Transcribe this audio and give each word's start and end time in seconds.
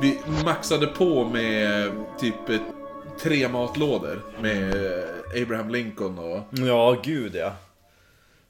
vi 0.00 0.18
maxade 0.44 0.86
på 0.86 1.24
med 1.28 1.90
typ 2.20 2.34
tre 3.20 3.48
matlådor 3.48 4.22
med 4.40 4.74
Abraham 5.42 5.70
Lincoln 5.70 6.18
och 6.18 6.40
Ja, 6.50 7.00
gud 7.04 7.34
ja. 7.34 7.52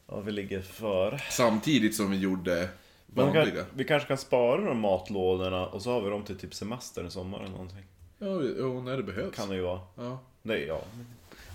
Ja, 0.09 0.21
vi 0.21 0.33
ligger 0.33 0.61
för. 0.63 1.21
samtidigt 1.31 1.95
som 1.97 2.11
vi 2.11 2.17
gjorde 2.17 2.69
vanliga. 3.07 3.45
kan, 3.45 3.65
vi 3.75 3.85
kanske 3.85 4.09
kan 4.09 4.19
spara 4.19 4.61
de 4.65 4.81
matlådorna 4.81 5.67
och 5.67 5.83
så 5.83 5.91
har 5.93 6.01
vi 6.01 6.11
dem 6.11 6.23
till 6.23 6.39
typ 6.39 6.55
semestern 6.55 7.07
i 7.07 7.11
sommar 7.11 7.39
eller 7.39 7.51
någonting. 7.51 7.85
Ja, 8.19 8.41
jo, 8.59 8.83
när 8.83 8.97
det 8.97 9.03
behövs. 9.03 9.37
Kan 9.37 9.49
det 9.49 9.55
ju 9.57 9.63
vara. 9.63 9.81
Ja. 9.97 10.19
Nej, 10.43 10.65
ja. 10.67 10.81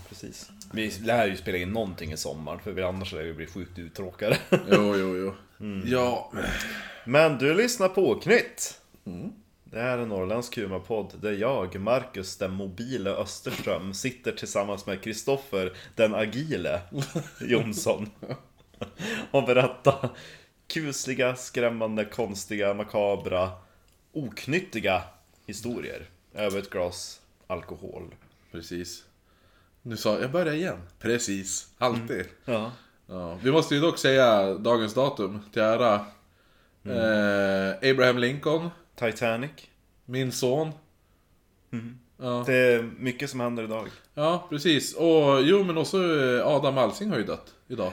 Precis. 0.09 0.49
Vi 0.73 0.91
lär 1.01 1.27
ju 1.27 1.37
spela 1.37 1.57
in 1.57 1.69
någonting 1.69 2.11
i 2.11 2.17
sommar 2.17 2.57
för 2.57 2.71
vi 2.71 2.83
annars 2.83 3.13
lär 3.13 3.23
vi 3.23 3.33
bli 3.33 3.45
sjukt 3.47 3.79
uttråkade. 3.79 4.37
Jo, 4.49 4.95
jo, 4.97 5.17
jo. 5.17 5.33
Mm. 5.59 5.83
Ja, 5.87 6.31
Men 7.05 7.37
du 7.37 7.53
lyssnar 7.53 7.89
på 7.89 8.15
Knytt! 8.15 8.77
Det 9.71 9.79
här 9.79 9.97
är 9.97 10.01
en 10.01 10.09
norrländsk 10.09 10.57
humorpodd 10.57 11.13
där 11.21 11.31
jag, 11.31 11.79
Marcus 11.79 12.37
den 12.37 12.51
mobile 12.51 13.09
Österström, 13.09 13.93
sitter 13.93 14.31
tillsammans 14.31 14.85
med 14.85 15.01
Kristoffer 15.01 15.73
den 15.95 16.15
agile 16.15 16.81
Jonsson 17.41 18.09
och 19.31 19.43
berättar 19.45 20.09
kusliga, 20.67 21.35
skrämmande, 21.35 22.05
konstiga, 22.05 22.73
makabra, 22.73 23.51
oknyttiga 24.11 25.03
historier 25.45 26.09
över 26.33 26.59
ett 26.59 26.69
glas 26.69 27.21
alkohol. 27.47 28.15
precis. 28.51 29.03
Nu 29.81 29.97
sa 29.97 30.13
jag, 30.13 30.23
jag 30.23 30.31
börjar 30.31 30.53
igen. 30.53 30.81
Precis, 30.99 31.67
alltid. 31.77 32.25
Ja. 32.45 32.71
Ja. 33.07 33.37
Vi 33.43 33.51
måste 33.51 33.75
ju 33.75 33.81
dock 33.81 33.97
säga 33.97 34.53
dagens 34.53 34.93
datum 34.93 35.39
till 35.53 35.61
ära. 35.61 36.05
Mm. 36.85 36.97
Eh, 36.97 37.91
Abraham 37.91 38.17
Lincoln, 38.17 38.69
Titanic. 39.11 39.51
min 40.05 40.31
son. 40.31 40.71
Ja. 42.17 42.43
Det 42.45 42.53
är 42.55 42.81
mycket 42.99 43.29
som 43.29 43.39
händer 43.39 43.63
idag. 43.63 43.87
ja, 44.13 44.45
precis. 44.49 44.95
Och 44.95 45.41
jo, 45.41 45.63
men 45.63 45.77
också 45.77 45.97
eh, 46.23 46.47
Adam 46.47 46.77
Alsing 46.77 47.09
har 47.09 47.17
ju 47.17 47.23
dött 47.23 47.53
idag. 47.67 47.91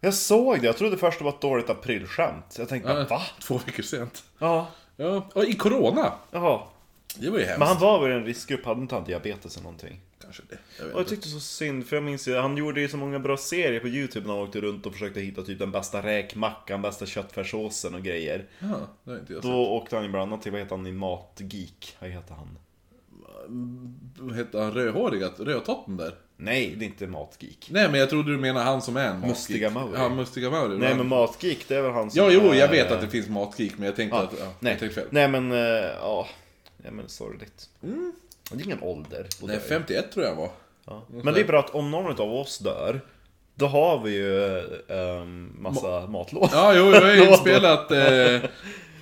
Jag 0.00 0.14
såg 0.14 0.60
det, 0.60 0.66
jag 0.66 0.76
trodde 0.76 0.96
först 0.96 1.18
det 1.18 1.24
var 1.24 1.32
ett 1.32 1.40
dåligt 1.40 1.70
aprilskämt. 1.70 2.56
Jag 2.58 2.68
tänkte 2.68 2.88
bara, 2.94 3.04
va? 3.04 3.22
Två 3.42 3.58
veckor 3.66 3.82
sent. 3.82 4.24
Ja, 4.38 4.66
Ja, 4.96 5.28
och 5.34 5.44
i 5.44 5.54
Corona. 5.54 6.12
jaha. 6.30 6.60
Det 7.16 7.30
var 7.30 7.38
ju 7.38 7.44
hemskt. 7.44 7.58
Men 7.58 7.68
han 7.68 7.78
var 7.78 8.02
väl 8.02 8.10
i 8.10 8.14
en 8.14 8.24
riskgrupp, 8.24 8.64
hade 8.64 8.80
inte 8.80 8.94
han 8.94 9.04
diabetes 9.04 9.56
eller 9.56 9.64
någonting? 9.64 10.00
Kanske 10.36 10.42
det. 10.54 10.84
Jag 10.84 10.94
Och 10.94 11.00
jag 11.00 11.08
tyckte 11.08 11.28
så 11.28 11.40
synd, 11.40 11.86
för 11.86 11.96
jag 11.96 12.02
minns 12.02 12.28
ju, 12.28 12.36
han 12.36 12.56
gjorde 12.56 12.80
ju 12.80 12.88
så 12.88 12.96
många 12.96 13.18
bra 13.18 13.36
serier 13.36 13.80
på 13.80 13.88
YouTube 13.88 14.26
när 14.26 14.34
han 14.34 14.42
åkte 14.42 14.60
runt 14.60 14.86
och 14.86 14.92
försökte 14.92 15.20
hitta 15.20 15.42
typ 15.42 15.58
den 15.58 15.70
bästa 15.72 16.02
räkmackan, 16.02 16.82
bästa 16.82 17.06
köttfärssåsen 17.06 17.94
och 17.94 18.02
grejer. 18.02 18.46
Ja, 18.58 18.66
det 19.04 19.10
har 19.10 19.18
inte 19.18 19.32
jag 19.32 19.42
Då 19.42 19.48
sett. 19.48 19.54
åkte 19.82 19.96
han 19.96 20.04
ju 20.04 20.10
bland 20.10 20.32
annat 20.32 20.42
till, 20.42 20.52
vad 20.52 20.60
heter 20.60 20.76
han, 20.76 20.86
i 20.86 20.92
Matgeek? 20.92 21.96
Vad 22.00 22.10
heter 22.10 22.34
han? 22.34 22.58
Vad 24.18 24.36
hette 24.36 24.58
han? 24.60 24.72
Rödhåriga? 24.72 25.30
Rödtotten 25.38 25.96
där? 25.96 26.14
Nej, 26.36 26.74
det 26.78 26.84
är 26.84 26.86
inte 26.86 27.06
Matgeek. 27.06 27.68
Nej, 27.70 27.90
men 27.90 28.00
jag 28.00 28.10
trodde 28.10 28.30
du 28.32 28.38
menade 28.38 28.64
han 28.64 28.82
som 28.82 28.96
är 28.96 29.08
en 29.08 29.20
Mustiga 29.20 29.70
matgeek. 29.70 29.90
Mauri. 29.98 30.02
Ja, 30.10 30.14
Mustiga 30.16 30.50
Mauri. 30.50 30.78
Nej 30.78 30.94
men 30.94 31.08
Matgeek, 31.08 31.68
det 31.68 31.76
är 31.76 31.82
väl 31.82 31.92
han 31.92 32.10
som 32.10 32.24
Ja, 32.24 32.30
jo, 32.32 32.40
jag 32.42 32.56
är- 32.58 32.70
vet 32.70 32.90
att 32.92 33.00
det 33.00 33.08
finns 33.08 33.28
matgeek, 33.28 33.72
men 33.78 33.86
jag 33.86 33.96
tänkte 33.96 34.16
Ja, 34.16 34.22
att... 34.22 34.34
Ja, 34.38 34.52
nej. 34.60 34.72
Jag 34.72 34.80
tänkte 34.80 35.00
fel. 35.00 35.08
Nej 35.10 35.28
men, 35.28 35.52
eh, 35.52 35.58
ja. 36.00 36.28
Nej 36.76 36.92
men 36.92 37.08
sorgligt. 37.08 37.68
Det 38.50 38.60
är 38.60 38.64
ingen 38.64 38.82
ålder. 38.82 39.20
att 39.20 39.42
Nej, 39.42 39.56
dö. 39.56 39.62
51 39.68 40.12
tror 40.12 40.26
jag 40.26 40.34
var. 40.34 40.50
Ja. 40.86 41.02
Men 41.08 41.34
det 41.34 41.40
är 41.40 41.44
bra 41.44 41.60
att 41.60 41.70
om 41.70 41.90
någon 41.90 42.20
av 42.20 42.32
oss 42.34 42.58
dör, 42.58 43.00
då 43.54 43.66
har 43.66 44.02
vi 44.02 44.14
ju 44.14 44.62
um, 44.88 45.56
massa 45.58 46.06
matlådor. 46.06 46.50
Ja, 46.52 46.74
jo, 46.74 46.90
jag 46.90 47.00
har 47.00 47.32
inspelat, 47.32 47.90
eh, 47.90 48.40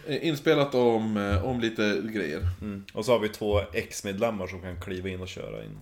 inspelat 0.06 0.74
om, 0.74 1.16
eh, 1.16 1.44
om 1.44 1.60
lite 1.60 2.02
grejer. 2.04 2.48
Mm. 2.60 2.84
Och 2.94 3.04
så 3.04 3.12
har 3.12 3.18
vi 3.18 3.28
två 3.28 3.60
ex-medlemmar 3.72 4.46
som 4.46 4.60
kan 4.60 4.80
kliva 4.80 5.08
in 5.08 5.20
och 5.20 5.28
köra, 5.28 5.64
in, 5.64 5.78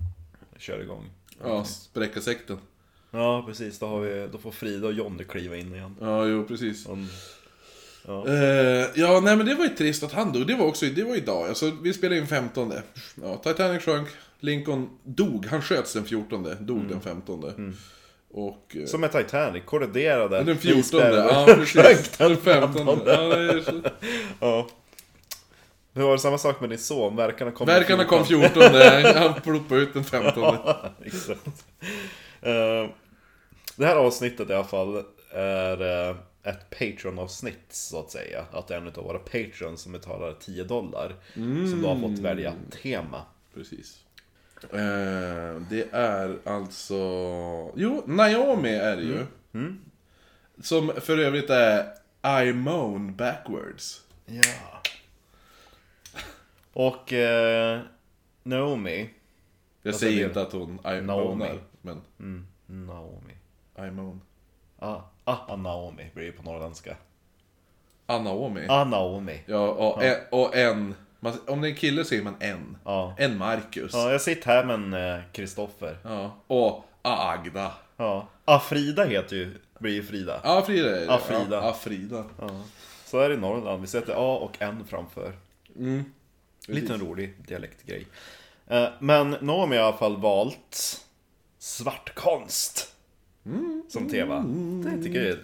köra 0.58 0.82
igång. 0.82 1.10
Ja, 1.42 1.64
spräcka 1.64 2.20
sekten. 2.20 2.58
Ja, 3.10 3.44
precis. 3.46 3.78
Då, 3.78 3.86
har 3.86 4.00
vi, 4.00 4.28
då 4.32 4.38
får 4.38 4.50
Frida 4.50 4.86
och 4.86 4.92
Jonny 4.92 5.24
kliva 5.24 5.56
in 5.56 5.74
igen. 5.74 5.96
Ja, 6.00 6.26
jo, 6.26 6.44
precis. 6.44 6.86
Om, 6.86 7.08
ja. 8.06 8.26
Eh, 8.28 8.86
ja, 8.94 9.20
nej 9.20 9.36
men 9.36 9.46
det 9.46 9.54
var 9.54 9.64
ju 9.64 9.70
trist 9.70 10.02
att 10.02 10.12
han 10.12 10.32
dog. 10.32 10.46
Det 10.46 10.54
var 10.54 10.66
också, 10.66 10.86
det 10.86 11.02
var 11.04 11.16
idag. 11.16 11.48
Alltså, 11.48 11.70
vi 11.82 11.92
spelade 11.92 12.20
in 12.20 12.26
15. 12.26 12.72
Ja, 13.22 13.36
Titanic 13.36 13.82
sjönk. 13.84 14.08
Lincoln 14.40 14.88
dog. 15.04 15.46
Han 15.46 15.62
sköts 15.62 15.92
den 15.92 16.04
14. 16.04 16.56
Dog 16.60 16.88
den 16.88 17.00
15. 17.00 17.74
Och... 18.32 18.76
eh, 18.76 18.86
Som 18.86 19.00
med 19.00 19.12
Titanic, 19.12 19.62
korroderade. 19.64 20.42
den 20.42 20.58
14. 20.58 20.80
isberg. 20.80 21.14
Ja, 21.14 21.44
precis. 21.54 22.10
Den 22.18 22.36
15. 22.36 22.86
Ja, 23.06 23.12
det 23.14 23.36
är. 23.52 23.92
Ja. 24.40 24.68
Hur 25.94 26.02
var 26.02 26.12
det 26.12 26.18
samma 26.18 26.38
sak 26.38 26.60
med 26.60 26.70
din 26.70 26.78
son? 26.78 27.16
Verkarna 27.16 27.50
kom 27.50 27.66
Verkarna 27.66 28.04
kom 28.04 28.24
14. 28.24 28.62
14. 28.62 29.12
Han 29.22 29.34
ploppade 29.40 29.80
ut 29.80 29.94
den 29.94 30.04
15. 30.04 30.56
Exakt. 31.04 31.46
Eh, 32.42 32.88
det 33.76 33.86
här 33.86 33.96
avsnittet 33.96 34.50
i 34.50 34.54
alla 34.54 34.64
fall 34.64 35.02
är 35.34 36.16
ett 36.42 36.70
Patreon-avsnitt 36.70 37.66
så 37.72 38.00
att 38.00 38.10
säga. 38.10 38.44
Att 38.52 38.66
det 38.68 38.74
är 38.74 38.78
en 38.78 38.86
av 38.88 38.94
våra 39.04 39.18
Patreons 39.18 39.80
som 39.82 39.92
betalar 39.92 40.32
10 40.40 40.64
dollar. 40.64 41.16
Som 41.34 41.82
då 41.82 41.88
har 41.88 42.00
fått 42.00 42.18
välja 42.18 42.54
tema. 42.82 43.22
Precis. 43.54 44.04
Eh, 44.62 45.60
det 45.70 45.88
är 45.92 46.38
alltså... 46.44 46.94
Jo, 47.76 48.02
Naomi 48.06 48.74
är 48.74 48.96
det 48.96 49.02
ju. 49.02 49.26
Som 50.62 50.92
för 51.00 51.18
övrigt 51.18 51.50
är 51.50 51.94
I 52.44 52.52
moan 52.52 53.14
backwards. 53.16 54.02
Ja. 54.26 54.82
Och 56.72 57.12
eh, 57.12 57.80
Naomi. 58.42 59.10
Jag 59.82 59.94
säger 59.94 60.26
inte 60.26 60.40
att 60.42 60.52
hon 60.52 60.74
I 60.74 61.00
Naomi. 61.00 61.04
moanar, 61.06 61.58
men 61.82 62.00
Mm, 62.20 62.46
Naomi. 62.66 63.32
I 63.78 63.90
moan. 63.90 64.20
Ah, 64.78 65.00
ah, 65.48 65.56
Naomi 65.56 66.10
blir 66.14 66.26
det 66.26 66.32
på 66.32 66.42
norrländska. 66.42 66.96
Ah, 68.06 68.18
Naomi. 68.18 68.66
Ah, 68.68 68.84
Naomi. 68.84 69.40
Ja, 69.46 69.68
och, 69.68 70.04
En, 70.04 70.16
och 70.30 70.56
en... 70.56 70.94
Man, 71.20 71.32
om 71.46 71.60
det 71.60 71.68
är 71.68 71.70
en 71.70 71.76
kille 71.76 72.04
säger 72.04 72.22
man 72.22 72.36
en. 72.40 72.76
Ja. 72.84 73.14
En 73.18 73.38
Marcus. 73.38 73.92
Ja, 73.94 74.12
jag 74.12 74.20
sitter 74.20 74.46
här 74.46 74.64
med 74.64 74.74
en 74.74 74.92
eh, 74.94 75.20
Kristoffer. 75.32 75.98
Ja. 76.04 76.36
Och 76.46 76.84
Agda. 77.02 77.72
Ja. 77.96 78.28
Ah, 78.44 78.58
Frida 78.60 79.04
heter 79.04 79.36
ju, 79.36 79.58
blir 79.78 79.92
ju 79.92 80.02
Frida. 80.02 80.40
Ja, 80.44 80.62
Frida 80.66 80.96
är 80.96 81.06
det. 81.06 81.14
Ah, 81.14 81.18
Frida. 81.18 81.56
Ja, 81.56 81.62
ah, 81.62 81.72
Frida. 81.74 82.24
Ja. 82.40 82.50
Så 83.04 83.18
är 83.18 83.28
det 83.28 83.34
i 83.34 83.38
Norrland, 83.38 83.80
vi 83.80 83.86
sätter 83.86 84.12
A 84.12 84.36
och 84.36 84.56
N 84.62 84.84
framför. 84.88 85.32
Mm. 85.76 86.04
Liten 86.66 87.00
rolig 87.00 87.34
dialektgrej. 87.46 88.06
Eh, 88.66 88.88
Men 88.98 89.30
Naomi 89.40 89.76
har 89.76 89.84
i 89.84 89.86
alla 89.86 89.96
fall 89.96 90.16
valt 90.16 91.00
svartkonst 91.58 92.94
som 93.88 94.08
tema. 94.08 94.38
Det 94.84 95.02
tycker 95.04 95.18
jag 95.20 95.28
är 95.30 95.38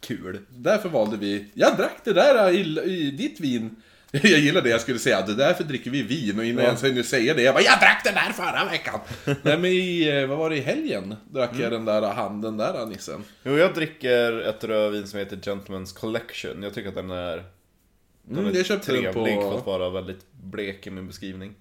kul. 0.00 0.38
Därför 0.48 0.88
valde 0.88 1.16
vi, 1.16 1.46
jag 1.54 1.76
drack 1.76 1.96
det 2.04 2.12
där 2.12 2.50
i, 2.50 2.60
i 2.84 3.10
ditt 3.10 3.40
vin. 3.40 3.76
Jag 4.12 4.24
gillar 4.38 4.62
det 4.62 4.70
jag 4.70 4.80
skulle 4.80 4.98
säga, 4.98 5.26
det 5.26 5.34
därför 5.34 5.64
dricker 5.64 5.90
vi 5.90 6.02
vin 6.02 6.38
och 6.38 6.44
innan 6.44 6.58
jag 6.64 6.66
ens 6.68 6.84
hinner 6.84 7.02
säga 7.02 7.34
det, 7.34 7.42
jag 7.42 7.54
bara 7.54 7.64
jag 7.64 7.78
drack 7.80 8.00
det 8.04 8.10
där 8.10 8.32
förra 8.32 8.64
veckan! 8.70 9.00
Nej 9.42 9.58
men 9.58 9.64
i, 9.64 10.08
eh, 10.22 10.26
vad 10.28 10.38
var 10.38 10.50
det, 10.50 10.56
i 10.56 10.60
helgen 10.60 11.14
drack 11.30 11.50
jag 11.58 11.72
den 11.72 11.84
där 11.84 12.02
handen 12.02 12.56
där 12.56 12.86
nissen. 12.86 13.24
Jo, 13.42 13.56
jag 13.58 13.74
dricker 13.74 14.40
ett 14.40 14.64
rödvin 14.64 15.06
som 15.06 15.18
heter 15.18 15.36
Gentleman's 15.36 15.94
Collection. 15.98 16.62
Jag 16.62 16.74
tycker 16.74 16.88
att 16.88 16.94
den 16.94 17.10
är, 17.10 17.36
den 18.22 18.38
Mm, 18.38 18.52
är 18.52 18.56
jag 18.56 18.66
köpte 18.66 18.92
den 18.92 19.02
trevlig 19.12 19.36
på- 19.36 19.50
för 19.50 19.58
att 19.58 19.66
vara 19.66 19.90
väldigt 19.90 20.32
blek 20.32 20.86
i 20.86 20.90
min 20.90 21.06
beskrivning. 21.06 21.54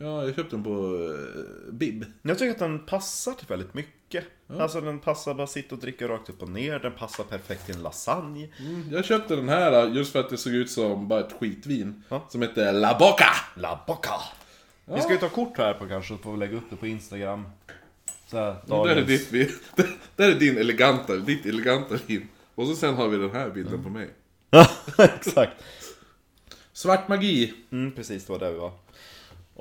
Ja, 0.00 0.24
jag 0.24 0.34
köpte 0.36 0.56
den 0.56 0.64
på 0.64 0.70
uh, 0.70 1.72
Bib. 1.72 2.04
Jag 2.22 2.38
tycker 2.38 2.50
att 2.50 2.58
den 2.58 2.78
passar 2.86 3.32
till 3.32 3.46
väldigt 3.46 3.74
mycket. 3.74 4.24
Alltså 4.58 4.80
den 4.80 4.98
passar 4.98 5.34
bara 5.34 5.46
sitta 5.46 5.74
och 5.74 5.80
dricka 5.80 6.08
rakt 6.08 6.30
upp 6.30 6.42
och 6.42 6.48
ner, 6.48 6.78
den 6.78 6.92
passar 6.92 7.24
perfekt 7.24 7.66
till 7.66 7.74
en 7.74 7.82
lasagne. 7.82 8.48
Mm, 8.60 8.84
jag 8.92 9.04
köpte 9.04 9.36
den 9.36 9.48
här 9.48 9.86
uh, 9.86 9.96
just 9.96 10.12
för 10.12 10.20
att 10.20 10.30
det 10.30 10.36
såg 10.36 10.52
ut 10.52 10.70
som 10.70 11.08
bara 11.08 11.20
ett 11.20 11.32
skitvin. 11.40 12.02
Ja. 12.08 12.26
Som 12.28 12.42
heter 12.42 12.72
La 12.72 12.98
Boca! 12.98 13.26
La 13.56 13.80
Boca! 13.86 14.14
Vi 14.84 15.00
ska 15.00 15.12
ju 15.12 15.18
ta 15.18 15.28
kort 15.28 15.58
här 15.58 15.74
på 15.74 15.86
kanske, 15.88 16.14
så 16.16 16.22
får 16.22 16.32
vi 16.32 16.38
lägga 16.38 16.56
upp 16.56 16.64
det 16.70 16.76
på 16.76 16.86
Instagram. 16.86 17.44
Så 18.26 18.36
här, 18.36 18.56
Och 18.68 18.86
där 18.86 18.96
är 18.96 19.00
dagens- 19.00 19.06
ditt 19.06 19.32
vin. 19.32 19.48
Där 20.16 20.30
är 20.30 20.34
din 20.34 20.58
eleganta, 20.58 21.16
ditt 21.16 21.46
eleganta 21.46 21.96
vin. 22.06 22.28
Och 22.54 22.66
så 22.66 22.74
sen 22.74 22.94
har 22.94 23.08
vi 23.08 23.16
den 23.16 23.30
här 23.30 23.50
bilden 23.50 23.82
på 23.82 23.88
mig. 23.90 24.10
Ja, 24.50 24.66
exakt. 24.98 25.52
Svart 26.72 27.08
magi. 27.08 27.54
Mm, 27.70 27.92
precis, 27.92 28.24
det 28.26 28.32
var 28.32 28.38
där 28.40 28.50
vi 28.52 28.58
var. 28.58 28.72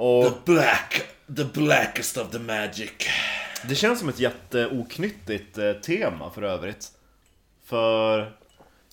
Och 0.02 0.34
black, 0.46 1.02
the 1.38 1.44
blackest 1.44 2.18
of 2.18 2.32
the 2.32 2.40
magic. 2.40 2.92
det 3.68 3.76
känns 3.76 4.00
som 4.00 4.10
ett 4.10 4.20
jätteoknyttigt 4.20 5.58
eh, 5.58 5.74
tema 5.74 6.30
för 6.32 6.42
övrigt. 6.42 6.88
För 7.66 8.32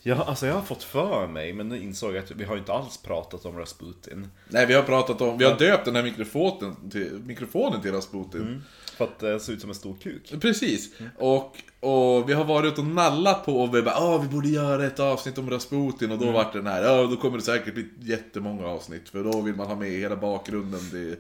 Ja, 0.03 0.25
alltså 0.25 0.47
jag 0.47 0.55
har 0.55 0.62
fått 0.62 0.82
för 0.82 1.26
mig, 1.26 1.53
men 1.53 1.69
nu 1.69 1.82
insåg 1.82 2.14
jag 2.14 2.25
att 2.25 2.31
vi 2.31 2.44
har 2.44 2.56
inte 2.56 2.73
alls 2.73 2.97
pratat 2.97 3.44
om 3.47 3.58
Rasputin. 3.58 4.31
Nej, 4.49 4.67
vi 4.67 4.75
har 4.75 4.82
pratat 4.82 5.20
om, 5.20 5.38
vi 5.38 5.44
har 5.44 5.58
döpt 5.58 5.85
den 5.85 5.97
här 5.97 6.03
mikrofonen 6.03 6.91
till, 6.91 7.20
mikrofonen 7.25 7.82
till 7.82 7.93
Rasputin. 7.93 8.62
För 8.96 9.04
att 9.04 9.19
det 9.19 9.40
ser 9.40 9.52
ut 9.52 9.60
som 9.60 9.70
en 9.70 9.76
stor 9.76 9.96
kuk. 10.02 10.32
Precis. 10.40 10.90
Och, 11.19 11.56
och 11.81 12.28
vi 12.28 12.32
har 12.32 12.44
varit 12.44 12.72
ute 12.72 12.81
och 12.81 12.87
nallat 12.87 13.44
på 13.44 13.60
och 13.60 13.75
vi 13.75 13.82
bara 13.82 13.94
ah, 13.94 14.19
vi 14.19 14.28
borde 14.28 14.48
göra 14.48 14.87
ett 14.87 15.00
avsnitt 15.00 15.38
om 15.38 15.50
Rasputin 15.50 16.10
och 16.10 16.19
då 16.19 16.31
vart 16.31 16.52
det 16.52 16.58
den 16.58 16.66
här, 16.66 16.82
ja 16.82 17.02
då 17.02 17.16
kommer 17.16 17.37
det 17.38 17.44
säkert 17.44 17.75
bli 17.75 17.88
jättemånga 18.00 18.66
avsnitt 18.66 19.08
för 19.08 19.25
då 19.25 19.40
vill 19.40 19.54
man 19.54 19.66
ha 19.66 19.76
med 19.76 19.90
hela 19.90 20.16
bakgrunden 20.16 20.81
till 20.90 21.16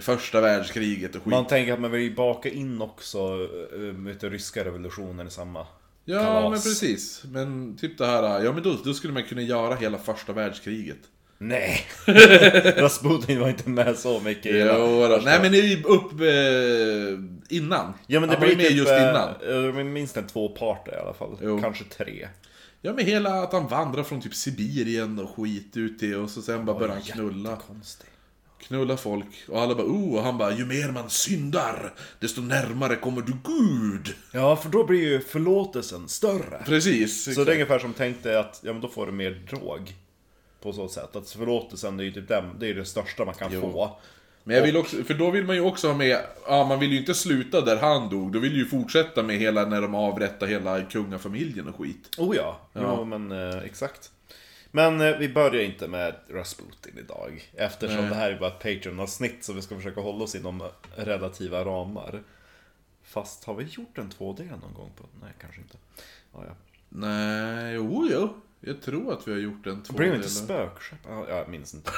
första 0.00 0.40
världskriget 0.40 1.14
och 1.14 1.22
skit. 1.22 1.30
Man 1.30 1.46
tänker 1.46 1.72
att 1.72 1.80
man 1.80 1.90
vill 1.90 2.14
baka 2.14 2.48
in 2.48 2.82
också 2.82 3.48
äh, 3.74 3.78
vet 3.80 4.20
du, 4.20 4.30
ryska 4.30 4.64
revolutionen 4.64 5.26
i 5.26 5.30
samma 5.30 5.66
ja 6.04 6.18
kalas. 6.18 6.50
men 6.50 6.72
precis. 6.72 7.24
Men 7.24 7.76
typ 7.76 7.98
det 7.98 8.06
här, 8.06 8.42
ja 8.44 8.52
men 8.52 8.62
då, 8.62 8.76
då 8.84 8.94
skulle 8.94 9.12
man 9.12 9.22
kunna 9.22 9.42
göra 9.42 9.74
hela 9.74 9.98
första 9.98 10.32
världskriget. 10.32 10.98
Nej! 11.42 11.86
Rasputin 12.76 13.40
var 13.40 13.48
inte 13.48 13.68
med 13.68 13.96
så 13.96 14.20
mycket 14.20 14.46
i 14.46 14.58
Jo, 14.58 15.08
då. 15.08 15.20
Nej 15.24 15.40
men 15.42 15.52
det 15.52 15.58
är 15.58 15.62
ju 15.66 15.82
upp 15.82 16.12
eh, 16.20 17.56
innan. 17.56 17.94
Ja 18.06 18.20
men 18.20 18.28
det 18.28 18.34
Han 18.34 18.40
var 18.40 18.48
ju 18.48 18.56
blir 18.56 18.56
med 18.56 18.66
typ, 18.66 18.76
just 18.76 18.90
eh, 18.90 19.02
innan. 19.02 19.78
eh, 19.78 19.84
minst 19.84 20.16
en 20.16 20.26
två 20.26 20.48
parter 20.48 20.92
i 20.92 21.00
alla 21.00 21.14
fall. 21.14 21.38
Jo. 21.42 21.60
Kanske 21.60 21.84
tre. 21.84 22.28
Ja 22.82 22.92
men 22.92 23.06
hela 23.06 23.42
att 23.42 23.52
han 23.52 23.68
vandrar 23.68 24.02
från 24.02 24.20
typ 24.20 24.34
Sibirien 24.34 25.18
och 25.18 25.36
skit 25.36 25.76
ut 25.76 25.98
till 25.98 26.14
och 26.16 26.30
så 26.30 26.42
sen 26.42 26.64
bara 26.64 26.78
börjar 26.78 26.94
han 26.94 27.02
knulla. 27.02 27.56
Konstigt. 27.56 28.06
Knulla 28.58 28.96
folk. 28.96 29.44
Och 29.48 29.60
alla 29.60 29.74
bara 29.74 29.86
oh, 29.86 30.14
och 30.14 30.22
han 30.22 30.38
bara 30.38 30.52
ju 30.52 30.66
mer 30.66 30.92
man 30.92 31.10
syndar, 31.10 31.94
desto 32.20 32.40
närmare 32.40 32.96
kommer 32.96 33.22
du 33.22 33.32
Gud. 33.44 34.14
Ja, 34.32 34.56
för 34.56 34.68
då 34.68 34.84
blir 34.86 35.00
ju 35.00 35.20
förlåtelsen 35.20 36.08
större. 36.08 36.62
Precis. 36.66 37.34
Så 37.34 37.44
det 37.44 37.50
är 37.50 37.54
ungefär 37.54 37.78
som 37.78 37.92
tänkte 37.92 38.40
att, 38.40 38.60
ja 38.64 38.72
men 38.72 38.82
då 38.82 38.88
får 38.88 39.06
du 39.06 39.12
mer 39.12 39.30
drog. 39.50 39.94
På 40.60 40.72
så 40.72 40.88
sätt. 40.88 41.16
Att 41.16 41.30
förlåtelsen 41.30 42.00
är 42.00 42.04
ju 42.04 42.12
typ 42.12 42.28
den, 42.28 42.58
det 42.58 42.68
är 42.68 42.74
det 42.74 42.84
största 42.84 43.24
man 43.24 43.34
kan 43.34 43.50
få. 43.50 43.98
Men 44.44 44.56
jag 44.56 44.62
vill 44.62 44.76
också, 44.76 44.96
för 45.04 45.14
då 45.14 45.30
vill 45.30 45.44
man 45.44 45.56
ju 45.56 45.62
också 45.62 45.88
ha 45.88 45.94
med, 45.94 46.18
ja 46.46 46.64
man 46.64 46.80
vill 46.80 46.92
ju 46.92 46.98
inte 46.98 47.14
sluta 47.14 47.60
där 47.60 47.76
han 47.76 48.08
dog, 48.08 48.32
då 48.32 48.38
vill 48.38 48.56
ju 48.56 48.66
fortsätta 48.66 49.22
med 49.22 49.36
hela 49.36 49.64
när 49.64 49.82
de 49.82 49.94
avrättar 49.94 50.46
hela 50.46 50.82
kungafamiljen 50.82 51.68
och 51.68 51.76
skit. 51.76 52.10
Oh 52.18 52.36
ja, 52.36 52.60
ja. 52.72 53.04
men 53.04 53.32
eh, 53.32 53.58
exakt. 53.58 54.10
Men 54.70 55.00
eh, 55.00 55.16
vi 55.18 55.28
börjar 55.28 55.62
inte 55.62 55.88
med 55.88 56.14
Rasputin 56.28 56.98
idag. 56.98 57.50
Eftersom 57.54 58.00
Nej. 58.00 58.08
det 58.08 58.14
här 58.14 58.30
är 58.30 58.38
bara 58.38 58.50
ett 58.50 58.62
Patreon-avsnitt 58.62 59.44
så 59.44 59.52
vi 59.52 59.62
ska 59.62 59.76
försöka 59.76 60.00
hålla 60.00 60.24
oss 60.24 60.34
inom 60.34 60.62
relativa 60.96 61.64
ramar. 61.64 62.22
Fast 63.02 63.44
har 63.44 63.54
vi 63.54 63.64
gjort 63.64 63.98
en 63.98 64.10
2D 64.10 64.50
någon 64.50 64.74
gång 64.74 64.90
på? 64.96 65.04
Nej, 65.22 65.32
kanske 65.40 65.60
inte. 65.60 65.76
Ja, 66.32 66.44
ja. 66.46 66.54
Nej, 66.88 67.74
jo, 67.74 68.08
jo. 68.12 68.28
Jag 68.60 68.82
tror 68.82 69.12
att 69.12 69.28
vi 69.28 69.32
har 69.32 69.38
gjort 69.38 69.66
en 69.66 69.82
två 69.82 69.94
blev 69.96 70.14
inte 70.14 70.30
spökskepp? 70.30 70.98
Ja, 71.08 71.26
jag 71.28 71.48
minns 71.48 71.74
inte. 71.74 71.90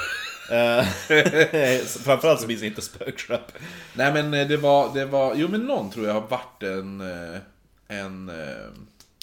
Eh, 0.51 0.85
Framförallt 1.85 2.41
så 2.41 2.47
minns 2.47 2.61
jag 2.61 2.67
inte 2.69 2.81
spökskepp. 2.81 3.51
Nej 3.93 4.13
men 4.13 4.33
eh, 4.33 4.47
det 4.47 4.57
var, 4.57 4.93
det 4.93 5.05
var, 5.05 5.35
jo 5.35 5.47
men 5.47 5.61
någon 5.61 5.89
tror 5.91 6.07
jag 6.07 6.13
har 6.13 6.27
varit 6.27 6.63
en, 6.63 7.01
eh, 7.01 7.39
en 7.87 8.31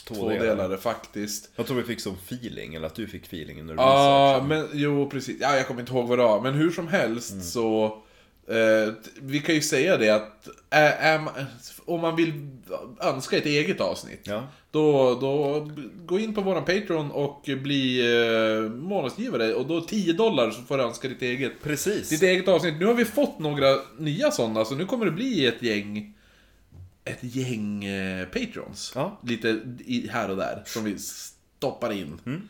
Tvådelare. 0.08 0.38
tvådelare 0.38 0.78
faktiskt. 0.78 1.50
Jag 1.56 1.66
tror 1.66 1.76
vi 1.76 1.82
fick 1.82 2.00
sån 2.00 2.14
feeling, 2.26 2.74
eller 2.74 2.86
att 2.86 2.94
du 2.94 3.06
fick 3.06 3.24
feelingen 3.26 3.66
när 3.66 3.74
du 3.74 3.80
Ja, 3.82 3.86
researchade. 3.86 4.46
men 4.48 4.68
jo 4.80 5.10
precis. 5.10 5.36
Ja, 5.40 5.56
jag 5.56 5.66
kommer 5.66 5.80
inte 5.80 5.92
ihåg 5.92 6.08
vad 6.08 6.18
det 6.18 6.24
var. 6.24 6.40
Men 6.40 6.54
hur 6.54 6.70
som 6.70 6.88
helst 6.88 7.30
Mm. 7.32 7.42
så... 7.44 8.02
Eh, 8.48 8.92
vi 9.20 9.40
kan 9.40 9.54
ju 9.54 9.60
säga 9.60 9.96
det 9.96 10.08
att 10.10 10.48
är, 10.70 10.92
är 11.14 11.18
man, 11.18 11.34
om 11.84 12.00
man 12.00 12.16
vill 12.16 12.48
önska 13.00 13.36
ett 13.36 13.46
eget 13.46 13.80
avsnitt. 13.80 14.20
Ja. 14.24 14.46
Då, 14.72 15.14
då 15.14 15.68
gå 16.06 16.18
in 16.18 16.34
på 16.34 16.40
våran 16.40 16.64
Patreon 16.64 17.10
och 17.10 17.42
bli 17.62 18.00
eh, 18.00 18.70
månadsgivare. 18.70 19.54
Och 19.54 19.66
då 19.66 19.80
10 19.80 20.12
dollar 20.12 20.50
så 20.50 20.62
får 20.62 20.78
du 20.78 20.84
önska 20.84 21.08
ditt 21.08 21.22
eget. 21.22 21.52
Precis. 21.62 22.08
Ditt 22.08 22.22
eget 22.22 22.48
avsnitt. 22.48 22.74
Nu 22.78 22.86
har 22.86 22.94
vi 22.94 23.04
fått 23.04 23.38
några 23.38 23.76
nya 23.98 24.30
sådana, 24.30 24.64
så 24.64 24.74
nu 24.74 24.86
kommer 24.86 25.04
det 25.04 25.12
bli 25.12 25.46
ett 25.46 25.62
gäng... 25.62 26.14
Ett 27.04 27.18
gäng 27.20 27.84
eh, 27.84 28.26
Patrons. 28.26 28.92
Ja. 28.94 29.20
Lite 29.24 29.48
i, 29.86 30.08
här 30.12 30.30
och 30.30 30.36
där, 30.36 30.62
som 30.66 30.84
vi 30.84 30.98
stoppar 30.98 31.92
in. 31.92 32.20
Mm. 32.26 32.48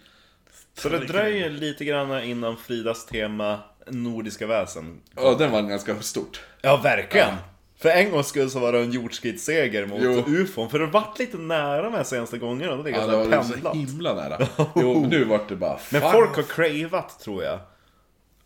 Så 0.74 0.88
det 0.88 0.98
dröjer 0.98 1.50
lite 1.50 1.84
grann 1.84 2.24
innan 2.24 2.56
Fridas 2.56 3.06
tema 3.06 3.58
Nordiska 3.86 4.46
väsen. 4.46 5.00
Ja, 5.16 5.34
den 5.38 5.50
var 5.50 5.62
ganska 5.62 6.02
stort. 6.02 6.40
Ja, 6.62 6.76
verkligen! 6.76 7.34
För 7.80 7.88
en 7.88 8.10
gångs 8.10 8.26
skull 8.26 8.50
så 8.50 8.58
var 8.60 8.72
det 8.72 8.78
en 8.80 8.90
jordskridsseger 8.90 9.86
mot 9.86 10.00
Jo. 10.02 10.24
ufon. 10.26 10.70
För 10.70 10.78
det 10.78 10.86
vart 10.86 11.18
lite 11.18 11.36
nära 11.36 11.90
med 11.90 12.06
senaste 12.06 12.38
gångerna. 12.38 12.76
Det 12.82 12.90
Ja, 12.90 13.06
det 13.06 13.16
var 13.16 13.42
så 13.42 13.52
pendlat. 13.52 13.76
himla 13.76 14.14
nära. 14.14 14.46
Jo, 14.76 15.06
nu 15.10 15.24
vart 15.24 15.48
det 15.48 15.56
bara... 15.56 15.78
Men 15.92 16.00
folk 16.00 16.36
har 16.36 16.42
cravat, 16.42 17.20
tror 17.20 17.44
jag. 17.44 17.58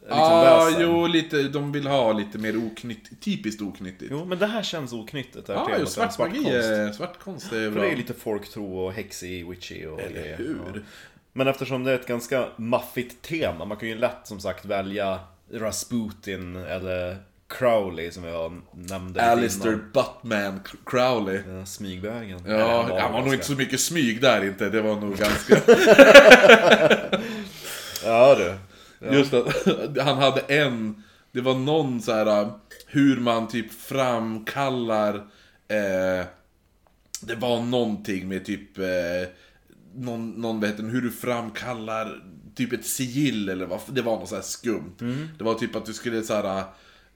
Liksom 0.01 0.19
Ja, 0.21 0.65
väsen. 0.65 0.83
jo, 0.83 1.07
lite, 1.07 1.43
de 1.43 1.73
vill 1.73 1.87
ha 1.87 2.13
lite 2.13 2.39
mer 2.39 2.57
oknytt, 2.67 3.21
typiskt 3.25 3.63
oknyttigt. 3.63 4.11
Jo, 4.11 4.25
men 4.25 4.39
det 4.39 4.47
här 4.47 4.63
känns 4.63 4.93
oknyttigt. 4.93 5.47
Det 5.47 5.53
här 5.53 5.61
ja, 5.61 5.67
temat, 5.67 5.81
ju 5.81 5.87
svart 5.87 6.13
svart 6.15 6.29
magi, 6.29 6.43
konst. 6.45 6.57
är- 6.57 6.93
svart 6.93 7.19
konst 7.19 7.47
är 7.47 7.51
För 7.51 7.71
bra. 7.71 7.83
det 7.83 7.89
är 7.91 7.97
lite 7.97 8.15
folktro 8.15 8.79
och 8.79 8.93
häxig, 8.93 9.49
witchy 9.51 9.87
och 9.87 10.01
Eller 10.01 10.21
grejer. 10.21 10.37
hur? 10.37 10.59
Ja. 10.75 10.81
Men 11.33 11.49
eftersom 11.49 11.85
det 11.85 11.91
är 11.91 11.95
ett 11.95 12.07
ganska 12.07 12.49
maffigt 12.57 13.23
tema, 13.23 13.65
man 13.65 13.77
kan 13.77 13.89
ju 13.89 13.95
lätt 13.99 14.21
som 14.25 14.41
sagt 14.41 14.65
välja 14.65 15.19
Rasputin 15.53 16.57
eller 16.57 17.17
Crowley 17.59 18.11
som 18.11 18.25
jag 18.25 18.61
nämnde 18.73 19.23
Alistair. 19.23 19.79
Buttman 19.93 20.61
Crowley. 20.87 21.41
Ja, 21.49 21.67
Smygvägen. 21.67 22.41
Ja, 22.47 22.53
Eller 22.55 23.01
han 23.01 23.13
var 23.13 23.21
nog 23.21 23.29
ganska- 23.31 23.35
inte 23.35 23.47
så 23.47 23.53
mycket 23.55 23.81
smyg 23.81 24.21
där 24.21 24.45
inte. 24.45 24.69
Det 24.69 24.81
var 24.83 24.97
nog 25.01 25.17
ganska... 25.19 25.61
Ja 28.05 28.35
du. 28.35 28.55
Just 29.17 29.35
att 29.35 29.67
han 30.05 30.19
hade 30.19 30.41
en... 30.41 31.03
Det 31.33 31.41
var 31.41 31.55
någon 31.55 32.03
så 32.03 32.13
här 32.13 32.27
äh, 32.43 32.49
hur 32.87 33.21
man 33.21 33.49
typ 33.49 33.73
framkallar... 33.73 35.15
Eh, 35.69 36.27
det 37.21 37.35
var 37.39 37.61
någonting 37.61 38.29
med 38.29 38.45
typ... 38.45 38.79
Eh, 38.79 38.85
någon, 39.95 40.31
någon 40.31 40.61
vet 40.61 40.79
hur 40.79 41.01
du 41.03 41.11
framkallar 41.13 42.23
typ 42.55 42.73
ett 42.73 42.87
sigill 42.87 43.49
eller 43.49 43.67
vad. 43.67 43.81
Det 43.89 44.03
var 44.03 44.17
något 44.17 44.29
så 44.29 44.35
här 44.35 44.43
skumt. 44.43 44.95
Det 45.39 45.45
var 45.45 45.55
typ 45.55 45.77
att 45.77 45.87
du 45.87 45.93
skulle 45.93 46.23
så 46.23 46.35
här... 46.35 46.63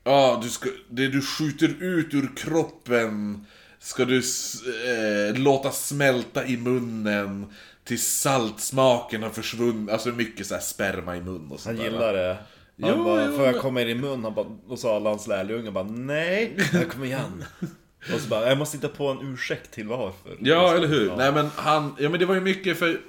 Ja, 0.09 0.41
du 0.43 0.49
ska, 0.49 0.69
det 0.91 1.09
du 1.09 1.23
skjuter 1.23 1.83
ut 1.83 2.15
ur 2.15 2.31
kroppen 2.37 3.47
ska 3.79 4.05
du 4.05 4.17
eh, 4.19 5.39
låta 5.39 5.71
smälta 5.71 6.47
i 6.47 6.57
munnen 6.57 7.47
tills 7.85 8.07
saltsmaken 8.07 9.23
har 9.23 9.31
försvunnit. 9.31 9.91
Alltså 9.91 10.09
mycket 10.09 10.47
så 10.47 10.55
här 10.55 10.61
sperma 10.61 11.17
i 11.17 11.21
mun 11.21 11.43
och 11.45 11.49
Han 11.51 11.59
sånt 11.59 11.77
där. 11.79 11.85
gillar 11.85 12.13
det. 12.13 12.37
Han 12.83 12.91
Jo, 12.97 13.05
bara, 13.05 13.27
jo, 13.27 13.37
får 13.37 13.47
jag 13.47 13.59
komma 13.61 13.83
in 13.83 13.89
i 13.89 13.95
mun? 13.95 14.25
Han 14.25 14.35
bara, 14.35 14.47
och 14.69 14.79
sa 14.79 14.97
alla 14.97 15.11
hans 15.11 15.27
lärjungar 15.27 15.71
bara, 15.71 15.85
nej, 15.85 16.57
kommer 16.91 17.07
igen. 17.07 17.45
och 18.15 18.21
så 18.21 18.29
bara, 18.29 18.49
jag 18.49 18.59
måste 18.59 18.77
hitta 18.77 18.89
på 18.89 19.09
en 19.09 19.33
ursäkt 19.35 19.71
till 19.71 19.89
varför. 19.89 20.37
Ja, 20.41 20.75
eller 20.75 20.89
hur? 20.89 21.07
Ja. 21.07 21.17
Nej 21.17 21.33
men 21.33 21.51
han, 21.57 21.95
ja 21.99 22.09
men 22.09 22.21
det 22.21 22.27
var 22.27 22.35
ju 22.35 22.41
mycket 22.41 22.79
för... 22.79 23.01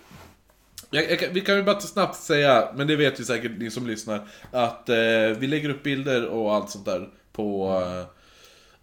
Jag, 0.92 1.12
jag, 1.12 1.30
vi 1.32 1.42
kan 1.42 1.56
ju 1.56 1.64
bara 1.64 1.80
snabbt 1.80 2.16
säga, 2.16 2.70
men 2.76 2.88
det 2.88 2.96
vet 2.96 3.20
ju 3.20 3.24
säkert 3.24 3.52
ni 3.58 3.72
som 3.72 3.88
lyssnar, 3.88 4.28
att 4.52 4.90
eh, 4.90 4.96
vi 5.38 5.48
lägger 5.48 5.70
upp 5.70 5.84
bilder 5.84 6.26
och 6.26 6.56
allt 6.56 6.70
sånt 6.70 6.86
där 6.86 7.10
på 7.32 7.82
eh, 7.86 8.06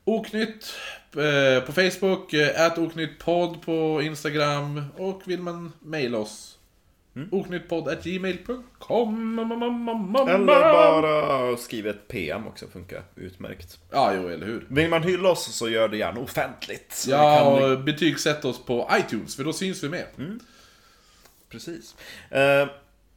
Oknytt 0.04 0.74
eh, 1.16 1.60
på 1.66 1.72
Facebook, 1.72 2.32
eh, 2.32 2.60
ät 2.66 2.78
oknyttpodd 2.78 3.62
på 3.62 4.02
Instagram 4.02 4.84
och 4.96 5.22
vill 5.24 5.40
man 5.40 5.72
mejla 5.80 6.18
oss 6.18 6.52
Mm. 7.16 7.28
oknyttpodd.gmail.com 7.32 9.38
Eller 10.28 10.44
bara 10.46 11.56
skriva 11.56 11.90
ett 11.90 12.08
PM 12.08 12.46
också, 12.46 12.66
funkar 12.68 13.02
utmärkt. 13.14 13.78
Ja, 13.90 14.14
jo, 14.14 14.28
eller 14.28 14.46
hur? 14.46 14.66
Vill 14.68 14.90
man 14.90 15.02
hylla 15.02 15.28
oss 15.28 15.56
så 15.56 15.68
gör 15.68 15.88
det 15.88 15.96
gärna 15.96 16.20
offentligt. 16.20 17.04
Ja, 17.08 17.42
och 17.42 17.80
betygsätt 17.80 18.44
oss 18.44 18.64
på 18.64 18.90
iTunes, 18.92 19.36
för 19.36 19.44
då 19.44 19.52
syns 19.52 19.84
vi 19.84 19.88
med. 19.88 20.04
Precis. 21.56 21.96
Eh, 22.30 22.68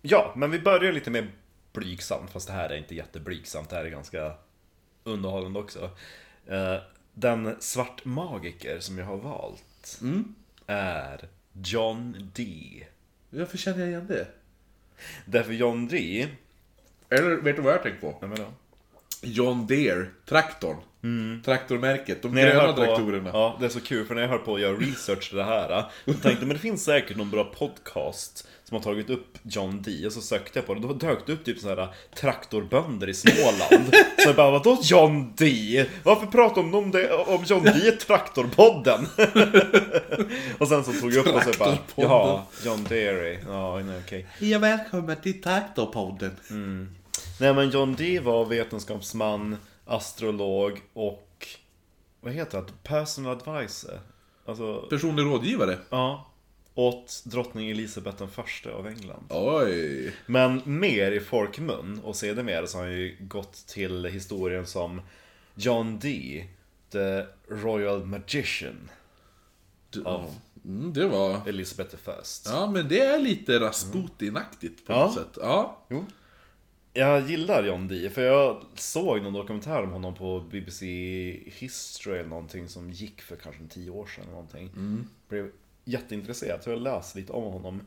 ja, 0.02 0.34
men 0.36 0.52
vi 0.52 0.60
börjar 0.60 0.92
lite 0.92 1.10
mer 1.12 1.32
blygsamt, 1.74 2.32
fast 2.32 2.48
det 2.48 2.54
här 2.54 2.70
är 2.70 2.78
inte 2.78 2.96
jätteblygsamt, 2.96 3.70
det 3.70 3.76
här 3.76 3.86
är 3.86 3.90
ganska 3.90 4.34
underhållande 5.04 5.60
också. 5.60 5.90
Eh, 6.48 6.76
den 7.14 7.56
svartmagiker 7.60 8.80
som 8.80 8.98
jag 8.98 9.06
har 9.06 9.18
valt 9.18 10.00
är 10.68 11.28
John 11.54 12.32
Dee. 12.36 12.88
Varför 13.30 13.58
känner 13.58 13.80
jag 13.80 13.90
igen 13.90 14.08
det? 14.08 14.28
Därför 15.26 15.54
John 15.54 15.88
Dee, 15.88 16.28
Eller 17.10 17.36
vet 17.36 17.56
du 17.56 17.62
vad 17.62 17.74
jag 17.74 17.84
tänker 17.84 18.00
på? 18.00 18.18
jag 18.22 18.30
menar, 18.30 18.52
John 19.22 19.68
Deere, 19.68 20.06
traktorn. 20.26 20.78
Traktormärket, 21.46 22.22
de 22.22 22.32
När 22.32 22.42
jag 22.42 22.52
gröna 22.56 22.74
på, 22.74 22.86
traktorerna. 22.86 23.30
ja, 23.34 23.58
det 23.60 23.66
är 23.66 23.70
så 23.70 23.80
kul 23.80 24.06
för 24.06 24.16
när 24.16 24.22
jag 24.22 24.30
hör 24.30 24.38
på 24.38 24.56
att 24.56 24.62
göra 24.62 24.78
research 24.78 25.30
till 25.30 25.38
det 25.38 25.44
här 25.44 25.84
Då 26.06 26.14
tänkte 26.14 26.30
jag, 26.30 26.40
men 26.40 26.50
det 26.50 26.60
finns 26.60 26.84
säkert 26.84 27.18
någon 27.18 27.30
bra 27.30 27.44
podcast 27.44 28.48
Som 28.64 28.76
har 28.76 28.84
tagit 28.84 29.10
upp 29.10 29.38
John 29.44 29.82
Dee 29.82 30.06
och 30.08 30.14
så 30.14 30.22
sökte 30.22 30.60
jag 30.60 30.66
på 30.66 30.74
det 30.74 30.80
Då 30.80 30.94
dök 30.94 31.26
det 31.26 31.34
upp 31.34 31.46
typ 31.46 31.60
sådana 31.60 31.82
här 31.82 31.94
traktorbönder 32.16 33.10
i 33.10 33.14
Småland 33.14 33.96
Så 34.18 34.30
jag 34.30 34.36
bara, 34.36 34.52
vadå 34.52 34.78
John 34.84 35.34
Dee? 35.38 35.86
Varför 36.04 36.28
pratar 36.28 36.56
de 36.56 36.76
om, 36.76 36.92
det, 36.92 37.14
om 37.14 37.44
John 37.44 37.64
Dee 37.64 37.88
i 37.88 37.92
Traktorpodden? 37.92 39.08
och 40.58 40.68
sen 40.68 40.84
så 40.84 40.94
tog 40.94 41.14
jag 41.14 41.28
upp 41.28 41.36
och 41.36 41.44
så 41.44 41.52
bara, 41.60 41.78
jaha, 41.96 42.42
John 42.66 42.84
Deere, 42.90 43.40
ja 43.48 43.82
okej 44.06 44.28
Ja, 44.40 44.60
välkommen 44.60 45.16
till 45.22 45.42
Traktorpodden. 45.42 46.32
Nej 47.40 47.54
men 47.54 47.70
John 47.70 47.96
Dee 47.96 48.20
var 48.20 48.46
vetenskapsman, 48.46 49.58
astrolog 49.86 50.82
och 50.94 51.48
vad 52.22 52.34
heter 52.34 52.62
det? 52.62 52.74
Personal 52.84 53.32
advisor. 53.38 54.00
Alltså, 54.46 54.82
Personlig 54.90 55.24
rådgivare. 55.24 55.78
ja. 55.90 56.26
Åt 56.76 57.22
drottning 57.26 57.70
Elisabeth 57.70 58.18
den 58.18 58.30
första 58.30 58.72
av 58.72 58.88
England. 58.88 59.24
Oj. 59.30 60.14
Men 60.26 60.62
mer 60.66 61.12
i 61.12 61.20
folkmun 61.20 62.02
och 62.04 62.16
sedermera 62.16 62.68
så 62.68 62.78
har 62.78 62.86
han 62.86 62.94
ju 62.94 63.18
gått 63.20 63.54
till 63.68 64.06
historien 64.06 64.66
som 64.68 65.02
John 65.56 66.00
Dee, 66.00 66.48
the 66.92 67.26
Royal 67.48 68.06
Magician, 68.06 68.90
Du, 69.90 70.02
Ja. 70.06 70.26
mm, 70.66 70.94
det 70.94 71.08
var... 71.08 71.42
Elizabeth 71.48 71.90
the 71.92 71.98
First. 71.98 72.48
Ja, 72.52 72.72
men 72.72 72.88
det 72.88 73.00
är 73.00 73.20
lite 73.20 73.60
Rasputin-aktigt 73.60 74.86
på 74.86 74.94
Ja. 74.94 75.06
något 75.06 75.14
sätt. 75.14 75.38
Ja. 75.42 75.78
Jo. 75.90 76.06
Jag 77.00 77.30
gillar 77.30 77.64
John 77.64 77.88
Dee, 77.88 78.10
för 78.10 78.22
jag 78.22 78.64
såg 78.76 79.22
någon 79.22 79.34
dokumentär 79.34 79.84
om 79.84 79.92
honom 79.92 80.16
på 80.16 80.40
BBC 80.40 80.86
History 81.46 82.18
eller 82.18 82.30
någonting 82.30 82.68
som 82.68 82.92
gick 82.92 83.22
för 83.22 83.36
kanske 83.36 83.68
tio 83.70 83.90
år 83.90 84.06
sedan 84.06 84.24
eller 84.24 84.34
någonting. 84.34 84.72
Blev 85.30 85.52
jätteintresserad, 85.86 86.64
så 86.64 86.70
jag 86.70 86.82
läste 86.82 87.20
lite 87.20 87.34
om 87.34 87.54
honom. 87.54 87.82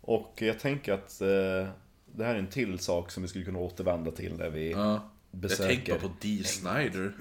Och 0.00 0.34
jag 0.36 0.58
tänker 0.58 0.92
att 0.92 1.20
eh, 1.20 1.68
det 2.06 2.24
här 2.24 2.34
är 2.34 2.38
en 2.38 2.46
till 2.46 2.78
sak 2.78 3.10
som 3.10 3.22
vi 3.22 3.28
skulle 3.28 3.44
kunna 3.44 3.58
återvända 3.58 4.10
till 4.10 4.36
när 4.36 4.50
vi 4.50 4.70
ja. 4.70 5.10
Jag 5.30 5.40
besöker... 5.40 5.74
tänkte 5.74 5.92
bara 5.92 6.00
på 6.00 6.10
Dee 6.20 6.44
Snider. 6.44 7.12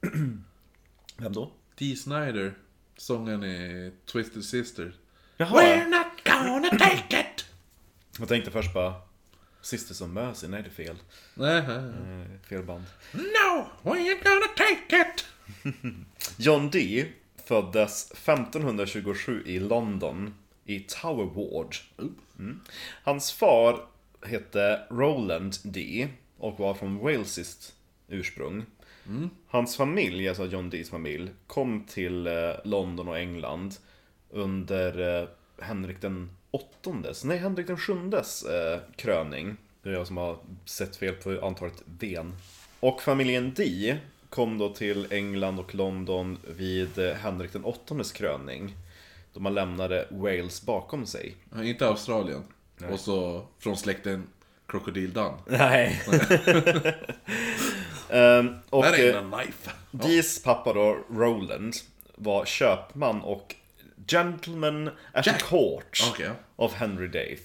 Vem 1.16 1.32
då? 1.32 1.50
Dee 1.78 1.96
Snider. 1.96 2.54
Sången 2.96 3.44
i 3.44 3.92
Twisted 4.12 4.44
Sister. 4.44 4.94
Jaha, 5.36 5.84
not 5.86 6.24
gonna 6.24 6.70
take 6.70 7.20
it! 7.20 7.44
jag 8.18 8.28
tänkte 8.28 8.50
först 8.50 8.74
bara 8.74 8.94
Sisters 9.66 10.00
of 10.00 10.08
Mercy, 10.08 10.48
nej 10.48 10.62
det 10.62 10.68
är 10.68 10.86
fel. 10.86 10.96
Nej, 11.34 11.62
nej, 11.68 11.82
nej. 11.82 12.20
Eh, 12.20 12.48
fel 12.48 12.62
band. 12.62 12.84
No, 13.12 13.66
we 13.82 13.98
ain't 13.98 14.22
gonna 14.24 14.46
take 14.56 14.96
it! 15.02 15.24
John 16.36 16.70
Dee 16.70 17.12
föddes 17.44 18.10
1527 18.10 19.42
i 19.46 19.58
London, 19.58 20.34
i 20.64 20.80
Tower 20.80 21.24
Ward. 21.24 21.76
Mm. 22.38 22.60
Hans 23.02 23.32
far 23.32 23.86
hette 24.22 24.86
Roland 24.90 25.56
Dee 25.64 26.08
och 26.38 26.58
var 26.58 26.74
från 26.74 26.98
walesiskt 26.98 27.74
ursprung. 28.08 28.64
Hans 29.46 29.76
familj, 29.76 30.28
alltså 30.28 30.46
John 30.46 30.70
Dees 30.70 30.90
familj, 30.90 31.30
kom 31.46 31.84
till 31.84 32.26
eh, 32.26 32.32
London 32.64 33.08
och 33.08 33.18
England 33.18 33.74
under 34.30 35.20
eh, 35.22 35.28
Henrik 35.58 36.00
den 36.00 36.30
åttondes, 36.56 37.24
nej 37.24 37.38
Henrik 37.38 37.66
den 37.66 37.78
sjundes 37.78 38.42
eh, 38.42 38.80
kröning. 38.96 39.56
Det 39.82 39.88
är 39.88 39.92
jag 39.92 40.06
som 40.06 40.16
har 40.16 40.38
sett 40.64 40.96
fel 40.96 41.14
på 41.14 41.46
antalet 41.46 41.82
ven. 41.84 42.34
Och 42.80 43.02
familjen 43.02 43.54
Dee 43.54 43.98
kom 44.30 44.58
då 44.58 44.68
till 44.68 45.06
England 45.10 45.58
och 45.58 45.74
London 45.74 46.38
vid 46.56 46.98
eh, 46.98 47.14
Henrik 47.14 47.52
den 47.52 47.64
åttondes 47.64 48.12
kröning. 48.12 48.76
Då 49.32 49.40
man 49.40 49.54
lämnade 49.54 50.06
Wales 50.10 50.62
bakom 50.62 51.06
sig. 51.06 51.36
Ja, 51.54 51.64
Inte 51.64 51.88
Australien. 51.88 52.42
Och 52.90 53.00
så 53.00 53.46
från 53.58 53.76
släkten 53.76 54.26
Crocodile 54.66 55.12
Dunn. 55.12 55.32
Nej. 55.46 56.02
Ehm, 58.10 58.54
och 58.70 58.84
That 58.84 58.98
eh, 58.98 59.00
ain't 59.00 59.34
a 59.34 59.42
knife. 59.42 59.70
Dees 59.90 60.42
pappa 60.42 60.72
då, 60.72 60.98
Roland, 61.10 61.74
var 62.14 62.44
köpman 62.44 63.20
och 63.20 63.54
gentleman 64.08 64.90
at 65.12 65.26
Jack. 65.26 65.42
court 65.42 66.02
Okej. 66.12 66.30
of 66.56 66.72
Henry 66.74 67.06
VIII. 67.08 67.38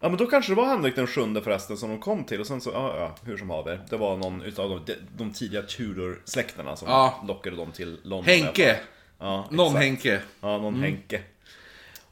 Ja 0.00 0.08
men 0.08 0.18
då 0.18 0.26
kanske 0.26 0.52
det 0.52 0.56
var 0.56 0.66
Henrik 0.66 0.96
den 0.96 1.06
sjunde 1.06 1.42
förresten 1.42 1.76
som 1.76 1.88
de 1.90 1.98
kom 2.00 2.24
till 2.24 2.40
och 2.40 2.46
sen 2.46 2.60
så, 2.60 2.70
ja, 2.70 2.96
ja 2.96 3.14
hur 3.24 3.36
som 3.36 3.50
haver. 3.50 3.80
Det 3.88 3.96
var 3.96 4.16
någon 4.16 4.42
utav 4.42 4.70
de, 4.70 4.84
de, 4.92 4.94
de 5.16 5.32
tidiga 5.32 5.62
Tudor-släkterna 5.62 6.76
som 6.76 6.88
Ja. 6.88 7.24
lockade 7.28 7.56
dem 7.56 7.72
till 7.72 7.98
London. 8.02 8.24
Henke! 8.24 8.80
Ja, 9.18 9.48
Någon 9.50 9.66
exakt. 9.66 9.84
Henke. 9.84 10.20
Ja, 10.40 10.58
någon 10.58 10.82
Henke. 10.82 11.22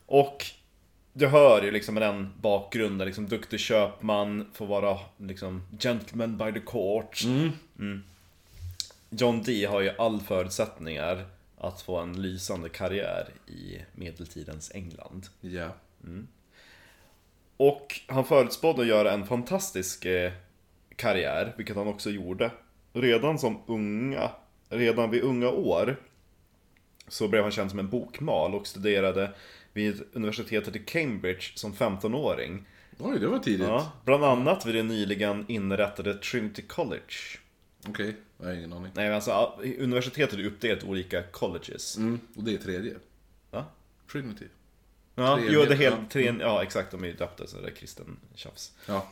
Och 0.07 0.47
du 1.13 1.27
hör 1.27 1.63
ju 1.63 1.71
liksom 1.71 1.95
med 1.95 2.03
den 2.03 2.33
bakgrunden, 2.41 3.07
liksom 3.07 3.29
duktig 3.29 3.61
köpman, 3.61 4.51
får 4.55 4.67
vara 4.67 4.99
liksom 5.19 5.63
gentleman 5.79 6.39
by 6.39 6.53
the 6.53 6.61
court. 6.61 7.23
Mm. 7.25 8.03
John 9.11 9.43
Dee 9.43 9.67
har 9.67 9.81
ju 9.81 9.91
all 9.99 10.21
förutsättningar 10.21 11.25
att 11.61 11.83
få 11.83 11.99
en 11.99 12.23
lysande 12.23 12.69
karriär 12.69 13.29
i 13.47 13.79
medeltidens 13.95 14.71
England. 14.75 15.27
Ja. 15.41 15.69
Och 17.57 18.01
han 18.07 18.25
förutspådde 18.25 18.83
att 18.83 18.89
göra 18.89 19.13
en 19.13 19.27
fantastisk 19.27 20.05
eh, 20.05 20.33
karriär, 20.97 21.55
vilket 21.57 21.77
han 21.77 21.89
också 21.89 22.11
gjorde. 22.11 22.51
Redan 22.93 23.39
som 23.39 23.63
unga, 23.67 24.31
redan 24.69 25.11
vid 25.11 25.23
unga 25.23 25.49
år 25.51 25.97
så 27.09 27.29
blev 27.29 27.43
han 27.43 27.53
känd 27.53 27.71
som 27.71 27.79
en 27.79 27.89
bokmal 27.89 28.55
och 28.55 28.67
studerade 28.67 29.33
vid 29.73 30.03
universitetet 30.13 30.77
i 30.77 30.79
Cambridge 30.79 31.43
som 31.55 31.73
15-åring. 31.73 32.67
Oj, 32.99 33.19
det 33.19 33.27
var 33.27 33.39
tidigt. 33.39 33.69
Ja, 33.69 33.93
bland 34.05 34.25
annat 34.25 34.67
vid 34.67 34.75
det 34.75 34.83
nyligen 34.83 35.45
inrättade 35.49 36.15
Trinity 36.15 36.63
College. 36.63 37.40
Okej, 37.89 38.17
jag 38.39 38.47
har 38.47 38.53
ingen 38.53 38.73
aning. 38.73 38.93
Nej, 38.95 39.15
alltså 39.15 39.31
ja, 39.31 39.59
universitetet 39.79 40.39
är 40.39 40.45
uppdelat 40.47 40.83
i 40.85 40.87
olika 40.87 41.23
colleges. 41.23 41.97
Mm, 41.97 42.21
och 42.37 42.45
det 42.45 42.55
är 42.55 42.59
tredje. 42.59 42.95
Va? 43.51 43.65
Trinity. 44.13 44.45
Ja, 45.15 45.37
Tre 45.37 45.47
jo, 45.51 45.65
det 45.65 45.75
helt, 45.75 46.11
tre, 46.11 46.35
ja 46.41 46.63
exakt, 46.63 46.91
de 46.91 47.05
är 47.05 47.09
ju 47.09 47.15
döpta 47.15 47.47
så 47.47 47.61
det 47.61 47.69
är 47.69 47.75
kristen 47.75 48.17
tjafs. 48.35 48.73
Ja. 48.87 49.07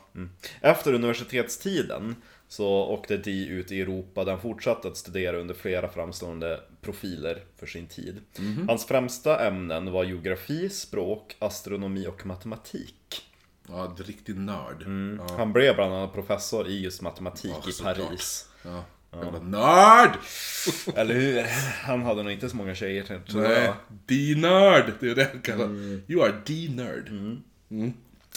Efter 0.61 0.93
universitetstiden 0.93 2.17
så 2.49 2.69
åkte 2.69 3.17
Dee 3.17 3.47
ut 3.47 3.73
i 3.73 3.81
Europa 3.81 4.25
där 4.25 4.33
han 4.33 4.41
fortsatte 4.41 4.89
att 4.89 4.97
studera 4.97 5.37
under 5.37 5.55
flera 5.55 5.89
framstående 5.89 6.61
profiler 6.81 7.45
för 7.57 7.67
sin 7.67 7.87
tid. 7.87 8.21
Hans 8.69 8.87
främsta 8.87 9.47
ämnen 9.47 9.93
var 9.93 10.05
geografi, 10.05 10.71
språk, 10.71 11.37
astronomi 11.39 12.07
och 12.07 12.27
matematik. 12.27 13.23
Ja, 13.69 13.85
en 13.85 14.05
riktig 14.05 14.37
nörd. 14.37 14.85
Ja. 15.19 15.37
Han 15.37 15.53
blev 15.53 15.75
bland 15.75 15.95
annat 15.95 16.13
professor 16.13 16.69
i 16.69 16.81
just 16.81 17.03
matematik 17.03 17.55
Ja, 17.65 17.71
i. 17.71 17.83
Paris. 17.83 18.48
Ja. 18.63 18.85
Jävla 19.23 19.39
nörd! 19.41 20.11
Eller 20.95 21.15
hur? 21.15 21.43
Han 21.85 22.03
hade 22.03 22.23
nog 22.23 22.33
inte 22.33 22.49
så 22.49 22.57
många 22.57 22.75
tjejer 22.75 23.03
tror 23.03 23.43
Nej, 23.43 23.65
jag. 23.65 23.75
D-nörd! 24.07 24.93
Det 25.01 25.11
är 25.11 25.15
det 25.15 25.29
han 25.33 25.41
kallar 25.43 25.67
You 26.09 26.23
are 26.25 26.33
D-nörd. 26.47 27.11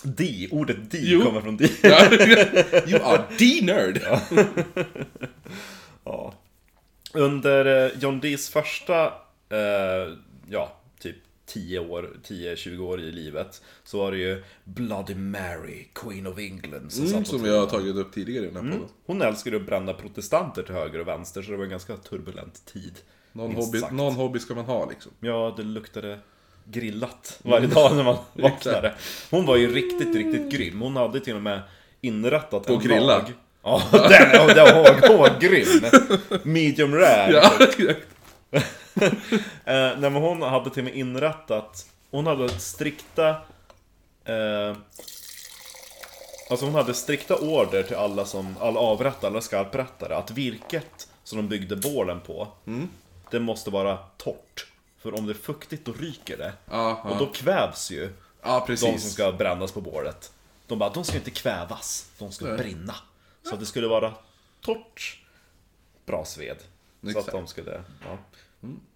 Dee, 0.04 0.48
ordet 0.52 0.92
Dee 0.92 1.02
Jo. 1.04 1.22
kommer 1.22 1.42
från. 1.42 1.60
Ja. 1.82 2.12
you 2.88 3.02
are 3.04 3.24
D-nörd! 3.40 4.02
Ja. 6.04 6.34
Under 7.14 7.86
eh, 7.86 7.92
John 8.00 8.20
Dees 8.20 8.50
första, 8.50 9.06
eh, 9.50 10.14
ja, 10.50 10.81
10 11.54 11.80
år, 11.80 12.10
10-20 12.28 12.80
år 12.80 13.02
i 13.02 13.12
livet 13.12 13.62
Så 13.84 13.98
var 13.98 14.12
det 14.12 14.18
ju 14.18 14.44
Bloody 14.64 15.16
Mary, 15.16 15.88
Queen 15.94 16.28
of 16.28 16.38
England 16.38 16.92
som 16.92 17.06
Mm, 17.06 17.26
som 17.26 17.46
jag 17.46 17.60
har 17.60 17.68
tagit 17.68 17.96
upp 17.96 18.14
tidigare 18.14 18.46
i 18.46 18.48
den 18.50 18.56
här 18.66 18.72
podden. 18.72 18.88
Hon 19.06 19.22
älskade 19.22 19.56
att 19.56 19.66
bränna 19.66 19.94
protestanter 19.94 20.64
till 20.64 20.76
höger 20.76 21.00
och 21.00 21.08
vänster 21.08 21.42
så 21.42 21.52
det 21.52 21.58
var 21.58 21.64
en 21.64 21.70
ganska 21.70 21.98
turbulent 21.98 22.66
tid 22.66 22.94
Någon 23.34 23.56
hobby, 23.56 23.82
någon 23.92 24.14
hobby 24.16 24.40
ska 24.40 24.56
man 24.56 24.66
ha 24.66 24.90
liksom. 24.90 25.12
Ja, 25.20 25.54
det 25.58 25.64
luktade 25.64 26.20
grillat 26.66 27.40
varje 27.44 27.68
dag 27.68 27.96
när 27.96 28.04
man 28.04 28.18
vaknade 28.34 28.94
Hon 29.32 29.46
var 29.46 29.58
ju 29.58 29.74
riktigt, 29.74 30.16
riktigt 30.16 30.52
grym 30.52 30.82
Hon 30.82 30.96
hade 30.96 31.20
till 31.20 31.36
och 31.36 31.42
med 31.42 31.62
inrättat 32.02 32.68
På 32.68 32.74
en 32.74 32.80
grilla? 32.80 33.00
lag 33.06 33.34
Ja, 33.64 33.84
den, 33.92 34.48
den 34.48 34.76
var, 34.76 35.08
hon 35.08 35.18
var 35.18 35.40
grym! 35.40 35.82
Medium 36.54 36.96
rare 36.96 37.32
Ja. 37.32 37.52
Eh, 39.66 39.98
nej 39.98 40.10
men 40.10 40.16
hon 40.16 40.42
hade 40.42 40.70
till 40.70 40.80
och 40.80 40.86
med 40.86 40.96
inrättat 40.96 41.86
Hon 42.12 42.28
hade 42.28 42.50
strikta 42.50 43.30
eh, 44.26 44.76
Alltså 46.50 46.66
hon 46.66 46.76
hade 46.76 46.94
strikta 46.94 47.36
order 47.36 47.84
till 47.84 47.96
alla 47.96 48.26
som, 48.26 48.56
alla 48.60 48.80
avrättare, 48.80 49.32
alla 49.32 49.42
skarprättare 49.42 50.16
Att 50.16 50.32
virket 50.32 51.10
som 51.24 51.38
de 51.38 51.48
byggde 51.48 51.76
bålen 51.76 52.20
på 52.20 52.48
Det 53.32 53.40
måste 53.40 53.70
vara 53.70 53.98
torrt 53.98 54.68
För 54.98 55.16
om 55.16 55.26
det 55.26 55.32
är 55.32 55.36
fuktigt 55.36 55.86
då 55.86 55.92
ryker 55.94 56.38
det 56.38 56.54
Ja, 56.70 57.02
Och 57.10 57.18
då 57.18 57.26
kvävs 57.26 57.92
ju 57.92 58.10
ja, 58.42 58.66
de 58.68 58.78
som 58.78 59.00
ska 59.00 59.32
brännas 59.32 59.72
på 59.72 59.82
bålet 59.82 60.32
De 60.68 60.80
bara, 60.80 60.90
de 60.90 61.04
ska 61.04 61.16
inte 61.16 61.32
kvävas 61.32 62.10
De 62.18 62.32
ska 62.32 62.46
Nej. 62.46 62.58
brinna 62.58 62.96
Så 63.44 63.54
att 63.54 63.60
det 63.60 63.66
skulle 63.66 63.88
vara 63.88 64.14
torrt 64.62 65.18
brasved. 66.06 66.58
Så 67.02 67.10
Exakt. 67.10 67.28
att 67.28 67.34
de 67.34 67.48
skulle, 67.48 67.84
ja. 68.06 68.18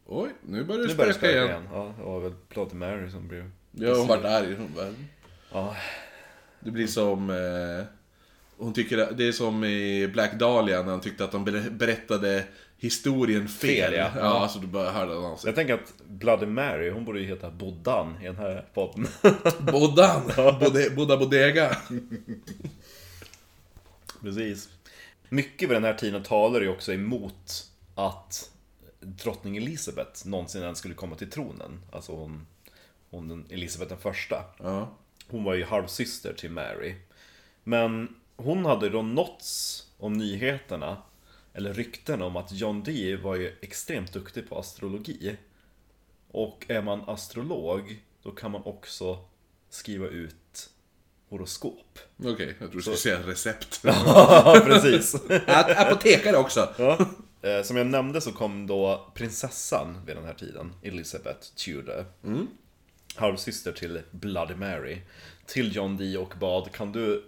Oj, 0.06 0.30
nu 0.42 0.64
börjar 0.64 0.82
det 0.82 0.88
Nu 0.88 0.96
börjar 0.96 1.24
igen. 1.24 1.46
igen. 1.46 1.68
Ja, 1.74 1.94
det 1.98 2.04
var 2.04 2.20
väl 2.20 2.34
Bloody 2.50 2.76
Mary 2.76 3.10
som 3.10 3.28
blev... 3.28 3.52
Ja, 3.72 3.96
hon 3.96 4.08
vart 4.08 4.24
arg. 4.26 4.56
Hon 4.56 4.72
bara, 4.76 4.94
Ja, 5.52 5.76
Det 6.60 6.72
blir 6.72 6.88
som... 6.88 7.30
Eh, 7.30 7.86
hon 8.58 8.74
tycker 8.74 8.98
det 9.12 9.28
är 9.28 9.32
som 9.32 9.64
i 9.64 10.08
Black 10.08 10.34
Dahlia 10.34 10.82
när 10.84 10.92
han 10.92 11.02
tyckte 11.02 11.24
att 11.24 11.32
de 11.32 11.46
ber- 11.46 11.70
berättade 11.70 12.44
historien 12.78 13.48
fel. 13.48 13.70
Fel, 13.70 13.94
ja. 13.94 14.12
ja. 14.18 14.48
så 14.48 14.60
du 14.60 14.68
bara 14.68 14.92
hörde 14.92 15.14
jag 15.46 15.56
tänker 15.56 15.74
att 15.74 15.94
Bloody 16.08 16.46
Mary, 16.46 16.90
hon 16.90 17.06
borde 17.06 17.20
ju 17.20 17.26
heta 17.26 17.52
Boddan 17.52 18.18
i 18.22 18.26
den 18.26 18.36
här 18.36 18.66
podden. 18.74 19.08
Boddan! 19.72 20.22
Bode, 20.60 20.90
Bodda 20.90 21.18
Bodega. 21.18 21.78
Precis. 24.22 24.70
Mycket 25.30 25.70
vid 25.70 25.76
den 25.76 25.84
här 25.84 25.94
tiden 25.94 26.24
talar 26.24 26.62
ju 26.62 26.70
också 26.70 26.94
emot 26.94 27.68
att 27.96 28.50
drottning 29.06 29.58
Elisabeth 29.58 30.28
någonsin 30.28 30.64
ens 30.64 30.80
skulle 30.80 30.94
komma 30.94 31.16
till 31.16 31.30
tronen. 31.32 31.82
Alltså 31.92 32.12
hon, 32.16 32.48
hon 33.10 33.28
den 33.28 33.46
Elisabeth 33.50 33.90
den 33.90 34.00
första. 34.02 34.44
Ja. 34.60 34.98
Hon 35.28 35.44
var 35.44 35.54
ju 35.54 35.64
halvsyster 35.66 36.34
till 36.34 36.52
Mary. 36.52 36.96
Men 37.64 38.16
hon 38.36 38.66
hade 38.66 38.90
då 38.90 39.02
nåtts 39.02 39.84
om 39.98 40.14
nyheterna, 40.14 40.98
eller 41.54 41.74
rykten 41.74 42.22
om 42.22 42.36
att 42.36 42.52
John 42.52 42.84
Dee 42.84 43.16
var 43.18 43.36
ju 43.36 43.56
extremt 43.62 44.14
duktig 44.14 44.50
på 44.50 44.60
astrologi. 44.60 45.38
Och 46.32 46.66
är 46.68 46.82
man 46.82 47.02
astrolog, 47.10 48.04
då 48.24 48.32
kan 48.32 48.52
man 48.52 48.62
också 48.64 49.20
skriva 49.70 50.08
ut 50.08 50.70
horoskop. 51.30 52.00
Okej, 52.24 52.56
jag 52.60 52.72
tror 52.72 52.72
du 52.72 52.82
skulle 52.82 52.98
säga 52.98 53.20
recept. 53.28 53.80
Ja, 53.84 54.62
precis. 54.66 55.16
Ap- 55.48 55.78
Apotekare 55.78 56.38
också. 56.38 56.74
Ja. 56.78 57.06
Eh, 57.46 57.64
Som 57.64 57.78
jag 57.78 57.88
nämnde 57.88 58.22
så 58.22 58.32
kom 58.32 58.68
då 58.68 59.12
prinsessan 59.16 59.98
vid 60.06 60.16
den 60.16 60.26
här 60.26 60.34
tiden, 60.34 60.74
Elizabeth 60.82 61.48
Tudor. 61.56 62.06
Halvsyster 63.16 63.72
till 63.72 64.02
Bloody 64.12 64.56
Mary. 64.56 64.98
Till 65.46 65.76
John 65.76 65.98
Dee 65.98 66.18
och 66.18 66.34
bad, 66.40 66.72
kan 66.72 66.92
du, 66.92 67.24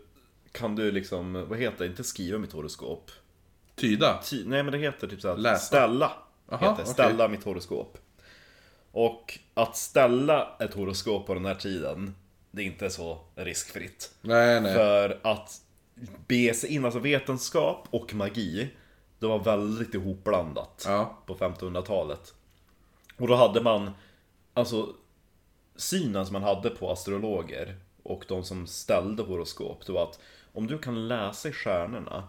kan 0.51 0.75
du 0.75 0.91
liksom, 0.91 1.45
vad 1.49 1.59
heter 1.59 1.77
det, 1.79 1.85
inte 1.85 2.03
skriva 2.03 2.37
mitt 2.37 2.51
horoskop? 2.51 3.11
Tyda. 3.75 4.21
Ty, 4.23 4.43
nej 4.45 4.63
men 4.63 4.71
det 4.71 4.77
heter 4.77 5.07
typ 5.07 5.21
såhär, 5.21 5.37
Läsa. 5.37 5.59
ställa. 5.65 6.11
Aha, 6.51 6.71
heter, 6.71 6.91
ställa 6.91 7.27
mitt 7.27 7.43
horoskop. 7.43 7.97
Och 8.91 9.39
att 9.53 9.77
ställa 9.77 10.57
ett 10.59 10.73
horoskop 10.73 11.27
på 11.27 11.33
den 11.33 11.45
här 11.45 11.55
tiden, 11.55 12.15
det 12.51 12.61
är 12.61 12.65
inte 12.65 12.89
så 12.89 13.19
riskfritt. 13.35 14.11
Nej, 14.21 14.61
nej. 14.61 14.73
För 14.73 15.19
att 15.23 15.61
be 16.27 16.53
sig 16.53 16.69
in, 16.73 16.85
alltså 16.85 16.99
vetenskap 16.99 17.87
och 17.89 18.13
magi, 18.13 18.69
det 19.19 19.27
var 19.27 19.39
väldigt 19.39 19.93
ihopblandat 19.93 20.83
Ja. 20.87 21.17
på 21.25 21.35
1500-talet. 21.35 22.33
Och 23.17 23.27
då 23.27 23.35
hade 23.35 23.61
man, 23.61 23.91
alltså 24.53 24.93
synen 25.75 26.25
som 26.25 26.33
man 26.33 26.43
hade 26.43 26.69
på 26.69 26.91
astrologer 26.91 27.75
och 28.03 28.25
de 28.27 28.43
som 28.43 28.67
ställde 28.67 29.23
horoskop, 29.23 29.85
det 29.85 29.91
var 29.91 30.03
att 30.03 30.19
om 30.53 30.67
du 30.67 30.77
kan 30.77 31.07
läsa 31.07 31.49
i 31.49 31.51
stjärnorna, 31.51 32.27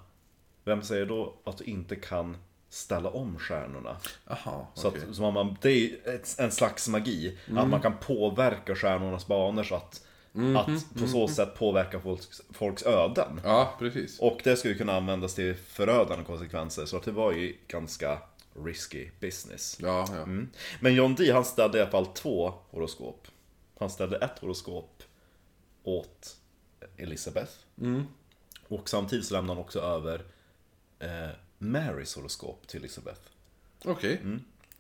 vem 0.65 0.83
säger 0.83 1.07
då 1.07 1.35
att 1.45 1.59
du 1.59 1.65
inte 1.65 1.97
kan 1.97 2.37
ställa 2.69 3.11
om 3.11 3.39
stjärnorna? 3.39 3.97
Jaha, 4.27 4.67
Så 4.75 4.89
att, 4.89 4.95
så 5.13 5.31
man, 5.31 5.57
det 5.61 5.71
är 5.71 6.21
en 6.39 6.51
slags 6.51 6.89
magi. 6.89 7.39
Att 7.57 7.69
man 7.69 7.81
kan 7.81 7.97
påverka 7.99 8.75
stjärnornas 8.75 9.27
banor 9.27 9.63
så 9.63 9.75
att, 9.75 10.07
att 10.57 10.95
på 10.99 11.07
så 11.07 11.29
sätt 11.29 11.55
påverka 11.55 12.01
folks, 12.01 12.43
folks 12.51 12.87
öden. 12.87 13.41
Ja, 13.45 13.75
precis. 13.79 14.19
Och 14.19 14.41
det 14.45 14.57
skulle 14.57 14.75
kunna 14.75 14.97
användas 14.97 15.35
till 15.35 15.55
förödande 15.55 16.25
konsekvenser. 16.25 16.87
Så 16.87 16.97
att 16.97 17.03
det 17.03 17.13
var 17.13 17.33
ju 17.33 17.57
ganska 17.69 18.19
risky 18.65 19.11
business. 19.21 19.79
Ja, 19.81 20.09
ja. 20.13 20.23
Mm. 20.23 20.49
Men 20.81 20.95
John 20.95 21.15
Dee 21.15 21.33
han 21.33 21.45
ställde 21.45 21.79
i 21.79 21.81
alla 21.81 21.91
fall 21.91 22.07
två 22.07 22.55
horoskop. 22.71 23.29
Han 23.79 23.91
ställde 23.91 24.17
ett 24.17 24.39
horoskop 24.39 25.03
åt 25.83 26.37
Elizabeth. 26.97 27.53
Och 28.69 28.89
samtidigt 28.89 29.27
så 29.27 29.35
lämnade 29.35 29.55
han 29.57 29.65
också 29.65 29.81
över 29.81 30.25
eh, 30.99 31.29
Marys 31.59 32.17
horoskop 32.17 32.67
till 32.67 32.81
Elizabeth. 32.81 33.21
Okej. 33.85 34.21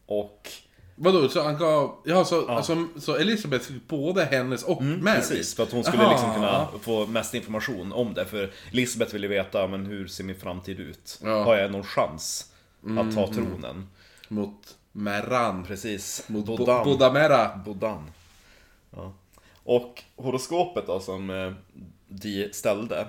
Och 0.06 0.52
Vadå, 1.00 1.28
så 1.28 1.42
han 1.42 1.58
gav... 1.58 1.96
Ja, 2.04 2.24
så, 2.24 2.48
Alltså, 2.48 2.86
så 2.98 3.16
Elisabeth 3.16 3.64
fick 3.64 3.88
både 3.88 4.24
hennes 4.24 4.62
och? 4.62 4.80
Mm, 4.82 5.04
Precis, 5.04 5.54
för 5.54 5.62
att 5.62 5.72
hon 5.72 5.84
skulle 5.84 6.02
Aha. 6.02 6.12
liksom 6.12 6.34
kunna 6.34 6.68
få 6.82 7.06
mest 7.06 7.34
information 7.34 7.92
om 7.92 8.14
det. 8.14 8.24
För 8.26 8.50
Elisabeth 8.72 9.12
ville 9.12 9.28
veta, 9.28 9.66
men 9.66 9.86
hur 9.86 10.06
ser 10.06 10.24
min 10.24 10.36
framtid 10.40 10.80
ut? 10.80 11.20
Ja. 11.22 11.44
Har 11.44 11.56
jag 11.56 11.70
någon 11.72 11.84
chans 11.84 12.52
att 12.98 13.14
ta 13.14 13.32
tronen? 13.32 13.86
Mot 14.28 14.76
Merran. 14.92 15.64
Precis, 15.64 16.24
Mot 16.28 16.46
Bo- 16.46 16.56
Bodan. 16.56 16.84
Bodamera. 16.84 17.56
Bodan. 17.64 18.10
Ja. 18.96 19.12
Och 19.64 20.02
horoskopet 20.16 20.86
då 20.86 21.00
som 21.00 21.30
eh, 21.30 21.52
de 22.08 22.48
ställde 22.52 23.06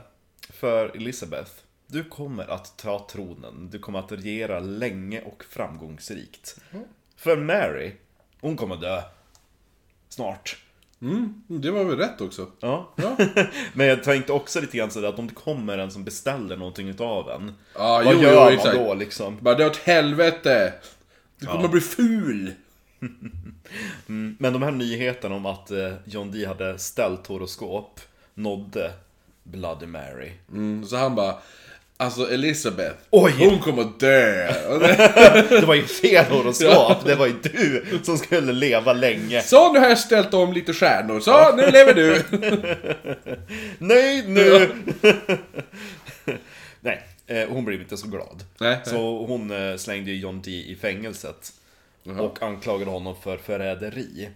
för 0.50 0.96
Elisabeth. 0.96 1.52
Du 1.88 2.04
kommer 2.04 2.48
att 2.52 2.78
ta 2.78 3.08
tronen, 3.12 3.70
du 3.72 3.80
kommer 3.80 4.00
att 4.00 4.12
regera 4.12 4.60
länge 4.60 5.22
och 5.22 5.44
framgångsrikt. 5.50 6.60
För 7.20 7.38
Mary, 7.38 7.92
hon 8.42 8.58
kommer 8.58 8.76
dö. 8.76 9.02
Snart. 10.10 10.58
Mm, 11.02 11.44
det 11.48 11.72
var 11.72 11.84
väl 11.84 11.98
rätt 11.98 12.22
också. 12.22 12.48
Ja. 12.60 12.94
Ja. 12.96 13.18
Men 13.74 13.88
jag 13.88 14.04
tänkte 14.04 14.34
också 14.34 14.62
lite 14.62 14.78
grann 14.78 14.92
sådär 14.92 15.10
att 15.10 15.20
om 15.20 15.28
det 15.28 15.34
kommer 15.34 15.78
en 15.78 15.92
som 15.92 16.04
beställer 16.04 16.58
någonting 16.58 16.90
utav 16.90 17.30
en. 17.30 17.54
Ja, 17.76 18.02
vad 18.06 18.14
jo, 18.16 18.22
gör 18.22 18.34
jo, 18.34 18.40
man 18.40 18.54
exakt. 18.54 18.76
då 18.76 18.94
liksom? 18.94 19.38
Bara 19.42 19.56
det 19.56 19.66
åt 19.66 19.78
helvete! 19.78 20.74
Du 21.40 21.46
kommer 21.46 21.68
bli 21.68 21.82
ful! 21.82 22.52
Men 24.38 24.54
de 24.54 24.62
här 24.62 24.72
nyheterna 24.72 25.36
om 25.36 25.46
att 25.46 25.72
eh, 25.72 25.94
John 26.06 26.32
Dee 26.32 26.48
hade 26.48 26.80
ställt 26.80 27.28
horoskop 27.28 28.00
nådde 28.34 28.92
Bloody 29.44 29.86
Mary. 29.86 30.32
Mm, 30.52 30.86
så 30.86 30.98
han 30.98 31.16
bara... 31.16 31.36
Alltså 32.02 32.32
Elisabeth, 32.32 32.96
Oj! 33.10 33.34
hon 33.40 33.60
kommer 33.60 33.88
dö! 34.00 34.48
Det- 35.60 35.66
var 35.66 35.76
ju 35.76 35.84
fel 35.84 36.26
horoskop, 36.26 37.06
det 37.06 37.16
var 37.16 37.28
ju 37.28 37.34
du 37.44 37.84
som 38.04 38.18
skulle 38.18 38.52
leva 38.54 38.94
länge. 38.94 39.42
Så 39.42 39.74
nu 39.74 39.80
har 39.80 39.90
jag 39.90 40.00
ställt 40.00 40.34
om 40.34 40.54
lite 40.54 40.74
stjärnor, 40.74 41.20
så 41.20 41.56
nu 41.56 41.72
lever 41.72 41.94
du! 41.94 42.24
Nej 43.86 44.24
nu! 44.28 44.70
Nej, 46.82 47.04
eh, 47.28 47.50
hon 47.50 47.66
blev 47.66 47.82
inte 47.82 47.98
så 47.98 48.08
glad. 48.08 48.44
Nej, 48.60 48.80
Så 48.86 49.26
hon 49.26 49.52
eh, 49.52 49.76
slängde 49.78 50.12
ju 50.12 50.18
John 50.18 50.42
Dee 50.42 50.64
i 50.72 50.76
fängelset. 50.82 51.54
Och 52.20 52.42
anklagade 52.44 52.92
honom 52.92 53.16
för 53.24 53.38
förräderi. 53.38 54.30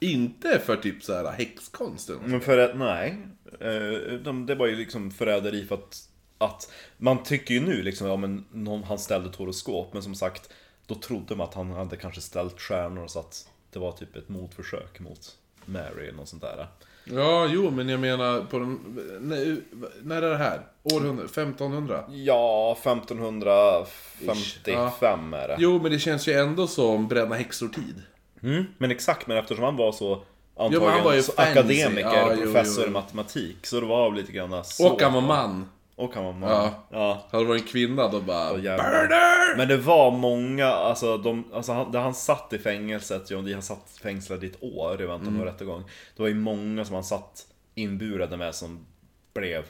Inte 0.00 0.58
för 0.66 0.76
typ 0.76 1.02
så 1.04 1.14
här 1.14 1.32
häxkonsten. 1.32 2.16
Men 2.24 2.40
för 2.40 2.58
att, 2.58 2.78
nej. 2.78 3.16
Eh, 3.60 4.12
de, 4.24 4.46
det 4.46 4.54
var 4.54 4.66
ju 4.66 4.76
liksom 4.76 5.10
förräderi 5.10 5.64
för 5.66 5.74
att, 5.74 5.98
att 6.40 6.72
man 6.96 7.22
tycker 7.22 7.54
ju 7.54 7.60
nu 7.60 7.82
liksom, 7.82 8.06
ja 8.06 8.16
men 8.16 8.44
någon, 8.52 8.84
han 8.84 8.98
ställde 8.98 9.28
ett 9.28 9.36
horoskop, 9.36 9.92
men 9.92 10.02
som 10.02 10.14
sagt, 10.14 10.50
då 10.86 10.94
trodde 10.94 11.36
man 11.36 11.48
att 11.48 11.54
han 11.54 11.70
hade 11.70 11.96
kanske 11.96 12.20
ställt 12.20 12.60
stjärnor 12.60 13.06
så 13.06 13.18
att 13.18 13.48
det 13.72 13.78
var 13.78 13.92
typ 13.92 14.16
ett 14.16 14.28
motförsök 14.28 15.00
mot 15.00 15.36
Mary 15.64 16.06
eller 16.06 16.12
något 16.12 16.28
sånt 16.28 16.42
där. 16.42 16.66
Ja, 17.04 17.48
jo, 17.50 17.70
men 17.70 17.88
jag 17.88 18.00
menar 18.00 18.40
på 18.40 18.58
den... 18.58 18.78
När, 19.20 19.56
när 20.02 20.22
är 20.22 20.30
det 20.30 20.36
här? 20.36 20.60
Århundrade? 20.82 21.28
1500? 21.28 22.04
Ja, 22.10 22.76
1555 22.82 25.34
är 25.34 25.48
det. 25.48 25.56
Jo, 25.58 25.80
men 25.82 25.92
det 25.92 25.98
känns 25.98 26.28
ju 26.28 26.32
ändå 26.32 26.66
som 26.66 27.08
bränna 27.08 27.34
häxor-tid. 27.34 28.02
Mm, 28.42 28.64
men 28.78 28.90
exakt, 28.90 29.26
men 29.26 29.36
eftersom 29.36 29.64
han 29.64 29.76
var 29.76 29.92
så 29.92 30.22
antagligen 30.56 30.94
han 30.94 31.04
var 31.04 31.14
ju 31.14 31.22
akademiker 31.36 32.00
Ja, 32.00 32.26
och 32.26 32.32
jo, 32.36 32.42
professor 32.42 32.82
jo, 32.82 32.84
i 32.84 32.86
jo. 32.86 32.92
matematik, 32.92 33.66
så 33.66 33.80
det 33.80 33.86
var 33.86 34.12
lite 34.12 34.32
grann 34.32 34.64
så. 34.64 34.92
Och 34.92 35.02
han 35.02 35.12
var 35.12 35.20
man. 35.20 35.68
Och 36.00 36.14
han 36.14 36.24
var 36.24 36.32
man. 36.32 36.50
Ja. 36.50 36.74
ja. 36.90 37.26
Hade 37.30 37.44
det 37.44 37.48
varit 37.48 37.62
en 37.62 37.68
kvinna 37.68 38.08
då 38.08 38.20
bara... 38.20 38.58
Jävlar. 38.58 38.90
Murder! 39.02 39.56
Men 39.56 39.68
det 39.68 39.76
var 39.76 40.10
många, 40.10 40.66
alltså, 40.66 41.18
de, 41.18 41.44
alltså 41.52 41.72
han, 41.72 41.92
där 41.92 42.00
han 42.00 42.14
satt 42.14 42.52
i 42.52 42.58
fängelset, 42.58 43.30
John 43.30 43.44
Dee, 43.44 43.52
han 43.54 43.62
satt 43.62 43.98
fängslad 44.02 44.44
i 44.44 44.46
ett 44.46 44.62
år 44.62 45.02
i 45.02 45.06
väntan 45.06 45.28
Mm. 45.28 45.40
på 45.40 45.46
rättegång. 45.46 45.84
Det 46.16 46.22
var 46.22 46.28
ju 46.28 46.34
många 46.34 46.84
som 46.84 46.94
han 46.94 47.04
satt 47.04 47.46
inburade 47.74 48.36
med 48.36 48.54
som 48.54 48.86
blev 49.34 49.64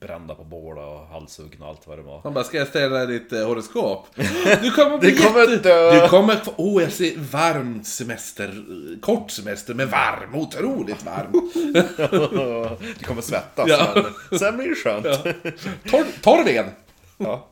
brända 0.00 0.34
på 0.34 0.44
båda 0.44 0.80
och 0.86 1.06
halshuggna 1.06 1.64
och 1.64 1.70
allt 1.70 1.86
vad 1.86 1.98
det 1.98 2.02
var. 2.02 2.20
Han 2.24 2.34
bara, 2.34 2.44
ska 2.44 2.58
jag 2.58 2.68
ställa 2.68 3.06
ditt 3.06 3.32
eh, 3.32 3.46
horoskop? 3.46 4.06
Du 4.62 4.70
kommer 4.70 4.98
bli 4.98 5.10
Du 5.10 5.16
kommer 5.22 5.40
jätte... 5.40 5.56
dö. 5.68 6.02
Du 6.02 6.08
kommer 6.08 6.36
få... 6.36 6.52
Åh, 6.56 6.82
jag 6.82 6.92
ser 6.92 7.18
varm 7.18 7.84
semester. 7.84 8.64
Kort 9.00 9.30
semester, 9.30 9.74
men 9.74 9.88
varm. 9.88 10.34
Otroligt 10.34 11.04
varm. 11.04 11.32
Du 12.98 13.04
kommer 13.04 13.22
svettas, 13.22 13.68
Ja. 13.68 14.04
men 14.30 14.38
sen 14.38 14.56
blir 14.56 14.68
det 14.68 14.74
skönt. 14.74 15.04
Torr, 15.90 16.06
torr 16.22 16.44
ved. 16.44 16.64
Ja. 17.18 17.48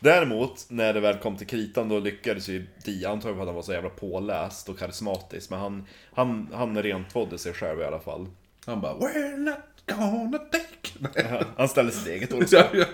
Däremot, 0.00 0.66
när 0.68 0.94
det 0.94 1.00
väl 1.00 1.18
kom 1.18 1.36
till 1.36 1.46
kritan, 1.46 1.88
då 1.88 1.98
lyckades 1.98 2.48
ju 2.48 2.66
Di, 2.84 3.04
antagligen 3.06 3.36
för 3.36 3.42
att 3.42 3.48
han 3.48 3.54
var 3.54 3.62
så 3.62 3.72
jävla 3.72 3.90
påläst 3.90 4.68
och 4.68 4.78
karismatisk, 4.78 5.50
men 5.50 5.58
han, 5.58 5.86
han, 6.14 6.48
han 6.54 6.82
rentvådde 6.82 7.38
sig 7.38 7.52
själv 7.52 7.80
i 7.80 7.84
alla 7.84 7.98
fall. 7.98 8.26
Han 8.66 8.80
bara 8.80 8.94
We're 8.94 9.36
not 9.36 9.58
gonna 9.86 10.38
take... 10.52 11.42
Han 11.56 11.68
ställde 11.68 11.92
sitt 11.92 12.08
eget 12.08 12.32
ord. 12.32 12.44
Ja, 12.50 12.68
ja. 12.72 12.86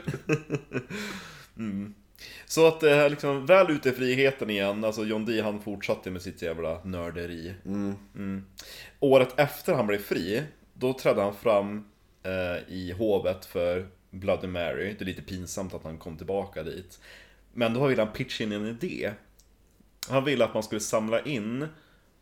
Så 2.46 2.68
att 2.68 2.80
det 2.80 2.90
är 2.90 3.10
liksom, 3.10 3.46
väl 3.46 3.70
ute 3.70 3.88
i 3.88 3.92
friheten 3.92 4.50
igen, 4.50 4.84
alltså 4.84 5.04
John 5.04 5.24
Dee 5.24 5.42
han 5.42 5.60
fortsatte 5.60 6.10
med 6.10 6.22
sitt 6.22 6.42
jävla 6.42 6.84
nörderi. 6.84 7.54
Mm. 7.64 8.44
Året 9.00 9.38
efter 9.40 9.74
han 9.74 9.86
blev 9.86 9.98
fri, 9.98 10.42
då 10.74 10.92
trädde 10.92 11.22
han 11.22 11.34
fram 11.34 11.84
eh, 12.22 12.74
i 12.74 12.94
hovet 12.98 13.46
för 13.46 13.88
Bloody 14.10 14.46
Mary. 14.46 14.94
Det 14.98 15.04
är 15.04 15.06
lite 15.06 15.22
pinsamt 15.22 15.74
att 15.74 15.84
han 15.84 15.98
kom 15.98 16.16
tillbaka 16.16 16.62
dit. 16.62 17.00
Men 17.52 17.74
då 17.74 17.86
ville 17.86 18.02
han 18.02 18.12
pitcha 18.12 18.44
in 18.44 18.52
en 18.52 18.66
idé. 18.66 19.12
Han 20.08 20.24
ville 20.24 20.44
att 20.44 20.54
man 20.54 20.62
skulle 20.62 20.80
samla 20.80 21.20
in 21.20 21.68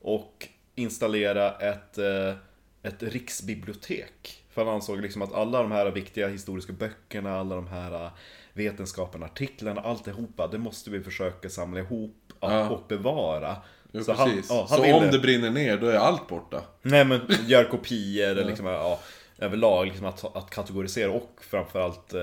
och 0.00 0.48
installera 0.74 1.59
ett, 1.59 1.98
eh, 1.98 2.35
ett 2.83 3.02
riksbibliotek. 3.02 4.46
För 4.57 4.64
han 4.64 4.75
ansåg 4.75 5.01
liksom 5.01 5.23
att 5.23 5.35
alla 5.35 5.62
de 5.62 5.73
här 5.73 5.90
viktiga 5.90 6.29
historiska 6.29 6.73
böckerna, 6.73 7.38
alla 7.40 7.55
de 7.55 7.66
här 7.66 8.05
eh, 8.05 8.11
vetenskaperna, 8.53 9.27
artiklarna, 9.27 9.81
alltihopa, 9.81 10.47
det 10.47 10.59
måste 10.59 10.90
vi 10.90 11.01
försöka 11.01 11.49
samla 11.49 11.81
ihop 11.81 12.16
Ja. 12.40 12.69
och 12.69 12.83
bevara. 12.88 13.57
Ja, 13.92 14.03
Så 14.03 14.12
han- 14.12 14.42
ja, 14.49 14.66
han 14.69 14.79
så 14.79 14.83
ville- 14.83 14.95
om 14.95 15.11
det 15.11 15.19
brinner 15.19 15.51
ner, 15.51 15.77
då 15.77 15.87
är 15.87 15.97
allt 15.97 16.29
borta. 16.29 16.62
Nej 16.83 17.05
men 17.05 17.21
gör 17.47 17.64
kopior, 17.64 18.27
eller 18.29 18.45
liksom, 18.45 18.66
ja, 18.66 19.01
överlag 19.38 19.87
liksom 19.87 20.07
att, 20.07 20.37
att 20.37 20.51
kategorisera 20.51 21.11
och 21.11 21.31
framförallt 21.40 22.14
eh, 22.14 22.21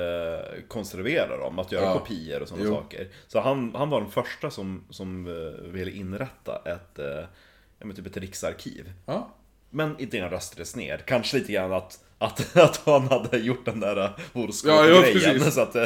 konservera 0.67 1.37
dem, 1.37 1.59
att 1.59 1.71
göra 1.71 1.85
Ja. 1.85 1.99
kopior 1.99 2.41
och 2.41 2.47
sådana 2.47 2.65
Jo. 2.65 2.75
saker. 2.75 3.07
Så 3.27 3.39
han, 3.39 3.75
han 3.75 3.89
var 3.89 4.01
den 4.01 4.11
första 4.11 4.49
som, 4.51 4.83
som 4.89 5.27
eh, 5.27 5.71
ville 5.71 5.91
inrätta 5.91 6.61
ett, 6.65 6.99
eh, 6.99 7.91
typ 7.95 8.05
ett 8.07 8.17
riksarkiv. 8.17 8.91
Ja. 9.05 9.29
Men 9.69 9.95
idén 9.99 10.29
röstades 10.29 10.75
ner, 10.75 10.97
kanske 10.97 11.37
lite 11.37 11.51
grann 11.53 11.73
att, 11.73 12.03
att, 12.25 12.57
att 12.57 12.81
han 12.85 13.07
hade 13.07 13.37
gjort 13.37 13.65
den 13.65 13.79
där 13.79 13.95
Ja, 13.95 14.13
ja, 14.17 14.23
horoskopgrejen. 14.33 15.13
precis. 15.13 15.53
så 15.55 15.61
att, 15.61 15.75
eh, 15.75 15.85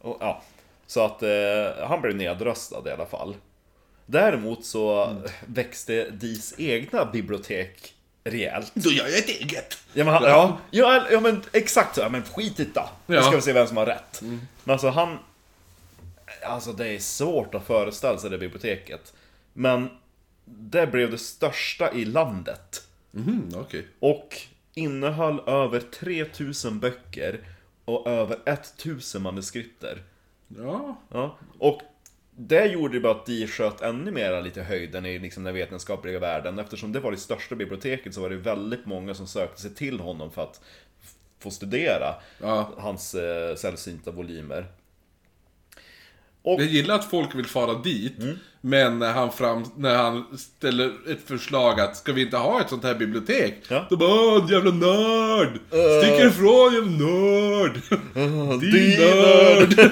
och, 0.00 0.16
ja, 0.20 0.42
så 0.86 1.04
att 1.04 1.22
eh, 1.22 1.86
han 1.88 2.00
blev 2.00 2.16
nedröstad 2.16 2.82
i 2.86 2.90
alla 2.90 3.06
fall. 3.06 3.36
Däremot 4.06 4.64
så 4.64 5.04
Mm. 5.04 5.22
växte 5.46 6.10
Dis 6.10 6.54
egna 6.58 7.04
bibliotek 7.04 7.94
rejält. 8.24 8.72
Då 8.74 8.90
gör 8.90 9.06
jag 9.08 9.18
ett 9.18 9.28
eget! 9.28 9.78
Ja 9.92 10.04
men, 10.04 10.14
han, 10.14 10.22
ja, 10.22 10.58
ja, 10.70 11.06
ja 11.10 11.20
men 11.20 11.42
exakt 11.52 11.94
så, 11.94 12.00
ja, 12.00 12.08
men 12.08 12.22
skit 12.22 12.60
i 12.60 12.64
det. 12.64 12.82
Nu 13.06 13.16
Ja. 13.16 13.22
ska 13.22 13.36
vi 13.36 13.42
se 13.42 13.52
vem 13.52 13.66
som 13.66 13.76
har 13.76 13.86
rätt. 13.86 14.20
Men 14.22 14.72
alltså 14.72 14.88
han... 14.88 15.18
Alltså 16.42 16.72
det 16.72 16.88
är 16.88 16.98
svårt 16.98 17.54
att 17.54 17.66
föreställa 17.66 18.18
sig 18.18 18.30
det 18.30 18.38
biblioteket. 18.38 19.12
Men 19.52 19.90
det 20.44 20.86
blev 20.86 21.10
det 21.10 21.18
största 21.18 21.92
i 21.92 22.04
landet. 22.04 22.82
Mhm, 23.10 23.52
okej. 23.56 23.86
Och 24.00 24.36
innehöll 24.80 25.40
över 25.46 25.80
3000 25.80 26.80
böcker 26.80 27.40
och 27.84 28.06
över 28.08 28.38
1000 28.46 29.22
manuskripter. 29.22 30.02
Ja. 30.58 30.96
Ja. 31.10 31.38
Och 31.58 31.80
det 32.36 32.66
gjorde 32.66 32.94
ju 32.94 33.00
bara 33.00 33.12
att 33.12 33.26
de 33.26 33.46
sköt 33.46 33.80
ännu 33.80 34.10
mer 34.10 34.42
lite 34.42 34.62
höjden 34.62 35.06
i 35.06 35.18
liksom 35.18 35.44
den 35.44 35.54
vetenskapliga 35.54 36.18
världen. 36.18 36.58
Eftersom 36.58 36.92
det 36.92 37.00
var 37.00 37.10
det 37.10 37.16
största 37.16 37.54
biblioteket 37.54 38.14
så 38.14 38.20
var 38.20 38.30
det 38.30 38.36
väldigt 38.36 38.86
många 38.86 39.14
som 39.14 39.26
sökte 39.26 39.60
sig 39.60 39.74
till 39.74 40.00
honom 40.00 40.30
för 40.30 40.42
att 40.42 40.60
få 41.38 41.50
studera 41.50 42.14
Ja. 42.40 42.70
hans 42.78 43.14
eh, 43.14 43.54
sällsynta 43.56 44.10
volymer. 44.10 44.66
Och, 46.42 46.60
Jag 46.60 46.66
gillar 46.68 46.94
att 46.94 47.10
folk 47.10 47.34
vill 47.34 47.46
fara 47.46 47.74
dit, 47.74 48.18
Mm. 48.22 48.36
men 48.60 48.98
när 48.98 49.12
han, 49.12 49.32
fram, 49.32 49.64
när 49.76 49.96
han 49.96 50.38
ställer 50.38 50.86
ett 51.12 51.20
förslag 51.26 51.80
att 51.80 51.96
ska 51.96 52.12
vi 52.12 52.22
inte 52.22 52.36
ha 52.36 52.60
ett 52.60 52.68
sånt 52.68 52.84
här 52.84 52.94
bibliotek? 52.94 53.54
Ja. 53.68 53.86
Då 53.90 53.96
bara 53.96 54.50
jävla 54.50 54.70
nörd! 54.70 55.58
Stick 56.02 56.20
ifrån 56.26 56.74
jävla 56.74 56.90
nörd! 56.90 57.80
Din 58.60 58.70
Din 58.70 59.00
nörd! 59.00 59.90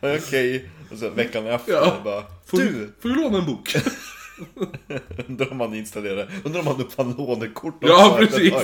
Okej, 0.18 0.68
och 0.92 0.98
så 0.98 1.10
veckan 1.10 1.46
efter 1.46 1.72
Ja. 1.72 1.96
bara 2.04 2.22
Får, 2.46 2.58
Du! 2.58 2.92
får 3.02 3.08
vi 3.08 3.14
låna 3.14 3.38
en 3.38 3.46
bok? 3.46 3.74
Undrar 5.28 5.52
om 5.52 5.60
han 5.60 5.74
installerade, 5.74 6.28
undrar 6.44 6.60
om 6.60 6.66
han 6.66 6.80
uppfann 6.80 7.14
lånekort 7.18 7.82
och 7.84 7.88
ja, 7.90 8.16
precis! 8.18 8.54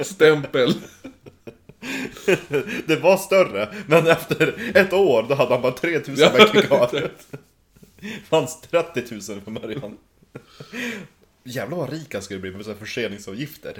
Stämpel. 0.00 0.74
Det 2.86 2.96
var 3.02 3.16
större, 3.16 3.74
men 3.86 4.06
efter 4.06 4.76
ett 4.76 4.92
år 4.92 5.22
då 5.28 5.34
hade 5.34 5.52
han 5.54 5.62
bara 5.62 5.72
3000 5.72 6.16
Ja, 6.16 6.32
böcker 6.32 6.62
kvar. 6.62 7.10
fanns 8.28 8.60
30 8.60 9.04
000 9.32 9.40
från 9.40 9.54
början. 9.54 9.98
Jävlar 11.44 11.76
vad 11.76 11.90
rik 11.90 12.14
han 12.14 12.22
skulle 12.22 12.40
bli 12.40 12.50
med 12.50 12.66
här 12.66 12.74
förseningsavgifter. 12.74 13.78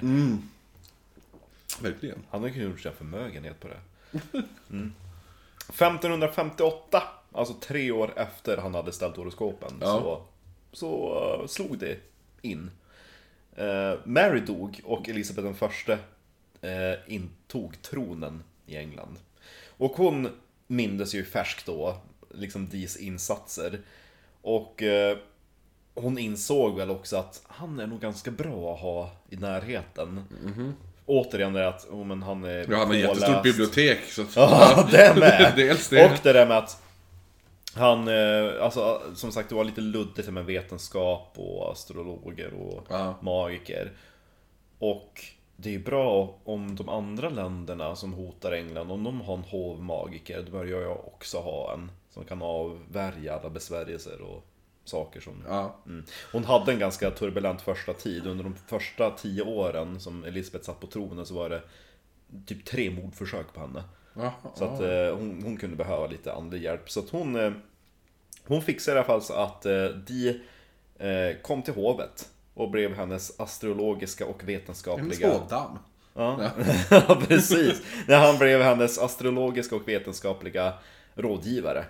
Verkligen. 1.82 2.18
Han 2.30 2.40
har 2.40 2.48
ju 2.48 2.62
gjort 2.62 2.86
en 2.86 2.92
förmögenhet 2.92 3.60
på 3.60 3.68
det. 3.68 3.80
Mm. 4.70 4.92
1558, 5.68 7.02
alltså 7.32 7.54
tre 7.54 7.90
år 7.90 8.12
efter 8.16 8.56
han 8.56 8.74
hade 8.74 8.92
ställt 8.92 9.16
horoskopen, 9.16 9.72
Ja. 9.80 9.86
så, 9.86 10.22
så 10.72 11.22
eh, 11.40 11.46
slog 11.46 11.78
det 11.78 11.96
in. 12.42 12.70
Eh, 13.56 13.94
Mary 14.04 14.40
dog 14.40 14.80
och 14.84 15.08
Elisabeth 15.08 15.44
den 15.46 15.54
förste 15.54 15.98
eh, 16.62 17.14
intog 17.14 17.82
tronen 17.82 18.42
i 18.66 18.76
England. 18.76 19.16
Och 19.76 19.90
hon 19.92 20.28
mindes 20.66 21.14
ju 21.14 21.24
färskt 21.24 21.66
då, 21.66 21.96
liksom 22.34 22.68
Dis 22.68 22.96
insatser. 22.96 23.80
Och 24.42 24.82
eh, 24.82 25.18
hon 25.94 26.18
insåg 26.18 26.76
väl 26.76 26.90
också 26.90 27.16
att 27.16 27.42
han 27.46 27.80
är 27.80 27.86
nog 27.86 28.00
ganska 28.00 28.30
bra 28.30 28.74
att 28.74 28.80
ha 28.80 29.10
i 29.30 29.36
närheten. 29.36 30.24
Återigen 31.06 31.52
det 31.52 31.68
att, 31.68 31.86
oh, 31.90 32.04
men 32.06 32.22
han 32.22 32.44
är 32.44 32.66
Ja, 32.70 32.78
han 32.78 32.86
har 32.86 32.94
ett 32.94 33.00
jättestort 33.00 33.42
bibliotek. 33.42 33.98
Så 34.04 34.22
att, 34.22 34.28
Ja, 34.36 34.88
det 34.90 35.14
med! 35.18 35.52
Dels 35.56 35.88
det. 35.88 36.04
Och 36.04 36.18
det 36.22 36.32
där 36.32 36.46
med 36.46 36.58
att 36.58 36.82
han, 37.74 38.08
eh, 38.08 38.62
alltså 38.64 39.02
som 39.14 39.32
sagt 39.32 39.48
det 39.48 39.54
var 39.54 39.64
lite 39.64 39.80
luddigt 39.80 40.28
med 40.28 40.44
vetenskap 40.44 41.32
och 41.36 41.72
astrologer 41.72 42.54
och 42.54 42.86
Ja. 42.88 43.18
magiker. 43.20 43.92
Och 44.78 45.24
det 45.62 45.68
är 45.68 45.72
ju 45.72 45.84
bra 45.84 46.38
om 46.44 46.76
de 46.76 46.88
andra 46.88 47.28
länderna 47.28 47.96
som 47.96 48.12
hotar 48.12 48.52
England, 48.52 48.90
om 48.90 49.04
de 49.04 49.20
har 49.20 49.34
en 49.34 49.44
hovmagiker, 49.44 50.42
då 50.42 50.52
börjar 50.52 50.80
jag 50.80 51.06
också 51.06 51.38
ha 51.38 51.72
en 51.72 51.90
som 52.10 52.24
kan 52.24 52.42
avvärja 52.42 53.34
alla 53.34 53.50
besvärjelser 53.50 54.22
och 54.22 54.46
saker 54.84 55.20
som... 55.20 55.44
Ja. 55.48 55.76
Mm. 55.86 56.04
Hon 56.32 56.44
hade 56.44 56.72
en 56.72 56.78
ganska 56.78 57.10
turbulent 57.10 57.62
första 57.62 57.92
tid. 57.92 58.26
Under 58.26 58.44
de 58.44 58.54
första 58.54 59.10
tio 59.10 59.42
åren 59.42 60.00
som 60.00 60.24
Elisabeth 60.24 60.64
satt 60.64 60.80
på 60.80 60.86
tronen 60.86 61.26
så 61.26 61.34
var 61.34 61.50
det 61.50 61.62
typ 62.46 62.64
tre 62.64 62.90
mordförsök 62.90 63.52
på 63.54 63.60
henne. 63.60 63.84
Ja, 64.14 64.34
Så 64.54 64.64
att 64.64 64.80
eh, 64.80 65.16
hon, 65.16 65.42
hon 65.42 65.56
kunde 65.56 65.76
behöva 65.76 66.06
lite 66.06 66.32
andlig 66.32 66.62
hjälp. 66.62 66.90
Så 66.90 67.00
att 67.00 67.10
hon, 67.10 67.36
eh, 67.36 67.52
hon 68.46 68.62
fixade 68.62 68.96
i 68.96 68.98
alla 68.98 69.06
fall 69.06 69.22
så 69.22 69.34
att 69.34 69.66
eh, 69.66 69.84
de 69.84 70.40
kom 71.42 71.62
till 71.62 71.74
hovet 71.74 72.28
och 72.54 72.70
blev 72.70 72.94
hennes 72.94 73.40
astrologiska 73.40 74.26
och 74.26 74.40
en 74.40 74.46
vetenskapliga... 74.46 75.34
spådam. 75.34 75.78
Ja, 76.14 76.50
ja 76.90 77.22
precis. 77.28 77.82
När 78.08 78.18
han 78.18 78.38
blev 78.38 78.62
hennes 78.62 78.98
astrologiska 78.98 79.76
och 79.76 79.88
vetenskapliga 79.88 80.72
rådgivare. 81.14 81.84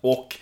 Och 0.00 0.36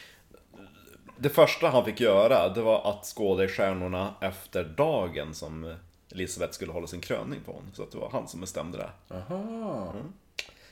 det 1.16 1.28
första 1.28 1.68
han 1.68 1.84
fick 1.84 2.00
göra, 2.00 2.48
det 2.48 2.62
var 2.62 2.90
att 2.90 3.06
skåda 3.06 3.44
i 3.44 3.48
stjärnorna 3.48 4.14
efter 4.20 4.64
dagen 4.64 5.34
som 5.34 5.74
Elisabeth 6.12 6.52
skulle 6.52 6.72
hålla 6.72 6.86
sin 6.86 7.00
kröning 7.00 7.40
på 7.46 7.52
honom. 7.52 7.70
Så 7.72 7.82
att 7.82 7.90
det 7.90 7.98
var 7.98 8.10
han 8.10 8.28
som 8.28 8.40
bestämde 8.40 8.78
det. 8.78 9.14
Aha. 9.14 9.94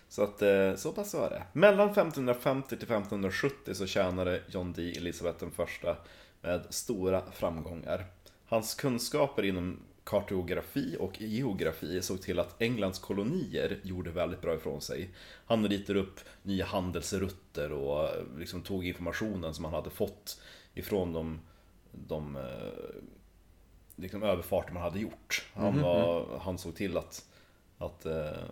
Så 0.09 0.23
att 0.23 0.43
eh, 0.43 0.75
så 0.77 0.93
pass 0.93 1.15
var 1.15 1.31
det. 1.31 1.43
Mellan 1.53 1.91
1550 1.91 2.69
till 2.69 2.77
1570 2.77 3.75
så 3.75 3.87
tjänade 3.87 4.41
John 4.49 4.73
Dee 4.73 4.97
Elisabeth 4.97 5.39
den 5.39 5.51
första 5.51 5.97
med 6.45 6.67
stora 6.71 7.23
framgångar. 7.33 8.07
Hans 8.47 8.75
kunskaper 8.75 9.43
inom 9.43 9.81
kartografi 10.05 10.97
och 11.01 11.21
geografi 11.21 12.03
såg 12.03 12.23
till 12.23 12.39
att 12.39 12.63
Englands 12.63 12.99
kolonier 12.99 13.81
gjorde 13.83 14.11
väldigt 14.11 14.41
bra 14.41 14.55
ifrån 14.55 14.81
sig. 14.81 15.11
Han 15.47 15.69
ritade 15.69 15.99
upp 15.99 16.21
nya 16.43 16.65
handelsrutter 16.65 17.73
och 17.73 18.09
liksom 18.39 18.63
tog 18.63 18.87
informationen 18.87 19.55
som 19.55 19.65
han 19.65 19.75
hade 19.75 19.91
fått 19.91 20.41
ifrån 20.75 21.13
de, 21.13 21.41
de 21.93 22.37
eh, 22.37 23.03
liksom 23.97 24.23
överfarter 24.23 24.73
man 24.73 24.83
hade 24.83 25.01
gjort. 25.01 25.47
Han, 25.55 25.83
var, 25.83 26.39
han 26.39 26.59
såg 26.59 26.77
till 26.77 26.97
att, 26.97 27.29
att 27.79 28.07
eh, 28.07 28.45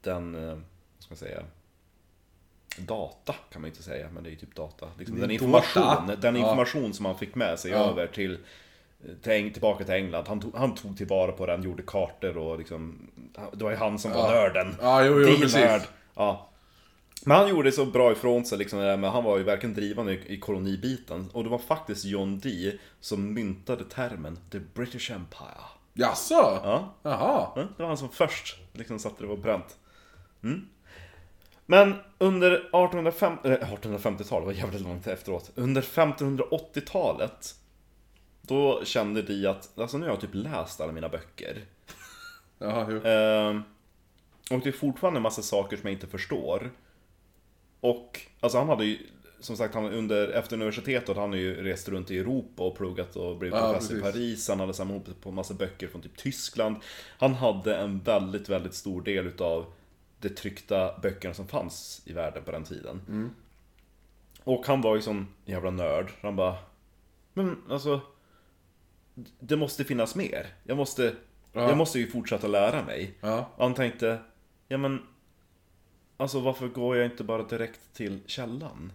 den, 0.00 0.34
eh, 0.34 0.54
vad 0.54 1.02
ska 1.02 1.10
man 1.10 1.16
säga, 1.16 1.44
data 2.86 3.34
kan 3.52 3.62
man 3.62 3.68
inte 3.70 3.82
säga, 3.82 4.08
men 4.12 4.22
det 4.22 4.28
är 4.28 4.30
ju 4.30 4.36
typ 4.36 4.54
data. 4.54 4.86
Liksom 4.98 5.20
den 5.20 5.30
information, 5.30 6.10
den 6.20 6.36
Ja. 6.36 6.40
information 6.40 6.94
som 6.94 7.04
han 7.06 7.18
fick 7.18 7.34
med 7.34 7.58
sig 7.58 7.70
Ja. 7.70 7.78
över 7.78 8.06
till, 8.06 8.38
till, 9.22 9.32
Eng- 9.32 9.52
tillbaka 9.52 9.84
till 9.84 9.94
England. 9.94 10.24
Han 10.28 10.40
tog, 10.40 10.54
han 10.56 10.74
tog 10.74 10.96
tillvara 10.96 11.32
på 11.32 11.46
den, 11.46 11.62
gjorde 11.62 11.82
kartor 11.82 12.36
och 12.38 12.58
liksom, 12.58 13.10
det 13.52 13.64
var 13.64 13.70
ju 13.70 13.76
han 13.76 13.98
som 13.98 14.10
var 14.12 14.18
Ja. 14.34 14.40
nörden. 14.40 14.76
Ja, 14.80 15.04
jo, 15.04 15.20
jo, 15.20 15.26
Din 15.26 15.40
precis. 15.40 15.54
nörd. 15.56 15.82
Ja. 16.14 16.44
Men 17.24 17.36
han 17.36 17.48
gjorde 17.48 17.72
så 17.72 17.86
bra 17.86 18.12
ifrån 18.12 18.44
sig 18.44 18.58
liksom, 18.58 18.78
med, 18.78 19.10
han 19.10 19.24
var 19.24 19.38
ju 19.38 19.44
verkligen 19.44 19.74
drivande 19.74 20.12
i, 20.12 20.34
i 20.34 20.38
kolonibiten. 20.38 21.30
Och 21.32 21.44
det 21.44 21.50
var 21.50 21.58
faktiskt 21.58 22.04
John 22.04 22.38
Dee 22.38 22.78
som 23.00 23.34
myntade 23.34 23.84
termen 23.84 24.38
The 24.50 24.58
British 24.74 25.10
Empire. 25.10 25.64
Jaså? 25.94 26.34
Ja. 26.64 26.94
Jaha. 27.02 27.48
Ja, 27.56 27.62
Det 27.76 27.82
var 27.82 27.88
han 27.88 27.96
som 27.98 28.08
först 28.08 28.56
liksom 28.72 28.98
satte 28.98 29.22
det 29.22 29.28
på 29.28 29.36
pränt. 29.36 29.76
Mm. 30.42 30.68
Men 31.70 31.94
under 32.18 32.50
1850, 32.52 33.48
eh, 33.48 33.72
1850-talet, 33.72 34.46
var 34.46 34.52
jävligt 34.52 34.82
långt 34.82 35.06
efteråt. 35.06 35.50
Under 35.54 35.82
1580-talet 35.82 37.54
Då 38.42 38.84
kände 38.84 39.22
de 39.22 39.46
att, 39.46 39.78
alltså 39.78 39.98
nu 39.98 40.04
har 40.04 40.12
jag 40.12 40.20
typ 40.20 40.34
läst 40.34 40.80
alla 40.80 40.92
mina 40.92 41.08
böcker. 41.08 41.64
Jaha, 42.58 42.86
jo. 42.90 43.02
Ehm, 43.04 43.62
och 44.50 44.60
det 44.60 44.68
är 44.68 44.72
fortfarande 44.72 45.18
en 45.18 45.22
massa 45.22 45.42
saker 45.42 45.76
som 45.76 45.86
jag 45.86 45.92
inte 45.92 46.06
förstår. 46.06 46.70
Och, 47.80 48.20
alltså 48.40 48.58
han 48.58 48.68
hade 48.68 48.84
ju, 48.84 48.98
som 49.40 49.56
sagt, 49.56 49.74
han 49.74 49.84
under, 49.92 50.28
efter 50.28 50.56
universitetet, 50.56 51.16
han 51.16 51.30
har 51.30 51.36
ju 51.36 51.62
rest 51.62 51.88
runt 51.88 52.10
i 52.10 52.18
Europa 52.18 52.62
och 52.62 52.76
pluggat 52.76 53.16
och 53.16 53.36
blivit 53.36 53.58
Ja, 53.58 53.72
professor 53.72 53.96
i 53.96 54.00
precis. 54.00 54.14
Paris. 54.14 54.48
Han 54.48 54.60
hade 54.60 54.74
samlat 54.74 55.08
ihop 55.08 55.20
på 55.20 55.28
en 55.28 55.34
massa 55.34 55.54
böcker 55.54 55.88
från 55.88 56.02
typ 56.02 56.16
Tyskland. 56.16 56.76
Han 57.18 57.34
hade 57.34 57.76
en 57.76 58.00
väldigt, 58.00 58.48
väldigt 58.48 58.74
stor 58.74 59.02
del 59.02 59.26
utav 59.26 59.66
de 60.20 60.28
tryckta 60.28 60.98
böckerna 61.02 61.34
som 61.34 61.48
fanns 61.48 62.02
i 62.04 62.12
världen 62.12 62.44
på 62.44 62.50
den 62.50 62.64
tiden. 62.64 63.00
Mm. 63.08 63.30
Och 64.44 64.66
han 64.66 64.80
var 64.80 64.96
ju 64.96 65.02
sån 65.02 65.28
jävla 65.44 65.70
nörd. 65.70 66.10
Han 66.22 66.36
bara, 66.36 66.56
men 67.34 67.56
alltså, 67.70 68.00
det 69.40 69.56
måste 69.56 69.84
finnas 69.84 70.14
mer. 70.14 70.46
Jag 70.64 70.76
måste, 70.76 71.14
Ja. 71.52 71.68
jag 71.68 71.76
måste 71.76 71.98
ju 71.98 72.10
fortsätta 72.10 72.46
lära 72.46 72.82
mig. 72.84 73.14
Ja. 73.20 73.50
Och 73.56 73.64
han 73.64 73.74
tänkte, 73.74 74.18
ja 74.68 74.78
men 74.78 75.02
Alltså 76.20 76.40
varför 76.40 76.68
går 76.68 76.96
jag 76.96 77.06
inte 77.06 77.24
bara 77.24 77.42
direkt 77.42 77.80
till 77.92 78.20
källan? 78.26 78.92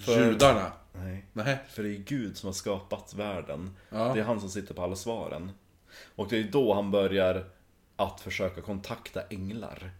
För- 0.00 0.26
Judarna. 0.26 0.72
Nej. 0.92 1.24
Nej. 1.32 1.58
För 1.68 1.82
det 1.82 1.88
är 1.88 1.98
Gud 1.98 2.36
som 2.36 2.46
har 2.46 2.52
skapat 2.54 3.14
världen. 3.14 3.70
Ja. 3.90 4.12
Det 4.14 4.20
är 4.20 4.24
han 4.24 4.40
som 4.40 4.48
sitter 4.48 4.74
på 4.74 4.82
alla 4.82 4.96
svaren. 4.96 5.50
Och 6.16 6.28
det 6.28 6.38
är 6.38 6.44
då 6.44 6.74
han 6.74 6.90
börjar 6.90 7.44
att 7.96 8.20
försöka 8.20 8.60
kontakta 8.60 9.22
änglar. 9.30 9.90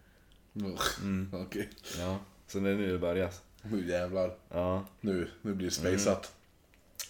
Mm. 0.55 1.29
Okej. 1.33 1.69
Ja. 1.99 2.17
Så 2.47 2.59
det 2.59 2.69
är 2.69 2.75
nu 2.75 2.91
det 2.91 2.99
börjar. 2.99 3.29
Nu 3.61 3.89
jävlar. 3.89 4.35
Ja. 4.49 4.85
Nu, 5.01 5.29
nu 5.41 5.53
blir 5.53 5.67
det 5.67 5.73
spejsat. 5.73 6.33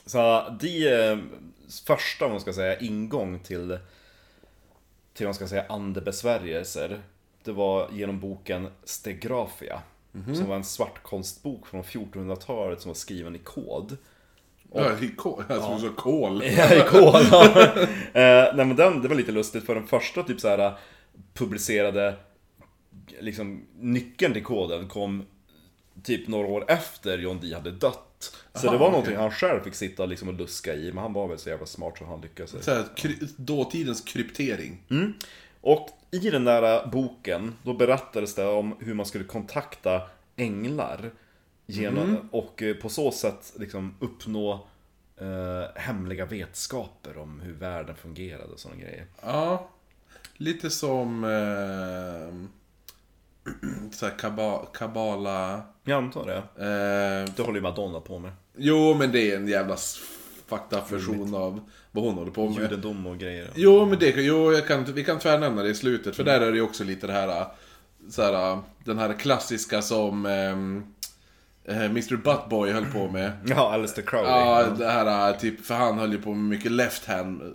Så 0.06 0.44
de 0.60 0.88
eh, 0.88 1.18
första, 1.86 2.26
om 2.26 2.32
man 2.32 2.42
ska 2.42 2.54
säga, 2.54 2.80
ingång 2.80 3.40
till, 3.40 3.78
till 5.14 5.26
man 5.26 5.36
ska 5.36 5.48
säga, 5.48 5.66
andebesvärjelser. 5.70 7.02
Det 7.44 7.52
var 7.52 7.90
genom 7.92 8.20
boken 8.20 8.68
Stegrafia. 8.84 9.82
Som 10.36 10.50
var 10.50 10.56
en 10.56 10.64
svartkonstbok 10.64 11.68
från 11.68 11.84
1400-talet 11.84 12.82
som 12.82 12.90
var 12.90 12.96
skriven 12.96 13.36
i 13.36 13.40
kod. 13.40 13.98
Ja, 14.74 15.00
i 15.00 15.08
kol. 15.08 15.44
Jag 15.50 15.66
tror 15.66 15.78
så 15.78 15.90
kol. 15.90 16.44
Ja, 16.46 16.74
i 16.74 16.82
kod. 16.82 17.26
ja. 17.32 17.66
eh, 18.14 18.56
nej 18.56 18.66
men 18.66 18.76
den, 18.76 19.02
det 19.02 19.08
var 19.08 19.16
lite 19.16 19.32
lustigt 19.32 19.66
för 19.66 19.76
den 19.76 19.88
första 19.88 20.24
typ 20.24 20.40
så 20.40 20.48
här 20.48 20.78
publicerade 21.34 22.16
liksom 23.20 23.66
nyckeln 23.80 24.34
till 24.34 24.44
koden 24.44 24.88
kom 24.88 25.26
typ 26.04 26.28
några 26.28 26.48
år 26.48 26.66
efter 26.68 27.18
John 27.18 27.40
Dee 27.40 27.56
hade 27.56 27.72
dött. 27.72 28.36
Så 28.54 28.68
Aha, 28.68 28.72
det 28.74 28.78
var 28.80 28.88
okej. 28.88 28.92
någonting 28.92 29.16
han 29.18 29.32
själv 29.32 29.64
fick 29.64 29.76
sitta 29.76 30.06
liksom 30.06 30.28
och 30.28 30.34
luska 30.34 30.74
i, 30.76 30.92
men 30.94 30.98
han 31.04 31.14
var 31.14 31.28
väl 31.28 31.40
så 31.40 31.50
jävla 31.50 31.66
smart 31.66 31.98
så 31.98 32.06
han 32.06 32.22
lyckades. 32.22 32.66
Så 32.66 32.72
här, 32.74 32.84
kry- 32.96 33.34
dåtidens 33.38 34.02
kryptering. 34.02 34.78
Och 35.62 35.90
i 36.12 36.20
den 36.30 36.44
där 36.46 36.88
boken, 36.88 37.56
då 37.64 37.74
berättades 37.74 38.36
det 38.36 38.46
om 38.48 38.76
hur 38.80 38.94
man 38.94 39.06
skulle 39.06 39.24
kontakta 39.24 40.02
änglar. 40.36 41.12
Genom, 41.68 42.30
Och 42.32 42.64
eh, 42.64 42.76
på 42.76 42.90
så 42.90 43.12
sätt 43.12 43.54
liksom 43.60 43.96
uppnå 44.00 44.68
eh, 45.18 45.76
hemliga 45.82 46.26
vetskaper 46.26 47.18
om 47.18 47.40
hur 47.40 47.54
världen 47.54 47.96
fungerade 47.96 48.44
och 48.54 48.60
sådana 48.60 48.82
grejer. 48.82 49.06
Ja. 49.22 49.70
Lite 50.38 50.70
som... 50.70 51.24
Eh, 51.24 52.50
så 53.92 54.06
här 54.06 54.18
kaba, 54.18 54.66
kabala... 54.66 55.62
Jag 55.84 55.98
antar 56.04 56.26
det. 56.26 56.38
Eh, 56.38 57.34
Det 57.36 57.42
håller 57.44 57.56
ju 57.56 57.62
Madonna 57.62 58.00
på 58.00 58.20
med. 58.20 58.32
jo, 58.58 58.94
men 59.00 59.12
det 59.12 59.32
är 59.32 59.36
en 59.36 59.48
jävla 59.48 59.76
fucked 60.48 60.78
up 60.80 60.92
version 60.92 61.36
av 61.36 61.60
vad 61.92 62.04
hon 62.04 62.14
håller 62.16 62.32
på 62.32 62.50
med. 62.50 62.62
Judendom 62.62 63.08
och 63.08 63.18
grejer. 63.18 63.50
Jo, 63.56 63.86
men 63.86 64.00
det, 64.00 64.10
jo, 64.10 64.54
jag 64.54 64.68
kan, 64.68 64.84
vi 64.84 65.04
kan 65.04 65.20
tvärnämna 65.20 65.64
det 65.64 65.70
i 65.70 65.76
slutet, 65.76 66.16
för 66.16 66.24
där 66.24 66.42
är 66.42 66.52
det 66.52 66.58
ju 66.58 66.64
också 66.64 66.84
lite 66.84 67.08
det 67.08 67.14
här, 67.14 67.46
så 68.10 68.22
här 68.22 68.60
den 68.84 69.00
här 69.00 69.14
klassiska 69.14 69.82
som 69.82 70.26
ehm, 70.26 70.84
eh, 71.66 71.86
Mr 71.86 72.16
Buttboy 72.16 72.72
höll 72.72 72.86
på 72.86 73.08
med. 73.08 73.32
Ja, 73.46 73.74
Alistair 73.74 74.06
Crowley. 74.06 74.32
Ja, 74.32 74.64
det 74.78 74.88
här 74.90 75.34
typ, 75.34 75.66
för 75.66 75.76
han 75.76 75.98
höll 76.00 76.12
ju 76.12 76.22
på 76.22 76.30
med 76.34 76.50
mycket 76.58 76.72
left 76.72 77.06
hand, 77.06 77.42
eh, 77.42 77.48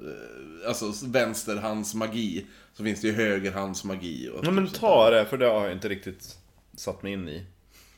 alltså 0.67 1.07
vänsterhands 1.07 1.95
magi. 1.95 2.47
Så 2.75 2.85
finns 2.85 3.01
det 3.01 3.07
ju 3.07 3.15
högerhands 3.15 3.85
magi. 3.85 4.31
Och 4.35 4.47
Ja 4.47 4.51
men 4.51 4.69
ta 4.69 5.11
det, 5.11 5.27
för 5.27 5.39
det 5.39 5.47
har 5.47 5.65
jag 5.65 5.73
inte 5.73 5.89
riktigt 5.89 6.37
satt 6.77 7.03
mig 7.03 7.13
in 7.13 7.29
i. 7.29 7.45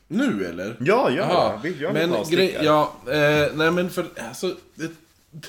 Nu 0.07 0.45
eller? 0.45 0.75
Ja, 0.79 1.09
ja, 1.09 1.15
Jaha, 1.15 1.59
vi 1.63 1.77
gör 1.77 1.93
men 1.93 2.13
grej, 2.29 2.57
ja, 2.63 2.93
eh, 3.07 3.47
nej 3.55 3.71
men 3.71 3.89
för, 3.89 4.05
alltså, 4.29 4.55
jag 4.75 4.89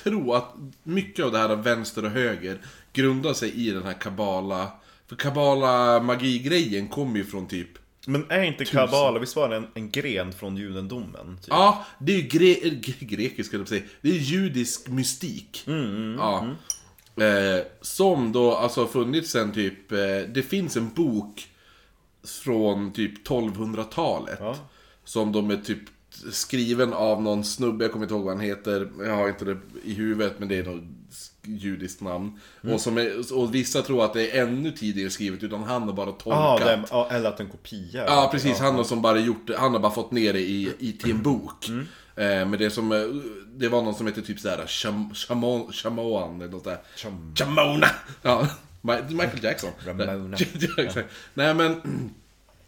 tror 0.03 0.37
att 0.37 0.53
mycket 0.83 1.25
av 1.25 1.31
det 1.31 1.37
här 1.37 1.49
av 1.49 1.63
vänster 1.63 2.05
och 2.05 2.11
höger 2.11 2.57
grundar 2.93 3.33
sig 3.33 3.67
i 3.67 3.71
den 3.71 3.83
här 3.83 3.93
kabala, 3.93 4.71
för 5.07 5.15
kabala 5.15 5.99
magi-grejen 5.99 6.87
kommer 6.87 7.17
ju 7.17 7.25
från 7.25 7.47
typ, 7.47 7.69
Men 8.05 8.31
är 8.31 8.43
inte 8.43 8.65
kabbala, 8.65 9.19
visst 9.19 9.35
var 9.35 9.49
det 9.49 9.55
en, 9.55 9.67
en 9.73 9.91
gren 9.91 10.33
från 10.33 10.57
judendomen? 10.57 11.37
Typ? 11.37 11.47
ja, 11.49 11.85
det 11.99 12.13
är 12.13 12.17
ju 12.17 12.27
gre 12.27 12.69
gre 12.69 12.95
grekisk 12.99 13.53
jag 13.53 13.67
säga, 13.67 13.83
det 14.01 14.09
är 14.09 14.13
judisk 14.13 14.87
mystik. 14.87 15.63
Mm, 15.67 16.15
ja. 16.19 16.47
Eh, 17.17 17.65
som 17.81 18.31
då 18.31 18.55
alltså 18.55 18.81
har 18.81 18.87
funnits 18.87 19.31
sen 19.31 19.51
typ, 19.51 19.91
eh, 19.91 19.97
det 20.33 20.43
finns 20.49 20.77
en 20.77 20.89
bok 20.93 21.49
från 22.43 22.93
typ 22.93 23.27
1200-talet. 23.27 24.37
Ja. 24.39 24.55
Som 25.03 25.31
de 25.31 25.51
är 25.51 25.57
typ 25.57 25.79
skriven 26.31 26.93
av 26.93 27.21
någon 27.21 27.43
snubbe, 27.43 27.83
jag 27.83 27.91
kommer 27.91 28.05
inte 28.05 28.15
ihåg 28.15 28.23
vad 28.23 28.33
han 28.33 28.45
heter. 28.45 28.91
Jag 28.99 29.15
har 29.15 29.27
inte 29.27 29.45
det 29.45 29.57
i 29.83 29.93
huvudet, 29.93 30.39
men 30.39 30.47
det 30.47 30.57
är 30.57 30.63
något 30.63 30.83
judiskt 31.41 32.01
namn. 32.01 32.39
Mm. 32.63 32.75
Och, 32.75 32.81
som 32.81 32.97
är, 32.97 33.33
och 33.33 33.55
vissa 33.55 33.81
tror 33.81 34.05
att 34.05 34.13
det 34.13 34.31
är 34.31 34.43
ännu 34.43 34.71
tidigare 34.71 35.09
skrivet, 35.09 35.43
utan 35.43 35.63
han 35.63 35.83
har 35.83 35.93
bara 35.93 36.11
tolkat. 36.11 36.61
Ja, 36.61 36.83
ja, 36.91 37.07
eller 37.11 37.29
att 37.29 37.39
en 37.39 37.49
kopia. 37.49 38.05
Ja, 38.07 38.29
precis. 38.31 38.59
Han 38.59 38.75
har 38.75 38.83
som 38.83 39.01
bara 39.01 39.19
gjort 39.19 39.49
han 39.57 39.73
har 39.73 39.79
bara 39.79 39.91
fått 39.91 40.11
ner 40.11 40.33
det 40.33 40.39
i, 40.39 40.73
i 40.79 40.91
till 40.91 41.11
en 41.11 41.23
bok. 41.23 41.67
Mm. 41.67 41.87
Eh, 42.15 42.49
men 42.49 42.59
det 42.59 42.69
som, 42.69 42.91
eh, 42.91 42.99
det 43.57 43.69
var 43.69 43.81
någon 43.81 43.95
som 43.95 44.07
hette 44.07 44.21
typ 44.21 44.39
såhär, 44.39 44.67
Cham, 44.67 45.13
Chamon, 45.13 45.73
Chamoan 45.73 46.41
eller 46.41 46.51
något 46.51 46.63
där. 46.63 46.77
Cham- 46.97 47.35
Chamona! 47.35 47.87
Ja, 48.21 48.47
Michael 49.09 49.43
Jackson. 49.43 49.71
Ramona. 49.85 50.37
Nej 51.33 51.53
men, 51.53 51.81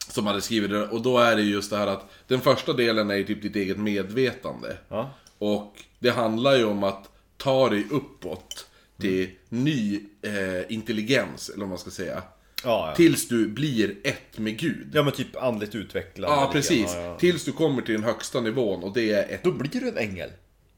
som 0.09 0.27
hade 0.27 0.41
skrivit 0.41 0.69
det, 0.69 0.87
och 0.87 1.01
då 1.01 1.17
är 1.19 1.35
det 1.35 1.41
just 1.41 1.69
det 1.69 1.77
här 1.77 1.87
att 1.87 2.09
den 2.27 2.41
första 2.41 2.73
delen 2.73 3.11
är 3.11 3.15
ju 3.15 3.23
typ 3.23 3.41
ditt 3.41 3.55
eget 3.55 3.77
medvetande. 3.77 4.77
Ja. 4.89 5.09
Och 5.37 5.73
det 5.99 6.09
handlar 6.09 6.55
ju 6.55 6.63
om 6.65 6.83
att 6.83 7.09
ta 7.37 7.69
dig 7.69 7.85
uppåt 7.91 8.67
till 8.99 9.29
ny 9.49 9.99
eh, 10.21 10.71
intelligens, 10.73 11.49
eller 11.49 11.59
vad 11.59 11.69
man 11.69 11.77
ska 11.77 11.89
säga. 11.91 12.23
Ja, 12.63 12.87
ja. 12.89 12.95
Tills 12.95 13.27
du 13.27 13.47
blir 13.47 13.95
ett 14.03 14.37
med 14.37 14.59
Gud. 14.59 14.89
ja, 14.93 15.03
men 15.03 15.13
typ 15.13 15.35
andligt 15.35 15.75
utvecklad. 15.75 16.31
Ja, 16.31 16.49
precis. 16.53 16.93
ja. 16.95 17.17
Tills 17.19 17.43
du 17.45 17.51
kommer 17.51 17.81
till 17.81 17.93
den 17.95 18.03
högsta 18.03 18.41
nivån 18.41 18.83
och 18.83 18.93
det 18.93 19.11
är 19.11 19.33
ett... 19.33 19.43
Då 19.43 19.51
blir 19.51 19.81
du 19.81 19.89
en 19.89 19.97
ängel. 19.97 20.29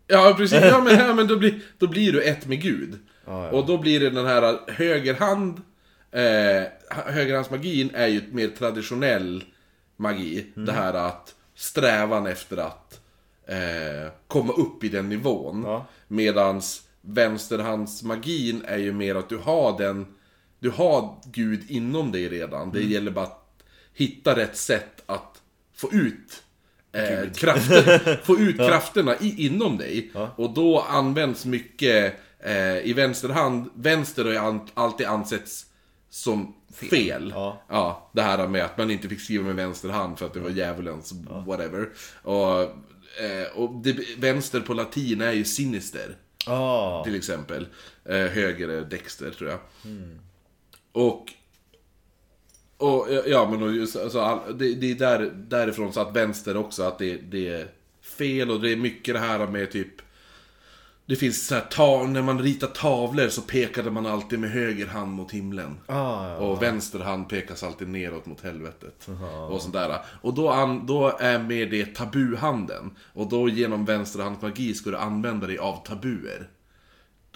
Ja, 0.09 0.33
precis. 0.37 0.63
Ja, 0.63 0.81
men, 0.83 0.99
ja, 1.07 1.13
men 1.13 1.27
då, 1.27 1.35
blir, 1.37 1.59
då 1.77 1.87
blir 1.87 2.13
du 2.13 2.21
ett 2.21 2.47
med 2.47 2.61
Gud. 2.61 2.99
Ja, 3.25 3.45
ja. 3.45 3.51
Och 3.51 3.65
då 3.65 3.77
blir 3.77 3.99
det 3.99 4.09
den 4.09 4.25
här 4.25 4.59
högerhand... 4.71 5.61
Eh, 6.11 6.63
högerhandsmagin 6.89 7.89
är 7.93 8.07
ju 8.07 8.21
mer 8.31 8.47
traditionell 8.47 9.43
magi. 9.97 10.45
Mm. 10.55 10.65
Det 10.65 10.71
här 10.71 10.93
att 10.93 11.35
strävan 11.55 12.27
efter 12.27 12.57
att 12.57 12.99
eh, 13.47 14.11
komma 14.27 14.53
upp 14.53 14.83
i 14.83 14.89
den 14.89 15.09
nivån. 15.09 15.63
Ja. 15.65 15.85
Medans 16.07 16.81
vänsterhandsmagin 17.01 18.63
är 18.65 18.77
ju 18.77 18.93
mer 18.93 19.15
att 19.15 19.29
du 19.29 19.37
har 19.37 19.77
den... 19.77 20.07
Du 20.59 20.69
har 20.69 21.15
Gud 21.25 21.71
inom 21.71 22.11
dig 22.11 22.29
redan. 22.29 22.71
Det 22.71 22.79
Mm. 22.79 22.91
gäller 22.91 23.11
bara 23.11 23.25
att 23.25 23.49
hitta 23.93 24.35
rätt 24.35 24.57
sätt 24.57 25.03
att 25.05 25.41
få 25.75 25.89
ut 25.93 26.43
eh, 26.91 27.31
krafter, 27.35 28.19
få 28.23 28.37
ut 28.39 28.57
krafterna 28.57 29.15
i, 29.19 29.45
inom 29.45 29.77
dig. 29.77 30.11
Och 30.35 30.53
då 30.53 30.81
används 30.81 31.45
mycket 31.45 32.15
eh, 32.39 32.77
i 32.77 32.93
vänsterhand. 32.93 33.69
Vänster 33.75 34.25
har 34.25 34.31
ju 34.31 34.37
an, 34.37 34.67
alltid 34.73 35.07
ansetts 35.07 35.65
som 36.09 36.55
fel. 36.89 37.33
Ja. 37.69 38.09
det 38.13 38.21
här 38.21 38.47
med 38.47 38.65
att 38.65 38.77
man 38.77 38.91
inte 38.91 39.09
fick 39.09 39.21
skriva 39.21 39.43
med 39.43 39.55
vänster 39.55 39.89
hand 39.89 40.19
för 40.19 40.25
att 40.25 40.33
det 40.33 40.39
var 40.39 40.49
djävulens 40.49 41.13
whatever. 41.45 41.89
Och, 42.21 42.61
eh, 42.61 43.47
och 43.55 43.81
det, 43.83 43.97
vänster 44.17 44.59
på 44.59 44.73
latin 44.73 45.21
är 45.21 45.31
ju 45.31 45.43
sinister 45.43 46.15
Ah. 46.47 47.03
till 47.03 47.15
exempel. 47.15 47.67
Eh, 48.05 48.15
höger 48.15 48.69
är 48.69 48.81
Dexter 48.81 49.31
tror 49.31 49.49
jag. 49.49 49.59
Och 50.91 51.33
Och, 52.79 53.07
ja, 53.27 53.49
men 53.51 53.63
och, 53.63 53.73
just, 53.73 53.95
alltså, 53.95 54.19
all, 54.19 54.57
det, 54.57 54.73
det 54.75 54.91
är 54.91 54.95
där, 54.95 55.31
därifrån 55.35 55.93
så 55.93 55.99
att 55.99 56.15
vänster 56.15 56.57
också, 56.57 56.83
att 56.83 56.99
det, 56.99 57.17
det 57.17 57.47
är 57.47 57.67
fel 58.01 58.51
och 58.51 58.61
det 58.61 58.71
är 58.71 58.75
mycket 58.75 59.15
det 59.15 59.19
här 59.19 59.47
med 59.47 59.71
typ 59.71 60.01
det 61.09 61.15
finns 61.15 61.47
så 61.47 61.55
här, 61.55 61.61
ta, 61.61 62.03
när 62.03 62.21
man 62.21 62.41
ritar 62.41 62.67
tavlor 62.67 63.27
så 63.27 63.41
pekade 63.41 63.91
man 63.91 64.05
alltid 64.05 64.39
med 64.39 64.51
höger 64.51 64.87
hand 64.87 65.11
mot 65.11 65.31
himlen. 65.31 65.77
Ah, 65.85 66.27
ja. 66.27 66.35
Och 66.35 66.61
vänster 66.61 66.99
hand 66.99 67.29
pekas 67.29 67.63
alltid 67.63 67.87
neråt 67.87 68.25
mot 68.25 68.41
helvetet. 68.41 69.09
Och 69.49 69.61
sånt 69.61 69.73
där. 69.73 69.97
Och 70.21 70.33
då, 70.33 70.49
an, 70.49 70.85
då 70.85 71.17
är 71.19 71.39
med 71.39 71.71
det 71.71 71.95
tabuhanden. 71.95 72.91
Och 73.13 73.29
då 73.29 73.49
genom 73.49 73.85
vänsterhandsmagi 73.85 74.73
ska 74.73 74.89
du 74.89 74.97
använda 74.97 75.47
dig 75.47 75.57
av 75.57 75.85
tabuer. 75.85 76.49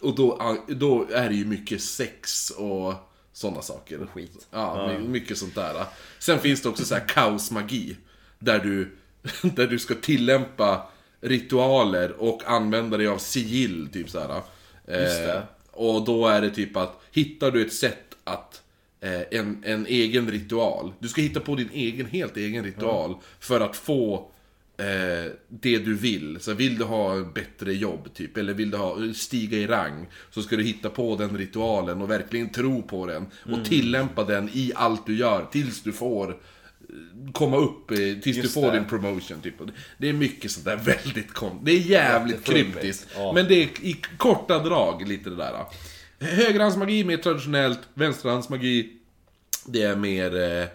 Och 0.01 0.15
då, 0.15 0.57
då 0.67 1.07
är 1.11 1.29
det 1.29 1.35
ju 1.35 1.45
mycket 1.45 1.81
sex 1.81 2.49
och 2.49 2.93
sådana 3.33 3.61
saker. 3.61 4.07
skit. 4.13 4.47
Ja, 4.51 4.87
my- 4.87 5.07
mycket 5.07 5.37
sånt 5.37 5.55
där. 5.55 5.85
Sen 6.19 6.39
finns 6.39 6.61
det 6.61 6.69
också 6.69 6.85
så 6.85 6.95
här 6.95 7.07
kaosmagi. 7.07 7.97
Där 8.39 8.59
du, 8.59 8.95
där 9.55 9.67
du 9.67 9.79
ska 9.79 9.95
tillämpa 9.95 10.87
ritualer 11.21 12.11
och 12.11 12.41
använda 12.45 12.97
dig 12.97 13.07
av 13.07 13.17
sigill, 13.17 13.89
typ 13.93 14.09
så 14.09 14.19
här. 14.19 14.41
Just 14.87 15.17
det. 15.17 15.33
Eh, 15.33 15.41
och 15.71 16.05
då 16.05 16.27
är 16.27 16.41
det 16.41 16.49
typ 16.49 16.77
att, 16.77 17.01
hittar 17.11 17.51
du 17.51 17.61
ett 17.65 17.73
sätt 17.73 18.15
att 18.23 18.61
eh, 19.01 19.21
en, 19.31 19.63
en 19.65 19.85
egen 19.85 20.31
ritual. 20.31 20.93
Du 20.99 21.07
ska 21.07 21.21
hitta 21.21 21.39
på 21.39 21.55
din 21.55 21.69
egen, 21.73 22.05
helt 22.05 22.37
egen 22.37 22.63
ritual 22.63 23.15
för 23.39 23.59
att 23.61 23.75
få 23.75 24.31
eh, 24.77 25.31
det 25.49 25.77
du 25.77 25.95
vill. 25.95 26.37
Så 26.41 26.53
vill 26.53 26.77
du 26.77 26.83
ha 26.83 27.19
ett 27.21 27.33
bättre 27.33 27.73
jobb 27.73 28.13
typ, 28.13 28.37
eller 28.37 28.53
vill 28.53 28.71
du 28.71 28.77
ha, 28.77 28.97
stiga 29.15 29.57
i 29.57 29.67
rang. 29.67 30.07
Så 30.31 30.41
ska 30.41 30.55
du 30.55 30.63
hitta 30.63 30.89
på 30.89 31.15
den 31.15 31.37
ritualen 31.37 32.01
och 32.01 32.09
verkligen 32.09 32.49
tro 32.49 32.81
på 32.81 33.05
den. 33.05 33.25
Och 33.51 33.65
tillämpa 33.65 34.23
den 34.23 34.49
i 34.53 34.71
allt 34.75 35.05
du 35.05 35.15
gör 35.17 35.45
tills 35.51 35.81
du 35.83 35.91
får 35.91 36.29
eh, 36.31 37.31
komma 37.33 37.57
upp, 37.57 37.91
eh, 37.91 37.97
tills 37.97 38.23
du 38.23 38.31
Just 38.41 38.53
får 38.53 38.71
det. 38.71 38.77
din 38.77 38.85
promotion. 38.85 39.41
Typ. 39.41 39.53
Det- 39.97 40.09
är 40.09 40.13
mycket 40.13 40.51
sånt 40.51 40.65
där 40.65 40.77
väldigt 40.77 41.31
kom 41.33 41.59
Det 41.63 41.71
är 41.71 41.79
jävligt 41.79 42.43
kryptiskt. 42.43 43.07
Ja. 43.15 43.31
Men 43.33 43.47
det 43.47 43.55
är 43.63 43.67
i 43.85 43.97
korta 44.17 44.59
drag 44.59 45.07
lite 45.07 45.29
det 45.29 45.35
där. 45.35 45.65
Högerhandsmagi 46.19 47.03
mer 47.03 47.17
traditionellt, 47.17 47.79
vänsterhandsmagi 47.93 48.89
det 49.65 49.81
är 49.81 49.95
mer 49.95 50.41
eh, 50.61 50.67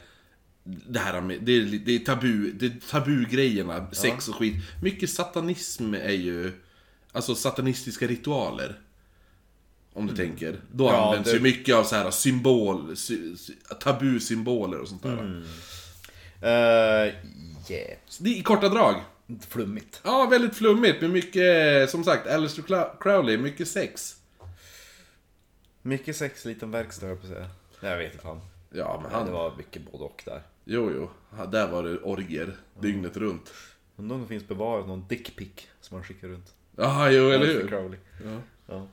det 0.88 0.98
här 0.98 1.20
med, 1.20 1.38
det 1.42 1.52
är, 1.52 1.62
det 1.62 1.94
är 1.94 1.98
tabu, 1.98 2.52
det 2.52 2.66
är 2.66 2.72
tabugrejerna, 2.90 3.90
sex 3.92 4.28
och 4.28 4.34
skit. 4.34 4.54
Mycket 4.82 5.10
satanism 5.10 5.94
är 5.94 6.12
ju, 6.12 6.52
alltså 7.12 7.34
satanistiska 7.34 8.06
ritualer. 8.06 8.80
Om 9.92 10.06
du 10.06 10.16
tänker. 10.16 10.60
Då 10.72 10.84
Ja, 10.84 11.06
används 11.08 11.30
det- 11.30 11.36
ju 11.36 11.42
mycket 11.42 11.74
av 11.74 11.84
så 11.84 11.96
här 11.96 12.10
symbol, 12.10 12.96
sy, 12.96 13.36
sy, 13.36 13.52
tabusymboler 13.80 14.78
och 14.78 14.88
sånt 14.88 15.02
där. 15.02 15.12
Mm. 15.12 15.42
Uh, 16.42 17.14
yeah. 17.70 17.98
Det 18.20 18.30
är 18.30 18.36
i 18.38 18.42
korta 18.42 18.68
drag. 18.68 18.94
Flummigt. 19.48 20.00
Ja, 20.04 20.26
väldigt 20.30 20.54
flummigt, 20.54 21.00
men 21.00 21.12
mycket, 21.12 21.90
som 21.90 22.04
sagt, 22.04 22.26
Cla- 22.26 22.98
Crowley, 23.00 23.38
mycket 23.38 23.68
sex. 23.68 24.16
Mycket 25.82 26.16
sex, 26.16 26.44
liten 26.44 26.70
verkstad 26.70 27.06
jag 27.08 27.20
på 27.20 27.26
att 27.26 27.32
säga. 27.32 27.50
Jag 27.80 27.98
vet 27.98 28.12
inte 28.12 28.24
fan. 28.24 28.40
Ja, 28.70 29.00
men 29.02 29.12
han... 29.12 29.26
det 29.26 29.32
var 29.32 29.56
mycket 29.56 29.92
både 29.92 30.04
och 30.04 30.22
där. 30.24 30.42
Jo, 30.70 30.90
jo. 30.90 31.10
Där 31.46 31.68
var 31.68 31.82
det 31.82 31.98
orgier, 31.98 32.56
dygnet 32.80 33.16
runt. 33.16 33.52
Undrar 33.96 34.14
om 34.16 34.22
det 34.22 34.28
finns 34.28 34.48
bevarat 34.48 34.86
någon 34.86 35.04
dickpic 35.08 35.66
som 35.80 35.96
man 35.96 36.04
skickar 36.04 36.28
runt. 36.28 36.54
Ja, 36.76 37.10
jo, 37.10 37.30
eller 37.30 37.46
hur? 37.46 37.68
Crowley. 37.68 37.98
Ja. 38.24 38.40
Ja. 38.66 38.86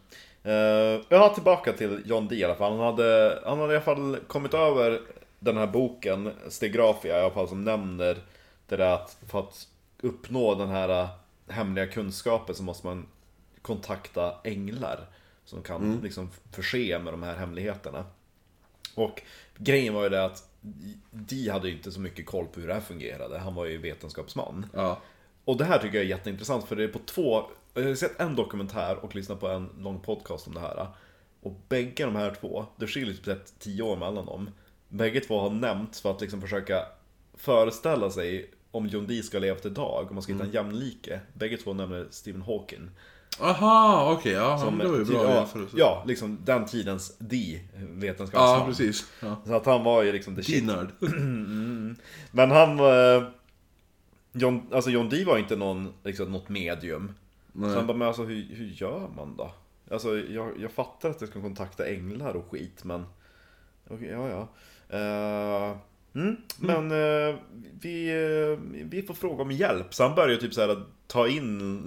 Uh, 0.52 1.02
ja, 1.10 1.34
tillbaka 1.34 1.74
till 1.74 2.02
John 2.06 2.28
Dee 2.28 2.38
i 2.38 2.44
alla 2.44 2.56
fall. 2.56 2.72
Han 2.72 2.86
hade, 2.86 3.40
han 3.46 3.60
hade 3.60 3.74
i 3.74 3.76
alla 3.76 3.86
fall 3.86 4.18
kommit 4.28 4.54
över 4.54 5.02
den 5.40 5.58
här 5.58 5.68
boken, 5.68 6.32
Stegrafia 6.50 7.20
i 7.20 7.22
alla 7.22 7.34
fall, 7.34 7.48
som 7.48 7.64
nämner 7.64 8.18
det 8.68 8.76
där 8.76 8.94
att 8.94 9.18
för 9.28 9.40
att 9.40 9.68
uppnå 10.02 10.56
den 10.56 10.70
här 10.70 10.90
äh, 10.90 11.10
hemliga 11.48 11.88
kunskapen 11.88 12.56
så 12.56 12.64
måste 12.64 12.88
man 12.88 13.06
kontakta 13.62 14.36
änglar 14.44 15.00
som 15.46 15.62
kan 15.62 16.00
liksom 16.04 16.30
förse 16.52 17.00
med 17.00 17.14
de 17.14 17.24
här 17.24 17.36
hemligheterna. 17.36 18.06
Och 18.96 19.22
grejen 19.58 19.94
var 19.94 20.04
ju 20.04 20.10
det 20.10 20.26
att 20.26 20.50
Dee 21.12 21.52
hade 21.52 21.68
ju 21.68 21.76
inte 21.76 21.92
så 21.92 22.00
mycket 22.00 22.26
koll 22.26 22.48
på 22.48 22.60
hur 22.60 22.68
det 22.68 22.74
här 22.74 22.82
fungerade. 22.82 23.40
Han 23.40 23.56
var 23.56 23.66
ju 23.66 23.78
vetenskapsman. 23.78 24.66
Ja. 24.74 25.02
Och 25.46 25.58
det 25.58 25.66
här 25.66 25.80
tycker 25.80 25.96
jag 25.96 26.06
är 26.06 26.10
jätteintressant 26.10 26.66
för 26.66 26.76
det 26.76 26.84
är 26.84 26.88
på 26.88 27.00
två, 27.00 27.44
jag 27.74 27.84
har 27.84 27.96
sett 27.96 28.20
en 28.20 28.36
dokumentär 28.36 28.96
och 28.96 29.16
lyssnat 29.16 29.40
på 29.40 29.48
en 29.48 29.70
lång 29.78 30.00
podcast 30.00 30.48
om 30.48 30.54
det 30.54 30.60
här. 30.60 30.88
Och 31.42 31.54
bägge 31.70 32.06
de 32.06 32.16
här 32.16 32.36
två, 32.42 32.66
det 32.78 32.88
skiljer 32.88 33.16
typ 33.16 33.60
tio 33.60 33.84
år 33.84 33.98
mellan 33.98 34.26
dem. 34.26 34.50
Bägge 34.90 35.20
två 35.20 35.40
har 35.40 35.50
nämnts 35.50 36.02
för 36.02 36.12
att 36.12 36.22
liksom 36.22 36.42
försöka 36.42 36.86
föreställa 37.34 38.10
sig 38.10 38.52
om 38.72 38.88
John 38.88 39.08
Dee 39.08 39.24
ska 39.24 39.40
leva 39.40 39.60
idag, 39.64 40.06
om 40.10 40.16
man 40.16 40.24
ska 40.24 40.34
hitta 40.34 40.46
en 40.46 40.52
jämlike. 40.52 41.20
Bägge 41.34 41.58
två 41.58 41.74
nämner 41.74 42.08
Stephen 42.12 42.42
Hawking. 42.42 42.90
Aha, 43.40 44.14
okej, 44.18 44.32
ja. 44.32 44.58
Som, 44.58 44.78
det 44.78 44.88
var 44.88 44.98
ju 44.98 45.06
bra 45.06 45.24
ja, 45.24 45.36
jämförelse. 45.36 45.78
ja, 45.78 46.04
liksom 46.08 46.38
den 46.44 46.66
tidens 46.66 47.18
Dee, 47.18 47.62
vetenskapsman. 47.90 48.60
Ja, 48.60 48.66
precis. 48.68 49.12
Ja. 49.20 49.42
Så 49.46 49.54
att 49.54 49.66
han 49.66 49.84
var 49.84 50.04
ju 50.04 50.12
liksom 50.12 50.36
the 50.36 50.44
shit. 50.44 50.56
Dinard. 50.56 50.88
Men 52.32 52.52
han... 52.52 52.80
eh, 52.80 53.24
John, 54.38 54.62
alltså 54.72 54.90
John 54.90 55.10
Dee 55.10 55.26
var 55.26 55.38
inte 55.38 55.56
någon, 55.56 55.94
liksom, 56.04 56.32
något 56.32 56.50
medium. 56.50 57.14
Nej. 57.52 57.70
Så 57.70 57.76
han 57.76 57.88
bara, 57.88 57.98
men 57.98 58.08
alltså 58.08 58.24
hur, 58.24 58.56
hur 58.56 58.68
gör 58.68 59.10
man 59.16 59.36
då? 59.38 59.52
Alltså 59.92 60.18
jag, 60.18 60.52
jag 60.60 60.72
fattar 60.72 61.10
att 61.10 61.22
jag 61.22 61.30
ska 61.30 61.42
kontakta 61.42 61.86
änglar 61.88 62.34
och 62.34 62.52
skit, 62.52 62.84
men... 62.84 63.06
Okej, 63.90 64.08
ja 64.08 64.30
ja. 64.30 64.48
Eh, 64.98 65.78
mm, 66.22 66.38
Men 66.58 66.92
eh, 66.92 67.36
vi, 67.82 68.10
eh, 68.10 68.60
vi 68.86 69.02
får 69.08 69.14
fråga 69.14 69.44
om 69.44 69.52
hjälp. 69.52 69.94
Så 69.94 70.04
han 70.04 70.16
började 70.16 70.42
typ 70.42 70.54
så 70.54 70.62
här 70.62 70.84
ta 71.08 71.28
in 71.28 71.84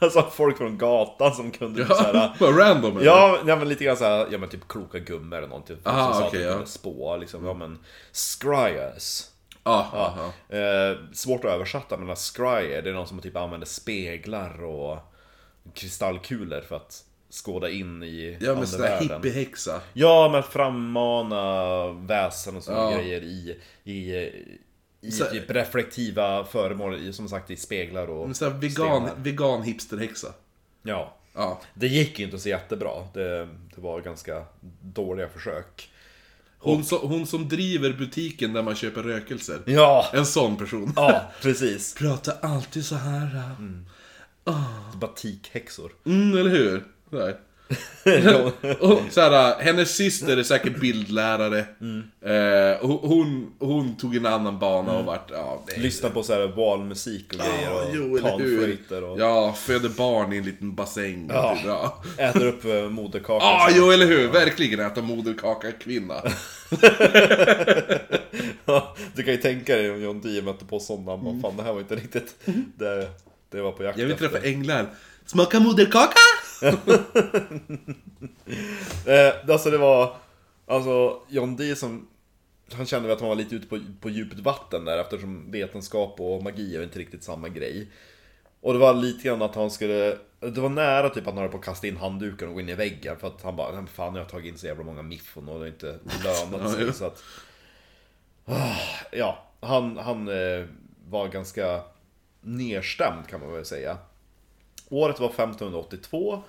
alltså, 0.04 0.22
folk 0.22 0.58
från 0.58 0.78
gatan 0.78 1.34
som 1.34 1.50
kunde 1.50 1.80
typ 1.86 1.96
Ja, 1.98 2.34
bara 2.40 2.50
random 2.50 2.96
eller? 2.96 3.06
Ja, 3.06 3.38
men 3.44 3.68
lite 3.68 3.84
grann 3.84 3.96
såhär, 3.96 4.26
ja 4.30 4.38
men 4.38 4.48
typ 4.48 4.68
kloka 4.68 4.98
gummor 4.98 5.38
eller 5.38 5.48
någonting. 5.48 5.76
Aha, 5.84 6.12
som 6.12 6.20
sa 6.20 6.26
att 6.26 6.32
de 6.32 6.38
ja. 6.42 6.66
spå 6.66 7.16
liksom, 7.16 7.46
ja 7.46 7.54
men 7.54 7.78
Scryers. 8.12 9.22
Ja, 9.64 9.86
ja, 9.92 10.32
ja. 10.48 10.56
Eh, 10.58 10.96
svårt 11.12 11.44
att 11.44 11.50
översätta 11.50 11.96
men 11.96 12.16
Scryer, 12.16 12.82
det 12.82 12.90
är 12.90 12.94
någon 12.94 13.06
som 13.06 13.20
typ 13.20 13.36
använder 13.36 13.66
speglar 13.66 14.64
och 14.64 14.98
kristallkulor 15.74 16.60
för 16.60 16.76
att 16.76 17.04
skåda 17.30 17.70
in 17.70 18.02
i 18.02 18.36
Ja 18.40 18.54
men 18.54 18.66
sån 18.66 18.80
där 18.80 18.96
andevärlden. 18.96 19.22
hippiehäxa. 19.22 19.80
Ja, 19.92 20.28
men 20.32 20.42
frammana 20.42 21.86
väsen 21.92 22.56
och 22.56 22.62
sådana 22.62 22.90
Ja. 22.90 22.96
grejer 22.98 23.20
i, 23.22 23.60
i, 23.84 24.30
i 25.00 25.10
Så- 25.10 25.24
typ 25.24 25.50
reflektiva 25.50 26.44
föremål, 26.44 27.12
som 27.12 27.28
sagt 27.28 27.50
i 27.50 27.56
speglar 27.56 28.06
och 28.06 28.26
En 28.26 28.34
sån 28.34 28.48
där 28.52 28.58
vegan, 28.58 29.06
stenar. 29.06 29.14
vegan 29.22 29.62
hipsterhäxa. 29.62 30.28
Ja. 30.82 31.16
Ja. 31.34 31.60
Det 31.74 31.86
gick 31.86 32.18
ju 32.18 32.24
inte 32.24 32.38
så 32.38 32.48
jättebra. 32.48 32.90
Det, 33.14 33.38
det 33.74 33.80
var 33.80 34.00
ganska 34.00 34.44
dåliga 34.80 35.28
försök. 35.28 35.90
Hon, 36.58 36.84
så, 36.84 36.98
hon 36.98 37.26
som 37.26 37.48
driver 37.48 37.92
butiken 37.92 38.52
där 38.52 38.62
man 38.62 38.74
köper 38.74 39.02
rökelser. 39.02 39.60
Ja! 39.66 40.10
En 40.12 40.26
sån 40.26 40.56
person. 40.56 40.92
Ja, 40.96 41.30
precis. 41.42 41.94
Pratar 41.94 42.36
alltid 42.42 42.84
så 42.84 42.94
här. 42.94 43.40
Batikhäxor. 45.00 45.92
Mm, 46.06 46.38
eller 46.38 46.50
hur? 46.50 46.84
Där. 47.10 47.36
och 48.80 49.00
så 49.10 49.20
här, 49.20 49.60
hennes 49.60 49.96
syster 49.96 50.36
är 50.36 50.42
säkert 50.42 50.80
bildlärare. 50.80 51.58
Eh, 52.24 52.84
och 52.84 53.08
hon, 53.08 53.52
hon 53.58 53.96
tog 53.96 54.16
en 54.16 54.26
annan 54.26 54.58
bana 54.58 54.98
och 54.98 55.04
vart, 55.04 55.30
ja, 55.30 55.64
Lyssna 55.76 56.10
på 56.10 56.22
så 56.22 56.32
här 56.32 56.46
valmusik 56.46 57.32
och 57.32 57.38
grejer 57.38 57.70
Ja, 57.94 58.16
och 58.16 58.22
panflöjter 58.22 59.04
och 59.04 59.20
Ja, 59.20 59.52
föder 59.52 59.88
barn 59.88 60.32
i 60.32 60.36
en 60.36 60.44
liten 60.44 60.74
bassäng. 60.74 61.30
Ja. 61.32 61.54
Typ, 61.56 61.66
ja. 61.66 62.02
äter 62.18 62.46
upp 62.46 62.64
eh, 62.64 62.90
moderkakan. 62.90 63.48
Ja, 63.48 63.68
jo 63.76 63.90
eller 63.90 64.06
hur! 64.06 64.28
Verkligen 64.28 64.80
äta 64.80 65.02
moderkaka 65.02 65.72
kvinna. 65.72 66.22
Ja, 68.64 68.96
du 69.14 69.22
kan 69.22 69.34
ju 69.34 69.40
tänka 69.40 69.76
dig 69.76 69.90
om 69.90 70.02
John 70.02 70.20
Dee 70.20 70.42
mötte 70.42 70.64
på 70.64 70.80
sådana, 70.80 71.12
mm. 71.12 71.42
fan 71.42 71.56
det 71.56 71.62
här 71.62 71.72
var 71.72 71.80
inte 71.80 71.96
riktigt 71.96 72.34
det, 72.76 73.08
det 73.50 73.60
var 73.60 73.72
på 73.72 73.82
jakt 73.82 73.98
Jag 73.98 74.04
vill 74.04 74.14
efter. 74.14 74.28
träffa 74.28 74.46
änglar. 74.46 74.86
Smaka 75.26 75.60
moderkaka! 75.60 76.18
Eh, 79.06 79.50
alltså 79.50 79.70
det 79.70 79.78
var, 79.78 80.16
alltså 80.66 81.22
John 81.28 81.56
Dee 81.56 81.76
som, 81.76 82.08
han 82.72 82.86
kände 82.86 83.08
väl 83.08 83.14
att 83.16 83.20
han 83.20 83.28
var 83.28 83.36
lite 83.36 83.54
ute 83.54 83.66
på, 83.66 83.78
på 84.00 84.10
djupt 84.10 84.38
vatten 84.38 84.84
där 84.84 84.98
eftersom 84.98 85.50
vetenskap 85.50 86.20
och 86.20 86.42
magi 86.42 86.76
är 86.76 86.82
inte 86.82 86.98
riktigt 86.98 87.24
samma 87.24 87.48
grej. 87.48 87.88
Och 88.60 88.72
det 88.72 88.78
var 88.78 88.94
lite 88.94 89.28
grann 89.28 89.42
att 89.42 89.54
han 89.54 89.70
skulle, 89.70 90.18
det 90.40 90.60
var 90.60 90.68
nära 90.68 91.08
typ 91.08 91.26
att 91.26 91.34
han 91.34 91.42
höll 91.42 91.48
på 91.50 91.58
att 91.58 91.64
kasta 91.64 91.86
in 91.86 91.96
handduken 91.96 92.48
och 92.48 92.54
gå 92.54 92.60
in 92.60 92.68
i 92.68 92.74
väggen 92.74 93.16
för 93.18 93.26
att 93.26 93.42
han 93.42 93.56
bara, 93.56 93.72
"Nej, 93.80 93.86
fan 93.86 94.14
jag 94.14 94.22
har 94.22 94.28
tagit 94.28 94.52
in 94.52 94.58
så 94.58 94.66
jävla 94.66 94.84
många 94.84 95.02
miffon 95.02 95.48
och 95.48 95.54
det 95.54 95.60
har 95.60 95.66
inte 95.66 95.98
lönat 96.24 96.72
sig 96.76 96.92
så 96.92 97.04
att 97.04 97.22
Ah, 98.44 98.76
Ja, 99.12 99.44
han, 99.60 99.96
han 99.96 100.28
eh, 100.28 100.64
var 101.08 101.28
ganska 101.28 101.80
nedstämd 102.40 103.28
kan 103.28 103.40
man 103.40 103.52
väl 103.52 103.64
säga. 103.64 103.98
Året 104.90 105.20
var 105.20 105.28
1582 105.28 106.42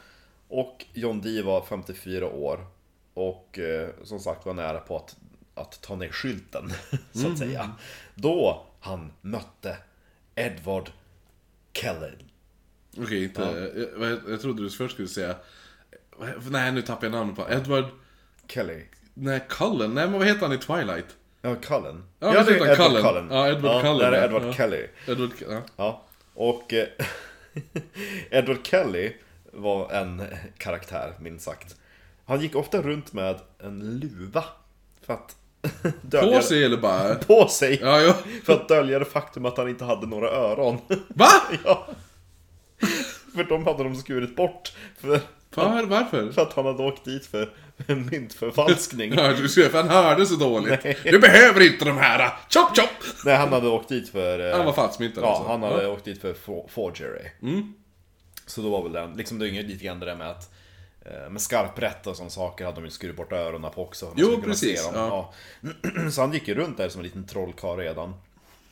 och 0.47 0.85
John 0.93 1.21
Dee 1.21 1.43
var 1.43 1.61
54 1.61 2.27
år. 2.27 2.65
Och 3.13 3.59
eh, 3.59 3.89
som 4.03 4.19
sagt 4.19 4.45
var 4.45 4.53
nära 4.53 4.79
på 4.79 4.95
att 4.97 5.15
att 5.55 5.81
ta 5.81 5.95
ner 5.95 6.09
skylten, 6.09 6.73
så 7.11 7.27
att 7.31 7.37
säga. 7.37 7.71
Då 8.15 8.65
han 8.79 9.11
mötte 9.21 9.77
Edward 10.35 10.89
Kelly. 11.73 12.11
Okej, 12.97 13.23
inte... 13.23 13.41
Jag, 13.41 14.11
jag, 14.11 14.19
jag 14.27 14.41
trodde 14.41 14.63
du 14.63 14.69
först 14.69 14.93
skulle 14.93 15.07
säga... 15.07 15.35
Nej, 16.49 16.71
nu 16.71 16.81
tappade 16.81 17.05
jag 17.05 17.11
namnet 17.11 17.35
på 17.35 17.53
Edward... 17.53 17.85
Kelly. 18.47 18.83
Nej, 19.13 19.45
Cullen. 19.49 19.93
Nej, 19.93 20.07
men 20.09 20.19
vad 20.19 20.27
heter 20.27 20.41
han 20.41 20.53
i 20.53 20.57
Twilight? 20.57 21.17
Ja, 21.41 21.55
Cullen. 21.55 22.03
Ja, 22.19 22.35
Ja, 22.35 22.43
det 22.43 22.53
heter 22.53 22.71
Edward 22.71 22.77
Cullen. 22.77 23.03
Cullen. 23.03 23.27
Ja, 23.31 23.49
Edward 23.49 23.81
Cullen, 23.81 23.97
Det 23.97 24.05
här 24.05 24.11
är 24.11 24.17
ja. 24.17 24.25
Edward 24.25 24.43
Ja. 24.43 24.53
Kelly. 24.53 24.87
Edward... 25.07 25.31
Ja. 25.49 25.61
Ja, 25.75 26.03
och 26.33 26.73
eh, 26.73 26.87
Edward 28.29 28.67
Kelly 28.67 29.13
var 29.53 29.91
en 29.91 30.23
karaktär, 30.57 31.13
minst 31.19 31.45
sagt. 31.45 31.75
Han 32.25 32.41
gick 32.41 32.55
ofta 32.55 32.81
runt 32.81 33.13
med 33.13 33.39
en 33.59 33.99
luva 33.99 34.43
för 35.01 35.13
att 35.13 35.35
dölja 36.01 36.37
På 36.37 36.43
sig 36.43 36.63
eller 36.63 36.77
bara... 36.77 37.15
på 37.27 37.47
sig 37.47 37.79
Ja, 37.81 38.01
ja. 38.01 38.15
för 38.43 38.53
att 38.53 38.67
dölja 38.67 38.99
det 38.99 39.05
faktum 39.05 39.45
att 39.45 39.57
han 39.57 39.69
inte 39.69 39.85
hade 39.85 40.07
några 40.07 40.29
öron. 40.29 40.77
Va? 41.07 41.29
ja. 41.65 41.87
För 43.35 43.43
de 43.43 43.65
hade 43.65 43.83
de 43.83 43.95
skurit 43.95 44.35
bort. 44.35 44.73
För, 44.97 45.19
Var, 45.55 45.83
varför? 45.83 46.31
för 46.31 46.41
att 46.41 46.53
han 46.53 46.65
hade 46.65 46.83
åkt 46.83 47.05
dit 47.05 47.25
för 47.25 47.49
myntförfalskning. 48.11 49.13
Ja, 49.17 49.33
du 49.33 49.49
ser, 49.49 49.69
för 49.69 49.77
han 49.77 49.89
hörde 49.89 50.25
så 50.25 50.35
dåligt. 50.35 50.83
Nej. 50.83 50.97
Du 51.03 51.19
behöver 51.19 51.61
inte 51.73 51.85
de 51.85 51.97
här! 51.97 52.33
Chop 52.49 52.75
chop! 52.77 52.89
Nej, 53.25 53.35
han 53.35 53.53
hade 53.53 53.67
åkt 53.69 53.89
dit 53.89 54.09
för... 54.09 54.49
eh, 54.51 54.57
Han 54.57 54.65
var 54.65 54.73
falskmyntad 54.73 55.23
Ja, 55.23 55.27
alltså. 55.29 55.47
han 55.51 55.63
hade 55.63 55.87
åkt 55.87 56.05
dit 56.05 56.21
för 56.21 56.33
for- 56.33 56.67
forgery. 56.69 57.25
Mm. 57.41 57.73
Så 58.45 58.61
då 58.61 58.69
var 58.69 58.83
väl 58.83 58.91
den, 58.91 59.13
liksom 59.13 59.39
det 59.39 59.49
är 59.49 59.63
lite 59.63 59.85
grann 59.85 59.99
det 59.99 60.05
där 60.05 60.15
med 60.15 60.29
att 60.29 60.53
eh, 61.05 61.29
med 61.29 61.41
skarprätt 61.41 62.07
och 62.07 62.15
sådana 62.15 62.29
saker 62.29 62.65
hade 62.65 62.77
de 62.77 62.83
ju 62.85 62.91
skurit 62.91 63.15
bort 63.17 63.31
öronen 63.31 63.71
på 63.71 63.83
också. 63.83 64.05
för 64.05 64.13
Jo, 64.17 64.41
precis, 64.43 64.85
dem. 64.85 64.93
Ja. 64.95 65.33
Så 66.11 66.21
han 66.21 66.33
gick 66.33 66.47
ju 66.47 66.53
runt 66.55 66.77
där 66.77 66.89
som 66.89 66.99
en 67.01 67.05
liten 67.05 67.27
trollkarl 67.27 67.77
redan. 67.79 68.13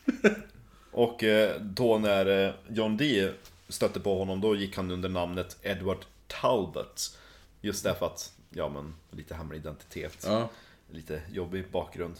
Och 0.91 1.23
eh, 1.23 1.51
då 1.61 1.97
när 1.97 2.53
John 2.69 2.97
Dee 2.97 3.31
stötte 3.69 3.99
på 3.99 4.19
honom, 4.19 4.41
då 4.41 4.55
gick 4.55 4.75
han 4.77 4.91
under 4.91 5.09
namnet 5.09 5.57
Edward 5.63 5.97
Talbot. 6.41 7.17
Just 7.61 7.83
därför 7.83 8.05
att, 8.05 8.33
ja 8.49 8.69
men, 8.69 8.93
lite 9.11 9.35
hemlig 9.35 9.57
identitet. 9.57 10.23
Ja. 10.25 10.49
Lite 10.91 11.21
jobbig 11.31 11.71
bakgrund. 11.71 12.15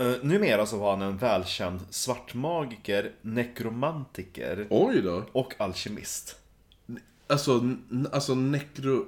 Uh, 0.00 0.14
numera 0.22 0.66
så 0.66 0.76
var 0.76 0.90
han 0.90 1.02
en 1.02 1.18
välkänd 1.18 1.80
svartmagiker, 1.90 3.10
nekromantiker 3.22 4.66
Oj 4.70 5.02
då. 5.02 5.24
och 5.32 5.54
alkemist. 5.58 6.36
Alltså, 7.26 7.76
alltså 8.12 8.34
nekro... 8.34 9.06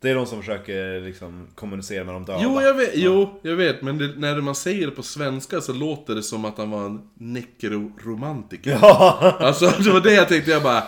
Det 0.00 0.10
är 0.10 0.14
de 0.14 0.26
som 0.26 0.38
försöker 0.38 1.00
liksom 1.00 1.48
kommunicera 1.54 2.04
med 2.04 2.14
de 2.14 2.24
döda. 2.24 2.40
Jo, 2.42 2.62
jag 2.62 2.74
vet, 2.74 2.90
jo, 2.94 3.40
jag 3.42 3.56
vet 3.56 3.82
men 3.82 3.98
det, 3.98 4.14
när 4.16 4.40
man 4.40 4.54
säger 4.54 4.86
det 4.86 4.92
på 4.92 5.02
svenska 5.02 5.60
så 5.60 5.72
låter 5.72 6.14
det 6.14 6.22
som 6.22 6.44
att 6.44 6.58
han 6.58 6.70
var 6.70 6.86
en 6.86 7.10
nekroromantiker. 7.14 8.78
Ja! 8.82 9.36
Alltså, 9.40 9.66
det 9.66 9.90
var 9.90 10.00
det 10.00 10.14
jag 10.14 10.28
tänkte, 10.28 10.50
jag 10.50 10.62
bara... 10.62 10.84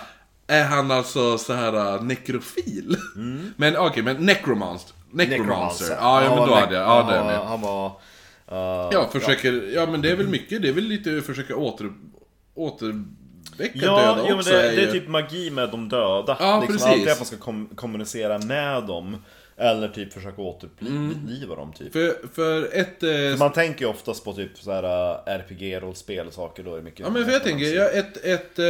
Är 0.46 0.64
han 0.64 0.90
alltså 0.90 1.38
så 1.38 1.52
här 1.52 1.94
uh, 1.96 2.02
nekrofil? 2.02 2.96
Men 3.56 3.76
okej, 3.76 4.02
men 4.02 4.16
necromancer. 4.16 4.90
Necromancer. 5.10 5.96
Ja, 6.00 6.24
ja, 6.24 6.36
men 6.36 6.48
då 6.48 6.54
hade 6.54 6.74
jag, 6.74 6.82
ja 6.88 7.06
det 7.10 7.16
är 7.16 7.24
med. 7.24 7.38
Han 7.38 7.60
var... 7.60 7.86
eh, 8.48 8.88
Ja, 8.92 9.08
försöker, 9.12 9.52
ja 9.74 9.86
men 9.86 10.02
det 10.02 10.10
är 10.10 10.16
väl 10.16 10.28
mycket, 10.28 10.62
det 10.62 10.68
är 10.68 10.72
väl 10.72 10.84
lite 10.84 11.18
att 11.18 11.24
försöka 11.26 11.56
åter, 11.56 11.92
återväcka 12.54 13.72
Ja, 13.74 13.96
döda 14.00 14.22
men 14.22 14.34
också. 14.34 14.50
det, 14.50 14.62
är 14.62 14.76
det 14.76 14.82
ju- 14.82 14.88
är 14.88 14.92
typ 14.92 15.08
magi 15.08 15.50
med 15.50 15.70
de 15.70 15.88
döda. 15.88 16.36
Ja, 16.40 16.60
liksom 16.60 16.76
precis. 16.76 16.86
Alltid 16.92 17.08
att 17.08 17.18
man 17.18 17.26
ska 17.26 17.36
kom 17.36 17.66
kommunicera 17.74 18.38
med 18.38 18.82
dem. 18.82 19.16
Eller 19.56 19.88
typ 19.88 20.12
försöka 20.12 20.42
återuppliva 20.42 21.54
dem 21.56 21.72
typ. 21.72 21.92
För, 21.92 22.28
för 22.34 22.68
ett... 22.72 23.02
Eh, 23.02 23.38
Man 23.38 23.52
tänker 23.52 23.80
ju 23.80 23.90
oftast 23.90 24.24
på 24.24 24.32
typ 24.32 24.58
så 24.58 24.72
här 24.72 24.82
eh, 24.82 25.38
RPG-rollspel 25.38 26.26
och 26.26 26.32
saker, 26.32 26.62
då 26.64 26.72
är 26.72 26.76
det 26.76 26.82
mycket... 26.82 27.00
Ja 27.00 27.10
men 27.10 27.24
för 27.24 27.32
jag 27.32 27.42
tänker, 27.42 27.64
jag, 27.66 27.96
ett, 27.96 28.16
ett, 28.24 28.58
eh, 28.58 28.64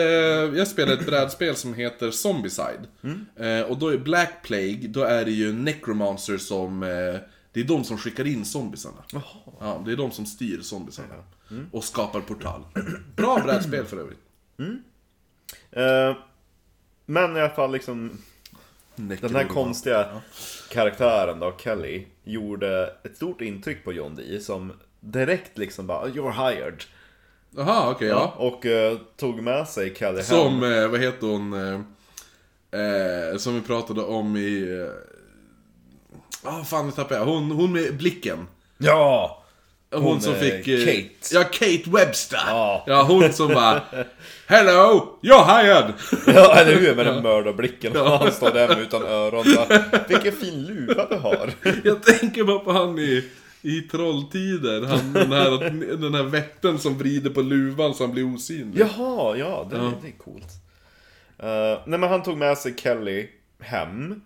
jag 0.58 0.68
spelar 0.68 0.92
ett 0.92 1.06
brädspel 1.06 1.56
som 1.56 1.74
heter 1.74 2.10
Zombicide. 2.10 2.86
Eh, 3.36 3.60
och 3.60 3.78
då 3.78 3.88
är 3.88 3.98
Black 3.98 4.42
Plague, 4.42 4.88
då 4.88 5.02
är 5.02 5.24
det 5.24 5.30
ju 5.30 5.52
Necromancer 5.52 6.38
som... 6.38 6.82
Eh, 6.82 6.88
det 7.52 7.60
är 7.60 7.64
de 7.64 7.84
som 7.84 7.98
skickar 7.98 8.26
in 8.26 8.44
zombisarna. 8.44 9.04
Ja, 9.60 9.82
det 9.86 9.92
är 9.92 9.96
de 9.96 10.10
som 10.10 10.26
styr 10.26 10.60
zombisarna. 10.60 11.08
Och 11.72 11.84
skapar 11.84 12.20
portal. 12.20 12.64
Bra 13.16 13.40
brädspel 13.44 13.84
för 13.84 13.96
övrigt. 13.96 14.18
Eh, 15.70 16.16
men 17.06 17.36
i 17.36 17.40
alla 17.40 17.50
fall 17.50 17.72
liksom... 17.72 18.18
Den 18.96 19.34
här 19.34 19.44
konstiga 19.48 20.20
karaktären 20.74 21.40
då, 21.40 21.54
Kelly, 21.58 22.04
gjorde 22.24 22.92
ett 23.04 23.16
stort 23.16 23.40
intryck 23.40 23.84
på 23.84 23.92
John 23.92 24.14
Dee 24.14 24.40
som 24.40 24.72
direkt 25.00 25.58
liksom 25.58 25.86
bara 25.86 26.06
'You're 26.06 26.32
hired' 26.32 26.86
Jaha, 27.56 27.90
okej, 27.90 28.08
ja. 28.08 28.34
Och 28.36 28.66
eh, 28.66 28.98
tog 29.16 29.42
med 29.42 29.68
sig 29.68 29.94
Kelly 29.94 30.16
hem. 30.16 30.24
Som, 30.24 30.62
eh, 30.62 30.88
vad 30.88 31.00
heter 31.00 31.26
hon? 31.26 31.52
Eh, 31.52 31.80
eh, 32.80 33.36
som 33.36 33.54
vi 33.54 33.60
pratade 33.60 34.02
om 34.02 34.36
i... 34.36 34.86
Ja, 36.44 36.60
ah, 36.60 36.64
fan 36.64 36.86
nu 36.86 36.92
tappade 36.92 37.20
jag. 37.20 37.26
Hon, 37.26 37.50
hon 37.50 37.72
med 37.72 37.96
blicken. 37.96 38.46
Ja! 38.78 39.43
Hon, 39.94 40.02
Hon, 40.02 40.20
som 40.20 40.34
eh, 40.34 40.40
fick... 40.40 40.68
eh, 40.68 40.84
Kate. 40.84 41.34
Ja, 41.34 41.44
Kate 41.44 41.90
Webster! 41.90 42.38
Ja. 42.46 42.84
ja, 42.86 43.02
hon 43.02 43.32
som 43.32 43.48
bara... 43.48 43.82
Hello! 44.46 45.18
You're 45.22 45.44
hired! 45.44 45.92
Ja, 46.36 46.54
eller 46.54 46.74
hur? 46.74 46.94
Med 46.94 47.06
den 47.06 47.22
mördarblicken. 47.22 47.96
Han 47.96 48.32
står 48.32 48.50
där 48.50 48.68
med 48.68 48.78
utan 48.78 49.02
öron. 49.02 49.44
Bara, 49.56 50.04
Vilken 50.08 50.32
fin 50.32 50.64
luva 50.66 51.06
du 51.10 51.16
har. 51.16 51.50
Jag 51.84 52.02
tänker 52.02 52.44
bara 52.44 52.58
på 52.58 52.72
han 52.72 52.98
i, 52.98 53.24
i 53.62 53.80
Trolltider. 53.80 54.82
Han, 54.86 55.12
den, 55.12 55.32
här, 55.32 55.70
den 55.96 56.14
här 56.14 56.22
vätten 56.22 56.78
som 56.78 56.98
vrider 56.98 57.30
på 57.30 57.42
luvan 57.42 57.94
så 57.94 58.04
han 58.04 58.12
blir 58.12 58.34
osynlig. 58.34 58.80
Jaha, 58.80 59.36
ja, 59.36 59.68
det, 59.70 59.76
det 59.76 60.08
är 60.08 60.18
coolt. 60.18 60.48
Uh, 61.42 61.80
nej 61.86 61.98
men 61.98 62.10
han 62.10 62.22
tog 62.22 62.36
med 62.36 62.58
sig 62.58 62.74
Kelly 62.76 63.28
hem. 63.60 64.20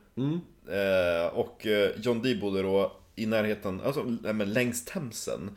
Eh, 0.70 1.26
och 1.34 1.66
eh, 1.66 1.90
John 2.02 2.22
Dee 2.22 2.36
bodde 2.40 2.62
då 2.62 2.92
i 3.22 3.26
närheten, 3.26 3.80
alltså 3.80 4.04
men 4.22 4.52
längs 4.52 4.84
Themsen. 4.84 5.50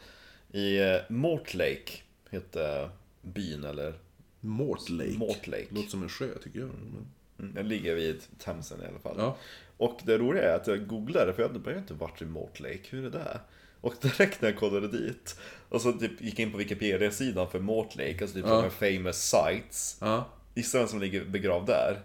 I 0.54 0.80
uh, 0.80 0.98
Mortlake, 1.10 1.92
hette 2.30 2.90
byn 3.22 3.64
eller 3.64 3.94
Mortlake. 4.40 5.18
Mortlake. 5.18 5.68
Låter 5.70 5.90
som 5.90 6.04
en 6.04 6.10
sjö 6.10 6.28
tycker 6.44 6.60
jag. 6.60 6.68
Men... 6.70 7.06
Mm, 7.40 7.54
Den 7.54 7.68
ligger 7.68 7.96
vid 7.96 8.22
Themsen 8.40 8.82
i 8.82 8.86
alla 8.88 9.00
fall. 9.00 9.16
Ja. 9.18 9.38
Och 9.78 10.00
det 10.04 10.18
roliga 10.18 10.44
är 10.52 10.56
att 10.56 10.68
jag 10.68 10.88
googlade, 10.88 11.34
för 11.34 11.42
jag 11.44 11.50
hade 11.50 11.78
inte 11.80 11.94
varit 11.94 12.22
i 12.22 12.26
Mortlake, 12.26 12.80
hur 12.90 13.06
är 13.06 13.10
det? 13.10 13.40
Och 13.82 13.94
direkt 14.02 14.42
när 14.42 14.50
jag 14.50 14.60
kollade 14.60 14.88
dit, 14.88 15.40
och 15.70 15.82
så 15.82 15.94
typ 15.94 16.22
gick 16.22 16.40
in 16.40 16.52
på 16.52 16.58
Wikipedia-sidan 16.58 17.50
för 17.52 17.60
Mortlake, 17.60 18.18
alltså 18.22 18.36
typ 18.36 18.46
Ja. 18.48 18.70
famous 18.70 19.18
sites. 19.32 19.98
Ja. 20.02 20.26
Gissa 20.56 20.78
vem 20.80 20.88
som 20.88 21.00
ligger 21.00 21.26
begravd 21.26 21.68
där? 21.68 22.02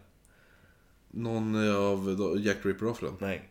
Någon 1.10 1.70
av 1.76 2.16
då- 2.18 2.38
Jack 2.38 2.56
Ripper-offren. 2.62 3.12
Nej. 3.18 3.48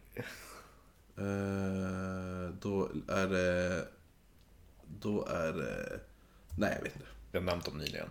Eh, 1.18 2.54
då 2.62 2.90
är 3.08 3.28
det... 3.28 3.82
Då 5.02 5.26
är 5.26 5.54
det... 5.54 6.00
Nej, 6.58 6.74
jag 6.78 6.84
vet 6.84 6.96
inte. 6.96 7.08
Jag 7.32 7.40
har 7.40 7.46
nämnt 7.46 7.66
dem 7.66 7.78
nyligen. 7.78 8.08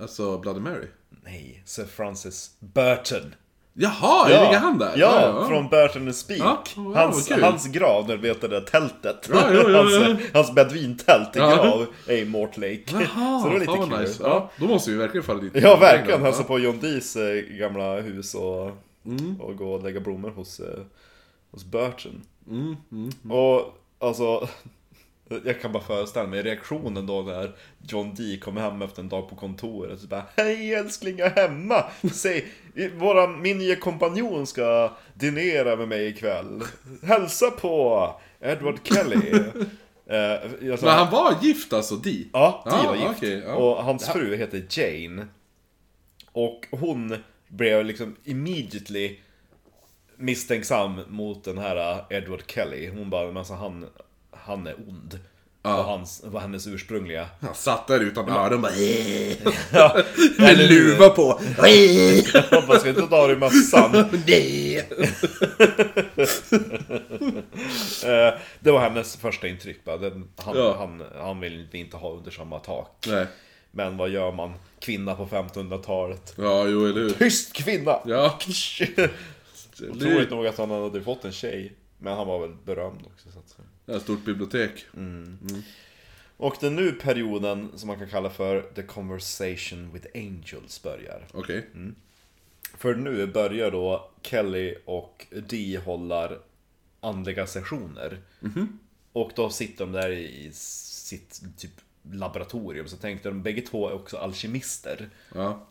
Alltså 0.00 0.38
Bloody 0.38 0.60
Mary. 0.60 0.86
Nej, 1.24 1.62
Sir 1.66 1.84
Francis 1.84 2.56
Burton. 2.60 3.34
Jaha, 3.72 4.30
ja. 4.30 4.44
ligger 4.44 4.58
han 4.58 4.78
där? 4.78 4.92
Ja, 4.96 5.44
från 5.48 5.68
Burton 5.68 6.02
and 6.02 6.14
Speak. 6.16 6.40
Ja, 6.40 6.62
wow, 6.76 6.96
hans, 6.96 7.30
hans 7.30 7.66
grav, 7.66 8.08
när 8.08 8.16
du 8.16 8.22
vet 8.22 8.40
det 8.40 8.48
där 8.48 8.60
tältet. 8.60 9.28
Ja, 9.32 9.48
jo, 9.52 9.62
jo, 9.66 9.74
hans, 9.76 10.20
hans 10.34 10.54
beduintält 10.54 11.36
i 11.36 11.38
Ja. 11.38 11.54
grav 11.56 11.86
är 12.06 12.16
i 12.16 12.24
Mortlake. 12.24 12.82
Jaha, 12.92 13.40
så 13.42 13.48
det 13.48 13.52
var 13.54 13.60
lite 13.60 13.72
kul. 13.96 14.00
nice. 14.00 14.22
Ja, 14.22 14.50
då 14.56 14.66
måste 14.66 14.90
vi 14.90 14.96
verkligen 14.96 15.24
fara 15.24 15.38
dit. 15.38 15.52
Ja, 15.54 15.76
verkligen. 15.76 16.22
Hälsa 16.22 16.40
Ja. 16.42 16.46
på 16.46 16.58
John 16.58 16.80
Dees 16.80 17.16
eh, 17.16 17.34
gamla 17.42 18.00
hus 18.00 18.34
och, 18.34 18.70
Mm. 19.06 19.40
och 19.40 19.56
gå 19.56 19.72
och 19.74 19.82
lägga 19.82 20.00
blommor 20.00 20.30
hos, 20.30 20.60
eh, 20.60 20.80
hos 21.50 21.64
Burton. 21.64 22.22
Mm, 22.50 22.76
mm. 22.92 23.32
Och 23.32 23.78
alltså, 23.98 24.48
jag 25.44 25.60
kan 25.60 25.72
bara 25.72 25.82
föreställa 25.82 26.26
mig 26.28 26.42
reaktionen 26.42 27.06
då 27.06 27.22
när 27.22 27.52
John 27.88 28.14
Dee 28.14 28.38
kommer 28.38 28.60
hem 28.60 28.82
efter 28.82 29.02
en 29.02 29.08
dag 29.08 29.28
på 29.28 29.36
kontoret 29.36 30.02
och 30.02 30.08
bara 30.08 30.24
Hej 30.36 30.74
älskling, 30.74 31.18
jag 31.18 31.38
är 31.38 31.48
hemma! 31.48 31.84
Säg, 32.12 32.46
våran, 32.96 33.42
min 33.42 33.58
nya 33.58 33.76
kompanjon 33.76 34.46
ska 34.46 34.92
dinera 35.14 35.76
med 35.76 35.88
mig 35.88 36.06
ikväll. 36.08 36.62
Hälsa 37.02 37.50
på 37.50 38.14
Edward 38.40 38.78
Kelly. 38.82 39.16
eh, 40.06 40.32
alltså, 40.72 40.86
Men 40.86 40.94
han 40.94 41.10
var 41.10 41.34
gift 41.42 41.72
alltså, 41.72 41.96
Dee? 41.96 42.24
Ja, 42.32 42.62
Dee 42.64 42.74
Ja, 42.82 42.88
var 42.88 42.96
gift. 42.96 43.08
okej, 43.16 43.42
ja. 43.46 43.54
Och 43.54 43.84
hans 43.84 44.08
fru 44.08 44.36
heter 44.36 44.66
Jane. 44.70 45.26
Och 46.32 46.66
hon 46.70 47.16
blev 47.48 47.84
liksom 47.84 48.16
immediately 48.24 49.16
misstänksam 50.18 51.00
mot 51.08 51.44
den 51.44 51.58
här 51.58 52.04
Edward 52.10 52.42
Kelly. 52.46 52.90
Hon 52.90 53.10
bara, 53.10 53.26
men 53.26 53.36
alltså 53.36 53.54
han, 53.54 53.86
han 54.30 54.66
är 54.66 54.74
ond. 54.88 55.18
var, 55.62 55.82
hans, 55.82 56.22
var 56.24 56.40
hennes 56.40 56.66
ursprungliga. 56.66 57.28
Han 57.40 57.54
satt 57.54 57.86
där 57.86 58.00
utan 58.00 58.28
öron 58.28 58.62
bara... 58.62 58.72
Ja, 59.72 60.02
Med 60.38 60.58
luva 60.58 61.08
på. 61.08 61.26
Man 62.68 62.80
ska 62.80 62.88
inte 62.88 63.02
ta 63.06 63.26
dig 63.26 63.36
mössan. 63.36 63.92
Det 68.60 68.70
var 68.70 68.80
hennes 68.80 69.16
första 69.16 69.48
intryck 69.48 69.84
bara. 69.84 69.96
Den, 69.98 70.28
han, 70.36 70.56
Ja. 70.56 70.76
han, 70.78 71.02
han 71.22 71.40
vill 71.40 71.66
inte 71.72 71.96
ha 71.96 72.10
under 72.12 72.30
samma 72.30 72.58
tak. 72.58 73.04
Nej. 73.08 73.26
Men 73.70 73.96
vad 73.96 74.08
gör 74.08 74.32
man? 74.32 74.54
Kvinna 74.80 75.14
på 75.14 75.26
1500-talet. 75.26 76.34
Ja, 76.36 76.66
jo, 76.66 76.86
eller 76.86 77.00
hur. 77.00 77.10
Tyst 77.10 77.52
kvinna! 77.52 77.98
Ja. 78.04 78.38
Otroligt 79.82 80.30
nog 80.30 80.46
att 80.46 80.58
han 80.58 80.70
hade 80.70 81.02
fått 81.02 81.24
en 81.24 81.32
tjej. 81.32 81.72
Men 81.98 82.16
han 82.16 82.26
var 82.26 82.40
väl 82.40 82.56
berömd 82.64 83.06
också. 83.06 83.30
Så 83.30 83.38
att 83.38 83.48
säga. 83.48 83.68
Det 83.84 83.92
är 83.92 83.96
ett 83.96 84.02
stort 84.02 84.24
bibliotek. 84.24 84.86
Och 86.36 86.56
den 86.60 86.76
nu 86.76 86.92
perioden 86.92 87.68
som 87.76 87.86
man 87.86 87.98
kan 87.98 88.08
kalla 88.08 88.30
för 88.30 88.62
The 88.74 88.82
Conversation 88.82 89.92
with 89.92 90.06
Angels 90.14 90.82
börjar. 90.82 91.26
Okej. 91.32 91.66
För 92.74 92.94
nu 92.94 93.26
börjar 93.26 93.70
då 93.70 94.10
Kelly 94.22 94.74
och 94.84 95.26
Dee 95.48 95.78
håller 95.78 96.38
andliga 97.00 97.46
sessioner. 97.46 98.18
Och 99.12 99.32
då 99.36 99.50
sitter 99.50 99.84
de 99.84 99.92
där 99.92 100.10
i 100.10 100.50
sitt 100.52 101.42
typ 101.56 101.72
laboratorium. 102.12 102.88
Så 102.88 102.96
tänkte 102.96 103.28
de, 103.28 103.42
bägge 103.42 103.60
två 103.60 103.88
är 103.88 103.92
också 103.92 104.16
alkemister. 104.16 105.10
Ja. 105.34 105.66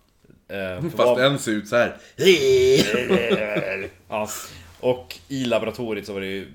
Eh, 0.47 0.81
Fast 0.83 0.97
vad- 0.97 1.25
en 1.25 1.39
ser 1.39 1.51
ut 1.51 1.67
så 1.67 1.75
här. 1.75 1.97
Ja. 4.09 4.29
Och 4.79 5.19
i 5.27 5.45
laboratoriet 5.45 6.05
så 6.05 6.13
var 6.13 6.21
det 6.21 6.27
ju 6.27 6.51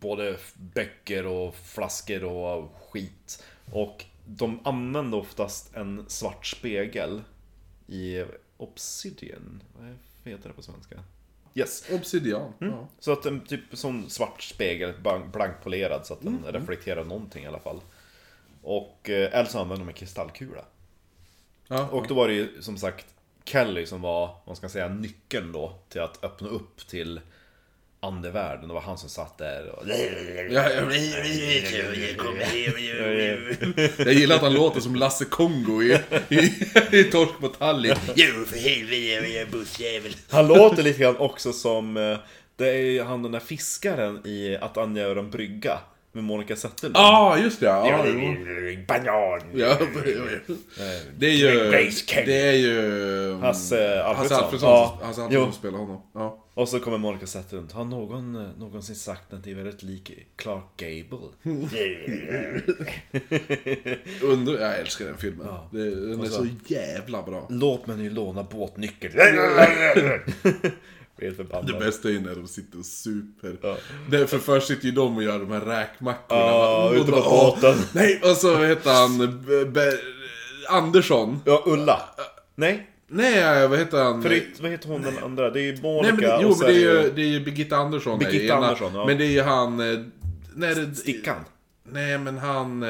både 0.00 0.36
böcker 0.54 1.26
och 1.26 1.54
flaskor 1.56 2.24
och 2.24 2.72
skit. 2.90 3.44
Och 3.72 4.04
de 4.26 4.60
använde 4.64 5.16
oftast 5.16 5.76
en 5.76 6.04
svart 6.08 6.46
spegel 6.46 7.22
i 7.86 8.24
Obsidian. 8.56 9.62
Vad 10.24 10.32
heter 10.32 10.48
det 10.48 10.54
på 10.54 10.62
svenska? 10.62 10.96
Yes. 11.54 11.84
Obsidian. 11.92 12.52
Ja. 12.58 12.88
Så 12.98 13.12
att 13.12 13.26
en 13.26 13.40
typ 13.40 13.60
sån 13.72 14.10
svart 14.10 14.42
spegel, 14.42 14.92
blank- 15.02 15.32
blankpolerad 15.32 16.06
så 16.06 16.14
att 16.14 16.22
den 16.22 16.44
reflekterar 16.48 17.04
någonting 17.04 17.44
i 17.44 17.46
alla 17.46 17.58
fall. 17.60 17.80
Och 18.62 19.10
eh, 19.10 19.34
eller 19.38 19.44
så 19.50 19.58
använde 19.58 19.84
de 19.84 19.88
en 19.88 19.94
kristallkula. 19.94 20.64
Ja. 21.68 21.88
Och 21.88 22.06
då 22.08 22.14
var 22.14 22.28
det 22.28 22.34
ju 22.34 22.62
som 22.62 22.76
sagt 22.76 23.06
Kelly 23.46 23.86
som 23.86 24.02
var, 24.02 24.36
man 24.46 24.56
ska 24.56 24.68
säga, 24.68 24.88
nyckeln 24.88 25.52
då 25.52 25.78
till 25.88 26.00
att 26.00 26.24
öppna 26.24 26.48
upp 26.48 26.88
till 26.88 27.20
andevärlden. 28.00 28.68
Det 28.68 28.74
var 28.74 28.80
han 28.80 28.98
som 28.98 29.08
satt 29.08 29.38
där 29.38 29.70
och... 29.70 29.82
Ja, 30.50 30.70
ja. 30.70 30.92
Jag 33.98 34.12
gillar 34.12 34.36
att 34.36 34.42
han 34.42 34.54
låter 34.54 34.80
som 34.80 34.96
Lasse 34.96 35.24
Kongo 35.24 35.82
i, 35.82 35.98
i, 36.28 36.36
i 36.98 37.04
Torsk 37.04 37.40
på 37.40 37.48
Tallinn. 37.48 37.96
Jo, 38.14 38.44
för 38.44 38.58
helvete, 38.58 39.28
jag 39.28 39.42
är 39.42 39.46
bussjävel. 39.46 40.16
Han 40.30 40.48
låter 40.48 40.82
lite 40.82 40.98
grann 40.98 41.16
också 41.16 41.52
som, 41.52 41.96
eh, 41.96 42.18
det 42.56 42.68
är 42.68 43.04
han 43.04 43.22
den 43.22 43.32
där 43.32 43.40
fiskaren 43.40 44.26
i 44.26 44.56
Att 44.60 44.76
angöra 44.76 45.20
en 45.20 45.30
brygga. 45.30 45.78
Med 46.16 46.24
Monica 46.24 46.56
Zetterlund. 46.56 46.96
Ja, 46.96 47.32
ah, 47.34 47.38
just 47.38 47.60
det. 47.60 47.66
Ja. 47.66 48.04
Banan. 48.88 49.40
Ja, 49.54 49.78
det 51.18 51.26
är 51.26 51.32
ju... 51.32 51.90
Kelly. 51.90 52.26
Det 52.26 52.40
är 52.48 52.52
ju... 52.52 53.34
Hasse 53.34 54.02
Alfredsson. 54.02 54.36
Hasse 54.38 54.44
Alfredsson. 54.44 54.70
Ja. 54.70 55.00
Hasse 55.02 55.20
Jo. 55.20 55.26
Alfredsson 55.26 55.52
spelar 55.52 55.78
honom. 55.78 56.02
Ja. 56.14 56.44
Och 56.54 56.68
så 56.68 56.80
kommer 56.80 56.98
Monica 56.98 57.26
Zetterlund. 57.26 57.72
Har 57.72 57.84
någon 57.84 58.36
eh, 58.36 58.48
någonsin 58.58 58.96
sagt 58.96 59.32
att 59.32 59.44
det 59.44 59.50
är 59.50 59.54
väldigt 59.54 59.82
lik 59.82 60.12
Clark 60.36 60.64
Gable? 60.76 61.28
Under, 64.22 64.60
jag 64.60 64.78
älskar 64.78 65.04
den 65.04 65.16
filmen. 65.16 65.46
Ja. 65.46 65.68
Det, 65.72 65.90
den 66.10 66.20
är 66.20 66.24
så- 66.24 66.30
så 66.34 66.46
jävla 66.66 67.22
bra. 67.22 67.46
Låt 67.50 67.86
mig 67.86 67.96
nu 67.96 68.10
låna 68.10 68.42
båtnyckeln. 68.42 69.14
Det 71.66 71.78
bästa 71.78 72.08
är 72.08 72.12
ju 72.12 72.20
när 72.20 72.34
de 72.34 72.48
sitter 72.48 72.78
och 72.78 72.84
super. 72.84 73.56
Ja. 73.62 73.76
Det, 74.10 74.26
för 74.26 74.38
först 74.38 74.66
sitter 74.66 74.84
ju 74.86 74.90
de 74.92 75.16
och 75.16 75.22
gör 75.22 75.38
de 75.38 75.50
här 75.50 75.60
räkmackorna. 75.60 76.40
Ja, 76.40 76.92
ute 76.94 77.12
på 77.12 77.20
båten. 77.20 77.74
Nej, 77.92 78.20
och 78.24 78.36
så 78.36 78.56
heter 78.64 78.90
han... 78.92 79.18
B- 79.46 79.64
B- 79.64 79.80
Andersson. 80.68 81.40
Ja, 81.44 81.62
Ulla. 81.66 82.02
Nej, 82.54 82.90
Nej, 83.08 83.68
vad 83.68 83.78
heter 83.78 84.04
han? 84.04 84.22
för 84.22 84.28
det, 84.30 84.42
vad 84.60 84.70
heter 84.70 84.88
hon 84.88 85.02
den 85.02 85.18
andra? 85.24 85.50
Det 85.50 85.60
är 85.60 85.62
ju 85.62 85.72
Nej, 85.72 85.82
Monica 85.82 86.12
men, 86.12 86.20
det- 86.22 86.38
jo, 86.42 86.48
och 86.48 86.56
så 86.56 86.64
men 86.64 86.74
det 86.74 86.80
är 86.84 87.02
ju, 87.02 87.10
det 87.14 87.22
är 87.22 87.26
ju 87.28 87.40
Birgitta 87.40 87.76
Andersson. 87.76 88.18
Birgitta. 88.18 88.54
Andersson, 88.54 88.94
ja. 88.94 89.06
Men 89.06 89.18
det 89.18 89.24
är 89.24 89.30
ju 89.30 89.42
han... 89.42 89.80
eh, 89.92 89.98
Nej, 90.54 90.74
det, 90.74 90.94
Stickan. 90.94 91.36
Nej, 91.92 92.18
men 92.18 92.38
han... 92.38 92.82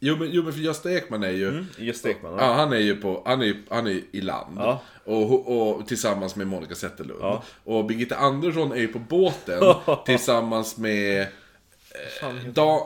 Jo, 0.00 0.16
men, 0.16 0.28
jo, 0.30 0.42
men 0.42 0.52
för 0.52 0.60
Gösta 0.60 0.92
Ekman 0.92 1.22
är 1.22 1.30
ju... 1.30 1.64
Gösta 1.78 2.10
Ekman. 2.10 2.34
Ja, 2.38 2.52
han 2.52 2.72
är 2.72 2.78
ju 2.78 2.96
på, 2.96 3.22
han 3.26 3.42
är, 3.42 3.56
han 3.70 3.86
är 3.86 4.00
i 4.10 4.20
land. 4.20 4.58
Ja. 4.58 4.82
Och, 5.04 5.78
och 5.78 5.88
tillsammans 5.88 6.36
med 6.36 6.46
Monica 6.46 6.74
Zetterlund. 6.74 7.20
Ja. 7.22 7.42
Och 7.64 7.84
Birgitta 7.84 8.16
Andersson 8.16 8.72
är 8.72 8.76
ju 8.76 8.88
på 8.88 8.98
båten 8.98 9.74
tillsammans 10.06 10.76
med... 10.76 11.20
Eh, 11.20 12.36
Dan, 12.52 12.80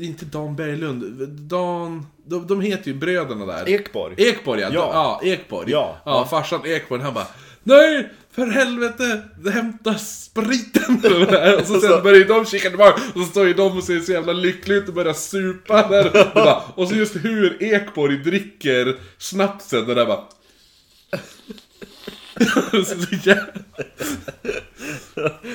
inte 0.00 0.24
Dan 0.24 0.56
Berglund, 0.56 1.28
Dan... 1.28 2.06
De, 2.26 2.46
de 2.46 2.60
heter 2.60 2.90
ju 2.90 2.94
bröderna 2.94 3.46
där. 3.46 3.68
Ekborg. 3.68 4.14
Ekborg 4.18 4.60
ja. 4.60 4.68
Ja. 4.72 5.20
ja 5.22 5.28
Ekborg. 5.28 5.70
Ja. 5.70 5.96
ja 6.04 6.26
farsan 6.30 6.60
Ekborg 6.66 7.02
han 7.02 7.14
bara 7.14 7.26
Nej! 7.62 8.10
För 8.34 8.46
helvete! 8.46 9.22
Hämta 9.52 9.94
spriten! 9.98 10.96
och 11.60 11.66
så 11.66 11.80
sen 11.80 12.02
börjar 12.02 12.18
ju 12.18 12.24
de 12.24 12.44
kika 12.46 12.68
tillbaka 12.68 13.02
och 13.14 13.20
så 13.20 13.26
står 13.26 13.46
ju 13.46 13.54
de 13.54 13.76
och 13.78 13.84
ser 13.84 14.00
så 14.00 14.12
jävla 14.12 14.32
lyckliga 14.32 14.78
ut 14.78 14.88
och 14.88 14.94
börjar 14.94 15.12
supa 15.12 15.88
där. 15.88 16.06
Och, 16.06 16.34
bara, 16.34 16.62
och 16.74 16.88
så 16.88 16.94
just 16.94 17.16
hur 17.16 17.62
Ekborg 17.62 18.16
dricker 18.16 18.96
snapsen, 19.18 19.86
det 19.86 19.94
där 19.94 20.06
bara... 20.06 20.24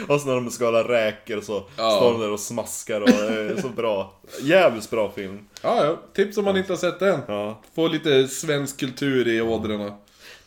Och 0.08 0.22
så 0.22 0.28
när 0.28 0.36
de 0.36 0.50
skalar 0.52 0.84
räkor 0.84 1.38
och 1.38 1.44
så 1.44 1.64
Ja. 1.78 1.92
står 1.98 2.12
de 2.12 2.22
där 2.22 2.32
och 2.32 2.40
smaskar 2.40 3.02
och 3.02 3.10
är 3.10 3.62
så 3.62 3.70
bra. 3.70 4.22
Jävligt 4.42 4.90
bra 4.90 5.12
film. 5.12 5.40
Ja, 5.62 5.86
ja. 5.86 6.00
Tips 6.16 6.38
om 6.38 6.46
man 6.46 6.58
inte 6.58 6.72
har 6.74 6.78
sett 6.78 7.00
den. 7.00 7.20
Ja, 7.28 7.62
Få 7.76 7.88
lite 7.88 8.28
svensk 8.28 8.80
kultur 8.80 9.28
i 9.28 9.42
ådrorna. 9.42 9.98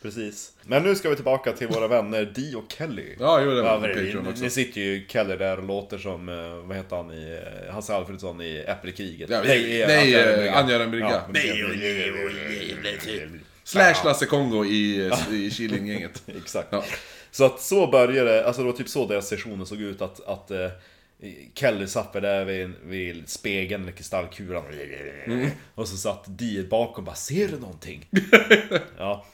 Precis. 0.03 0.51
Men 0.63 0.83
nu 0.83 0.95
ska 0.95 1.09
vi 1.09 1.15
tillbaka 1.15 1.51
till 1.51 1.67
våra 1.67 1.87
vänner 1.87 2.25
Dee 2.35 2.55
och 2.55 2.71
Kelly. 2.77 3.15
Ja, 3.19 3.41
jo, 3.41 3.51
det 3.51 3.61
var 3.61 3.69
Ja, 3.69 3.79
Patreon 3.79 4.27
också. 4.27 4.43
ni 4.43 4.49
sitter 4.49 4.81
ju 4.81 5.05
Kelly 5.07 5.35
där 5.35 5.57
och 5.57 5.63
låter 5.63 5.97
som, 5.97 6.29
eh, 6.29 6.67
vad 6.67 6.77
heter 6.77 6.95
han 6.95 7.11
i, 7.11 7.39
eh, 7.67 7.73
Hasse 7.73 7.93
Alfredsson 7.95 8.41
i 8.41 8.63
Äppelkriget. 8.67 9.29
Ja, 9.29 9.41
nej, 9.45 9.85
nej, 9.87 10.15
eh, 10.15 10.57
Angöra 10.57 10.83
en 10.83 10.91
brygga. 10.91 11.21
Slash 13.63 14.05
Lasse 14.05 14.25
Kongo 14.25 14.65
i, 14.65 15.11
i 15.31 15.51
Killinggänget. 15.51 16.23
Exakt. 16.37 16.67
Ja. 16.71 16.83
Så 17.31 17.45
att 17.45 17.61
så 17.61 17.87
började 17.87 18.29
det, 18.31 18.45
alltså 18.45 18.61
det 18.61 18.65
var 18.71 18.77
typ 18.77 18.89
så 18.89 19.07
deras 19.07 19.27
sessioner 19.27 19.65
såg 19.65 19.81
ut 19.81 20.01
att, 20.01 20.27
att 20.27 20.51
Kelly 21.53 21.87
satt 21.87 22.13
där 22.13 22.45
vid, 22.45 22.71
vid 22.85 23.29
spegeln, 23.29 23.83
eller 23.83 23.91
kristallkulan. 23.91 24.63
Mm. 25.25 25.49
Och 25.75 25.87
så 25.87 25.97
satt 25.97 26.23
Dee 26.27 26.63
bakom 26.63 26.95
och 26.95 27.03
bara 27.03 27.15
Ser 27.15 27.47
du 27.47 27.59
någonting? 27.59 28.09
ja. 28.97 29.25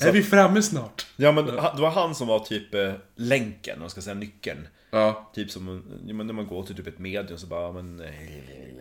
Är 0.00 0.12
vi 0.12 0.22
framme 0.22 0.62
snart? 0.62 1.06
ja 1.16 1.32
men 1.32 1.46
det 1.46 1.80
var 1.80 1.90
han 1.90 2.14
som 2.14 2.28
var 2.28 2.38
typ 2.38 2.74
eh, 2.74 2.92
länken, 3.14 3.74
om 3.74 3.80
man 3.80 3.90
ska 3.90 4.00
säga 4.00 4.14
nyckeln. 4.14 4.68
Ja. 4.90 5.30
Typ 5.34 5.50
som 5.50 5.82
ja, 6.06 6.14
när 6.14 6.32
man 6.34 6.46
går 6.46 6.62
till 6.62 6.76
typ 6.76 6.86
ett 6.86 6.98
medium 6.98 7.38
så 7.38 7.46
bara 7.46 7.72
men 7.72 8.00
eh, 8.00 8.06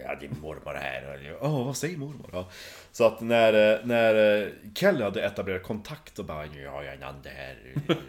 Ja 0.05 0.15
din 0.15 0.35
mormor 0.41 0.73
här 0.73 1.35
och 1.41 1.47
Åh 1.47 1.65
vad 1.65 1.77
säger 1.77 1.97
mormor? 1.97 2.29
Ja. 2.33 2.49
Så 2.91 3.05
att 3.05 3.21
när, 3.21 3.73
eh, 3.73 3.79
när 3.85 4.49
Kelly 4.75 5.03
hade 5.03 5.21
etablerat 5.21 5.63
kontakt 5.63 6.19
och 6.19 6.25
bara 6.25 6.45
Ja 6.45 6.83
jag 6.83 6.93
är 6.93 6.97
Nande 6.97 7.29
här 7.29 7.57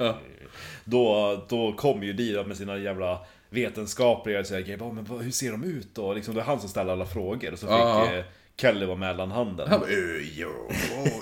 då, 0.84 1.36
då 1.48 1.72
kom 1.72 2.02
ju 2.02 2.12
Dira 2.12 2.44
med 2.44 2.57
sina 2.57 2.76
jävla 2.76 3.26
vetenskapliga 3.50 4.44
så 4.44 4.54
grejer. 4.54 4.76
Bara, 4.76 4.92
men 4.92 5.07
hur 5.07 5.30
ser 5.30 5.50
de 5.50 5.64
ut 5.64 5.94
då? 5.94 6.14
Liksom, 6.14 6.34
det 6.34 6.40
är 6.40 6.44
han 6.44 6.61
som 6.61 6.68
ställer 6.68 6.92
alla 6.92 7.07
frågor 7.07 7.52
och 7.52 7.59
så 7.59 7.66
fick 7.66 8.24
Ja. 8.57 8.62
Kelly 8.62 8.86
vara 8.86 8.96
mellanhanden. 8.96 9.68
Han 9.68 9.80
bara, 9.80 9.90
"Ö, 9.90 10.20
jo, 10.34 10.70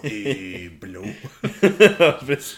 i 0.08 0.70
blå. 0.80 1.02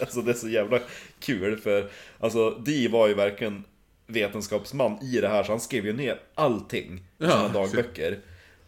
Alltså 0.01 0.21
det 0.21 0.31
är 0.31 0.33
så 0.33 0.49
jävla 0.49 0.79
kul 1.19 1.57
för 1.57 1.89
alltså 2.19 2.49
Dee 2.49 2.87
var 2.89 3.07
ju 3.07 3.13
verkligen 3.13 3.63
vetenskapsman 4.07 4.99
i 5.03 5.21
det 5.21 5.27
här 5.27 5.43
så 5.43 5.51
han 5.51 5.59
skrev 5.59 5.85
ju 5.85 5.93
ner 5.93 6.19
allting 6.35 6.93
i 6.93 7.01
Ja, 7.17 7.31
sina 7.31 7.47
dagböcker. 7.49 8.19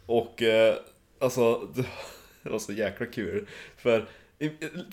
Och 0.05 0.41
eh, 0.41 0.75
alltså 1.19 1.67
det 1.75 1.85
var 2.49 2.59
så 2.59 2.73
jäkla 2.73 3.05
kul. 3.05 3.47
För 3.77 4.05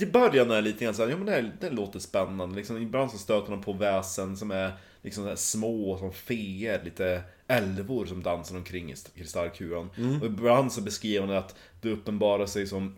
i, 0.00 0.06
början 0.06 0.50
är 0.50 0.54
det 0.54 0.60
lite 0.60 0.84
grann 0.84 0.94
såhär, 0.94 1.10
ja 1.10 1.16
men 1.16 1.26
det, 1.26 1.32
här, 1.32 1.52
det 1.60 1.70
låter 1.70 1.98
spännande. 1.98 2.56
Liksom, 2.56 2.76
ibland 2.82 3.10
så 3.10 3.18
stöter 3.18 3.50
de 3.50 3.62
på 3.62 3.72
väsen 3.72 4.36
som 4.36 4.50
är 4.50 4.72
liksom 5.07 5.36
små 5.36 5.98
som 5.98 6.12
feer, 6.12 6.80
lite 6.84 7.22
älvor 7.48 8.07
som 8.07 8.22
dansar 8.22 8.57
omkring 8.57 8.90
i 8.90 8.92
st- 8.92 9.11
kristallkulan. 9.18 9.90
Och 10.20 10.26
ibland 10.26 10.72
så 10.72 10.80
beskriver 10.80 11.26
han 11.26 11.36
att 11.36 11.54
det 11.80 11.90
uppenbarar 11.90 12.46
sig 12.46 12.66
som 12.66 12.96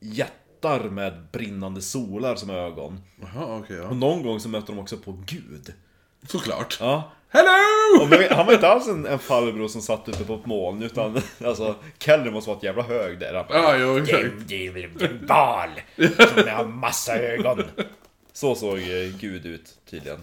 jättar 0.00 0.80
med 0.90 1.26
brinnande 1.32 1.82
solar 1.82 2.36
som 2.36 2.50
ögon. 2.50 3.00
Okej, 3.36 3.80
Och 3.80 3.86
ja. 3.86 3.94
någon 3.94 4.22
gång 4.22 4.40
så 4.40 4.48
möter 4.48 4.66
de 4.72 4.78
också 4.78 4.96
på 4.96 5.12
Gud. 5.26 5.72
Såklart. 6.28 6.76
Ja, 6.80 7.12
Hello! 7.32 8.02
Och 8.04 8.36
han 8.36 8.46
var 8.46 8.52
inte 8.52 8.68
alls 8.68 8.88
en, 8.88 9.06
en 9.06 9.18
farbror 9.18 9.68
som 9.68 9.80
satt 9.82 10.08
uppe 10.08 10.24
på 10.24 10.34
ett 10.34 10.46
moln 10.46 10.82
utan 10.82 11.18
alltså 11.44 11.74
Kelly 11.98 12.30
måste 12.30 12.50
vara 12.50 12.58
ett 12.58 12.64
jävla 12.64 12.82
hög 12.82 13.18
där. 13.18 13.34
Han 13.34 13.44
bara, 13.48 13.58
Ja, 13.58 13.76
jo, 13.78 13.98
exakt. 13.98 14.24
val 15.28 15.70
som 16.36 16.48
har 16.48 16.64
massa 16.66 17.16
ögon. 17.18 17.62
Så 18.32 18.54
såg 18.54 18.78
eh, 18.78 19.16
Gud 19.20 19.46
ut 19.46 19.74
tydligen. 19.90 20.18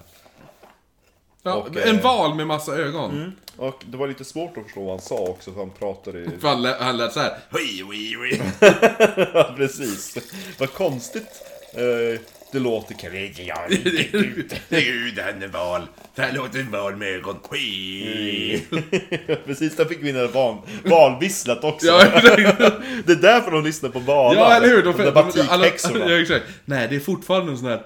Ja, 1.47 1.55
och, 1.55 1.77
en 1.77 1.95
eh, 1.95 2.03
val 2.03 2.35
med 2.35 2.47
massa 2.47 2.75
ögon. 2.75 3.33
Och 3.57 3.83
det 3.85 3.97
var 3.97 4.07
lite 4.07 4.25
svårt 4.25 4.57
att 4.57 4.63
förstå 4.63 4.81
vad 4.81 4.89
han 4.89 5.01
sa 5.01 5.15
också 5.15 5.51
för 5.51 5.59
han 5.59 5.69
pratade. 5.69 6.31
För 6.41 6.47
han, 6.47 6.61
lät, 6.61 6.79
han 6.79 6.97
lät 6.97 7.13
såhär. 7.13 7.37
Oj, 7.51 7.83
oj, 7.89 8.17
oj. 8.17 8.41
Ja, 9.33 9.53
precis. 9.57 10.17
Vad 10.57 10.73
konstigt 10.73 11.43
eh, 11.73 12.19
det 12.51 12.59
låter. 12.59 12.95
Gud, 14.69 15.19
han 15.19 15.43
är 15.43 15.47
val. 15.47 15.81
Det 16.15 16.21
här 16.21 16.33
låter 16.33 16.59
en 16.59 16.71
val 16.71 16.95
med 16.95 17.07
ögon. 17.07 17.37
Oj. 17.51 18.67
precis, 19.45 19.75
där 19.75 19.85
fick 19.85 20.03
vi 20.03 20.09
in 20.09 20.15
det 20.15 20.27
val, 20.27 20.57
valvisslet 20.85 21.63
också. 21.63 21.87
Ja, 21.87 22.05
exakt. 22.05 22.57
det 23.05 23.11
är 23.11 23.21
därför 23.21 23.51
de 23.51 23.63
lyssnar 23.63 23.89
på 23.89 23.99
valar. 23.99 24.41
Ja, 24.41 24.55
eller 24.55 24.67
hur? 24.67 24.83
De, 24.83 24.91
De 24.91 24.97
där 24.97 25.11
de, 25.11 25.19
alla, 25.19 25.23
batikhäxorna. 25.23 26.11
ja, 26.11 26.21
exakt. 26.21 26.45
Nej, 26.65 26.87
det 26.89 26.95
är 26.95 26.99
fortfarande 26.99 27.51
en 27.51 27.57
sån 27.57 27.67
här... 27.67 27.81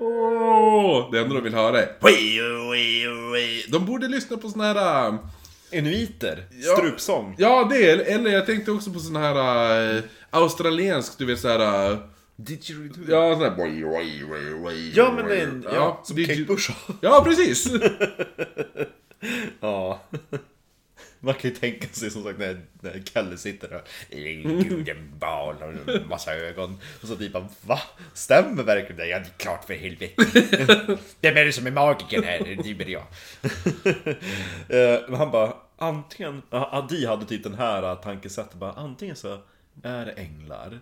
Åh, 0.00 1.10
Det 1.12 1.18
enda 1.20 1.34
de 1.34 1.40
vill 1.44 1.54
höra 1.54 1.80
är... 1.82 1.96
De 3.72 3.86
borde 3.86 4.08
lyssna 4.08 4.36
på 4.36 4.48
sån 4.48 4.60
här... 4.60 5.08
äh, 5.08 5.14
Inuiter, 5.72 6.44
Ja. 6.50 6.76
strupsång. 6.76 7.34
Ja, 7.38 7.66
det 7.70 7.90
är, 7.90 7.98
eller 7.98 8.30
jag 8.30 8.46
tänkte 8.46 8.70
också 8.72 8.90
på 8.92 8.98
sån 8.98 9.16
här 9.16 9.96
äh, 9.96 10.02
australiensk, 10.30 11.18
du 11.18 11.24
vet 11.26 11.40
såhär... 11.40 11.90
Äh, 11.92 11.98
Didgeridoo. 12.36 13.04
ja, 13.08 13.34
sån 13.34 13.42
här... 13.42 13.56
Ja 14.94 15.12
men 15.16 15.26
det 15.28 15.36
är 15.40 15.44
en, 15.44 15.62
ja, 15.66 15.74
Ja, 15.74 16.00
som 16.04 16.16
Kate 16.16 16.42
Bush 16.42 16.70
Ja, 17.00 17.22
precis! 17.24 17.68
Ja. 19.60 20.00
Man 21.20 21.34
kan 21.34 21.50
ju 21.50 21.56
tänka 21.56 21.88
sig 21.88 22.10
som 22.10 22.24
sagt 22.24 22.38
när, 22.38 22.60
när 22.80 23.02
Kalle 23.12 23.36
sitter 23.36 23.68
där. 23.68 23.82
Gud, 24.62 24.88
en 24.88 25.18
val 25.18 25.54
och 25.62 25.94
en 25.94 26.08
massa 26.08 26.34
ögon. 26.34 26.80
Och 27.02 27.08
så 27.08 27.16
typ 27.16 27.32
bara, 27.32 27.48
va? 27.66 27.80
Stämmer 28.14 28.62
verkligen 28.62 28.96
det? 28.96 29.06
Ja, 29.06 29.18
det 29.18 29.24
är 29.24 29.38
klart 29.38 29.64
för 29.64 29.74
helvete. 29.74 30.14
Vem 31.20 31.36
är 31.36 31.44
det 31.44 31.52
som 31.52 31.66
är 31.66 31.70
magikern 31.70 32.24
här? 32.24 32.38
Det 32.38 32.84
är 32.84 32.88
jag. 32.88 33.04
Eh, 34.68 35.00
Men 35.08 35.14
han 35.14 35.30
bara, 35.30 35.52
antingen, 35.76 36.42
Adi 36.50 37.06
hade 37.06 37.24
typ 37.26 37.42
den 37.42 37.54
här 37.54 37.94
tankesättet 37.96 38.54
bara, 38.54 38.72
antingen 38.72 39.16
så 39.16 39.38
är 39.82 40.06
det 40.06 40.12
änglar, 40.12 40.80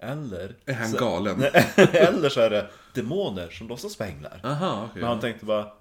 eller... 0.00 0.54
Är 0.66 0.74
han 0.74 0.92
galen? 0.92 1.42
eller 1.76 2.28
så 2.28 2.40
är 2.40 2.50
det 2.50 2.70
demoner 2.94 3.50
som 3.50 3.68
låtsas 3.68 3.98
vara 3.98 4.08
änglar. 4.08 4.40
Aha, 4.44 4.84
okej. 4.90 5.00
Men 5.00 5.08
han 5.08 5.20
tänkte 5.20 5.44
bara, 5.46 5.72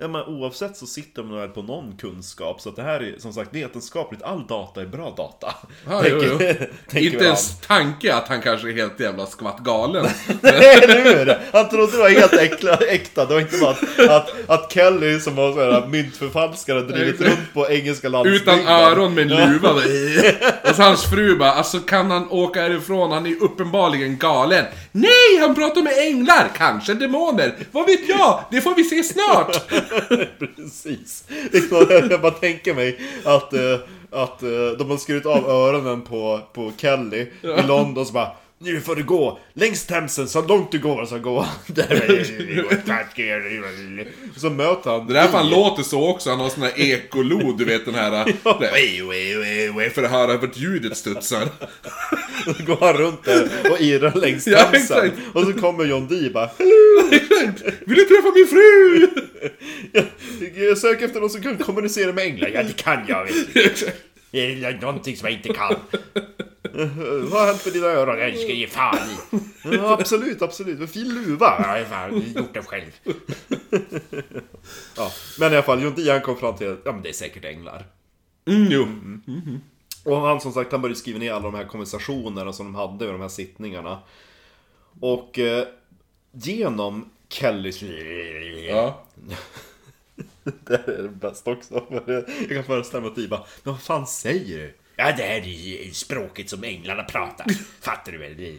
ja 0.00 0.08
men 0.08 0.22
oavsett 0.22 0.76
så 0.76 0.86
sitter 0.86 1.22
de 1.22 1.36
väl 1.36 1.48
på 1.48 1.62
någon 1.62 1.96
kunskap, 1.96 2.60
så 2.60 2.68
att 2.68 2.76
det 2.76 2.82
här 2.82 3.00
är 3.00 3.18
som 3.18 3.32
sagt 3.32 3.54
vetenskapligt, 3.54 4.22
all 4.22 4.46
data 4.46 4.80
är 4.82 4.86
bra 4.86 5.14
data. 5.16 5.54
Ja, 5.88 6.02
jo, 6.08 6.20
jo. 6.22 6.38
tänker 6.38 7.12
Inte 7.12 7.24
ens 7.24 7.60
tanke 7.60 8.14
att 8.14 8.28
han 8.28 8.42
kanske 8.42 8.68
är 8.68 8.72
helt 8.72 9.00
jävla 9.00 9.26
skvatt 9.26 9.58
galen. 9.58 10.06
Eller 10.42 11.04
hur? 11.04 11.38
Han 11.52 11.68
trodde 11.68 11.92
det 11.92 11.98
var 11.98 12.08
helt 12.08 12.32
äkla, 12.32 12.76
äkta. 12.76 13.24
Det 13.24 13.34
var 13.34 13.40
inte 13.40 13.58
bara 13.58 13.70
att, 13.70 14.08
att, 14.10 14.50
att 14.50 14.72
Kelly 14.72 15.20
som 15.20 15.36
var 15.36 15.52
såhär 15.52 15.86
myntförfalskare 15.86 16.80
drivit 16.80 17.20
runt 17.20 17.54
på 17.54 17.68
engelska 17.68 18.08
landsbygden. 18.08 18.58
Utan 18.58 18.74
öron 18.74 19.14
med 19.14 19.32
en 19.32 19.52
luva. 19.52 19.72
Och 20.68 20.74
så 20.76 20.82
hans 20.82 21.04
fru 21.10 21.36
bara, 21.36 21.52
alltså 21.52 21.78
kan 21.78 22.10
han 22.10 22.30
åka 22.30 22.62
härifrån? 22.62 23.12
Han 23.12 23.26
är 23.26 23.42
uppenbarligen 23.42 24.18
galen. 24.18 24.64
Nej, 24.92 25.38
han 25.40 25.54
pratar 25.54 25.82
med 25.82 25.92
änglar! 25.98 26.50
Kanske 26.56 26.94
demoner. 26.94 27.54
Vad 27.72 27.86
vet 27.86 28.08
jag? 28.08 28.44
Det 28.50 28.60
får 28.60 28.74
vi 28.74 28.84
se 28.84 29.02
snart! 29.02 29.70
Precis. 30.38 31.24
Jag 32.10 32.20
bara 32.20 32.32
tänker 32.32 32.74
mig 32.74 33.00
att, 33.24 33.52
eh, 33.52 33.78
att 34.10 34.42
eh, 34.42 34.48
de 34.78 34.90
har 34.90 34.96
skurit 34.96 35.26
av 35.26 35.50
öronen 35.50 36.02
på, 36.02 36.40
på 36.52 36.72
Kelly 36.76 37.26
i 37.42 37.62
London 37.66 38.06
så 38.06 38.12
bara 38.12 38.32
nu 38.62 38.80
får 38.80 38.96
du 38.96 39.04
gå 39.04 39.38
längs 39.54 39.86
Themsen 39.86 40.28
så 40.28 40.42
långt 40.42 40.72
du 40.72 40.78
går 40.78 41.04
så 41.06 41.18
gå. 41.18 41.46
Så 44.36 44.50
möter 44.50 44.90
han 44.90 45.06
Det 45.06 45.12
är 45.12 45.22
därför 45.22 45.38
han 45.38 45.50
låter 45.50 45.82
så 45.82 46.08
också. 46.08 46.30
Han 46.30 46.40
har 46.40 46.48
sån 46.48 46.62
här 46.62 46.72
ekolod, 46.80 47.58
du 47.58 47.64
vet 47.64 47.84
den 47.84 47.94
här... 47.94 48.24
För 49.90 50.02
att 50.02 50.10
höra 50.10 50.36
vart 50.36 50.56
ljudet 50.56 50.96
studsar. 50.96 51.48
Så 52.58 52.64
går 52.64 52.86
han 52.86 52.96
runt 52.96 53.24
där 53.24 53.48
och 53.70 53.80
irrar 53.80 54.14
längs 54.14 54.46
Ja, 54.46 54.58
Themsen. 54.58 55.06
exakt. 55.06 55.16
och 55.34 55.44
så 55.44 55.52
kommer 55.52 55.84
John 55.84 56.08
Dee 56.08 56.30
bara 56.30 56.50
Vill 57.86 57.98
du 57.98 58.04
träffa 58.04 58.32
min 58.34 58.46
fru? 58.46 59.08
Jag 60.68 60.78
söker 60.78 61.04
efter 61.04 61.20
någon 61.20 61.30
som 61.30 61.42
kan 61.42 61.56
kommunicera 61.56 62.12
med 62.12 62.24
änglar. 62.24 62.50
Ja, 62.54 62.62
det 62.62 62.76
kan 62.76 63.04
jag. 63.08 63.24
Vet 63.54 63.82
Det 64.30 64.64
är 64.64 64.80
någonting 64.80 65.16
som 65.16 65.28
jag 65.28 65.36
inte 65.36 65.48
kan. 65.48 65.74
Vad 67.30 67.40
har 67.40 67.46
hänt 67.46 67.64
med 67.64 67.74
dina 67.74 67.86
öron? 67.86 68.18
Jag 68.18 68.38
ska 68.38 68.52
ge 68.52 68.66
fan 68.66 68.96
i. 68.96 69.38
Ja, 69.76 69.92
absolut, 69.92 70.42
absolut. 70.42 70.78
Vad 70.78 70.90
fin 70.90 71.14
luva. 71.14 71.54
Ja, 71.58 71.78
jag 71.78 71.86
har 71.86 72.08
fan 72.08 72.32
gjort 72.36 72.54
det 72.54 72.62
själv. 72.62 72.90
Ja, 74.96 75.12
men 75.38 75.52
i 75.52 75.56
alla 75.56 75.62
fall, 75.62 75.82
John 75.82 75.94
Dee 75.94 76.12
han 76.12 76.20
kom 76.20 76.36
fram 76.36 76.56
till 76.56 76.72
att 76.72 76.80
ja, 76.84 76.92
men 76.92 77.02
det 77.02 77.08
är 77.08 77.12
säkert 77.12 77.44
änglar. 77.44 77.86
Mm, 78.46 78.68
jo. 78.70 78.86
Och 80.04 80.20
han 80.20 80.40
som 80.40 80.52
sagt, 80.52 80.72
han 80.72 80.82
började 80.82 80.98
skriva 80.98 81.18
ner 81.18 81.32
alla 81.32 81.42
de 81.42 81.54
här 81.54 81.64
konversationerna 81.64 82.52
som 82.52 82.66
de 82.66 82.74
hade 82.74 83.04
vid 83.04 83.14
de 83.14 83.20
här 83.20 83.28
sittningarna. 83.28 83.98
Och 85.00 85.38
eh, 85.38 85.66
genom 86.32 87.10
Kellys... 87.28 87.82
Ja. 88.68 89.04
Det 90.66 90.76
här 90.86 90.88
är 90.88 91.02
det 91.02 91.08
bästa 91.08 91.50
också. 91.50 92.02
Jag 92.08 92.48
kan 92.48 92.64
föreställa 92.64 93.00
mig 93.00 93.10
att 93.10 93.16
de 93.16 93.28
bara, 93.28 93.44
men 93.62 93.72
vad 93.72 93.82
fan 93.82 94.06
säger 94.06 94.58
du? 94.58 94.74
Ja, 94.96 95.12
det 95.16 95.22
här 95.22 95.40
är 95.40 95.44
ju 95.44 95.90
språket 95.92 96.50
som 96.50 96.64
änglarna 96.64 97.02
pratar. 97.04 97.46
Fattar 97.80 98.12
du 98.12 98.18
väl? 98.18 98.58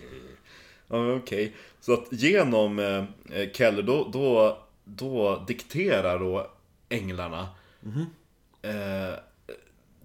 Ja, 0.88 1.14
okej. 1.14 1.56
Så 1.80 1.94
att 1.94 2.08
genom 2.12 2.80
eh, 2.80 3.50
Keller, 3.54 3.84
då, 3.84 4.10
då, 4.14 4.60
då 4.84 5.44
dikterar 5.48 6.20
då 6.20 6.52
änglarna 6.90 7.50
eh, 8.62 9.20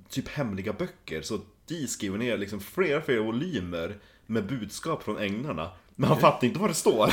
typ 0.09 0.29
hemliga 0.29 0.73
böcker. 0.73 1.23
Så 1.23 1.41
de 1.67 1.87
skriver 1.87 2.19
ner 2.19 2.39
liksom 2.39 2.61
flera, 2.61 3.03
flera 3.03 3.23
volymer 3.23 3.99
med 4.27 4.47
budskap 4.47 5.03
från 5.03 5.19
änglarna. 5.19 5.71
Men 5.97 6.09
han 6.09 6.21
fattar 6.21 6.47
inte 6.47 6.61
vad 6.61 6.71
det 6.71 6.75
står. 6.75 7.13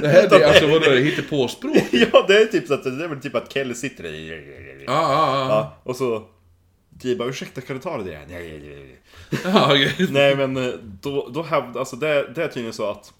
Det 0.00 0.08
här 0.08 0.28
det 0.28 0.36
är 0.44 0.48
alltså 0.48 0.66
vadå, 0.66 0.90
det 0.90 1.00
hittar 1.00 1.22
på 1.22 1.48
språk? 1.48 1.76
ja, 1.92 2.24
det 2.28 2.42
är 2.42 2.46
typ 2.46 2.66
så 2.66 2.74
att 2.74 2.84
det 2.84 3.04
är 3.04 3.08
väl 3.08 3.20
typ 3.20 3.34
att 3.34 3.52
Kelly 3.52 3.74
sitter 3.74 4.02
där. 4.02 4.12
Ja, 4.12 4.82
ja, 4.86 5.38
ja. 5.38 5.48
Ja, 5.48 5.76
och 5.82 5.96
så... 5.96 6.24
De 6.90 7.14
bara, 7.14 7.28
ursäkta 7.28 7.60
kan 7.60 7.76
du 7.76 7.82
ta 7.82 7.98
det 7.98 8.04
där? 8.04 8.26
Nej, 8.28 8.60
nej, 8.62 8.98
nej. 9.30 9.42
ja 9.44 9.66
okej. 9.72 10.06
Nej 10.10 10.36
men 10.36 10.56
eh, 10.56 10.74
då, 11.02 11.28
då 11.28 11.42
hävdar, 11.42 11.80
alltså 11.80 11.96
det, 11.96 12.32
det 12.34 12.44
är 12.44 12.48
tydligen 12.48 12.72
så 12.72 12.90
att 12.90 13.12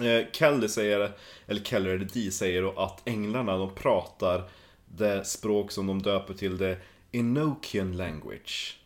eh, 0.00 0.26
Kelly 0.32 0.68
säger, 0.68 1.10
eller 1.46 1.60
Keller 1.60 1.90
eller 1.90 2.08
de 2.12 2.30
säger 2.30 2.62
då 2.62 2.70
att 2.76 3.08
änglarna 3.08 3.56
de 3.56 3.74
pratar 3.74 4.42
det 4.86 5.26
språk 5.26 5.72
som 5.72 5.86
de 5.86 6.02
döper 6.02 6.34
till 6.34 6.58
det 6.58 6.76
Enochian 7.14 7.96
language. 7.96 8.76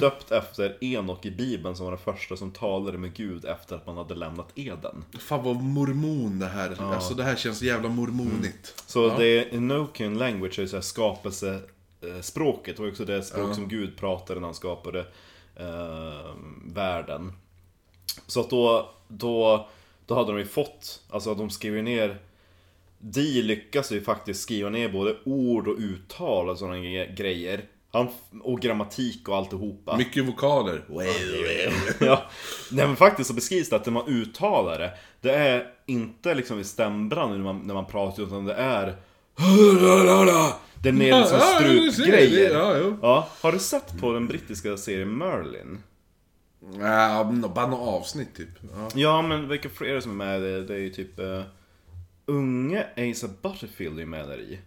Döpt 0.00 0.30
efter 0.30 0.84
Enok 0.84 1.26
i 1.26 1.30
Bibeln 1.30 1.76
som 1.76 1.84
var 1.86 1.92
den 1.92 2.14
första 2.14 2.36
som 2.36 2.50
talade 2.50 2.98
med 2.98 3.14
Gud 3.14 3.44
efter 3.44 3.76
att 3.76 3.86
man 3.86 3.96
hade 3.96 4.14
lämnat 4.14 4.48
Eden. 4.54 5.04
Fan 5.18 5.44
vad 5.44 5.56
mormon 5.56 6.38
det 6.38 6.46
här 6.46 6.76
Alltså 6.82 7.14
det 7.14 7.22
här 7.24 7.36
känns 7.36 7.62
jävla 7.62 7.88
mormonigt. 7.88 8.82
Så 8.86 9.02
Ja. 9.06 9.14
det 9.18 9.54
Enochian 9.54 10.18
language 10.18 10.58
är 10.58 10.62
ju 10.62 10.68
så 10.68 10.76
här 10.76 10.82
skapelsespråket. 10.82 12.76
Det 12.76 12.82
var 12.82 12.88
också 12.90 13.04
det 13.04 13.22
språk 13.22 13.54
som 13.54 13.68
Gud 13.68 13.96
pratade 13.96 14.40
när 14.40 14.46
han 14.48 14.54
skapade 14.54 15.00
eh, 15.56 16.34
världen. 16.74 17.32
Så 18.26 18.40
att 18.40 18.50
då, 18.50 18.90
då, 19.08 19.68
då 20.06 20.14
hade 20.14 20.32
de 20.32 20.38
ju 20.38 20.46
fått, 20.46 21.02
alltså 21.10 21.34
de 21.34 21.50
skrev 21.50 21.76
ju 21.76 21.82
ner 21.82 22.18
De 22.98 23.42
lyckas 23.42 23.92
ju 23.92 24.00
faktiskt 24.00 24.42
skriva 24.42 24.70
ner 24.70 24.88
både 24.88 25.16
ord 25.24 25.68
och 25.68 25.76
uttal 25.78 26.48
och 26.48 26.58
sådana 26.58 26.76
gre- 26.76 27.14
grejer. 27.14 27.64
Han, 27.92 28.08
och 28.42 28.60
grammatik 28.60 29.28
och 29.28 29.36
alltihopa. 29.36 29.96
Mycket 29.96 30.24
vokaler. 30.24 30.84
ja. 32.00 32.22
Nej 32.70 32.86
men 32.86 32.96
faktiskt 32.96 33.28
så 33.28 33.34
beskrivs 33.34 33.70
det 33.70 33.76
att 33.76 33.86
när 33.86 33.92
man 33.92 34.08
uttalar 34.08 34.78
det 34.78 34.92
Det 35.20 35.34
är 35.34 35.66
inte 35.86 36.34
liksom 36.34 36.60
i 36.60 36.64
stämband 36.64 37.32
när 37.32 37.38
man, 37.38 37.66
när 37.66 37.74
man 37.74 37.86
pratar 37.86 38.22
utan 38.22 38.44
det 38.44 38.54
är 38.54 38.96
Det 40.82 40.88
är 40.88 40.92
mer 40.92 41.20
liksom 41.20 41.40
strupgrejer. 41.40 42.54
Ja. 42.54 42.96
Ja, 43.02 43.28
har 43.40 43.52
du 43.52 43.58
sett 43.58 44.00
på 44.00 44.12
den 44.12 44.26
brittiska 44.26 44.76
serien 44.76 45.18
Merlin? 45.18 45.78
Ja, 46.80 47.32
bara 47.54 47.66
några 47.66 47.82
avsnitt 47.84 48.36
typ. 48.36 48.48
Ja. 48.74 48.88
Ja 48.94 49.22
men 49.22 49.48
vilka 49.48 49.68
fler 49.68 49.88
är 49.88 49.94
det 49.94 50.02
som 50.02 50.20
är 50.20 50.26
med? 50.26 50.42
Det, 50.42 50.64
det 50.64 50.74
är 50.74 50.78
ju 50.78 50.90
typ 50.90 51.18
uh, 51.18 51.42
Unge 52.26 52.86
Asa 52.96 53.28
Butterfield 53.42 54.00
är 54.00 54.06
med 54.06 54.28
där 54.28 54.40
i 54.40 54.58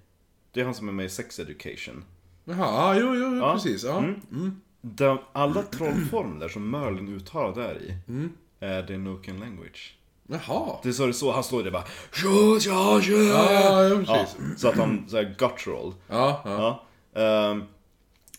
Det 0.51 0.61
är 0.61 0.65
han 0.65 0.73
som 0.73 0.87
är 0.87 0.93
med 0.93 1.05
i 1.05 1.09
Sex 1.09 1.39
Education 1.39 2.03
Jaha, 2.45 2.95
ja, 2.95 2.99
jo, 2.99 3.15
jo, 3.15 3.35
Ja. 3.37 3.53
precis. 3.53 3.83
Ja. 3.83 3.97
Mm. 3.97 4.61
De, 4.81 5.17
alla 5.33 5.61
trollformler 5.61 6.47
som 6.49 6.69
Merlin 6.71 7.07
uttalar 7.15 7.55
där 7.55 7.81
i 7.81 7.93
Är 8.59 8.83
det 8.83 8.97
Noken 8.97 9.39
language 9.39 9.95
Jaha. 10.27 10.79
Det 10.83 10.89
är 10.89 10.93
så 10.93 11.05
det 11.07 11.13
så, 11.13 11.31
han 11.31 11.43
står 11.43 11.63
där 11.63 11.71
bara 11.71 11.83
ja. 12.23 12.59
Ja, 12.65 13.01
ja, 13.53 13.83
Ja, 13.83 14.03
precis. 14.05 14.61
så 14.61 14.67
att 14.67 14.77
han 14.77 15.05
såhär 15.09 15.35
guttural. 15.39 15.93
Ja, 16.07 16.41
ja. 16.45 16.83
Ja. 17.13 17.21
Ehm, 17.21 17.63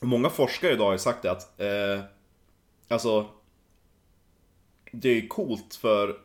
många 0.01 0.31
forskare 0.31 0.73
idag 0.73 0.85
har 0.85 0.93
ju 0.93 0.99
sagt 0.99 1.23
det 1.23 1.31
att, 1.31 1.61
eh, 1.61 2.05
alltså, 2.89 3.27
det 4.93 5.09
är 5.09 5.29
coolt 5.29 5.75
för, 5.75 6.17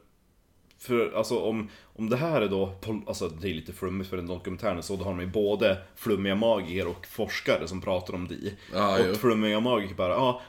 för 0.79 1.11
alltså 1.11 1.39
om, 1.39 1.69
om 1.97 2.09
det 2.09 2.17
här 2.17 2.41
är 2.41 2.47
då, 2.47 2.73
alltså 3.07 3.27
det 3.29 3.49
är 3.49 3.53
lite 3.53 3.73
flummigt 3.73 4.09
för 4.09 4.17
den 4.17 4.27
dokumentären 4.27 4.83
så, 4.83 4.95
då 4.95 5.03
har 5.03 5.11
de 5.11 5.19
ju 5.19 5.27
både 5.27 5.77
flummiga 5.95 6.35
magiker 6.35 6.87
och 6.87 7.05
forskare 7.07 7.67
som 7.67 7.81
pratar 7.81 8.13
om. 8.13 8.29
Ja, 8.73 8.97
jo. 8.99 9.11
och 9.11 9.17
flummiga 9.17 9.59
magiker 9.59 9.95
bara, 9.95 10.13
ja, 10.13 10.41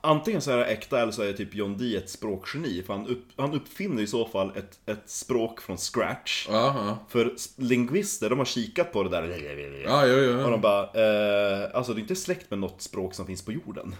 Antingen 0.00 0.40
så 0.40 0.50
är 0.50 0.56
det 0.56 0.64
äkta 0.64 1.00
eller 1.00 1.12
så 1.12 1.22
är 1.22 1.32
typ 1.32 1.54
John 1.54 1.78
Dee 1.78 1.96
ett 1.98 2.10
språkgeni. 2.10 2.82
För 2.82 2.94
han, 2.94 3.06
upp, 3.06 3.24
han 3.36 3.54
uppfinner 3.54 4.02
i 4.02 4.06
så 4.06 4.26
fall 4.26 4.52
ett, 4.56 4.78
ett 4.86 5.10
språk 5.10 5.60
från 5.60 5.76
scratch. 5.76 6.46
Ja, 6.50 6.74
ja. 6.86 6.98
För 7.08 7.34
lingvister, 7.56 8.30
de 8.30 8.38
har 8.38 8.46
kikat 8.46 8.92
på 8.92 9.02
det 9.02 9.08
där. 9.08 9.82
Ja, 9.84 10.06
jo, 10.06 10.14
jo. 10.16 10.44
Och 10.44 10.50
de 10.50 10.60
bara, 10.60 10.82
eh, 10.82 11.70
alltså 11.74 11.94
det 11.94 11.98
är 11.98 12.02
inte 12.02 12.16
släkt 12.16 12.50
med 12.50 12.58
något 12.58 12.82
språk 12.82 13.14
som 13.14 13.26
finns 13.26 13.44
på 13.44 13.52
jorden. 13.52 13.94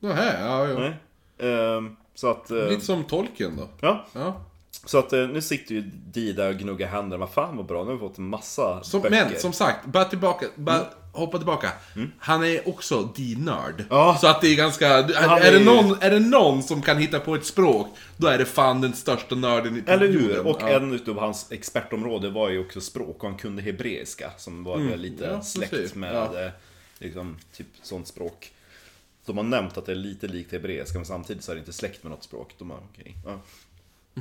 Nähä, 0.00 0.40
ja, 0.40 0.68
jo. 0.68 0.78
Nej. 0.78 0.94
Ehm, 1.50 1.96
så 2.14 2.30
att, 2.30 2.50
eh, 2.50 2.68
Lite 2.68 2.84
som 2.84 3.04
tolken 3.04 3.56
då. 3.56 3.68
ja. 3.80 4.06
Ja. 4.12 4.40
Så 4.86 4.98
att 4.98 5.12
eh, 5.12 5.28
nu 5.28 5.40
sitter 5.40 5.74
ju 5.74 5.80
Di 6.12 6.32
där 6.32 6.48
och 6.48 6.56
gnuggar 6.58 6.88
händerna. 6.88 7.16
Vad 7.20 7.30
fan 7.30 7.56
vad 7.56 7.66
bra, 7.66 7.80
nu 7.84 7.86
har 7.90 7.94
vi 7.94 8.00
fått 8.00 8.18
en 8.18 8.28
massa 8.28 8.84
Som, 8.84 9.02
böcker. 9.02 9.24
men 9.30 9.40
som 9.40 9.52
sagt, 9.52 9.86
bara 9.86 10.04
tillbaka, 10.04 10.46
bara 10.54 10.84
hoppa 11.12 11.38
tillbaka. 11.38 11.72
Han 12.18 12.44
är 12.44 12.68
också 12.68 13.02
D-nörd. 13.16 13.74
Mm. 13.74 13.86
Ja. 13.90 14.18
Så 14.20 14.26
att 14.26 14.40
det 14.40 14.48
är 14.48 14.56
ganska, 14.56 14.88
är, 14.88 15.40
är 15.40 15.52
det 15.52 15.64
någon, 15.64 15.96
är 16.02 16.10
det 16.10 16.20
någon 16.20 16.62
som 16.62 16.82
kan 16.82 16.98
hitta 16.98 17.20
på 17.20 17.34
ett 17.34 17.44
språk, 17.46 17.88
då 18.16 18.26
är 18.26 18.38
det 18.38 18.44
fan 18.44 18.80
den 18.80 18.92
största 18.92 19.34
nörden 19.34 19.76
i 19.76 19.90
Eller 19.90 20.08
hur? 20.08 20.46
Och 20.46 20.58
ja. 20.60 20.68
en 20.68 20.92
utav 20.92 21.18
hans 21.18 21.52
expertområde 21.52 22.30
var 22.30 22.48
ju 22.50 22.58
också 22.60 22.80
språk 22.80 23.24
och 23.24 23.28
han 23.30 23.38
kunde 23.38 23.62
hebreiska 23.62 24.30
som 24.36 24.64
var 24.64 24.78
väl 24.78 25.00
lite 25.00 25.24
Mm. 25.24 25.36
Ja, 25.36 25.42
släkt 25.42 25.70
precis. 25.70 25.94
med 25.94 26.14
Ja. 26.14 26.40
eh, 26.44 26.50
liksom, 26.98 27.36
typ 27.56 27.66
sånt 27.82 28.08
språk. 28.08 28.52
De 29.26 29.36
har 29.36 29.44
nämnt 29.44 29.78
att 29.78 29.86
det 29.86 29.92
är 29.92 29.96
lite 29.96 30.26
likt 30.28 30.52
hebreiska 30.52 30.98
men 30.98 31.06
samtidigt 31.06 31.44
så 31.44 31.50
är 31.52 31.56
det 31.56 31.58
inte 31.58 31.72
släkt 31.72 32.02
med 32.02 32.10
något 32.10 32.24
språk. 32.24 32.54
De 32.58 32.70
har, 32.70 32.78
ja. 33.24 33.40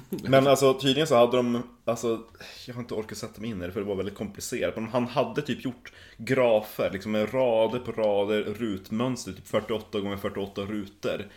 Men 0.10 0.48
alltså 0.48 0.74
tydligen 0.74 1.08
så 1.08 1.16
hade 1.16 1.38
de, 1.38 1.64
alltså 1.86 2.20
jag 2.68 2.74
har 2.74 2.82
inte 2.82 2.94
orkat 2.94 3.18
sätta 3.18 3.42
mig 3.42 3.50
in 3.50 3.62
i 3.62 3.66
det 3.66 3.72
för 3.72 3.80
det 3.80 3.86
var 3.86 3.96
väldigt 3.96 4.16
komplicerat. 4.16 4.76
Men 4.76 4.88
han 4.88 5.08
hade 5.08 5.42
typ 5.42 5.66
gjort 5.66 5.94
grafer, 6.18 6.90
liksom 6.94 7.12
med 7.12 7.34
rader 7.34 7.80
på 7.80 7.92
rader, 7.92 8.42
rutmönster, 8.44 9.32
typ 9.32 9.48
48 9.48 10.00
gånger 10.00 10.18
48 10.18 10.62
rutor. 10.62 11.28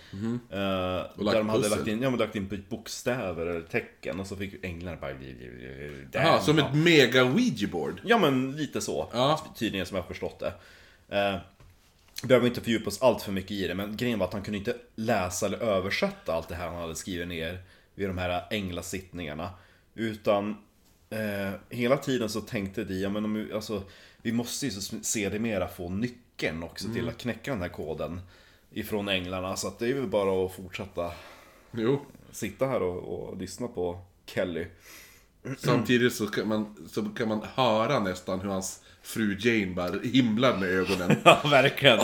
Eh, 0.51 0.59
lagt 0.59 1.17
där 1.19 1.35
de 1.39 1.49
hade 1.49 1.69
lagt 1.69 1.87
in, 1.87 2.03
ja, 2.03 2.11
men 2.11 2.19
lagt 2.19 2.37
in 2.37 2.65
bokstäver 2.69 3.47
eller 3.47 3.61
tecken 3.61 4.21
och 4.21 4.27
så 4.27 4.37
fick 4.37 4.65
änglarna 4.65 4.97
bara... 5.01 5.13
Jaha, 6.13 6.41
som 6.41 6.59
ett 6.59 6.75
mega 6.75 7.25
Ouija-board. 7.25 8.01
Ja 8.05 8.19
men 8.19 8.57
lite 8.57 8.81
så, 8.81 9.09
Ja. 9.13 9.41
tydligen 9.59 9.87
som 9.87 9.95
jag 9.95 10.03
har 10.03 10.09
förstått 10.09 10.39
det. 10.39 10.53
Eh, 11.17 11.37
behöver 12.29 12.47
inte 12.47 12.61
fördjupa 12.61 12.89
oss 12.89 13.03
allt 13.03 13.23
för 13.23 13.33
mycket 13.33 13.51
i 13.51 13.69
det, 13.69 13.75
men 13.75 13.97
grejen 13.97 14.19
var 14.19 14.27
att 14.27 14.33
han 14.33 14.43
kunde 14.43 14.59
inte 14.59 14.77
läsa 14.95 15.47
eller 15.47 15.59
översätta 15.59 16.33
allt 16.35 16.49
det 16.49 16.55
här 16.55 16.69
han 16.69 16.77
hade 16.81 16.95
skrivit 16.95 17.29
ner 17.29 17.59
vid 17.99 18.09
de 18.09 18.19
här 18.19 18.45
änglasittningarna. 18.51 19.51
Utan 19.95 20.51
eh, 21.11 21.53
hela 21.71 21.97
tiden 21.97 22.29
så 22.29 22.41
tänkte 22.41 22.85
de, 22.85 22.95
ja 22.95 23.09
men 23.09 23.25
om, 23.25 23.35
vi- 23.35 23.53
alltså, 23.53 23.83
vi 24.23 24.33
måste 24.33 24.67
ju 24.67 24.73
se 25.03 25.29
det 25.29 25.39
mera 25.39 25.69
få 25.69 25.89
nyckeln 25.89 26.63
också 26.63 26.89
till 26.95 27.09
att 27.09 27.19
knäcka 27.19 27.51
den 27.51 27.63
här 27.63 27.69
koden 27.69 28.21
ifrån 28.73 29.09
änglarna. 29.09 29.57
Så 29.57 29.69
att 29.69 29.79
det 29.79 29.89
är 29.89 29.95
väl 29.95 30.07
bara 30.07 30.47
att 30.47 30.53
fortsätta 30.55 31.13
Jo. 31.73 32.01
sitta 32.33 32.67
här 32.67 32.83
och, 32.83 33.29
och 33.31 33.37
lyssna 33.37 33.69
på 33.69 34.01
Kelly. 34.27 34.67
Samtidigt 35.59 36.15
så 36.15 36.27
kan, 36.27 36.49
man, 36.49 36.89
så 36.89 37.03
kan 37.05 37.29
man 37.29 37.41
höra 37.55 38.01
nästan 38.01 38.41
hur 38.41 38.49
hans 38.49 38.83
fru 39.03 39.37
Jane 39.41 39.75
bara 39.75 39.99
himlar 40.03 40.57
med 40.57 40.69
ögonen. 40.69 41.17
Ja, 41.25 41.41
verkligen. 41.51 41.99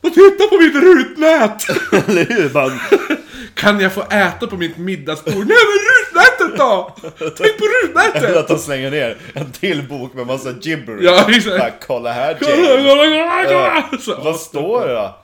Och 0.00 0.14
titta 0.14 0.46
på 0.50 0.58
mitt 0.60 0.74
rutnät! 0.74 1.62
Eller 2.08 2.24
hur? 2.24 2.52
Man, 2.54 2.70
Kan 3.54 3.80
jag 3.80 3.92
få 3.92 4.02
äta 4.02 4.46
på 4.46 4.56
mitt 4.56 4.76
middagsbord? 4.76 5.34
Nej 5.34 5.44
men 5.46 5.78
rutnätet 5.88 6.58
då! 6.58 6.96
Tänk 7.18 7.58
på 7.58 7.64
rutnätet! 7.64 8.36
att 8.36 8.48
de 8.48 8.58
slänger 8.58 8.90
ner 8.90 9.16
en 9.34 9.52
till 9.52 9.82
bok 9.82 10.14
med 10.14 10.26
massa 10.26 10.54
gibberish. 10.60 11.02
Ja, 11.02 11.26
exakt. 11.28 11.58
Bara, 11.58 11.70
kolla 11.86 12.12
här 12.12 12.38
Jane. 12.40 13.98
Så, 14.00 14.20
Vad 14.20 14.36
står 14.40 14.86
det 14.86 14.94
då? 14.94 15.18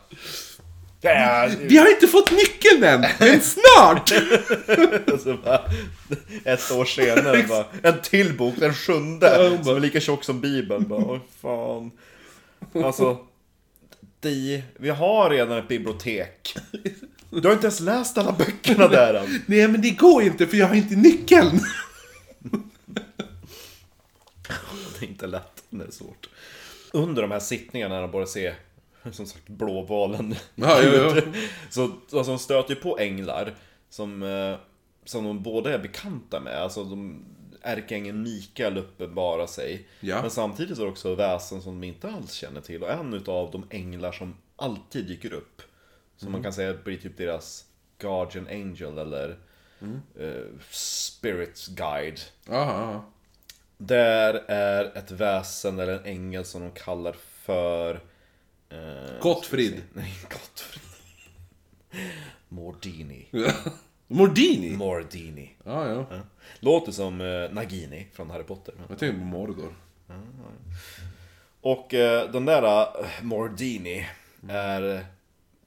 Vi 1.60 1.78
har 1.78 1.90
inte 1.90 2.06
fått 2.06 2.30
nyckeln 2.30 2.84
än, 2.84 3.04
men 3.18 3.40
snart! 3.40 4.10
Bara, 5.44 5.60
ett 6.44 6.70
år 6.72 6.84
senare 6.84 7.44
bara, 7.48 7.64
en 7.82 8.00
till 8.02 8.36
bok, 8.36 8.54
den 8.58 8.74
sjunde, 8.74 9.58
som 9.64 9.76
är 9.76 9.80
lika 9.80 10.00
tjock 10.00 10.24
som 10.24 10.40
bibeln. 10.40 10.88
Bara, 10.88 11.20
fan. 11.42 11.90
Alltså, 12.84 13.18
de, 14.20 14.62
vi 14.76 14.90
har 14.90 15.30
redan 15.30 15.58
ett 15.58 15.68
bibliotek. 15.68 16.56
Du 17.30 17.48
har 17.48 17.52
inte 17.52 17.66
ens 17.66 17.80
läst 17.80 18.18
alla 18.18 18.32
böckerna 18.32 18.88
där 18.88 19.14
än. 19.14 19.42
Nej 19.46 19.68
men 19.68 19.82
det 19.82 19.90
går 19.90 20.22
inte 20.22 20.46
för 20.46 20.56
jag 20.56 20.66
har 20.66 20.74
inte 20.74 20.96
nyckeln. 20.96 21.60
Det 25.00 25.06
är 25.06 25.08
inte 25.08 25.26
lätt, 25.26 25.64
det 25.70 25.84
är 25.84 25.90
svårt. 25.90 26.28
Under 26.92 27.22
de 27.22 27.30
här 27.30 27.40
sittningarna 27.40 27.94
när 27.94 28.02
de 28.02 28.10
börjar 28.10 28.26
se, 28.26 28.54
som 29.12 29.26
sagt, 29.26 29.48
blåvalen. 29.48 30.34
Ja, 30.54 30.82
ja, 30.82 30.92
ja. 30.92 31.22
Så 31.70 31.82
alltså, 31.84 32.22
de 32.22 32.38
stöter 32.38 32.74
ju 32.74 32.80
på 32.80 32.98
änglar 32.98 33.54
som, 33.90 34.22
eh, 34.22 34.56
som 35.04 35.24
de 35.24 35.42
båda 35.42 35.74
är 35.74 35.78
bekanta 35.78 36.40
med. 36.40 36.62
Alltså 36.62 36.84
de, 36.84 37.24
ärkeängeln 37.62 38.22
Mikael 38.22 38.78
uppenbarar 38.78 39.46
sig. 39.46 39.86
Ja. 40.00 40.22
Men 40.22 40.30
samtidigt 40.30 40.78
är 40.78 40.82
det 40.82 40.88
också 40.88 41.14
väsen 41.14 41.62
som 41.62 41.80
de 41.80 41.86
inte 41.86 42.10
alls 42.10 42.32
känner 42.32 42.60
till. 42.60 42.82
Och 42.82 42.90
en 42.90 43.14
utav 43.14 43.50
de 43.50 43.66
änglar 43.70 44.12
som 44.12 44.34
alltid 44.56 45.06
dyker 45.06 45.32
upp. 45.32 45.62
Som 46.18 46.32
man 46.32 46.42
kan 46.42 46.52
säga 46.52 46.74
blir 46.84 46.96
typ 46.96 47.16
deras 47.16 47.64
Guardian 47.98 48.46
Angel 48.46 48.98
eller 48.98 49.38
eh, 50.20 50.44
Spirit 50.70 51.66
Guide. 51.66 52.20
Aha. 52.48 53.04
Där 53.76 54.34
är 54.48 54.96
ett 54.96 55.10
väsen 55.10 55.78
eller 55.78 55.92
en 55.92 56.04
ängel 56.04 56.44
som 56.44 56.62
de 56.62 56.70
kallar 56.70 57.12
för... 57.12 58.00
Eh, 58.68 59.20
Gottfrid. 59.20 59.82
Nej, 59.92 60.14
Gottfrid. 60.22 60.82
Mordini. 62.48 63.28
Mordini? 64.06 64.76
Mordini. 64.76 65.50
Ja, 65.64 65.88
ja. 65.88 66.20
Låter 66.60 66.92
som 66.92 67.20
eh, 67.20 67.50
Nagini 67.52 68.06
från 68.12 68.30
Harry 68.30 68.44
Potter. 68.44 68.74
Jag 68.88 68.98
tänkte 68.98 69.18
på 69.18 69.24
Mordor. 69.24 69.74
Och 71.60 71.94
eh, 71.94 72.30
den 72.30 72.44
där 72.44 72.86
Mordini 73.22 74.06
är 74.48 74.94
eh, 74.96 75.00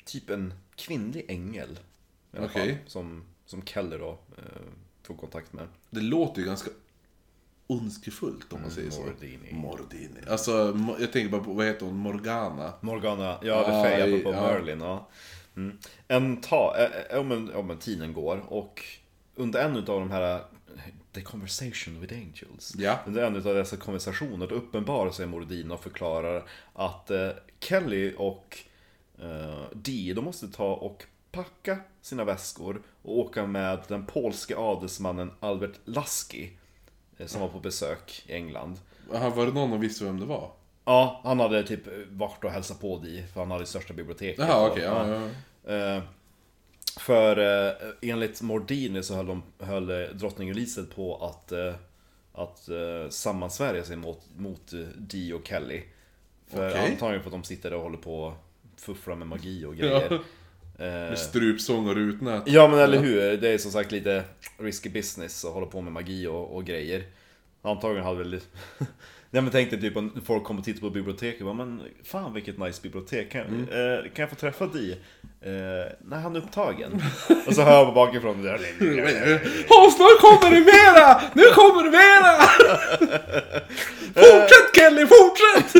typ 0.06 0.30
en 0.30 0.54
kvinnlig 0.76 1.26
ängel. 1.28 1.80
i 2.34 2.38
alla 2.38 2.46
Okej. 2.46 2.76
fall, 2.76 2.90
Som, 2.90 3.24
som 3.46 3.66
Kelly 3.66 3.98
då 3.98 4.20
eh, 4.38 4.44
får 5.04 5.16
kontakt 5.16 5.54
med. 5.54 5.68
Det 5.90 6.02
låter 6.02 6.42
ju 6.42 6.48
ganska 6.48 6.70
ondskefullt 7.68 8.54
om 8.54 8.62
man 8.62 8.72
säger 8.72 8.92
så. 8.92 9.02
Mordini. 9.02 9.54
Mordini. 9.54 10.20
Alltså, 10.30 10.78
jag 11.00 11.12
tänker 11.12 11.30
bara 11.30 11.44
på, 11.44 11.54
vad 11.54 11.66
heter 11.66 11.86
hon? 11.86 11.96
Morgana? 11.96 12.74
Morgana, 12.82 13.40
ja 13.42 13.68
det 13.68 13.90
är 13.90 14.08
apropå 14.08 14.38
ja. 14.38 14.42
Merlin. 14.42 14.80
Ja. 14.80 15.10
Mm. 15.56 15.78
En 16.08 16.42
ta, 16.42 16.76
äh, 17.10 17.20
om, 17.20 17.32
en, 17.32 17.56
om 17.56 17.72
en 17.72 17.78
tiden 17.78 18.14
går 18.14 18.46
och 18.48 18.84
under 19.36 19.66
en 19.66 19.76
utav 19.76 20.00
de 20.00 20.12
här 20.12 20.42
The 21.14 21.22
Conversation 21.22 22.02
with 22.02 22.14
Angels. 22.14 22.76
Ja. 22.78 23.00
Under 23.06 23.24
en 23.24 23.36
utav 23.36 23.56
dessa 23.56 23.78
konversationer 23.78 24.48
då 24.48 24.56
uppenbarar 24.56 25.12
sig 25.12 25.26
Mordina 25.28 25.74
och 25.74 25.84
förklarar 25.84 26.50
att 26.74 27.12
eh, 27.12 27.30
Kelly 27.60 28.14
och 28.18 28.58
eh, 29.22 29.64
Dee, 29.74 30.14
de 30.14 30.26
måste 30.26 30.48
ta 30.48 30.74
och 30.74 31.04
packa 31.32 31.78
sina 32.02 32.24
väskor 32.24 32.82
och 33.02 33.18
åka 33.20 33.46
med 33.48 33.80
den 33.88 34.06
polske 34.06 34.58
adelsmannen 34.58 35.32
Albert 35.40 35.80
Lasky 35.86 36.50
eh, 37.18 37.28
som 37.28 37.42
var 37.42 37.48
på 37.48 37.60
besök 37.60 38.24
i 38.28 38.34
England. 38.34 38.80
Var 39.10 39.46
det 39.46 39.52
någon 39.52 39.70
som 39.72 39.80
visste 39.80 40.04
vem 40.06 40.20
det 40.20 40.26
var? 40.26 40.52
Ja, 40.86 41.22
han 41.24 41.40
hade 41.40 41.64
typ 41.64 41.82
varit 42.12 42.44
och 42.44 42.52
hälsat 42.52 42.82
på 42.82 42.98
Di, 42.98 43.24
för 43.34 43.40
han 43.40 43.52
hade 43.52 43.66
största 43.66 43.94
biblioteket. 43.94 44.46
Jaha, 44.48 44.70
okej. 44.72 44.84
ja, 44.84 45.08
ja. 45.66 45.74
Eh, 45.74 46.04
För 47.00 47.38
eh, 47.38 47.74
enligt 48.02 48.42
Mordini 48.42 49.04
så 49.04 49.16
höll, 49.16 49.26
de, 49.26 49.44
höll 49.60 49.90
eh, 49.90 50.08
drottning 50.10 50.50
Elisabeth 50.50 50.96
på 50.96 51.26
att, 51.26 51.52
eh, 51.52 51.74
att 52.34 52.70
eh, 52.70 53.10
sammansvärja 53.10 53.84
sig 53.84 53.96
mot, 53.96 54.20
mot 54.38 54.74
eh, 54.74 54.80
Di 54.80 55.34
och 55.34 55.48
Kelly. 55.48 55.84
För 56.48 56.70
Okej. 56.70 56.92
antagligen 56.92 57.24
för 57.24 57.30
att 57.30 57.34
de 57.34 57.44
sitter 57.44 57.74
och 57.74 57.82
håller 57.82 57.98
på 57.98 58.34
och 58.82 58.96
fuffrar 58.96 59.16
med 59.16 59.28
magi 59.28 59.66
och 59.66 59.76
grejer. 59.76 60.08
Ja. 60.78 60.86
Eh, 60.86 60.92
Med 60.94 61.18
strupsång 61.20 61.88
och 61.90 61.96
rutnät. 61.96 62.44
Ja 62.46 62.68
men 62.68 62.80
eller 62.80 62.98
hur, 63.00 63.38
det 63.38 63.50
är 63.50 63.58
som 63.58 63.72
sagt 63.72 63.92
lite 63.92 64.24
risky 64.58 64.90
business 64.90 65.46
att 65.46 65.54
hålla 65.54 65.66
på 65.66 65.82
med 65.82 65.94
magi 65.94 66.28
och, 66.28 66.56
och 66.56 66.66
grejer. 66.66 67.04
Antagligen 67.62 68.06
hade 68.06 68.18
väl... 68.18 68.32
Nej 69.34 69.42
men 69.42 69.52
tänk 69.52 69.72
dig 69.72 69.82
typ 69.82 69.98
om 69.98 70.22
folk 70.26 70.44
kommer 70.44 70.60
och 70.60 70.66
tittar 70.66 70.80
på 70.82 70.90
biblioteket 70.90 71.42
bara, 71.44 71.54
men 71.54 71.82
fan 72.04 72.34
vilket 72.34 72.58
nice 72.58 72.82
bibliotek. 72.82 73.32
Kan, 73.32 73.42
Mm. 73.42 73.62
eh, 73.64 74.04
kan 74.14 74.24
jag 74.24 74.30
få 74.30 74.36
träffa 74.36 74.68
Di? 74.68 74.92
Eh, 75.42 75.92
nej 76.06 76.20
han 76.22 76.36
är 76.36 76.40
upptagen. 76.40 77.02
och 77.48 77.56
så 77.56 77.62
hör 77.62 77.86
man 77.86 77.94
bakifrån 77.94 78.44
det. 78.44 78.60
Åh, 79.70 79.90
snart 79.92 80.20
kommer 80.22 80.56
det 80.56 80.62
mera! 80.62 81.22
Nu 81.34 81.44
kommer 81.44 81.84
det 81.84 81.92
mera! 81.92 82.38
fortsätt 84.14 84.76
Kelly, 84.76 85.06
fortsätt! 85.08 85.74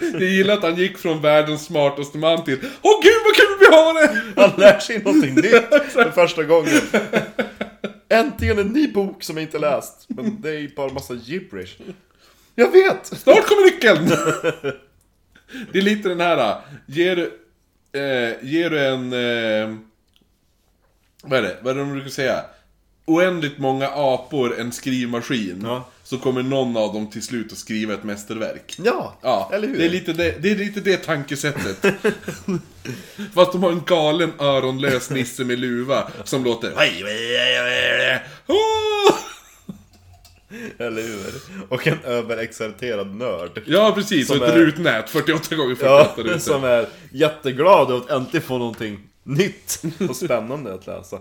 Jag 0.00 0.22
gillar 0.22 0.54
att 0.54 0.62
han 0.62 0.76
gick 0.76 0.98
från 0.98 1.20
världens 1.20 1.64
smartaste 1.64 2.18
man 2.18 2.44
till 2.44 2.58
Åh 2.82 3.02
gud 3.02 3.22
vad 3.24 3.34
kul 3.34 3.56
vi 3.60 3.66
har 3.66 3.94
det! 4.02 4.42
Han 4.42 4.60
lär 4.60 4.78
sig 4.78 4.98
någonting 4.98 5.34
nytt 5.34 5.52
för 5.92 6.10
första 6.10 6.42
gången. 6.42 6.80
Äntligen 8.08 8.58
en 8.58 8.68
ny 8.68 8.92
bok 8.92 9.22
som 9.22 9.36
jag 9.36 9.44
inte 9.44 9.58
läst. 9.58 10.06
Men 10.08 10.40
det 10.40 10.50
är 10.50 10.76
bara 10.76 10.92
massa 10.92 11.14
gibberish. 11.14 11.76
Jag 12.54 12.70
vet! 12.70 13.06
Snart 13.06 13.46
kommer 13.46 13.64
nyckeln! 13.64 14.08
Det 15.72 15.78
är 15.78 15.82
lite 15.82 16.08
den 16.08 16.20
här, 16.20 16.56
ger 16.86 17.16
du, 17.16 17.22
eh, 18.00 18.34
ger 18.42 18.70
du 18.70 18.86
en... 18.86 19.12
Eh, 19.12 19.76
vad 21.22 21.38
är 21.38 21.42
det? 21.42 21.56
Vad 21.62 21.70
är 21.70 21.74
det 21.74 21.80
de 21.80 21.92
brukar 21.92 22.10
säga? 22.10 22.44
Oändligt 23.04 23.58
många 23.58 23.88
apor 23.88 24.60
en 24.60 24.72
skrivmaskin. 24.72 25.60
Ja. 25.62 25.90
Så 26.14 26.20
kommer 26.20 26.42
någon 26.42 26.76
av 26.76 26.94
dem 26.94 27.10
till 27.10 27.22
slut 27.22 27.52
att 27.52 27.58
skriva 27.58 27.94
ett 27.94 28.04
mästerverk. 28.04 28.74
Ja, 28.84 29.18
Ja, 29.22 29.50
eller 29.52 29.68
hur? 29.68 29.78
Det, 29.78 29.84
är 29.84 29.90
lite 29.90 30.12
det, 30.12 30.34
det 30.42 30.50
är 30.50 30.56
lite 30.56 30.80
det 30.80 30.96
tankesättet. 30.96 31.94
Fast 33.34 33.52
de 33.52 33.62
har 33.62 33.70
en 33.72 33.82
galen 33.86 34.32
öronlös 34.38 35.10
nisse 35.10 35.44
med 35.44 35.58
luva 35.58 36.10
som 36.24 36.44
låter... 36.44 36.72
Eller 40.78 41.02
hur? 41.02 41.34
Och 41.68 41.86
en 41.86 41.98
överexalterad 42.04 43.14
nörd. 43.14 43.62
Ja, 43.66 43.92
precis. 43.94 44.30
Och 44.30 44.36
ett 44.36 44.42
är- 44.42 44.58
rutnät 44.58 45.10
48 45.10 45.54
gånger 45.56 45.74
48 45.74 46.22
Ja, 46.26 46.38
som 46.38 46.64
är 46.64 46.88
jätteglad 47.12 47.92
att 47.92 48.10
äntligen 48.10 48.46
få 48.46 48.58
någonting 48.58 49.00
nytt 49.22 49.82
och 50.08 50.16
spännande 50.16 50.74
att 50.74 50.86
läsa. 50.86 51.18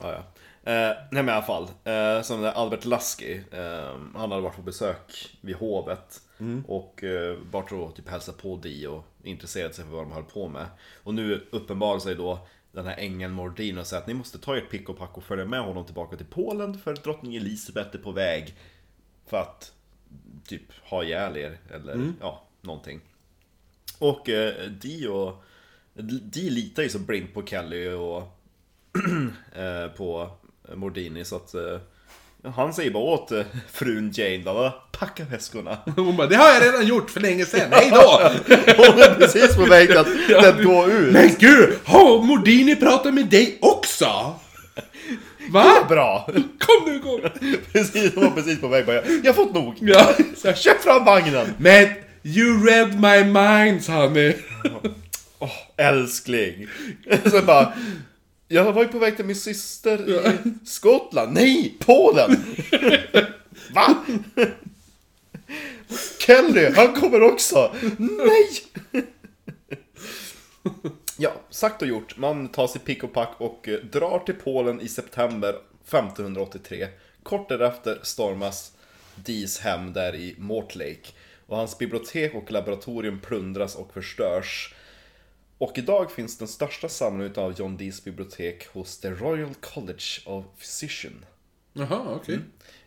Ja, 0.00 0.12
ja. 0.12 0.31
Eh, 0.64 0.92
nej 1.10 1.22
men 1.22 1.28
i 1.28 1.32
alla 1.32 1.42
fall, 1.42 1.68
eh, 1.84 2.22
som 2.22 2.44
Albert 2.54 2.84
Lasky, 2.84 3.40
eh, 3.50 3.96
han 4.14 4.30
hade 4.30 4.42
varit 4.42 4.56
på 4.56 4.62
besök 4.62 5.38
vid 5.40 5.56
hovet 5.56 6.22
och 6.66 7.04
eh, 7.04 7.38
bara 7.50 7.66
tror 7.66 7.90
typ 7.90 8.08
hälsa 8.08 8.32
på 8.32 8.56
Di 8.56 8.86
och 8.86 9.04
intresserat 9.22 9.74
sig 9.74 9.84
för 9.84 9.92
vad 9.92 10.04
de 10.04 10.12
höll 10.12 10.24
på 10.24 10.48
med. 10.48 10.66
Och 11.02 11.14
nu 11.14 11.46
uppenbarar 11.50 11.98
sig 11.98 12.14
då 12.14 12.46
den 12.72 12.86
här 12.86 12.96
ängeln 12.96 13.32
Mordin 13.32 13.78
och 13.78 13.86
säger 13.86 14.02
att 14.02 14.06
ni 14.06 14.14
måste 14.14 14.38
ta 14.38 14.56
ert 14.56 14.70
pick 14.70 14.88
och 14.88 14.98
pack 14.98 15.16
och 15.16 15.24
följa 15.24 15.44
med 15.44 15.60
honom 15.60 15.84
tillbaka 15.84 16.16
till 16.16 16.26
Polen 16.26 16.78
för 16.78 16.94
drottning 16.94 17.36
Elisabeth 17.36 17.96
är 17.96 17.98
på 17.98 18.12
väg 18.12 18.54
för 19.26 19.36
att 19.36 19.72
typ 20.44 20.62
ha 20.84 21.04
ihjäl 21.04 21.36
er 21.36 21.58
eller 21.70 22.12
ja, 22.20 22.42
någonting. 22.60 23.00
Och 23.98 24.28
eh, 24.28 24.70
Di 24.70 25.06
och 25.06 25.44
Di 26.22 26.50
litar 26.50 26.82
ju 26.82 26.88
så 26.88 26.98
blint 26.98 27.34
på 27.34 27.46
Kelly 27.46 27.88
och 27.88 28.22
eh, 29.52 29.88
på 29.88 30.30
Mordini 30.74 31.24
så 31.24 31.36
att 31.36 31.54
eh, 31.54 32.50
han 32.50 32.74
säger 32.74 32.90
bara 32.90 33.02
åt 33.02 33.32
eh, 33.32 33.42
frun 33.72 34.12
Jane 34.14 34.42
då, 34.44 34.74
packa 34.92 35.24
väskorna. 35.24 35.78
Hon 35.96 36.16
bara, 36.16 36.26
det 36.26 36.36
har 36.36 36.48
jag 36.48 36.62
redan 36.62 36.86
gjort 36.86 37.10
för 37.10 37.20
länge 37.20 37.46
sedan, 37.46 37.72
hej 37.72 37.90
då! 37.90 38.20
Hon 38.76 39.02
är 39.02 39.14
precis 39.14 39.56
på 39.56 39.64
väg 39.64 39.92
att, 39.92 40.06
att 40.44 40.64
gå 40.64 40.86
ut. 40.86 41.12
Men 41.12 41.34
gud, 41.38 41.78
har 41.84 42.22
Mordini 42.22 42.76
pratat 42.76 43.14
med 43.14 43.26
dig 43.26 43.58
också? 43.60 44.34
Va? 45.50 45.86
Bra! 45.88 46.28
Kom 46.34 46.92
nu, 46.92 46.98
kom! 46.98 47.20
Precis, 47.72 48.14
hon 48.14 48.24
var 48.24 48.30
precis 48.30 48.60
på 48.60 48.68
väg 48.68 48.86
bara, 48.86 48.94
jag 49.06 49.26
har 49.26 49.32
fått 49.32 49.54
nog. 49.54 49.74
Ja. 49.80 50.14
Så 50.36 50.48
jag 50.48 50.58
köp 50.58 50.82
fram 50.82 51.04
vagnen! 51.04 51.54
Men, 51.58 51.88
you 52.22 52.66
read 52.66 52.94
my 52.94 53.24
mind, 53.24 53.86
honey. 53.86 54.34
Åh, 55.38 55.50
älskling! 55.76 56.68
Så 57.30 57.42
bara, 57.42 57.72
jag 58.52 58.72
var 58.72 58.82
ju 58.82 58.88
på 58.88 58.98
väg 58.98 59.16
till 59.16 59.24
min 59.24 59.36
syster 59.36 60.10
i 60.10 60.52
Skottland. 60.64 61.32
Nej, 61.32 61.76
Polen! 61.78 62.30
Va? 63.74 64.04
Kelly, 66.18 66.70
han 66.76 66.94
kommer 66.94 67.22
också! 67.22 67.74
Nej! 67.98 68.48
Ja, 71.16 71.32
sagt 71.50 71.82
och 71.82 71.88
gjort. 71.88 72.16
Man 72.16 72.48
tar 72.48 72.66
sig 72.66 72.80
pick 72.80 73.04
och 73.04 73.12
pack 73.12 73.34
och 73.38 73.68
eh, 73.68 73.78
drar 73.78 74.18
till 74.18 74.34
Polen 74.34 74.80
i 74.80 74.88
september 74.88 75.48
1583. 75.84 76.88
Kort 77.22 77.48
därefter 77.48 77.98
stormas 78.02 78.72
Dees 79.14 79.60
hem 79.60 79.92
där 79.92 80.14
i 80.14 80.34
Mortlake. 80.38 81.12
Och 81.46 81.56
hans 81.56 81.78
bibliotek 81.78 82.34
och 82.34 82.52
laboratorium 82.52 83.20
plundras 83.20 83.74
och 83.74 83.92
förstörs. 83.92 84.74
Och 85.62 85.78
idag 85.78 86.10
finns 86.10 86.38
den 86.38 86.48
största 86.48 86.88
samlingen 86.88 87.34
av 87.36 87.60
John 87.60 87.76
Dees 87.76 88.04
bibliotek 88.04 88.66
hos 88.66 88.98
The 89.00 89.10
Royal 89.10 89.54
College 89.54 90.04
of 90.24 90.44
Physician. 90.58 91.24
Jaha, 91.72 92.14
okej. 92.14 92.38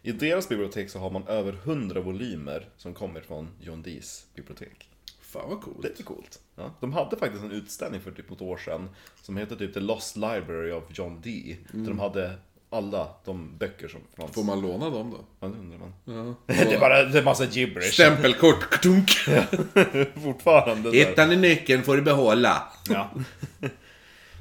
I 0.02 0.12
deras 0.12 0.50
bibliotek 0.50 0.90
så 0.90 1.00
har 1.00 1.10
man 1.10 1.28
över 1.28 1.54
100 1.54 2.02
volymer 2.02 2.70
som 2.78 2.94
kommer 2.94 3.22
från 3.22 3.50
John 3.62 3.82
Dees 3.82 4.26
bibliotek. 4.36 4.90
Fan 5.22 5.50
vad 5.50 5.62
coolt. 5.62 5.84
Lite 5.84 6.04
coolt. 6.04 6.40
Ja. 6.56 6.76
De 6.80 6.94
hade 6.94 7.18
faktiskt 7.18 7.44
en 7.44 7.52
utställning 7.52 8.02
för 8.02 8.12
typ 8.12 8.32
ett 8.32 8.42
år 8.42 8.58
sedan 8.58 8.90
som 9.22 9.38
heter 9.38 9.56
typ 9.56 9.74
The 9.74 9.80
Lost 9.80 10.16
Library 10.16 10.72
of 10.72 10.84
John 10.90 11.22
Dee. 11.22 11.58
Där 11.72 11.88
de 11.88 12.00
hade 12.00 12.34
alla 12.76 13.08
de 13.26 13.58
böcker 13.58 13.88
som 13.88 14.00
fanns. 14.18 14.32
Får 14.32 14.44
man 14.44 14.62
låna 14.62 14.90
dem 14.90 15.12
då? 15.12 15.18
Ja, 15.40 15.48
det 15.48 15.60
undrar 15.60 15.80
man. 15.80 15.94
Ja. 16.06 16.54
Det 16.66 16.74
är 16.74 16.80
bara 16.80 17.04
det 17.04 17.20
är 17.20 17.24
massa 17.24 17.46
gibberish. 17.46 17.94
Stämpelkort, 17.94 18.70
ktunk. 18.70 19.10
Fortfarande. 20.24 20.92
där. 20.92 21.02
Ettan 21.02 21.32
i 21.32 21.36
nyckeln 21.36 21.84
får 21.84 21.96
du 21.96 22.02
behålla. 22.02 22.64
Ja. 22.90 23.10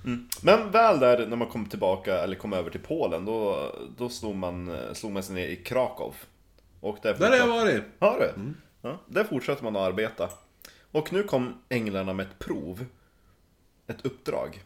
Mm. 0.04 0.28
Men 0.42 0.70
väl 0.70 1.00
där 1.00 1.26
när 1.26 1.36
man 1.36 1.48
kom 1.48 1.66
tillbaka, 1.66 2.18
eller 2.18 2.36
kom 2.36 2.52
över 2.52 2.70
till 2.70 2.80
Polen, 2.80 3.24
då, 3.24 3.70
då 3.96 4.08
slog, 4.08 4.34
man, 4.34 4.76
slog 4.92 5.12
man 5.12 5.22
sig 5.22 5.34
ner 5.34 5.48
i 5.48 5.56
Krakow. 5.56 6.14
Och 6.80 6.98
där, 7.02 7.14
Där 7.14 7.30
har 7.30 7.36
jag 7.36 7.46
varit. 7.46 7.82
Har 7.98 8.18
du? 8.18 8.54
Ja, 8.82 9.00
där 9.06 9.24
fortsätter 9.24 9.64
man 9.64 9.76
att 9.76 9.82
arbeta. 9.82 10.28
Och 10.92 11.12
nu 11.12 11.22
kom 11.22 11.54
änglarna 11.68 12.12
med 12.12 12.26
ett 12.26 12.38
prov. 12.38 12.86
Ett 13.86 14.06
uppdrag. 14.06 14.62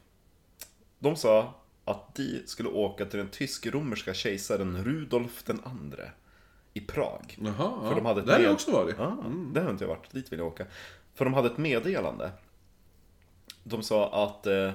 De 0.98 1.16
sa 1.16 1.54
att 1.88 2.14
de 2.14 2.42
skulle 2.46 2.68
åka 2.68 3.06
till 3.06 3.18
den 3.18 3.28
tysk-romerska 3.28 4.14
kejsaren 4.14 4.84
Rudolf 4.84 5.42
den 5.42 5.60
andre. 5.64 6.12
I 6.72 6.80
Prag. 6.80 7.38
Jaha, 7.40 7.88
För 7.88 7.94
de 7.94 8.06
hade 8.06 8.20
ett 8.20 8.26
där 8.26 8.34
har 8.34 8.40
jag 8.40 8.52
också 8.52 8.72
varit. 8.72 8.94
Ja, 8.98 9.24
det 9.54 9.60
har 9.60 9.70
inte 9.70 9.84
jag 9.84 9.88
varit. 9.88 10.10
Dit 10.10 10.32
vill 10.32 10.38
jag 10.38 10.48
åka. 10.48 10.66
För 11.14 11.24
de 11.24 11.34
hade 11.34 11.48
ett 11.48 11.58
meddelande. 11.58 12.30
De 13.64 13.82
sa 13.82 14.24
att, 14.24 14.46
eh, 14.46 14.72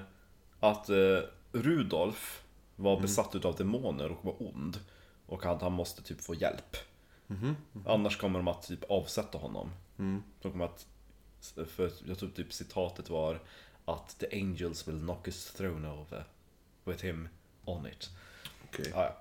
att 0.60 0.90
eh, 0.90 1.20
Rudolf 1.52 2.44
var 2.76 3.00
besatt 3.02 3.36
utav 3.36 3.56
demoner 3.56 4.12
och 4.12 4.26
var 4.26 4.36
ond. 4.40 4.80
Och 5.26 5.46
att 5.46 5.62
han 5.62 5.74
måste 5.74 6.04
typ 6.04 6.22
få 6.22 6.36
hjälp. 6.36 6.78
Annars 7.86 8.18
kommer 8.18 8.40
de 8.40 8.48
att 8.48 8.68
typ 8.68 8.84
avsätta 8.92 9.38
honom. 9.38 9.70
De 10.42 10.52
kommer 10.52 10.66
att, 10.66 10.88
för 11.68 11.92
jag 12.06 12.18
tror 12.18 12.30
typ 12.30 12.54
citatet 12.54 13.10
var 13.10 13.40
att 13.86 14.20
the 14.20 14.42
angels 14.42 14.88
will 14.88 15.00
knock 15.00 15.28
his 15.28 15.54
throne 15.54 15.90
over 15.90 16.26
with 16.86 17.04
him 17.06 17.28
on 17.66 17.88
it. 17.88 18.10
Okej. 18.72 18.92
Ja, 18.96 19.04
ja. 19.04 19.18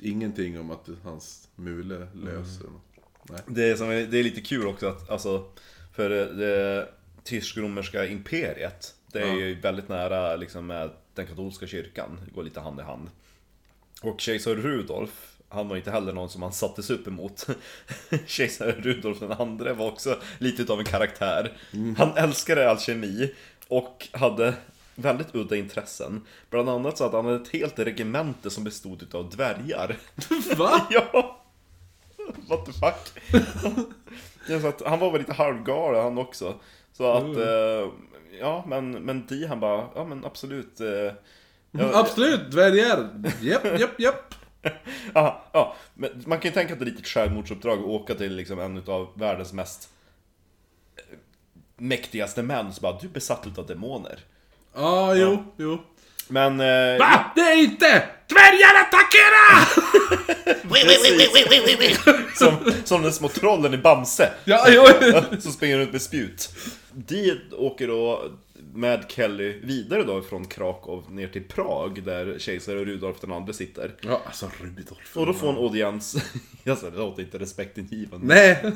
Ingenting 0.00 0.60
om 0.60 0.70
att 0.70 0.88
hans 1.04 1.48
mule 1.54 2.06
löser 2.14 2.64
något. 2.64 2.82
Nej. 3.30 3.40
Det 3.46 3.70
är, 3.70 3.76
som, 3.76 3.88
det 3.88 4.18
är 4.18 4.22
lite 4.22 4.40
kul 4.40 4.66
också 4.66 4.88
att, 4.88 5.10
alltså, 5.10 5.50
för 5.92 6.10
det, 6.10 6.34
det 6.34 6.88
tysk-romerska 7.24 8.06
imperiet, 8.06 8.94
det 9.12 9.20
är 9.20 9.26
Ja. 9.26 9.34
ju 9.34 9.60
väldigt 9.60 9.88
nära 9.88 10.36
liksom, 10.36 10.66
med 10.66 10.90
den 11.14 11.26
katolska 11.26 11.66
kyrkan, 11.66 12.20
det 12.26 12.34
går 12.34 12.42
lite 12.42 12.60
hand 12.60 12.80
i 12.80 12.82
hand. 12.82 13.10
Och 14.02 14.20
kejsar 14.20 14.54
Rudolf, 14.54 15.36
han 15.48 15.68
var 15.68 15.76
inte 15.76 15.90
heller 15.90 16.12
någon 16.12 16.28
som 16.30 16.40
man 16.40 16.52
sattes 16.52 16.90
upp 16.90 17.06
emot. 17.06 17.46
kejsar 18.26 18.66
Rudolf 18.72 19.20
den 19.20 19.32
andre 19.32 19.72
var 19.72 19.86
också 19.90 20.20
lite 20.38 20.62
utav 20.62 20.78
en 20.78 20.84
karaktär. 20.84 21.56
Han 21.98 22.16
älskade 22.16 22.70
alkemi 22.70 23.34
och 23.68 24.08
hade 24.12 24.54
väldigt 24.94 25.34
udda 25.34 25.56
intressen. 25.56 26.26
Bland 26.50 26.68
annat 26.68 26.98
så 26.98 27.04
att 27.04 27.12
han 27.12 27.24
hade 27.24 27.36
ett 27.36 27.52
helt 27.52 27.78
regemente 27.78 28.50
som 28.50 28.64
bestod 28.64 29.02
utav 29.02 29.30
dvärgar. 29.30 29.96
Va? 30.56 30.86
Ja! 30.90 31.40
What 32.48 32.66
the 32.66 32.72
fuck? 32.72 33.34
ja, 34.48 34.60
så 34.60 34.66
att 34.66 34.82
han 34.82 34.98
var 34.98 35.10
väl 35.10 35.20
lite 35.20 35.32
halvgalen 35.32 36.02
han 36.02 36.18
också. 36.18 36.54
Så 36.92 37.12
att, 37.12 37.36
eh, 37.36 37.92
ja 38.40 38.64
men, 38.66 38.90
men 38.90 39.26
Di 39.26 39.46
han 39.46 39.60
bara, 39.60 39.88
ja 39.94 40.04
men 40.04 40.24
absolut. 40.24 40.80
Eh, 40.80 41.12
ja, 41.70 41.90
Absolut, 41.94 42.50
dvärgar. 42.50 43.10
Japp, 43.40 43.80
japp, 43.80 44.00
japp. 44.00 44.34
ja, 45.14 45.44
ja, 45.52 45.76
men 45.94 46.10
man 46.26 46.40
kan 46.40 46.48
ju 46.48 46.54
tänka 46.54 46.72
att 46.72 46.78
det 46.78 46.84
är 46.84 46.86
lite 46.86 47.00
ett 47.00 47.06
självmordsuppdrag 47.06 47.78
att 47.78 47.84
åka 47.84 48.14
till 48.14 48.36
liksom 48.36 48.58
en 48.58 48.82
av 48.86 49.08
världens 49.14 49.52
mest 49.52 49.88
eh, 50.96 51.18
mäktigaste 51.76 52.42
män. 52.42 52.72
Så 52.72 52.80
bara, 52.80 52.98
du 53.00 53.06
är 53.06 53.10
besatt 53.10 53.46
utav 53.46 53.66
demoner. 53.66 54.18
Ja, 54.74 55.14
jo, 55.14 55.44
jo. 55.58 55.78
Men... 56.28 56.60
Eh, 56.60 56.98
Va? 56.98 57.32
Det 57.34 57.40
är 57.40 57.56
inte! 57.58 58.02
Dvärgar 58.28 58.80
attackera! 58.80 59.66
Som, 62.34 62.72
som 62.84 63.02
de 63.02 63.12
små 63.12 63.28
trollen 63.28 63.74
i 63.74 63.78
Bamse. 63.78 64.30
Ja, 64.44 64.68
ja. 64.68 65.24
Som 65.40 65.52
springer 65.52 65.78
runt 65.78 65.92
med 65.92 66.02
spjut. 66.02 66.50
De 66.92 67.40
åker 67.52 67.88
då 67.88 68.22
med 68.74 69.04
Kelly 69.08 69.60
vidare 69.62 70.02
då 70.02 70.22
från 70.22 70.44
Krakow 70.44 71.12
ner 71.12 71.28
till 71.28 71.44
Prag 71.44 72.02
där 72.04 72.38
kejsare 72.38 72.84
Rudolf 72.84 73.20
den 73.20 73.32
andre 73.32 73.54
sitter. 73.54 73.94
Ja, 74.00 74.22
alltså 74.26 74.50
Rudolf. 74.60 75.16
Och 75.16 75.26
då 75.26 75.32
får 75.32 75.48
en 75.48 75.56
audiens, 75.56 76.16
jag 76.64 76.78
sa 76.78 76.90
det 76.90 76.98
låter 76.98 77.22
inte 77.22 77.38
respektingivande. 77.38 78.26
Nej. 78.26 78.72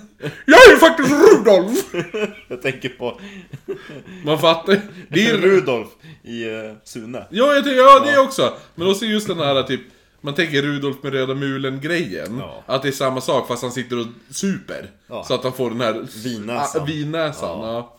Jag 0.47 0.69
är 0.69 0.73
ju 0.73 0.79
faktiskt 0.79 1.11
Rudolf! 1.11 1.95
Jag 2.49 2.63
tänker 2.63 2.89
på 2.89 3.21
Man 4.25 4.39
fattar 4.39 4.81
Det 5.09 5.27
är 5.27 5.37
Rudolf 5.37 5.89
i 6.23 6.45
uh, 6.45 6.73
Sune. 6.85 7.27
Ja, 7.31 7.55
jag 7.55 7.65
tänker, 7.65 7.81
ja 7.81 8.01
det 8.07 8.19
också. 8.19 8.55
Men 8.75 8.89
också 8.91 9.05
just 9.05 9.29
den 9.29 9.39
här 9.39 9.63
typ, 9.63 9.81
man 10.21 10.35
tänker 10.35 10.63
Rudolf 10.63 11.03
med 11.03 11.13
röda 11.13 11.35
mulen-grejen. 11.35 12.39
Ja. 12.39 12.63
Att 12.67 12.83
det 12.83 12.89
är 12.89 12.93
samma 12.93 13.21
sak 13.21 13.49
fast 13.49 13.63
han 13.63 13.73
sitter 13.73 14.01
och 14.01 14.07
super. 14.31 14.91
Ja. 15.07 15.25
Så 15.25 15.35
att 15.35 15.43
han 15.43 15.53
får 15.53 15.71
den 15.71 15.81
här 15.81 16.07
Vinnäsan. 16.25 16.83
Ah, 16.83 16.85
vinnäsan. 16.85 17.61
Ja. 17.61 17.99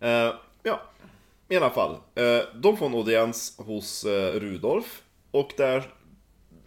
Ja, 0.00 0.40
i 1.48 1.56
alla 1.56 1.70
fall. 1.70 1.96
Eh, 2.14 2.40
de 2.54 2.76
får 2.76 2.86
en 2.86 2.94
audiens 2.94 3.54
hos 3.58 4.04
eh, 4.04 4.40
Rudolf. 4.40 5.02
Och 5.30 5.52
där 5.56 5.94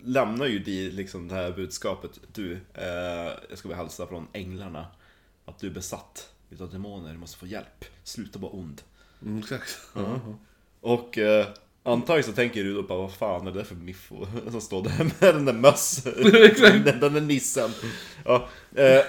lämnar 0.03 0.45
ju 0.45 0.59
de 0.59 0.89
liksom 0.89 1.27
det 1.27 1.36
här 1.36 1.51
budskapet. 1.51 2.19
Du, 2.34 2.53
eh, 2.73 3.32
jag 3.49 3.57
ska 3.57 3.69
bara 3.69 3.77
hälsa 3.77 4.07
från 4.07 4.27
änglarna. 4.34 4.88
Att 5.45 5.59
du 5.59 5.67
är 5.67 5.71
besatt 5.71 6.29
utav 6.49 6.71
demoner, 6.71 7.11
du 7.11 7.17
måste 7.17 7.38
få 7.38 7.47
hjälp. 7.47 7.86
Sluta 8.03 8.39
vara 8.39 8.51
ond. 8.51 8.82
Mm, 9.21 9.39
exakt. 9.39 9.79
Och 10.82 11.17
eh, 11.17 11.47
antagligen 11.84 12.29
så 12.29 12.36
tänker 12.36 12.63
Rudolf 12.63 12.88
bara, 12.88 13.01
vad 13.01 13.13
fan 13.13 13.47
är 13.47 13.51
det 13.51 13.65
för 13.65 13.75
miffo 13.75 14.27
som 14.51 14.61
står 14.61 14.84
där 14.84 15.03
med 15.03 15.36
den 15.36 15.45
där 15.45 15.53
den, 16.84 16.99
den 16.99 17.13
där 17.13 17.21
nissen. 17.21 17.71
Ja, 18.25 18.49
eh, 18.75 19.01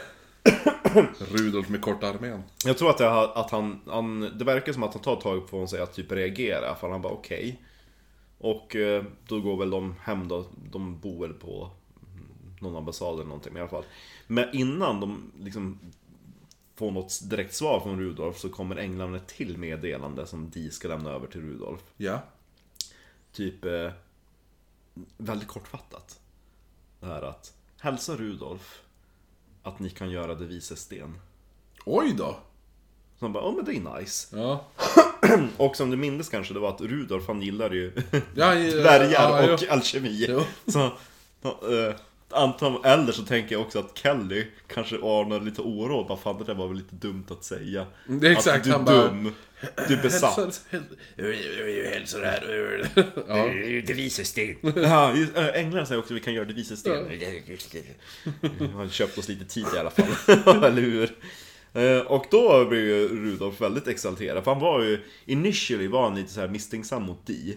Rudolf 1.19 1.69
med 1.69 1.83
korta 1.83 2.09
armén. 2.09 2.43
Jag 2.65 2.79
tror 2.79 2.91
att, 2.91 2.99
det, 2.99 3.11
att 3.11 3.51
han, 3.51 3.81
han, 3.87 4.21
det 4.39 4.45
verkar 4.45 4.73
som 4.73 4.83
att 4.83 4.95
han 4.95 5.03
tar 5.03 5.17
tag 5.17 5.51
på 5.51 5.67
sig 5.67 5.81
att 5.81 5.95
typ 5.95 6.13
reagera, 6.13 6.75
för 6.75 6.91
han 6.91 7.03
bara 7.03 7.13
okej. 7.13 7.63
Och 8.39 8.77
eh, 8.77 9.05
då 9.29 9.41
går 9.41 9.57
väl 9.57 9.71
de 9.71 9.95
hem 10.01 10.29
då, 10.29 10.47
de 10.73 10.99
bor 10.99 11.27
väl 11.27 11.33
på 11.33 11.71
någon 12.61 12.77
ambassad 12.77 13.15
eller 13.15 13.25
någonting 13.25 13.57
i 13.57 13.61
alla 13.61 13.69
fall. 13.69 13.85
Men 14.27 14.49
innan 14.53 15.01
de 15.01 15.33
liksom 15.41 15.79
får 16.75 16.91
något 16.91 17.31
direkt 17.31 17.55
svar 17.55 17.81
från 17.81 18.01
Rudolf 18.01 18.39
så 18.39 18.49
kommer 18.49 18.77
änglarna 18.77 19.17
ett 19.17 19.27
till 19.27 19.59
meddelande 19.59 20.27
som 20.27 20.51
de 20.51 20.71
ska 20.71 20.89
lämna 20.89 21.11
över 21.11 21.27
till 21.27 21.41
Rudolf. 21.41 21.81
Ja. 21.97 22.23
Typ 23.33 23.65
eh, 23.65 23.91
väldigt 25.17 25.49
kortfattat. 25.49 26.21
Det 27.01 27.07
här 27.07 27.23
att 27.23 27.55
hälsa 27.81 28.17
Rudolf 28.17 28.82
att 29.63 29.79
ni 29.79 29.91
kan 29.91 30.11
göra 30.11 30.35
det 30.35 30.45
vises 30.45 30.81
sten. 30.81 31.15
Oj 31.85 32.15
då. 32.19 32.37
Så 33.19 33.25
han 33.25 33.33
bara, 33.33 33.45
ja 33.45 33.53
men 33.53 33.65
det 33.65 33.77
är 33.77 34.01
nice. 34.01 34.37
Ja. 34.37 34.65
Och 35.57 35.77
som 35.77 35.91
du 35.91 35.97
minns 35.97 36.29
kanske, 36.29 36.55
det 36.55 36.61
var 36.61 36.69
att 36.69 36.81
Rudolf 36.81 37.27
han 37.27 37.43
gillade 37.43 37.77
ju 37.77 37.93
Ja, 38.35 38.55
ja, 38.55 38.55
dvärgar 38.83 39.11
ja, 39.11 39.55
och 39.55 39.63
ja. 39.63 39.73
alkemi. 39.73 40.27
Jo. 40.29 40.43
Så, 40.67 40.85
äh, 40.85 41.95
antar 42.35 42.87
eller 42.87 43.13
så 43.13 43.23
tänker 43.23 43.55
jag 43.55 43.63
också 43.63 43.79
att 43.79 43.99
Kelly 43.99 44.47
kanske 44.67 44.97
anar 44.97 45.41
lite 45.41 45.61
oro, 45.63 46.05
bara 46.09 46.19
fan 46.19 46.39
det 46.39 46.45
där 46.45 46.55
var 46.55 46.69
väl 46.69 46.77
lite 46.77 46.95
dumt 46.95 47.25
att 47.31 47.45
säga. 47.45 47.87
Det 48.07 48.27
är 48.27 48.31
exakt, 48.33 48.57
att 48.59 48.65
du 48.65 48.71
är 48.71 48.75
han 48.75 48.85
bara- 48.85 49.09
dum, 49.09 49.35
du 49.89 49.95
är 49.95 50.03
besatt. 50.03 50.37
Hälsar- 50.37 52.23
här. 52.25 52.89
Ja. 53.29 53.47
Det 53.87 53.93
visar 53.95 54.25
sten. 54.25 54.57
Ja, 54.77 55.13
äh, 55.35 55.47
änglarna 55.61 55.87
säger 55.87 55.99
också 56.01 56.15
att 56.15 56.21
vi 56.21 56.25
kan 56.25 56.35
göra 56.35 56.45
det 56.45 56.55
vises 56.55 56.79
sten. 56.81 57.07
Han 58.59 58.71
har 58.73 58.89
köpt 58.89 59.19
oss 59.19 59.29
lite 59.29 59.45
tid 59.45 59.67
i 59.75 59.79
alla 59.79 59.91
fall, 59.91 60.07
eller 60.65 60.83
hur? 60.83 61.11
Eh, 61.75 61.99
Och 62.07 62.27
då 62.31 62.65
blir 62.69 62.81
ju 62.81 63.09
Rudolf 63.09 63.61
väldigt 63.61 63.89
exalterad, 63.89 64.45
för 64.45 64.51
han 64.53 64.61
var 64.61 64.83
ju 64.83 65.01
Initially 65.27 65.87
var 65.89 66.03
han 66.03 66.15
lite 66.15 66.33
så 66.33 66.41
här 66.41 66.49
misstänksam 66.49 67.03
mot 67.03 67.27
Dee 67.27 67.55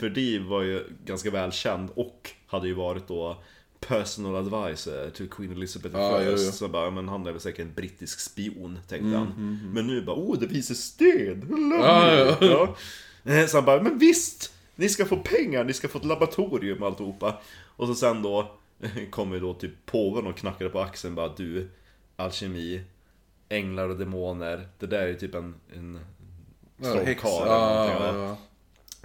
För 0.00 0.08
Dee 0.08 0.38
var 0.38 0.62
ju 0.62 0.84
ganska 1.04 1.30
välkänd 1.30 1.90
och 1.94 2.30
hade 2.46 2.66
ju 2.68 2.74
varit 2.74 3.08
då 3.08 3.42
Personal 3.88 4.36
advisor 4.36 5.10
till 5.10 5.28
Queen 5.30 5.52
Elizabeth 5.52 5.94
Ja, 5.96 6.22
I. 6.22 6.38
Så 6.38 6.68
bara, 6.68 6.90
men 6.90 7.08
han 7.08 7.26
är 7.26 7.32
väl 7.32 7.40
säkert 7.40 7.60
en 7.66 7.74
brittisk 7.74 8.20
spion, 8.20 8.78
tänkte 8.88 9.08
han 9.18 9.60
Men 9.74 9.86
nu 9.86 10.02
bara, 10.02 10.16
oh 10.16 10.38
det 10.38 10.46
visar 10.46 10.74
sten! 10.74 11.42
Hello. 11.42 11.76
Ja. 12.40 12.76
Eh, 13.32 13.46
Så 13.46 13.56
han 13.56 13.64
bara, 13.64 13.82
men 13.82 13.98
visst! 13.98 14.52
Ni 14.74 14.88
ska 14.88 15.04
få 15.06 15.16
pengar, 15.16 15.64
ni 15.64 15.72
ska 15.72 15.88
få 15.88 15.98
ett 15.98 16.04
laboratorium 16.04 16.82
och 16.82 16.88
alltihopa. 16.88 17.40
Och 17.76 17.86
så 17.86 17.94
sen 17.94 18.22
då 18.22 18.50
kommer 19.10 19.40
då 19.40 19.54
typ 19.54 19.86
påven 19.86 20.26
och 20.26 20.36
knackade 20.36 20.70
på 20.70 20.80
axeln 20.80 21.14
bara 21.14 21.28
du, 21.28 21.68
alkemi, 22.16 22.80
änglar 23.48 23.88
och 23.88 23.96
demoner, 23.98 24.68
det 24.78 24.86
där 24.86 25.06
är 25.08 25.14
typ 25.14 25.34
en, 25.34 25.54
en 25.76 25.98
Ja, 26.82 26.92
trollkarl 26.92 27.42
eller 27.46 27.74
någonting, 27.74 28.20
ja. 28.20 28.26
ja. 28.28 28.36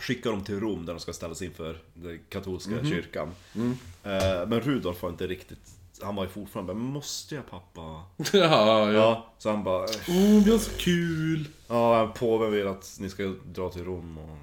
Skickar 0.01 0.31
dem 0.31 0.43
till 0.43 0.59
Rom 0.59 0.85
där 0.85 0.93
de 0.93 0.99
ska 0.99 1.13
ställas 1.13 1.41
inför 1.41 1.77
den 1.93 2.19
katolska 2.29 2.71
Mhm. 2.71 2.89
kyrkan. 2.89 3.31
Mm. 3.55 3.71
Eh, 4.03 4.47
Men 4.47 4.61
Rudolf 4.61 5.01
var 5.01 5.09
inte 5.09 5.27
riktigt, 5.27 5.69
han 6.01 6.15
var 6.15 6.23
ju 6.23 6.29
fortfarande 6.29 6.73
bara, 6.73 6.79
måste 6.79 7.35
jag 7.35 7.49
pappa? 7.49 7.81
Ja, 8.33 8.33
ja. 8.33 8.91
Ja, 8.91 9.25
så 9.37 9.49
han 9.49 9.63
bara, 9.63 9.83
Åh, 9.83 10.43
det 10.45 10.53
är 10.53 10.57
så 10.57 10.71
kul! 10.77 11.47
Ja, 11.67 12.13
påven 12.17 12.51
vill 12.51 12.67
att 12.67 12.97
ni 12.99 13.09
ska 13.09 13.23
dra 13.45 13.69
till 13.69 13.83
Rom 13.85 14.17
och... 14.17 14.37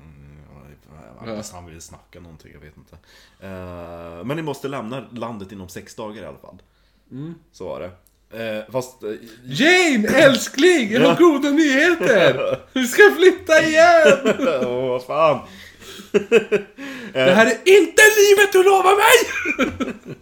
Ja. 1.26 1.42
Han 1.52 1.66
ville 1.66 1.80
snacka 1.80 2.20
någonting, 2.20 2.52
jag 2.52 2.60
vet 2.60 2.76
inte. 2.76 2.96
Eh, 3.40 4.24
men 4.24 4.36
ni 4.36 4.42
måste 4.42 4.68
lämna 4.68 5.04
landet 5.12 5.52
inom 5.52 5.68
sex 5.68 5.94
dagar 5.94 6.22
i 6.22 6.26
alla 6.26 6.38
fall. 6.38 6.62
Så 7.52 7.64
var 7.68 7.80
det. 7.80 7.90
Eh, 8.32 8.72
fast... 8.72 9.02
eh, 9.02 9.10
Jane, 9.44 10.08
älskling! 10.08 10.92
Jag 10.92 11.00
har 11.00 11.16
goda 11.16 11.50
nyheter! 11.50 12.58
Vi 12.72 12.86
ska 12.86 13.02
flytta 13.16 13.62
igen! 13.62 14.18
Åh, 14.66 14.88
vad 14.88 15.04
fan! 15.04 15.38
Det 17.12 17.34
här 17.34 17.46
är 17.46 17.78
inte 17.78 18.02
livet 18.18 18.52
du 18.52 18.62
lovar 18.62 18.96
mig! 18.96 20.14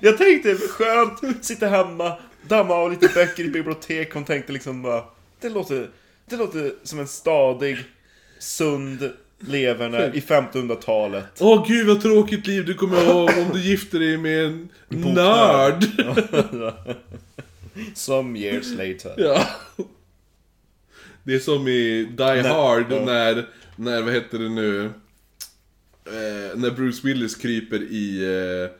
Jag 0.02 0.18
tänkte, 0.18 0.54
skönt, 0.56 1.44
sitta 1.44 1.66
hemma, 1.66 2.18
damma 2.48 2.74
av 2.74 2.90
lite 2.90 3.08
böcker 3.14 3.44
i 3.44 3.48
bibliotek. 3.48 4.14
Hon 4.14 4.24
tänkte 4.24 4.52
liksom 4.52 4.82
bara... 4.82 5.04
Det 5.40 5.48
låter, 5.48 5.90
det 6.28 6.36
låter 6.36 6.72
som 6.82 6.98
en 6.98 7.08
stadig, 7.08 7.78
sund 8.38 9.12
leverne 9.40 10.10
i 10.14 10.20
1500-talet. 10.20 11.24
Åh 11.40 11.68
gud 11.68 11.86
vad 11.86 12.02
tråkigt 12.02 12.46
liv 12.46 12.64
du 12.64 12.74
kommer 12.74 13.04
ha 13.04 13.22
om 13.22 13.50
du 13.52 13.60
gifter 13.60 13.98
dig 13.98 14.16
med 14.16 14.44
en 14.44 14.68
nörd! 14.88 15.84
Some 17.94 18.38
years 18.38 18.70
later. 18.70 19.14
Ja. 19.16 19.46
Det 21.22 21.34
är 21.34 21.38
som 21.38 21.68
i 21.68 22.08
Die 22.16 22.42
Hard 22.42 22.86
ja. 22.90 23.04
när, 23.04 23.46
när, 23.76 24.02
vad 24.02 24.14
heter 24.14 24.38
det 24.38 24.48
nu? 24.48 24.84
Eh, 26.06 26.58
när 26.58 26.70
Bruce 26.70 27.06
Willis 27.06 27.34
kryper 27.34 27.82
i, 27.82 28.24
eh, 28.24 28.70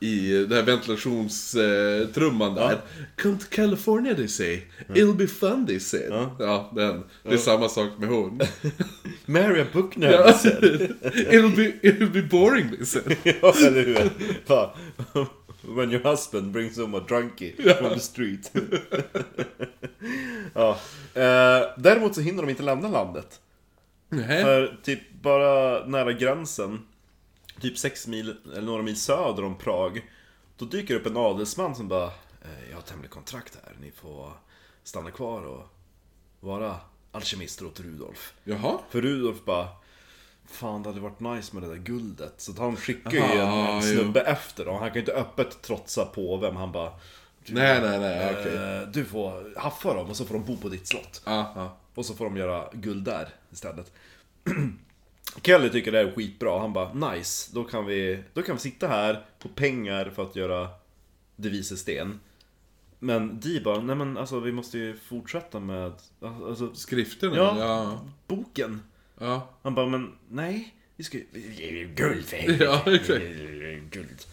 i 0.00 0.32
den 0.32 0.52
här 0.52 0.62
ventilationstrumman 0.62 2.54
där. 2.54 2.80
Come 3.22 3.38
to 3.38 3.44
California 3.50 4.14
they 4.14 4.28
say. 4.28 4.62
It'll 4.88 5.16
be 5.16 5.26
fun 5.26 5.66
they 5.66 5.80
said. 5.80 6.12
Ja, 6.38 6.72
den. 6.74 7.04
Det 7.22 7.32
är 7.34 7.36
samma 7.38 7.68
sak 7.68 7.88
med 7.98 8.08
hon. 8.08 8.40
Maria 9.26 9.66
Buckner 9.72 10.12
Ja. 10.12 10.32
said. 10.32 10.64
it'll, 11.30 11.56
be, 11.56 11.72
it'll 11.82 12.10
be 12.12 12.22
boring 12.22 12.70
they 12.76 12.86
said. 12.86 13.16
Ja, 13.42 13.54
eller 13.66 13.84
hur? 13.84 14.10
Va? 14.46 14.74
When 15.62 15.92
your 15.92 16.02
husband 16.10 16.52
brings 16.52 16.78
home 16.78 16.98
a 16.98 17.00
drunkie 17.08 17.52
from 17.78 17.90
the 17.94 18.00
street. 18.00 18.52
ja. 20.54 20.78
Eh, 21.14 21.62
däremot 21.78 22.14
så 22.14 22.20
hinner 22.20 22.42
de 22.42 22.50
inte 22.50 22.62
lämna 22.62 22.88
landet. 22.88 23.40
Nej. 24.08 24.42
För 24.42 24.78
typ 24.82 25.00
bara 25.22 25.86
nära 25.86 26.12
gränsen, 26.12 26.78
typ 27.60 27.78
sex 27.78 28.06
mil, 28.06 28.36
eller 28.52 28.62
några 28.62 28.82
mil 28.82 28.96
söder 29.00 29.44
om 29.44 29.58
Prag, 29.58 30.10
då 30.56 30.64
dyker 30.64 30.94
upp 30.94 31.06
en 31.06 31.16
adelsman 31.16 31.74
som 31.74 31.88
bara 31.88 32.06
eh, 32.06 32.68
Jag 32.68 32.76
har 32.76 32.82
ett 32.82 32.90
hemligt 32.90 33.10
kontrakt 33.10 33.58
här, 33.64 33.76
ni 33.80 33.90
får 33.90 34.32
stanna 34.82 35.10
kvar 35.10 35.42
och 35.42 35.64
vara 36.40 36.76
alkemister 37.12 37.66
åt 37.66 37.80
Rudolf. 37.80 38.34
Jaha. 38.44 38.78
För 38.90 39.02
Rudolf 39.02 39.44
bara 39.44 39.68
Fan 40.48 40.82
det 40.82 40.88
hade 40.88 41.00
varit 41.00 41.20
nice 41.20 41.54
med 41.54 41.62
det 41.62 41.68
där 41.68 41.76
guldet. 41.82 42.34
Så 42.36 42.52
han 42.58 42.76
skickar 42.76 43.10
ju 43.10 43.18
en, 43.40 43.48
Aha, 43.48 43.82
snubbe 43.82 44.20
efter 44.20 44.68
och 44.68 44.78
han 44.78 44.88
kan 44.88 44.94
ju 44.94 45.00
inte 45.00 45.12
öppet 45.12 45.62
trotsa 45.62 46.04
påven. 46.04 46.56
Han 46.56 46.72
bara 46.72 46.92
Nej, 47.46 47.80
nej, 47.80 47.98
nej, 47.98 48.36
okej. 48.40 48.56
eh, 48.56 48.88
Du 48.88 49.04
får 49.04 49.58
haffa 49.58 49.94
dem 49.94 50.06
och 50.10 50.16
så 50.16 50.24
får 50.24 50.34
de 50.34 50.44
bo 50.44 50.56
på 50.56 50.68
ditt 50.68 50.86
slott. 50.86 51.22
Ja, 51.24 51.52
ja. 51.56 51.76
Och 51.94 52.06
så 52.06 52.14
får 52.14 52.24
de 52.24 52.36
göra 52.36 52.68
guld 52.72 53.04
där 53.04 53.28
istället. 53.52 53.92
Kelly 55.42 55.70
tycker 55.70 55.92
det 55.92 56.00
är 56.00 56.12
skitbra. 56.12 56.60
Han 56.60 56.72
bara 56.72 57.12
nice, 57.12 57.50
då 57.54 57.64
kan 57.64 57.86
vi, 57.86 58.22
då 58.34 58.42
kan 58.42 58.56
vi 58.56 58.60
sitta 58.60 58.88
här 58.88 59.24
på 59.38 59.48
pengar 59.48 60.10
för 60.14 60.22
att 60.22 60.36
göra 60.36 60.68
devisesten. 61.36 62.20
Men 62.98 63.40
Dee 63.40 63.60
bara, 63.60 63.80
nej 63.80 63.96
men 63.96 64.18
alltså 64.18 64.40
vi 64.40 64.52
måste 64.52 64.78
ju 64.78 64.96
fortsätta 64.96 65.60
med 65.60 65.92
alltså, 66.20 66.74
Skrifterna? 66.74 67.36
Ja. 67.36 67.58
Ja. 67.58 68.00
boken. 68.26 68.82
ja. 69.20 69.48
Han 69.62 69.74
bara, 69.74 69.86
men 69.86 70.12
nej. 70.28 70.74
Vi 70.96 71.04
ska 71.04 71.18
ju... 71.18 71.92
Guld 71.96 72.24
för 72.24 72.36
helvete. 72.36 72.64
Ja, 72.64 72.94
exakt. 72.94 73.24
Guld. 73.90 74.24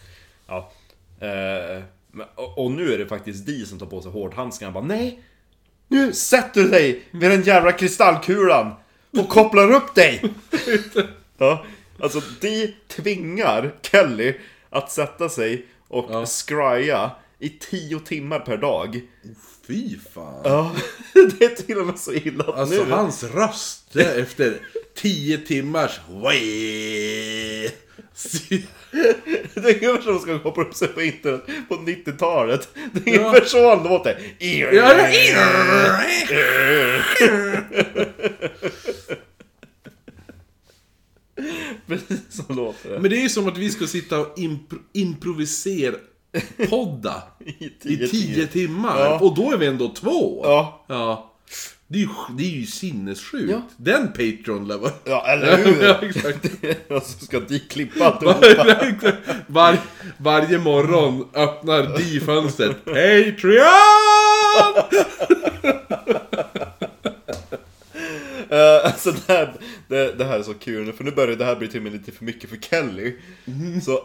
Ja. 0.46 0.72
Eh, 1.20 1.82
men- 2.10 2.26
och, 2.34 2.64
och 2.64 2.70
nu 2.70 2.92
är 2.92 2.98
det 2.98 3.06
faktiskt 3.06 3.46
Di 3.46 3.66
som 3.66 3.78
tar 3.78 3.86
på 3.86 4.02
sig 4.02 4.12
hårdhandskarna 4.12 4.68
och 4.68 4.74
bara 4.74 4.84
Nej! 4.84 5.22
Nu 5.88 6.12
sätter 6.12 6.62
du 6.62 6.68
dig 6.68 7.02
med 7.10 7.30
den 7.30 7.42
jävla 7.42 7.72
kristallkulan 7.72 8.74
och 9.18 9.28
kopplar 9.28 9.72
upp 9.72 9.94
dig! 9.94 10.22
ja, 11.38 11.64
alltså 12.00 12.22
Di 12.40 12.74
tvingar 12.88 13.74
Kelly 13.82 14.34
att 14.70 14.92
sätta 14.92 15.28
sig 15.28 15.66
och 15.88 16.06
Ja. 16.10 16.26
scrya 16.26 17.10
i 17.38 17.48
tio 17.48 18.00
timmar 18.00 18.38
per 18.38 18.56
dag. 18.56 19.00
Fy 19.66 19.96
fan. 20.14 20.40
Ja, 20.44 20.72
det 21.38 21.44
är 21.44 21.54
till 21.62 21.78
och 21.78 21.86
med 21.86 21.98
så 21.98 22.12
illa 22.12 22.44
att 22.44 22.54
Alltså 22.58 22.84
nu... 22.84 22.90
hans 22.90 23.24
röst 23.24 23.96
efter 23.96 24.58
tio 24.94 25.38
timmars... 25.38 26.00
Det 29.54 29.68
är 29.84 29.88
ungefär 29.88 30.02
som 30.02 30.12
de 30.14 30.20
ska 30.20 30.38
koppla 30.38 30.62
upp 30.62 30.74
sig 30.74 30.88
på 30.88 31.02
internet 31.02 31.46
på 31.68 31.74
90-talet. 31.74 32.68
Det 32.92 33.10
är 33.10 33.14
Ja. 33.14 33.20
ungefär 33.28 33.46
så 33.46 33.68
han 33.76 33.84
låter. 33.88 34.18
Ja, 34.38 34.72
ja. 34.72 34.94
Precis 41.86 42.20
så 42.30 42.52
låter 42.52 42.90
det. 42.90 42.98
Men 43.00 43.10
det 43.10 43.16
är 43.16 43.20
ju 43.22 43.28
som 43.28 43.48
att 43.48 43.58
vi 43.58 43.70
ska 43.70 43.86
sitta 43.86 44.18
och 44.20 44.38
impro 44.38 44.78
improvisera 44.92 45.94
podda 46.68 47.22
I 47.44 47.64
i 47.64 47.70
tio, 47.82 48.08
tio 48.08 48.46
timmar. 48.46 49.00
Ja. 49.00 49.18
Och 49.20 49.34
då 49.34 49.52
är 49.52 49.56
vi 49.56 49.66
ändå 49.66 49.88
två. 49.88 50.40
Ja. 50.44 50.84
Ja. 50.88 51.33
Det 51.94 51.98
är 51.98 52.02
ju, 52.02 52.08
det 52.36 52.44
är 52.44 52.60
ju 52.60 52.66
sinnessjukt. 52.66 53.50
Ja. 53.50 53.62
Den 53.76 54.08
Patreon 54.08 54.68
lär 54.68 54.78
vara... 54.78 54.92
Ja, 55.04 55.26
eller 55.26 55.56
hur? 55.64 55.82
Ja, 55.82 55.94
exakt. 56.02 56.44
Och 56.90 57.02
så 57.02 57.24
ska 57.24 57.40
de 57.40 57.58
klippa 57.58 58.04
alltihopa. 58.20 59.12
Var, 59.46 59.78
varje 60.16 60.58
morgon 60.58 61.28
öppnar 61.34 61.98
de 61.98 62.20
fönstret. 62.20 62.84
Patreon! 62.84 63.64
Uh, 68.52 68.86
alltså 68.86 69.12
det 69.12 69.32
här, 69.32 69.54
det, 69.88 70.12
det 70.18 70.24
här 70.24 70.38
är 70.38 70.42
så 70.42 70.54
kul 70.54 70.92
för 70.92 71.04
nu 71.04 71.10
börjar 71.10 71.36
det 71.36 71.44
här 71.44 71.56
bli 71.56 71.68
till 71.68 71.78
och 71.78 71.84
med 71.84 71.92
lite 71.92 72.12
för 72.12 72.24
mycket 72.24 72.50
för 72.50 72.56
Kelly. 72.56 73.16
Så... 73.84 74.02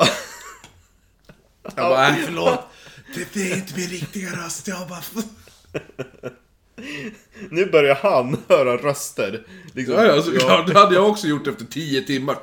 Jag 1.64 1.76
bara, 1.76 2.08
äh, 2.08 2.16
Förlåt. 2.26 2.60
Det, 3.16 3.34
det 3.34 3.52
är 3.52 3.56
inte 3.56 3.76
min 3.76 3.90
riktiga 3.90 4.30
röst. 4.30 4.68
Jag 4.68 4.88
bara... 4.88 5.02
nu 7.50 7.66
börjar 7.66 7.96
han 7.96 8.38
höra 8.50 8.78
röster. 8.78 9.44
Liksom, 9.74 9.96
Ja, 9.96 10.06
ja, 10.06 10.22
såklart. 10.22 10.68
Det 10.68 10.80
hade 10.80 10.96
jag 10.96 11.10
också 11.10 11.28
gjort 11.28 11.48
efter 11.48 11.66
tio 11.66 12.02
timmar. 12.02 12.38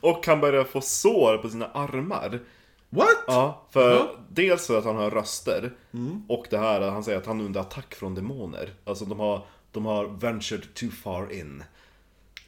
Och 0.00 0.26
han 0.26 0.40
börjar 0.40 0.64
få 0.64 0.80
sår 0.80 1.38
på 1.38 1.48
sina 1.48 1.66
armar. 1.66 2.40
What? 2.90 3.08
Ja, 3.26 3.66
för 3.70 3.90
Jaha. 3.94 4.06
dels 4.28 4.66
för 4.66 4.78
att 4.78 4.84
han 4.84 4.96
hör 4.96 5.10
röster 5.10 5.72
och 6.28 6.46
det 6.50 6.58
här, 6.58 6.80
han 6.80 7.04
säger 7.04 7.18
att 7.18 7.26
han 7.26 7.40
är 7.40 7.44
under 7.44 7.60
attack 7.60 7.94
från 7.94 8.14
demoner. 8.14 8.70
Alltså 8.84 9.04
de 9.04 9.20
har, 9.20 9.46
de 9.72 9.86
har 9.86 10.04
ventured 10.06 10.74
too 10.74 10.90
far 10.90 11.32
in. 11.32 11.64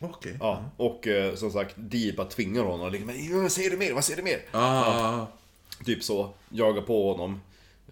Okej. 0.01 0.37
Ja, 0.41 0.63
och 0.77 1.07
eh, 1.07 1.35
som 1.35 1.51
sagt, 1.51 1.75
Dee 1.77 2.13
bara 2.17 2.27
tvingar 2.27 2.63
honom 2.63 2.93
liksom, 2.93 3.07
"Men, 3.07 3.43
Vad 3.43 3.53
säger 3.53 3.71
du 3.71 3.77
mer? 3.77 3.93
Vad 3.93 4.05
säger 4.05 4.17
du 4.17 4.23
mer? 4.23 4.41
Ah. 4.53 5.27
Typ 5.85 6.05
så, 6.05 6.31
jagar 6.49 6.83
på 6.83 7.13
honom. 7.13 7.41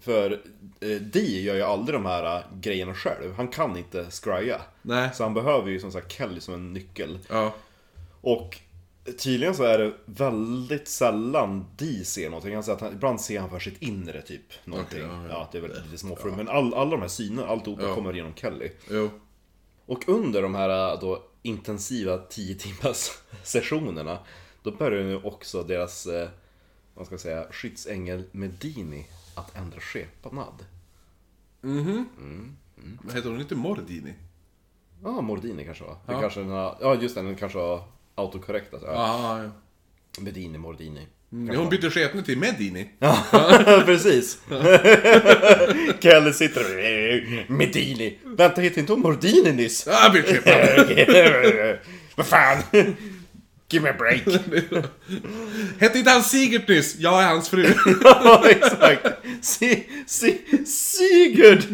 För 0.00 0.32
eh, 0.80 0.88
Dee 1.00 1.40
gör 1.40 1.54
ju 1.54 1.62
aldrig 1.62 1.94
de 1.94 2.06
här 2.06 2.36
eh, 2.36 2.42
grejerna 2.60 2.94
själv. 2.94 3.34
Han 3.36 3.48
kan 3.48 3.76
inte 3.76 4.10
scrya. 4.10 4.60
Nej. 4.82 5.10
Så 5.14 5.22
han 5.22 5.34
behöver 5.34 5.70
ju 5.70 5.80
som 5.80 5.92
sagt 5.92 6.12
Kelly 6.12 6.40
som 6.40 6.54
en 6.54 6.72
nyckel. 6.72 7.18
Ja. 7.28 7.54
Och 8.20 8.58
tydligen 9.18 9.54
så 9.54 9.62
är 9.62 9.78
det 9.78 9.92
väldigt 10.04 10.88
sällan 10.88 11.66
Dee 11.76 12.04
ser 12.04 12.30
någonting. 12.30 12.54
Han 12.54 12.62
säger 12.64 12.76
att 12.76 12.82
han, 12.82 12.92
ibland 12.92 13.20
ser 13.20 13.40
han 13.40 13.50
för 13.50 13.58
sitt 13.58 13.82
inre 13.82 14.22
typ. 14.22 14.42
Någonting. 14.64 15.04
Okej, 15.04 15.16
ja, 15.22 15.28
ja, 15.28 15.48
det 15.52 15.58
är 15.58 15.62
väldigt 15.62 15.84
lite 15.84 15.98
småfrum. 15.98 16.34
Men 16.36 16.48
all, 16.48 16.74
alla 16.74 16.90
de 16.90 17.00
här 17.00 17.08
synerna, 17.08 17.48
alltihopa 17.48 17.82
Ja. 17.82 17.94
kommer 17.94 18.12
genom 18.12 18.34
Kelly. 18.34 18.70
Jo. 18.90 19.10
Och 19.86 20.08
under 20.08 20.42
de 20.42 20.54
här 20.54 20.92
äh, 20.92 21.00
då 21.00 21.22
intensiva 21.42 22.18
10 22.18 22.54
timmars 22.54 23.10
sessionerna 23.44 24.18
Då 24.62 24.70
börjar 24.70 25.04
nu 25.04 25.16
också 25.16 25.62
deras, 25.62 26.06
eh, 26.06 26.28
vad 26.94 27.06
ska 27.06 27.12
jag 27.12 27.20
säga, 27.20 27.46
skyddsängel 27.50 28.24
Medini 28.32 29.06
att 29.36 29.56
ändra 29.56 29.80
skepnad. 29.80 30.64
Vad 33.02 33.14
heter 33.14 33.30
hon 33.30 33.40
inte 33.40 33.54
Mordini? 33.54 34.14
Ja, 35.04 35.20
Mordini 35.20 35.64
kanske 35.64 35.84
var. 35.84 35.96
Det 36.06 36.12
Ja. 36.12 36.20
kanske 36.20 36.40
den 36.40 36.48
har, 36.48 36.78
ja 36.80 36.94
just 36.94 37.14
det, 37.14 37.22
den 37.22 37.36
kanske 37.36 37.58
var 37.58 37.84
autokorrekt 38.14 38.74
alltså. 38.74 38.88
Ja. 38.88 38.94
Ah, 38.96 39.42
ja. 39.42 39.50
Medini, 40.20 40.58
Mordini. 40.58 41.06
Mm, 41.32 41.56
Hon 41.56 41.68
bytte 41.68 41.90
skepnad 41.90 42.24
till 42.24 42.38
Medini. 42.38 42.90
Ja, 42.98 43.18
precis. 43.86 44.38
Kalle 46.00 46.32
sitter 46.32 46.60
och... 46.60 47.50
Medini. 47.50 48.18
Vänta, 48.24 48.60
heter 48.60 48.80
inte 48.80 48.92
hon 48.92 49.00
Mordini 49.02 49.52
nyss? 49.52 49.88
Ah, 49.88 50.10
bytte 50.10 50.34
skepnad. 50.34 51.78
Vad 52.16 52.26
fan? 52.26 52.62
Give 53.68 53.82
me 53.82 53.90
a 53.90 53.94
break. 53.98 54.22
Hette 55.80 55.98
inte 55.98 56.10
han 56.10 56.22
Sigert 56.22 56.68
nyss? 56.68 56.96
Jag 56.98 57.22
är 57.22 57.26
hans 57.26 57.48
fru. 57.48 57.74
Ja, 58.04 58.44
exakt. 58.48 59.06
Si, 59.42 59.86
si, 60.06 60.38
Sigurd! 60.66 61.64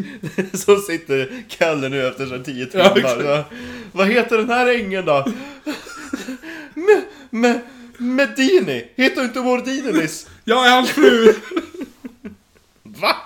Så 0.54 0.76
sitter 0.80 1.44
Kalle 1.48 1.88
nu 1.88 2.06
efter 2.08 2.26
så 2.26 2.38
tio 2.44 2.66
timmar. 2.66 3.22
Ja, 3.24 3.44
Vad 3.92 4.08
heter 4.08 4.38
den 4.38 4.50
här 4.50 4.66
ängeln 4.74 5.06
då? 5.06 5.26
Me, 6.74 7.02
me, 7.30 7.60
Medini. 7.98 8.86
Heter 8.96 9.16
hon 9.16 9.24
inte 9.24 9.40
Mordini 9.40 9.92
nyss? 9.92 10.26
Jag 10.44 10.66
är 10.66 10.70
hans 10.70 10.90
fru. 10.90 11.34
Va? 12.82 13.16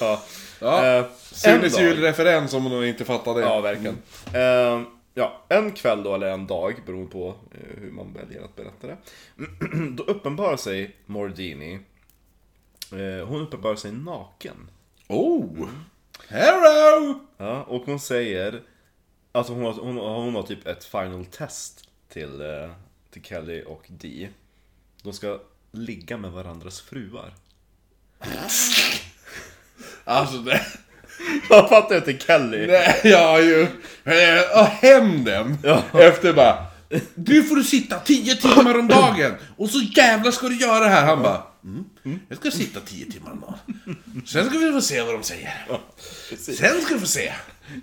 Ja. 0.00 0.22
Ja. 0.60 0.84
Eh, 0.86 0.96
en 0.98 1.04
Sunes 1.32 1.72
dag. 1.72 1.82
julreferens 1.82 2.54
om 2.54 2.64
hon 2.64 2.84
inte 2.84 3.04
fattade. 3.04 3.40
Ja, 3.40 3.60
verkligen. 3.60 3.98
Eh, 4.32 4.82
ja, 5.18 5.42
en 5.48 5.72
kväll 5.72 6.02
då, 6.02 6.14
eller 6.14 6.30
en 6.30 6.46
dag, 6.46 6.82
beroende 6.86 7.10
på 7.10 7.34
eh, 7.50 7.80
hur 7.80 7.90
man 7.90 8.12
väljer 8.12 8.42
att 8.42 8.56
berätta 8.56 8.86
det. 8.86 8.96
då 9.90 10.02
uppenbarar 10.02 10.56
sig 10.56 10.96
Mordini. 11.06 11.80
Eh, 12.92 13.26
hon 13.26 13.40
uppenbarar 13.40 13.76
sig 13.76 13.92
naken. 13.92 14.70
Oh! 15.08 15.68
Hello! 16.28 17.20
Ja, 17.36 17.62
och 17.62 17.82
hon 17.86 18.00
säger 18.00 18.62
att 19.32 19.48
hon 19.48 19.64
har, 19.64 19.72
hon, 19.72 19.96
hon 19.96 20.34
har 20.34 20.42
typ 20.42 20.66
ett 20.66 20.84
final 20.84 21.24
test 21.24 21.90
till, 22.08 22.40
eh, 22.40 22.70
till 23.10 23.24
Kelly 23.24 23.62
och 23.62 23.86
Dee. 23.88 24.28
De 25.02 25.12
ska 25.12 25.40
ligga 25.70 26.16
med 26.16 26.32
varandras 26.32 26.80
fruar. 26.80 27.34
Alltså 30.04 30.38
det... 30.38 30.66
Jag 31.48 31.68
fattar 31.68 31.96
inte 31.96 32.26
Kelly. 32.26 32.66
Nej, 32.66 33.00
ja 33.04 33.40
ju. 33.40 33.62
Eh, 34.04 34.58
Och 34.60 34.66
hämnden. 34.66 35.58
Ja. 35.64 35.82
Efter 36.00 36.32
bara... 36.32 36.64
Du 37.14 37.42
får 37.42 37.62
sitta 37.62 37.98
10 37.98 38.34
timmar 38.36 38.78
om 38.78 38.88
dagen 38.88 39.34
och 39.56 39.70
så 39.70 39.78
jävla 39.96 40.32
ska 40.32 40.48
du 40.48 40.56
göra 40.56 40.84
det 40.84 40.90
här. 40.90 41.06
Han 41.06 41.22
bara... 41.22 41.42
Mm. 41.64 42.18
Jag 42.28 42.38
ska 42.38 42.50
sitta 42.50 42.80
10 42.80 43.12
timmar 43.12 43.30
om 43.30 43.40
dagen. 43.40 43.96
Sen 44.26 44.46
ska 44.50 44.58
vi 44.58 44.72
få 44.72 44.80
se 44.80 45.02
vad 45.02 45.14
de 45.14 45.22
säger. 45.22 45.54
Sen 46.38 46.80
ska 46.82 46.94
vi 46.94 47.00
få 47.00 47.06
se. 47.06 47.32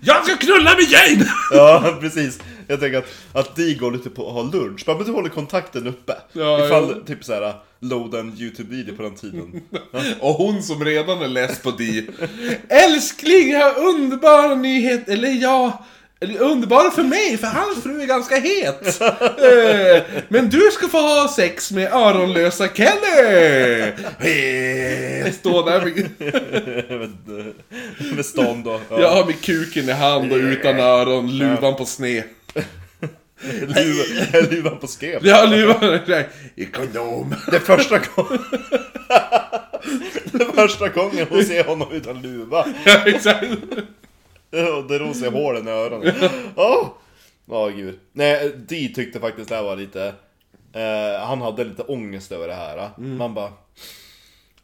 Jag 0.02 0.24
ska 0.24 0.36
knulla 0.36 0.74
med 0.74 0.84
Jane! 0.90 1.26
Ja, 1.50 1.98
precis. 2.00 2.38
Jag 2.68 2.80
tänker 2.80 2.98
att, 2.98 3.14
att 3.32 3.56
Dee 3.56 3.74
går 3.74 3.92
lite 3.92 4.10
på 4.10 4.28
att 4.28 4.32
ha 4.34 4.42
lunch. 4.42 4.86
Bara, 4.86 4.96
men 4.96 5.06
du 5.06 5.12
håller 5.12 5.28
kontakten 5.28 5.86
uppe. 5.86 6.12
Ja, 6.32 6.66
Ifall 6.66 6.90
ja. 6.90 7.06
typ 7.06 7.24
såhär, 7.24 7.54
loada 7.80 8.20
en 8.20 8.32
YouTube-video 8.38 8.96
på 8.96 9.02
den 9.02 9.14
tiden. 9.14 9.62
Och 10.20 10.34
hon 10.34 10.62
som 10.62 10.84
redan 10.84 11.22
är 11.22 11.28
less 11.28 11.62
på 11.62 11.70
Di. 11.70 12.08
Älskling, 12.68 13.50
jag 13.50 13.72
har 13.72 13.88
underbara 13.88 14.54
nyheter. 14.54 15.12
Eller 15.12 15.28
ja... 15.28 15.84
Eller 16.20 16.40
underbara 16.40 16.90
för 16.90 17.02
mig, 17.02 17.36
för 17.38 17.46
hans 17.46 17.82
fru 17.82 18.02
är 18.02 18.06
ganska 18.06 18.36
het. 18.36 19.00
Eh, 19.00 20.22
Men 20.28 20.48
du 20.48 20.60
ska 20.72 20.88
få 20.88 20.98
ha 20.98 21.28
sex 21.36 21.72
med 21.72 21.92
öronlösa 21.92 22.68
Kelly! 22.68 23.80
Eh, 24.20 25.32
Stå 25.32 25.62
där 25.66 25.80
med, 25.80 26.10
med, 26.90 27.54
med 28.16 28.26
stånd 28.26 28.66
och... 28.66 28.80
har 29.10 29.26
med 29.26 29.40
kuken 29.40 29.88
i 29.88 29.92
hand 29.92 30.32
och 30.32 30.38
utan 30.38 30.80
öron, 30.80 31.38
luvan 31.38 31.76
på 31.76 31.84
sned. 31.86 32.22
Luvan, 33.60 34.50
luvan 34.50 34.78
på. 34.78 34.86
Jag 35.22 35.36
har 35.36 35.46
luvan 35.46 36.00
i 36.54 36.64
kondom. 36.64 37.34
Det 37.50 37.60
första 37.60 37.98
gången... 37.98 38.38
det 40.32 40.44
första 40.54 40.88
gången 40.88 41.26
hon 41.30 41.44
ser 41.44 41.64
honom 41.64 41.92
utan 41.92 42.22
luva. 42.22 42.66
Ja, 42.84 43.02
exakt. 43.06 43.44
Och 44.90 45.00
hon 45.06 45.14
ser 45.14 45.30
hålen 45.30 45.68
i 45.68 45.70
öronen. 45.70 46.14
Åh! 46.56 46.88
Ja, 47.46 47.68
gud. 47.68 48.00
Nej, 48.12 48.52
Dee 48.68 48.88
tyckte 48.88 49.20
faktiskt 49.20 49.48
det 49.48 49.54
här 49.56 49.62
var 49.62 49.76
lite... 49.76 50.14
Eh, 50.72 51.26
han 51.26 51.40
hade 51.40 51.64
lite 51.64 51.82
ångest 51.82 52.32
över 52.32 52.48
det 52.48 52.54
här. 52.54 52.90
Man 52.96 53.34
bara... 53.34 53.52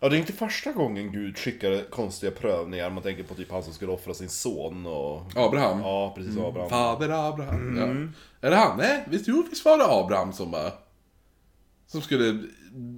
Ja, 0.00 0.08
det 0.08 0.16
är 0.16 0.18
inte 0.18 0.32
första 0.32 0.72
gången 0.72 1.12
Gud 1.12 1.38
skickar 1.38 1.90
konstiga 1.90 2.32
prövningar. 2.32 2.90
Man 2.90 3.02
tänker 3.02 3.22
på 3.22 3.34
typ 3.34 3.50
han 3.50 3.62
som 3.62 3.72
skulle 3.72 3.92
offra 3.92 4.14
sin 4.14 4.28
son 4.28 4.86
och... 4.86 5.22
Abraham. 5.34 5.80
Ja, 5.80 6.12
precis. 6.16 6.38
Abraham. 6.38 6.70
Fader 6.70 7.28
Abraham. 7.28 7.78
Mm. 7.78 8.12
Ja. 8.40 8.46
Är 8.46 8.50
det 8.50 8.56
han? 8.56 8.78
Nej, 8.78 9.04
visst, 9.06 9.28
jo, 9.28 9.46
visst 9.50 9.64
var 9.64 9.78
det 9.78 9.84
Abraham 9.86 10.32
som 10.32 10.50
bara... 10.50 10.72
Som 11.92 12.02
skulle 12.02 12.38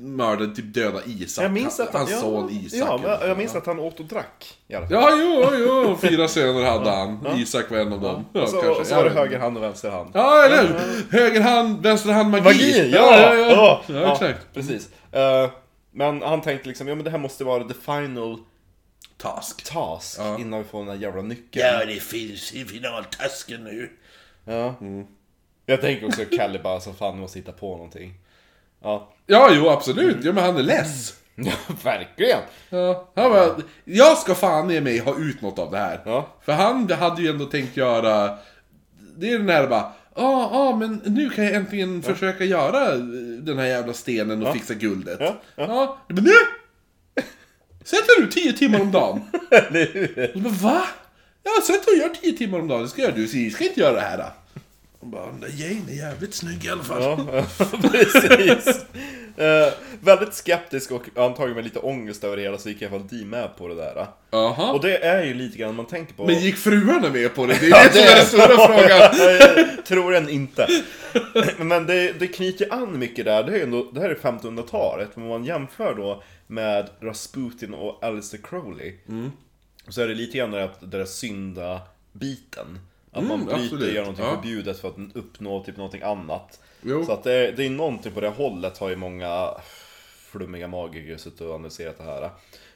mörda, 0.01 0.47
typ 0.55 0.75
döda 0.75 1.01
Isak. 1.07 1.45
Jag 1.45 1.53
minns 1.53 1.81
att 1.81 1.93
han, 1.93 2.01
Hans 2.01 2.11
ja, 2.11 2.21
son 2.21 2.51
Isak. 2.51 3.01
Ja, 3.05 3.17
men 3.21 3.29
jag 3.29 3.39
minns 3.39 3.55
att 3.55 3.67
han 3.67 3.79
åt 3.79 4.01
och 4.01 4.07
drack. 4.07 4.59
I 4.69 4.75
alla 4.75 4.89
fall. 4.89 4.97
Ja, 4.97 5.11
jo, 5.21 5.51
jo, 5.59 5.97
fyra 6.01 6.29
söner 6.29 6.65
hade 6.71 6.91
han. 6.91 7.27
Isak 7.37 7.71
var 7.71 7.79
en 7.79 7.93
av 7.93 8.01
dem. 8.01 8.25
Ja, 8.33 8.43
och 8.43 8.49
så, 8.49 8.61
kanske. 8.61 8.81
och 8.81 8.87
så 8.87 8.95
var 8.95 9.05
det 9.05 9.11
höger 9.11 9.39
hand 9.39 9.57
och 9.57 9.63
vänster 9.63 9.91
hand. 9.91 10.11
Ja, 10.15 10.45
eller 10.45 10.63
hur? 10.63 11.19
Höger 11.19 11.41
hand, 11.41 11.83
vänster 11.83 12.13
hand, 12.13 12.31
magi. 12.31 12.43
Magi! 12.45 12.91
ja, 12.93 13.19
Ja! 13.21 13.35
ja, 13.35 13.51
ja. 13.89 13.95
ja, 14.01 14.13
exakt. 14.13 14.55
Precis. 14.55 14.89
Eh, 15.13 15.51
men 15.93 16.23
han 16.23 16.41
tänkte 16.41 16.69
liksom, 16.69 16.89
ja 16.89 16.95
men 16.95 17.05
det 17.05 17.11
här 17.11 17.19
måste 17.19 17.45
vara 17.45 17.65
the 17.65 17.75
final 17.75 18.39
Task. 19.17 19.65
task 19.65 20.19
Ja. 20.21 20.39
innan 20.39 20.59
vi 20.59 20.65
får 20.65 20.79
den 20.79 20.87
där 20.89 20.95
jävla 21.03 21.23
nyckeln. 21.23 21.67
Ja, 21.67 21.85
det 21.87 22.03
finns 22.03 22.53
i 22.55 22.65
finaltasken 22.65 23.65
nu. 23.65 23.91
Ja. 24.45 24.75
Jag 25.67 25.81
tänker 25.81 26.07
också 26.07 26.23
Kalle 26.37 26.59
bara 26.59 26.81
så 26.81 26.93
fan, 26.93 27.19
måste 27.19 27.39
hitta 27.39 27.53
på 27.53 27.71
någonting. 27.77 28.15
Ja. 28.85 29.13
Ja, 29.27 29.49
jo, 29.53 29.69
absolut. 29.69 30.17
Ja, 30.25 30.33
men 30.33 30.45
han 30.45 30.57
är 30.57 30.63
less. 30.63 31.15
Ja, 31.37 31.53
verkligen! 31.85 32.41
Ja, 32.71 33.13
han 33.17 33.31
bara, 33.31 33.57
jag 33.85 34.19
ska 34.19 34.35
fan 34.35 34.71
i 34.71 34.81
mig 34.81 34.99
ha 34.99 35.19
ut 35.19 35.43
något 35.43 35.59
av 35.59 35.71
det 35.71 35.79
här. 35.79 36.01
Ja. 36.05 36.29
För 36.45 36.53
han 36.53 36.91
hade 36.91 37.23
ju 37.23 37.29
ändå 37.29 37.45
tänkt 37.45 37.77
göra, 37.77 38.39
det 39.17 39.31
är 39.31 39.39
den 39.39 39.49
här 39.49 39.67
bara, 39.67 39.93
ja, 40.15 40.51
ja, 40.53 40.77
men 40.77 41.01
nu 41.05 41.31
kan 41.31 41.45
jag 41.45 41.55
äntligen 41.55 42.03
försöka 42.03 42.45
göra 42.45 42.97
den 43.41 43.59
här 43.59 43.67
jävla 43.67 43.93
stenen 43.93 44.47
och 44.47 44.53
fixa 44.53 44.75
guldet. 44.75 45.21
Ja. 45.57 45.99
Men 46.09 46.25
nu! 46.25 46.33
Sätter 47.85 48.21
du 48.23 48.27
10 48.27 48.53
timmar 48.53 48.81
om 48.81 48.93
dagen? 48.93 49.21
Eller 49.51 49.87
hur? 49.93 50.41
Va? 50.63 50.83
Ja, 51.43 51.51
sätt 51.67 51.87
och 51.87 51.95
gör 51.95 52.09
10 52.09 52.33
timmar 52.33 52.61
om 52.61 52.69
dagen, 52.69 52.83
det 52.83 52.89
ska 52.89 53.03
jag 53.03 53.15
du, 53.15 53.27
så 53.27 53.55
ska 53.57 53.65
inte 53.65 53.81
göra 53.81 53.95
det 53.95 54.01
här. 54.01 54.19
Då. 54.19 54.25
Och 55.05 55.11
bara, 55.11 55.27
den 55.27 55.41
där 55.41 55.49
Jane 55.49 55.93
är 55.93 55.97
jävligt 55.97 56.35
snygg 56.35 56.65
i 56.65 56.71
alla 56.71 56.83
fall. 56.83 57.03
Ja, 57.03 57.17
precis. 57.83 58.85
Eh, 59.37 59.73
väldigt 60.01 60.35
skeptisk 60.35 60.91
och 60.91 61.03
antagligen 61.15 61.55
med 61.55 61.65
lite 61.65 61.79
ångest 61.79 62.25
över 62.25 62.37
det 62.37 62.43
hela 62.43 62.59
så 62.59 62.69
gick 62.69 62.83
i 62.83 62.87
alla 62.87 62.99
fall 62.99 63.09
Dee 63.09 63.25
med 63.25 63.57
på 63.57 63.69
det 63.69 63.75
där. 63.75 64.07
Jaha. 64.31 64.73
Och 64.73 64.81
det 64.81 64.97
är 64.99 65.25
ju 65.25 65.35
lite 65.35 65.59
grann 65.59 65.75
man 65.75 65.87
tänker 65.87 66.15
på... 66.15 66.27
Men 66.27 66.41
gick 66.41 66.57
fruarna 66.57 67.11
med 67.11 67.35
på 67.35 67.47
det? 67.47 67.59
Det 67.61 67.67
är 67.67 67.93
det 67.93 68.25
som 68.25 68.41
är 68.41 68.49
den 68.49 68.57
stora 68.57 68.67
frågan. 68.67 69.69
Jag 69.77 69.87
tror 69.87 70.13
den 70.13 70.29
inte. 70.29 70.69
Men 71.59 71.87
det, 71.87 72.13
det 72.13 72.27
knyter 72.27 72.73
an 72.73 72.99
mycket 72.99 73.25
där. 73.25 73.43
Det, 73.43 73.53
är 73.53 73.57
ju 73.57 73.63
ändå, 73.63 73.91
det 73.93 74.01
här 74.01 74.09
är 74.09 74.15
1500-talet. 74.15 75.09
Men 75.15 75.25
om 75.25 75.31
man 75.31 75.45
jämför 75.45 75.95
då 75.95 76.23
med 76.47 76.91
Rasputin 77.01 77.75
och 77.75 78.05
Aleister 78.05 78.39
Crowley. 78.39 78.95
Så 79.89 80.03
är 80.03 80.09
det 80.09 80.15
lite 80.15 80.39
grann 80.39 80.51
det 80.51 80.59
där, 80.59 80.71
det 80.81 80.99
där 80.99 81.05
synda-biten. 81.05 82.79
Att 83.15 83.25
man 83.25 83.33
Mm, 83.41 83.45
bryter 83.47 83.63
absolut. 83.65 83.89
och 83.89 83.95
gör 83.95 84.01
någonting 84.03 84.25
Ja. 84.25 84.35
förbjudet 84.35 84.81
för 84.81 84.89
att 84.89 84.95
uppnå 85.15 85.65
typ 85.65 85.77
någonting 85.77 86.03
annat. 86.03 86.61
Jo. 86.83 87.05
Så 87.05 87.13
att 87.13 87.23
det, 87.25 87.53
det 87.53 87.67
är 87.67 87.71
någonting 87.71 88.13
på 88.13 88.21
det 88.21 88.29
hållet 88.29 88.79
har 88.79 88.89
ju 88.89 88.97
många 88.97 89.51
flummiga 90.31 90.69
magiker 90.69 91.17
suttit 91.17 91.41
och 91.41 91.55
analyserat 91.55 91.99
det 91.99 92.05
här. 92.05 92.31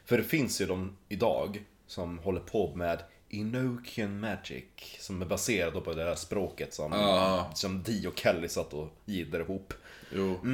För 0.05 0.16
det 0.16 0.24
finns 0.24 0.60
ju 0.60 0.66
de 0.66 0.97
idag 1.09 1.65
som 1.86 2.19
håller 2.19 2.40
på 2.40 2.74
med 2.74 2.98
Enochian 3.31 4.20
Magic. 4.20 4.65
Som 5.01 5.23
är 5.23 5.27
baserad 5.27 5.85
på 5.85 5.93
det 5.94 6.05
här 6.05 6.15
språket 6.15 6.74
som, 6.74 6.93
Ja. 6.93 7.51
som 7.55 7.82
Dee 7.82 8.09
och 8.09 8.19
Kelly 8.19 8.48
satt 8.48 8.73
och 8.74 8.89
jiddade 9.05 9.44
ihop. 9.44 9.74
Jo. 10.15 10.40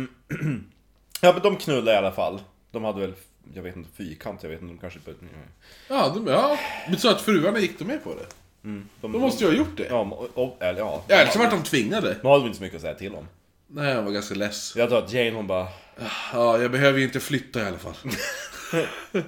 Ja 1.20 1.32
men 1.32 1.42
de 1.42 1.56
knullade 1.56 1.92
i 1.92 1.96
alla 1.96 2.12
fall. 2.12 2.40
De 2.70 2.84
hade 2.84 3.00
väl, 3.00 3.14
jag 3.54 3.62
vet 3.62 3.76
inte, 3.76 3.90
fyrkant, 3.96 4.42
jag 4.42 4.50
vet 4.50 4.62
inte, 4.62 4.74
de 4.74 4.78
kanske... 4.78 4.98
Ja, 5.88 6.08
de, 6.14 6.26
ja. 6.26 6.58
Men 6.88 6.98
så 6.98 7.08
att 7.10 7.20
fruarna 7.20 7.58
gick 7.58 7.78
de 7.78 7.84
med 7.84 8.04
på 8.04 8.14
det? 8.14 8.26
De, 8.64 8.88
De 9.00 9.12
måste 9.12 9.44
ju 9.44 9.50
ha 9.50 9.56
gjort 9.56 9.76
det. 9.76 9.86
Ja, 9.90 10.00
och, 10.00 10.28
och, 10.44 10.62
eller 10.62 10.78
ja. 10.80 11.02
Ja, 11.08 11.16
eller 11.16 11.30
så 11.30 11.38
vart 11.38 11.50
de 11.50 11.62
tvingade. 11.62 12.16
De 12.22 12.26
hade 12.28 12.38
väl 12.40 12.46
inte 12.46 12.56
så 12.58 12.62
mycket 12.62 12.76
att 12.76 12.82
säga 12.82 12.94
till 12.94 13.14
om. 13.14 13.28
Nej, 13.66 13.94
jag 13.94 14.02
var 14.02 14.10
ganska 14.10 14.34
less. 14.34 14.72
Jag 14.76 14.88
tror 14.88 14.98
att 14.98 15.12
Jane 15.12 15.30
hon 15.30 15.46
bara... 15.46 15.66
Ja, 16.32 16.58
jag 16.62 16.70
behöver 16.70 16.98
ju 16.98 17.04
inte 17.04 17.20
flytta 17.20 17.60
i 17.62 17.66
alla 17.66 17.78
fall. 17.78 17.92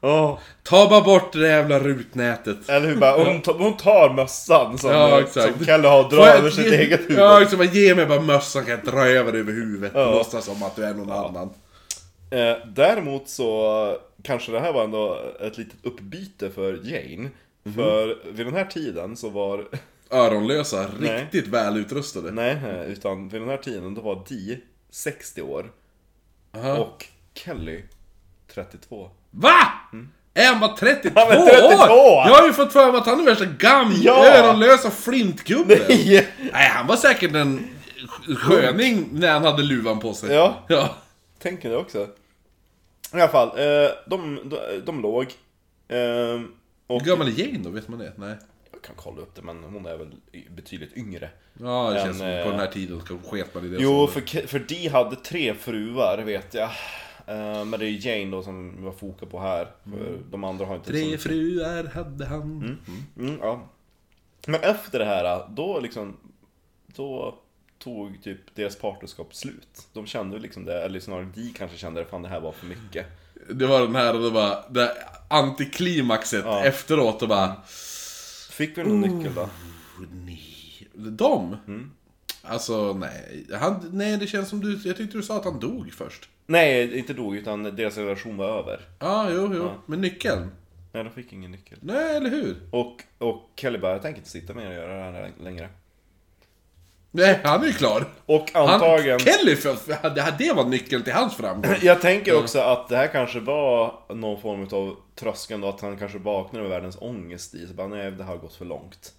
Åh, 0.00 0.38
Ta 0.62 0.88
bara 0.90 1.00
bort 1.00 1.32
det 1.32 1.38
där 1.38 1.48
jävla 1.48 1.78
rutnätet. 1.78 2.68
Eller 2.68 2.86
hur 2.88 2.96
bara, 2.96 3.24
hon, 3.24 3.40
tar- 3.42 3.54
hon 3.54 3.76
tar 3.76 4.14
mössan 4.14 4.78
som, 4.78 4.90
Ja, 4.90 5.20
exakt. 5.20 5.56
som 5.56 5.66
Kalle 5.66 5.88
har, 5.88 6.02
Får 6.02 6.10
drar 6.10 6.26
jag 6.26 6.36
över 6.36 6.50
sitt 6.50 6.66
ge- 6.66 6.76
eget 6.78 7.00
huvud. 7.00 7.18
Ja, 7.18 7.38
liksom, 7.38 7.58
bara, 7.58 7.68
ge 7.68 7.94
mig 7.94 8.06
bara 8.06 8.20
mössan 8.20 8.64
kan 8.64 8.70
jag 8.70 8.84
dra 8.94 9.06
över 9.06 9.32
över 9.32 9.52
huvudet. 9.52 9.92
Ja. 9.94 10.06
Och 10.06 10.14
låtsas 10.14 10.44
som 10.44 10.62
att 10.62 10.76
du 10.76 10.84
är 10.84 10.94
någon 10.94 11.12
annan. 11.12 11.50
Eh, 12.30 12.56
däremot 12.66 13.28
så 13.28 13.96
kanske 14.22 14.52
det 14.52 14.60
här 14.60 14.72
var 14.72 14.84
ändå 14.84 15.18
ett 15.40 15.58
litet 15.58 15.76
uppbyte 15.82 16.50
för 16.50 16.80
Jane. 16.82 17.28
Mhm. 17.62 17.74
För 17.74 18.18
vid 18.32 18.46
den 18.46 18.54
här 18.54 18.64
tiden 18.64 19.16
så 19.16 19.28
var, 19.30 19.68
Öronlösa, 20.10 20.86
riktigt 21.00 21.46
väl 21.46 21.76
utrustade. 21.76 22.30
nej, 22.30 22.50
eh, 22.64 22.82
utan 22.92 23.28
vid 23.28 23.40
den 23.40 23.48
här 23.48 23.56
tiden 23.56 23.94
då 23.94 24.00
var 24.02 24.24
Dee 24.28 24.58
60 24.90 25.42
år 25.42 25.72
Aha. 26.56 26.76
och 26.78 27.06
Kelly 27.34 27.82
32. 28.54 29.10
Va? 29.30 29.54
Är 30.34 30.46
han 30.46 30.60
bara 30.60 30.76
32, 30.76 31.20
Han 31.20 31.32
är 31.32 31.46
32! 31.46 31.94
år? 31.94 32.28
Jag 32.28 32.34
har 32.34 32.46
ju 32.46 32.52
fått 32.52 32.72
för 32.72 32.92
mig 32.92 33.00
att 33.00 33.06
han 33.06 33.20
är 33.20 33.24
värsta 33.24 33.44
gamla, 33.44 33.96
Ja! 34.02 34.26
öronlösa 34.26 34.90
flintgubben. 34.90 35.78
Nej! 35.88 36.28
Nej, 36.52 36.68
han 36.68 36.86
var 36.86 36.96
säkert 36.96 37.34
en 37.34 37.68
sköning 38.38 39.08
när 39.12 39.32
han 39.32 39.44
hade 39.44 39.62
luvan 39.62 40.00
på 40.00 40.14
sig. 40.14 40.34
Ja. 40.34 40.64
ja. 40.68 40.96
Tänker 41.38 41.70
det 41.70 41.76
också. 41.76 41.98
I 43.14 43.20
alla 43.20 43.28
fall, 43.28 43.48
eh, 43.48 43.90
de, 44.06 44.40
de, 44.44 44.80
de 44.86 45.02
låg. 45.02 45.26
Eh, 46.92 46.96
och 46.96 47.02
Hur 47.02 47.10
gammal 47.10 47.28
är 47.28 47.40
Jane 47.40 47.58
då? 47.58 47.70
Vet 47.70 47.88
man 47.88 47.98
det? 47.98 48.12
Nej. 48.16 48.36
jag 48.72 48.82
kan 48.82 48.94
kolla 48.96 49.22
upp 49.22 49.34
det, 49.34 49.42
men 49.42 49.64
hon 49.64 49.86
är 49.86 49.96
väl 49.96 50.14
betydligt 50.50 50.96
yngre. 50.96 51.30
Ja, 51.60 51.88
det 51.88 51.94
Men, 51.94 52.04
känns 52.04 52.18
som 52.18 52.26
eh, 52.26 52.44
på 52.44 52.50
den 52.50 52.60
här 52.60 52.66
tiden 52.66 53.00
så 53.08 53.18
sket 53.18 53.54
man 53.54 53.64
i 53.64 53.68
det. 53.68 53.76
Jo, 53.80 54.06
för, 54.06 54.46
för 54.46 54.58
Dee 54.58 54.88
hade 54.90 55.16
tre 55.16 55.54
fruar, 55.54 56.18
vet 56.18 56.54
jag. 56.54 56.70
Eh, 57.26 57.64
men 57.64 57.80
det 57.80 57.86
är 57.86 58.06
Jane 58.06 58.30
då 58.30 58.42
som 58.42 58.76
vi 58.76 58.82
var 58.82 58.92
foka 58.92 59.26
på 59.26 59.40
här. 59.40 59.68
För 59.84 60.18
de 60.30 60.44
andra 60.44 60.66
har 60.66 60.74
inte 60.74 60.90
Tre 60.90 61.18
fruar 61.18 61.84
hade 61.84 62.26
han. 62.26 62.78
Mm, 63.16 63.38
ja. 63.40 63.68
Men 64.46 64.60
efter 64.60 64.98
det 64.98 65.04
här, 65.04 65.46
då 65.50 65.80
liksom... 65.80 66.16
Då 66.86 67.38
tog 67.78 68.22
typ 68.22 68.54
deras 68.54 68.76
partnerskap 68.76 69.34
slut. 69.34 69.88
De 69.92 70.06
kände 70.06 70.38
liksom 70.38 70.64
det, 70.64 70.82
eller 70.82 71.00
snarare 71.00 71.28
Dee 71.34 71.52
kanske 71.56 71.76
kände 71.76 72.00
det, 72.00 72.06
fan 72.06 72.22
det 72.22 72.28
här 72.28 72.40
var 72.40 72.52
för 72.52 72.66
mycket. 72.66 73.06
Det 73.50 73.66
var 73.66 73.80
den 73.80 73.94
här, 73.96 74.12
det 74.12 74.30
var 74.30 74.64
det 74.70 74.92
antiklimaxet 75.28 76.44
Ja. 76.44 76.64
efteråt 76.64 77.22
och 77.22 77.28
bara... 77.28 77.56
Fick 78.50 78.78
vi 78.78 78.82
någon 78.84 79.00
nyckel 79.00 79.34
då? 79.34 79.48
Nej. 80.24 80.88
De? 80.94 81.56
Mm. 81.66 81.90
Alltså, 82.42 82.92
nej. 82.92 83.46
Han, 83.60 83.90
nej, 83.92 84.16
det 84.16 84.26
känns 84.26 84.48
som 84.48 84.60
du... 84.60 84.80
Jag 84.84 84.96
tyckte 84.96 85.18
du 85.18 85.22
sa 85.22 85.36
att 85.36 85.44
han 85.44 85.60
dog 85.60 85.92
först. 85.92 86.28
Nej, 86.46 86.98
inte 86.98 87.12
dog, 87.12 87.36
utan 87.36 87.62
deras 87.62 87.96
relation 87.96 88.36
var 88.36 88.58
över. 88.58 88.80
Ja, 88.98 89.30
jo, 89.30 89.52
jo. 89.54 89.70
Men 89.86 90.00
nyckeln? 90.00 90.50
Nej, 90.92 91.04
de 91.04 91.10
fick 91.10 91.32
ingen 91.32 91.50
nyckel. 91.50 91.78
Nej, 91.80 92.16
eller 92.16 92.30
hur? 92.30 92.56
Och, 92.70 93.02
och 93.18 93.50
Kelly 93.56 93.78
bara, 93.78 93.92
jag 93.92 94.02
tänker 94.02 94.18
inte 94.18 94.30
sitta 94.30 94.54
med 94.54 94.68
och 94.68 94.74
göra 94.74 94.94
det 95.10 95.18
här 95.18 95.32
längre. 95.42 95.68
Nej, 97.14 97.40
han 97.44 97.62
är 97.62 97.66
ju 97.66 97.72
klar. 97.72 98.04
Och 98.26 98.50
Han, 98.54 98.68
antagligen... 98.68 99.18
Kelly, 99.18 99.56
för, 99.56 100.14
det, 100.14 100.34
det 100.38 100.52
var 100.52 100.64
nyckeln 100.64 101.02
till 101.02 101.12
hans 101.12 101.36
framgång. 101.36 101.74
Jag 101.82 102.00
tänker 102.00 102.38
också 102.38 102.58
att 102.60 102.88
det 102.88 102.96
här 102.96 103.06
kanske 103.06 103.40
var 103.40 103.94
någon 104.14 104.40
form 104.40 104.62
av 104.72 104.96
tröskeln 105.14 105.60
då, 105.60 105.68
att 105.68 105.80
han 105.80 105.96
kanske 105.98 106.18
vaknade 106.18 106.62
med 106.62 106.70
världens 106.70 106.96
ångest 107.00 107.54
i. 107.54 107.66
Så 107.66 107.74
bara, 107.74 107.88
nej 107.88 108.10
det 108.10 108.24
här 108.24 108.30
har 108.30 108.38
gått 108.38 108.54
för 108.54 108.64
långt. 108.64 109.12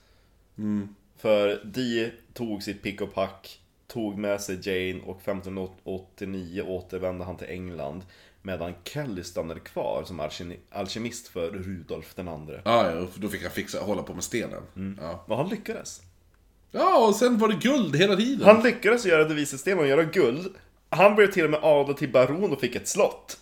För 1.18 1.61
Dee 1.65 2.11
tog 2.34 2.64
sitt 2.64 2.84
pick 2.84 3.02
och 3.02 3.14
pack, 3.14 3.60
tog 3.88 4.18
med 4.18 4.41
sig 4.41 4.56
Jane 4.64 5.02
och 5.06 5.22
1589 5.22 6.61
återvände 6.68 7.26
han 7.26 7.38
till 7.38 7.48
England. 7.49 8.02
Medan 8.41 8.74
Kelly 8.84 9.24
stannade 9.24 9.60
kvar 9.60 10.03
som 10.06 10.22
alkemi- 10.22 10.60
alkemist 10.72 11.28
för 11.28 11.49
Rudolf 11.52 12.14
den 12.15 12.28
andre. 12.28 12.61
Ja, 12.65 12.91
ja, 12.91 13.07
då 13.15 13.28
fick 13.28 13.41
han 13.44 13.52
fixa, 13.52 13.80
hålla 13.80 14.03
på 14.03 14.14
med 14.14 14.24
stenen. 14.24 14.61
Ja. 15.02 15.24
Och 15.28 15.38
han 15.38 15.49
lyckades. 15.49 16.02
Ja, 16.74 17.08
och 17.08 17.16
sen 17.16 17.38
var 17.38 17.48
det 17.48 17.56
guld 17.56 17.95
hela 17.95 18.16
tiden. 18.16 18.45
Han 18.48 18.64
lyckades 18.64 19.06
göra 19.06 19.24
devisestenen 19.24 19.80
och 19.80 19.88
göra 19.88 20.04
guld. 20.04 20.54
Han 20.90 21.16
blev 21.16 21.32
till 21.32 21.44
och 21.44 21.50
med 21.50 21.60
adlad 21.64 21.98
till 21.98 22.10
baron 22.12 22.52
och 22.54 22.60
fick 22.62 22.76
ett 22.76 22.88
slott. 22.88 23.38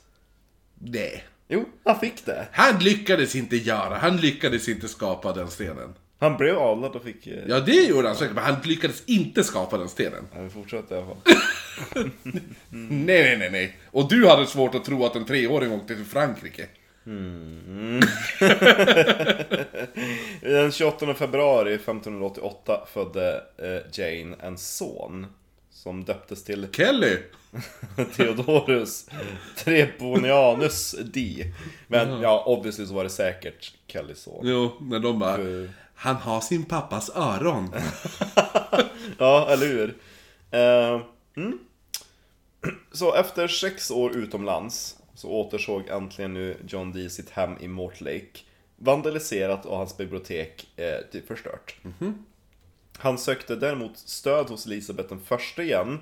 Nej. 0.79 1.23
Jo, 1.47 1.65
han 1.83 1.99
fick 1.99 2.25
det. 2.25 2.47
Han 2.51 2.79
lyckades 2.79 3.35
inte 3.35 3.55
göra, 3.57 3.97
han 3.97 4.17
lyckades 4.17 4.69
inte 4.69 4.87
skapa 4.87 5.33
den 5.33 5.47
stenen. 5.47 5.93
Han 6.19 6.37
blev 6.37 6.57
adlad 6.59 6.95
och 6.95 7.03
fick... 7.03 7.27
eh, 7.27 7.39
Ja, 7.47 7.59
det 7.59 7.71
gjorde 7.83 8.07
han 8.07 8.17
säkert, 8.17 8.35
men 8.35 8.43
han 8.43 8.55
lyckades 8.63 9.03
inte 9.05 9.43
skapa 9.43 9.77
den 9.77 9.89
stenen. 9.89 10.27
Ja, 10.35 10.41
vi 10.41 10.49
fortsätter 10.49 10.95
i 10.95 10.97
alla 10.97 11.07
fall. 11.07 11.33
Nej, 12.69 13.23
nej, 13.23 13.37
nej, 13.37 13.49
nej. 13.51 13.77
Och 13.91 14.09
du 14.09 14.27
hade 14.27 14.45
svårt 14.47 14.75
att 14.75 14.85
tro 14.85 15.05
att 15.05 15.15
en 15.15 15.25
treåring 15.25 15.71
åkte 15.71 15.95
till 15.95 16.05
Frankrike. 16.05 16.65
Den 20.41 20.71
28 20.71 21.13
februari 21.13 21.73
1588 21.73 22.81
födde 22.93 23.43
eh, 23.57 23.79
Jane 23.99 24.35
en 24.41 24.57
son. 24.57 25.25
Som 25.71 26.03
döptes 26.03 26.43
till 26.43 26.67
Kelly! 26.71 27.17
Theodorus 28.15 29.09
Treponianus 29.57 30.95
D. 31.13 31.45
Men 31.87 32.21
ja, 32.21 32.43
obviously 32.45 32.85
så 32.85 32.93
var 32.93 33.03
det 33.03 33.09
säkert 33.09 33.73
Kellys 33.87 34.21
son. 34.21 34.41
Jo, 34.47 34.71
när 34.81 34.99
de 34.99 35.19
bara... 35.19 35.35
För- 35.35 35.69
Han 35.95 36.15
har 36.15 36.41
sin 36.41 36.65
pappas 36.65 37.09
öron. 37.15 37.69
Ja, 39.17 39.47
eller 39.49 39.67
hur? 39.67 39.95
Eh, 40.51 41.01
mm. 41.37 41.59
Så 42.91 43.15
efter 43.15 43.47
sex 43.47 43.91
år 43.91 44.15
utomlands 44.15 44.97
så 45.21 45.29
återsåg 45.29 45.87
äntligen 45.87 46.33
nu 46.33 46.57
John 46.67 46.91
Dee 46.91 47.09
sitt 47.09 47.29
hem 47.29 47.51
i 47.59 47.67
Mortlake 47.67 48.39
vandaliserat 48.75 49.65
och 49.65 49.77
hans 49.77 49.97
bibliotek 49.97 50.67
eh, 50.75 50.97
typ 51.11 51.27
förstört. 51.27 51.75
Han 52.97 53.17
sökte 53.17 53.55
däremot 53.55 53.97
stöd 53.97 54.49
hos 54.49 54.65
Elisabeth 54.65 55.09
den 55.09 55.19
första 55.19 55.63
igen 55.63 55.99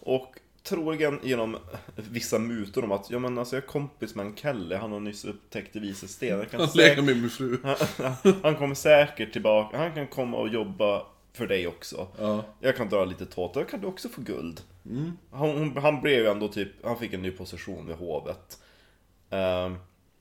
och 0.00 0.34
troligen 0.62 1.20
genom 1.22 1.56
vissa 1.96 2.38
mutor 2.38 2.84
om 2.84 2.92
att 2.92 3.10
ja 3.10 3.18
men 3.18 3.38
alltså 3.38 3.56
jag 3.56 3.62
är 3.62 3.66
kompis 3.68 4.14
med 4.14 4.26
en 4.26 4.36
Kelly, 4.36 4.74
han 4.76 4.92
har 4.92 5.00
nyss 5.00 5.24
upptäckt 5.24 5.76
vice 5.76 6.08
sten. 6.08 6.38
Jag 6.38 6.50
kan 6.50 6.60
Han 6.60 6.68
säkert- 6.68 6.88
leker 6.88 7.02
med 7.02 7.16
min 7.20 7.30
fru. 7.30 7.58
han 8.42 8.56
kommer 8.56 8.74
säkert 8.74 9.32
tillbaka, 9.32 9.78
han 9.78 9.94
kan 9.94 10.06
komma 10.06 10.36
och 10.36 10.48
jobba 10.48 11.06
för 11.32 11.46
dig 11.46 11.66
också. 11.66 12.08
Ja. 12.18 12.44
Jag 12.60 12.76
kan 12.76 12.88
dra 12.88 13.04
lite 13.04 13.26
då 13.54 13.64
kan 13.64 13.80
du 13.80 13.86
också 13.86 14.08
få 14.08 14.20
guld. 14.20 14.60
Han, 15.30 15.50
hon, 15.50 15.76
han 15.76 16.00
blev 16.00 16.18
ju 16.18 16.26
ändå 16.26 16.48
typ, 16.48 16.68
han 16.84 16.98
fick 16.98 17.12
en 17.12 17.22
ny 17.22 17.30
position 17.30 17.86
vid 17.86 17.96
hovet. 17.96 18.58
Ehm, 19.32 19.76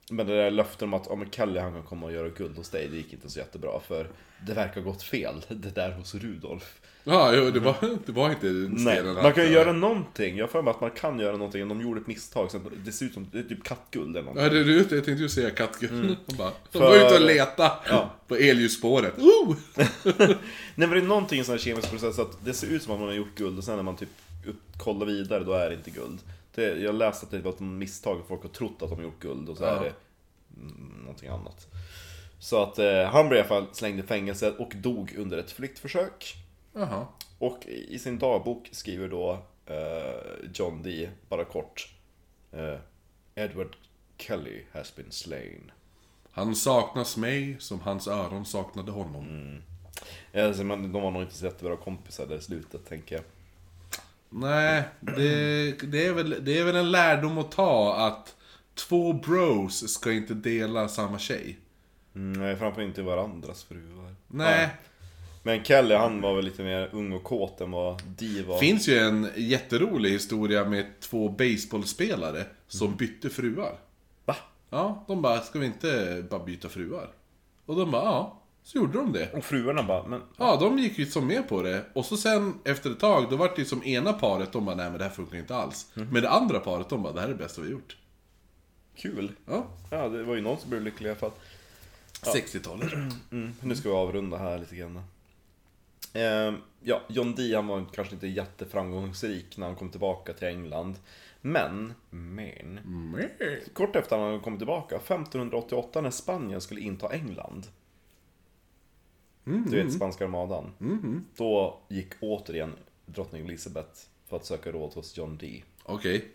men 0.09 0.27
det 0.27 0.37
där 0.37 0.51
löftet 0.51 0.81
om 0.81 0.93
att 0.93 1.17
men 1.17 1.29
Kalle 1.29 1.59
han 1.61 1.73
kan 1.73 1.83
komma 1.83 2.05
och 2.05 2.11
göra 2.13 2.29
guld 2.29 2.57
hos 2.57 2.69
dig, 2.69 2.87
det 2.87 2.97
gick 2.97 3.13
inte 3.13 3.29
så 3.29 3.39
jättebra 3.39 3.79
för 3.87 4.07
det 4.47 4.53
verkar 4.53 4.81
gått 4.81 5.03
fel, 5.03 5.35
det 5.47 5.75
där 5.75 5.91
hos 5.91 6.15
Rudolf. 6.15 6.79
Ja, 7.03 7.33
jo, 7.35 7.51
det 7.51 7.59
var, 7.59 7.75
det 8.05 8.11
var 8.11 8.29
inte 8.29 8.47
Nej, 8.83 9.03
man 9.03 9.33
kan 9.33 9.43
ju 9.43 9.51
göra 9.51 9.71
någonting, 9.71 10.37
jag 10.37 10.47
har 10.47 10.69
att 10.69 10.81
man 10.81 10.91
kan 10.91 11.19
göra 11.19 11.37
någonting, 11.37 11.67
de 11.67 11.81
gjorde 11.81 12.01
ett 12.01 12.07
misstag, 12.07 12.51
så 12.51 12.57
att 12.57 12.63
det 12.85 12.91
ser 12.91 13.05
ut 13.05 13.13
som, 13.13 13.27
det 13.31 13.39
är 13.39 13.43
typ 13.43 13.63
kattguld 13.63 14.17
eller 14.17 14.21
någonting. 14.25 14.43
Ja, 14.43 14.49
det 14.49 14.59
är 14.59 14.75
ute. 14.75 14.95
Jag 14.95 15.05
tänkte 15.05 15.23
ju 15.23 15.29
säga 15.29 15.49
kattguld. 15.49 16.17
De 16.25 16.35
bara, 16.37 16.51
de 16.71 16.79
För- 16.79 16.79
var 16.79 16.95
ute 16.95 17.15
och 17.15 17.21
leta 17.21 17.71
Ja. 17.89 18.09
på 18.27 18.35
elljusspåret. 18.35 19.13
Oh! 19.17 19.55
Nej 20.03 20.37
men 20.75 20.89
det 20.89 20.97
är 20.97 21.01
någonting 21.01 21.35
i 21.37 21.39
en 21.39 21.45
sån 21.45 21.53
här 21.53 21.59
kemisk 21.59 21.89
process 21.89 22.19
att 22.19 22.45
det 22.45 22.53
ser 22.53 22.67
ut 22.67 22.83
som 22.83 22.93
att 22.93 22.99
man 22.99 23.07
har 23.09 23.15
gjort 23.15 23.35
guld 23.35 23.57
och 23.57 23.63
sen 23.63 23.75
när 23.75 23.83
man 23.83 23.95
typ 23.95 24.09
kollar 24.77 25.05
vidare 25.05 25.43
då 25.43 25.53
är 25.53 25.69
det 25.69 25.75
inte 25.75 25.91
guld. 25.91 26.19
Det, 26.55 26.79
jag 26.79 26.95
läste 26.95 27.25
att 27.25 27.31
det 27.31 27.39
var 27.39 27.51
ett 27.51 27.59
misstag, 27.59 28.21
folk 28.27 28.41
har 28.41 28.49
trott 28.49 28.81
att 28.81 28.89
de 28.89 29.03
gjort 29.03 29.19
guld 29.19 29.49
och 29.49 29.57
så 29.57 29.63
är 29.63 29.79
det 29.79 29.93
mm, 30.57 31.01
någonting 31.01 31.29
annat. 31.29 31.67
Så 32.39 32.63
att 32.63 32.79
eh, 32.79 33.03
han 33.03 33.29
blev 33.29 33.37
i 33.37 33.41
alla 33.41 33.47
fall 33.47 33.67
slängd 33.71 33.99
i 33.99 34.03
fängelse 34.03 34.51
och 34.51 34.73
dog 34.75 35.15
under 35.17 35.37
ett 35.37 35.51
flyktförsök. 35.51 36.35
Jaha. 36.73 37.07
Och 37.37 37.65
i 37.65 37.93
i 37.93 37.99
sin 37.99 38.19
dagbok 38.19 38.69
skriver 38.71 39.07
då 39.07 39.31
eh, 39.65 40.49
John 40.53 40.83
Dee, 40.83 41.09
bara 41.29 41.45
kort, 41.45 41.93
eh, 42.51 42.79
Edward 43.35 43.75
Kelly 44.17 44.63
has 44.71 44.95
been 44.95 45.11
slain. 45.11 45.71
Han 46.31 46.55
saknas 46.55 47.17
mig 47.17 47.55
som 47.59 47.79
hans 47.79 48.07
öron 48.07 48.45
saknade 48.45 48.91
honom. 48.91 49.25
Mm. 49.29 49.61
Alltså, 50.47 50.63
men 50.63 50.91
de 50.91 51.01
var 51.01 51.11
nog 51.11 51.21
inte 51.21 51.35
så 51.35 51.45
jättebra 51.45 51.77
kompisar 51.77 52.25
där 52.25 52.35
i 52.35 52.41
slutet, 52.41 52.85
tänker 52.85 53.15
jag. 53.15 53.23
Nej, 54.33 54.83
det, 54.99 55.71
det, 55.71 56.05
är 56.05 56.13
väl, 56.13 56.35
det 56.41 56.57
är 56.57 56.63
väl 56.63 56.75
en 56.75 56.91
lärdom 56.91 57.37
att 57.37 57.51
ta 57.51 57.95
att 57.95 58.35
två 58.75 59.13
bros 59.13 59.89
ska 59.93 60.11
inte 60.11 60.33
dela 60.33 60.87
samma 60.87 61.19
tjej. 61.19 61.59
Mm, 62.15 62.41
nej, 62.41 62.55
framförallt 62.55 62.87
inte 62.87 63.01
varandras 63.01 63.63
fruar. 63.63 64.15
Nej. 64.27 64.61
Ja. 64.63 64.69
Men 65.43 65.63
Kelly, 65.63 65.95
han 65.95 66.21
var 66.21 66.35
väl 66.35 66.45
lite 66.45 66.63
mer 66.63 66.89
ung 66.91 67.11
och 67.11 67.23
kåt 67.23 67.61
än 67.61 67.71
vad 67.71 68.03
Dee 68.03 68.43
var. 68.43 68.57
finns 68.57 68.87
ju 68.87 68.97
en 68.97 69.29
jätterolig 69.35 70.09
historia 70.11 70.65
med 70.65 70.85
två 70.99 71.29
baseballspelare 71.29 72.45
som 72.67 72.95
bytte 72.95 73.29
fruar. 73.29 73.79
Va? 74.25 74.35
Ja, 74.69 75.05
de 75.07 75.21
bara, 75.21 75.39
ska 75.39 75.59
vi 75.59 75.65
inte 75.65 76.23
bara 76.29 76.43
byta 76.43 76.69
fruar? 76.69 77.09
Och 77.65 77.75
de 77.75 77.91
bara, 77.91 78.03
ja. 78.03 78.40
Så 78.63 78.77
gjorde 78.77 78.97
de 78.97 79.13
det. 79.13 79.33
Och 79.33 79.45
fruarna 79.45 79.83
bara, 79.83 80.07
men... 80.07 80.21
Ja, 80.37 80.57
de 80.59 80.77
gick 80.79 80.99
ju 80.99 81.05
som 81.05 81.27
med 81.27 81.49
på 81.49 81.61
det. 81.61 81.85
Och 81.93 82.05
så 82.05 82.17
sen 82.17 82.59
efter 82.63 82.91
ett 82.91 82.99
tag, 82.99 83.29
då 83.29 83.35
var 83.35 83.47
det 83.47 83.57
ju 83.57 83.65
som 83.65 83.83
ena 83.83 84.13
paret, 84.13 84.51
de 84.51 84.65
bara, 84.65 84.75
nej 84.75 84.89
men 84.89 84.97
det 84.97 85.03
här 85.03 85.11
funkar 85.11 85.37
inte 85.37 85.55
alls. 85.55 85.91
Men 85.93 86.21
det 86.21 86.29
andra 86.29 86.59
paret, 86.59 86.89
de 86.89 87.03
bara, 87.03 87.13
det 87.13 87.19
här 87.19 87.27
är 87.27 87.31
det 87.31 87.37
bästa 87.37 87.61
vi 87.61 87.67
har 87.67 87.71
gjort. 87.71 87.97
Kul. 88.95 89.31
Ja, 89.45 89.67
Ja, 89.89 90.09
det 90.09 90.23
var 90.23 90.35
ju 90.35 90.41
någon 90.41 90.57
som 90.57 90.69
blev 90.69 90.81
lycklig 90.81 91.07
i 91.07 91.11
alla 91.11 91.19
fall. 91.19 91.31
60-talet. 92.21 92.93
Mm, 93.31 93.53
nu 93.61 93.75
ska 93.75 93.89
vi 93.89 93.95
avrunda 93.95 94.37
här 94.37 94.57
lite 94.57 94.75
grann. 94.75 95.03
Ehm, 96.13 96.55
ja, 96.79 97.01
John 97.09 97.35
Dee 97.35 97.55
han 97.55 97.67
var 97.67 97.85
kanske 97.93 98.13
inte 98.13 98.27
jätteframgångsrik 98.27 99.57
när 99.57 99.67
han 99.67 99.75
kom 99.75 99.89
tillbaka 99.89 100.33
till 100.33 100.47
England. 100.47 100.95
Men, 101.41 101.93
men, 102.09 102.79
kort 103.73 103.95
efter 103.95 104.15
att 104.15 104.21
han 104.21 104.39
kom 104.39 104.57
tillbaka, 104.57 104.95
1588 104.95 106.01
när 106.01 106.11
Spanien 106.11 106.61
skulle 106.61 106.81
inta 106.81 107.13
England. 107.13 107.67
Du 109.43 109.83
vet 109.83 109.93
spanska 109.93 110.23
armadan. 110.23 110.71
Då 111.37 111.79
gick 111.87 112.13
återigen 112.19 112.73
drottning 113.05 113.45
Elizabeth 113.45 113.99
för 114.27 114.37
att 114.37 114.45
söka 114.45 114.71
råd 114.71 114.93
hos 114.93 115.17
John 115.17 115.37
Dee. 115.37 115.63
Okej. 115.83 116.27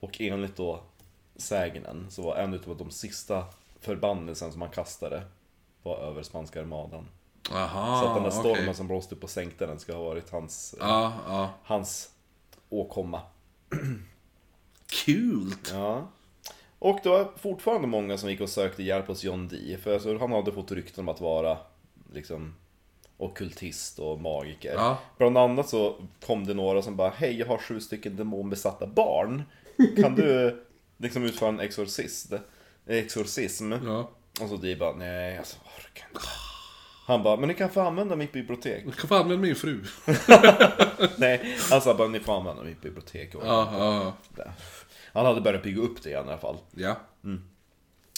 Och 0.00 0.20
enligt 0.20 0.56
då 0.56 0.80
sägnen 1.36 2.06
så 2.10 2.22
var 2.22 2.36
en 2.36 2.54
utav 2.54 2.76
de 2.76 2.90
sista 2.90 3.44
förbannelsen 3.80 4.52
som 4.52 4.60
han 4.62 4.70
kastade 4.70 5.22
var 5.82 5.96
över 5.98 6.22
spanska 6.22 6.60
armadan. 6.60 7.08
Aha, 7.52 8.00
så 8.00 8.08
att 8.08 8.14
den 8.14 8.22
där 8.24 8.30
stormen 8.30 8.62
okej. 8.62 8.74
som 8.74 8.86
blåste 8.86 9.14
upp 9.14 9.24
och 9.24 9.30
sänkte 9.30 9.66
den 9.66 9.78
ska 9.80 9.94
ha 9.94 10.04
varit 10.04 10.30
hans, 10.30 10.74
Ja, 10.80 11.12
ja. 11.28 11.50
hans 11.62 12.10
åkomma. 12.68 13.20
Kul! 15.04 15.54
Ja. 15.72 16.08
Och 16.78 17.00
det 17.02 17.08
var 17.08 17.28
fortfarande 17.36 17.88
många 17.88 18.18
som 18.18 18.30
gick 18.30 18.40
och 18.40 18.48
sökte 18.48 18.82
hjälp 18.82 19.06
hos 19.06 19.24
John 19.24 19.48
Dee. 19.48 19.78
För 19.78 19.94
alltså, 19.94 20.18
han 20.18 20.32
hade 20.32 20.52
fått 20.52 20.72
rykten 20.72 21.04
om 21.04 21.08
att 21.08 21.20
vara 21.20 21.58
liksom 22.14 22.54
ockultist 23.16 23.98
och 23.98 24.20
magiker. 24.20 24.72
Ja. 24.74 24.98
Bland 25.18 25.38
annat 25.38 25.68
så 25.68 25.96
kom 26.26 26.46
det 26.46 26.54
några 26.54 26.82
som 26.82 26.96
bara 26.96 27.10
Hej, 27.10 27.38
jag 27.38 27.46
har 27.46 27.58
sju 27.58 27.80
stycken 27.80 28.16
demonbesatta 28.16 28.86
barn. 28.86 29.42
Kan 30.02 30.14
du 30.14 30.62
liksom 30.96 31.24
utföra 31.24 31.48
en 31.48 31.60
exorcist? 31.60 32.32
exorcism? 32.86 33.72
Ja. 33.72 34.10
Och 34.40 34.48
så 34.48 34.56
Dee 34.56 34.76
bara 34.76 34.92
Nej, 34.96 35.38
alltså 35.38 35.56
orkar 35.56 36.06
inte. 36.12 36.26
Han 37.06 37.22
bara, 37.22 37.36
men 37.36 37.48
ni 37.48 37.54
kan 37.54 37.70
få 37.70 37.80
använda 37.80 38.16
mitt 38.16 38.32
bibliotek. 38.32 38.82
Jag 38.86 38.96
kan 38.96 39.08
få 39.08 39.14
använda 39.14 39.42
min 39.42 39.54
fru. 39.56 39.84
Nej, 41.16 41.56
han 41.70 41.80
sa 41.80 41.94
bara, 41.94 42.08
ni 42.08 42.20
får 42.20 42.36
använda 42.38 42.62
mitt 42.62 42.80
bibliotek. 42.80 43.34
Och 43.34 43.46
Ja, 43.46 43.68
ja, 43.72 44.14
ja. 44.36 44.44
Han 45.12 45.26
hade 45.26 45.40
börjat 45.40 45.62
bygga 45.62 45.82
upp 45.82 46.02
det 46.02 46.08
igen 46.10 46.24
i 46.26 46.28
alla 46.28 46.38
fall. 46.38 46.56
Ja. 46.70 46.96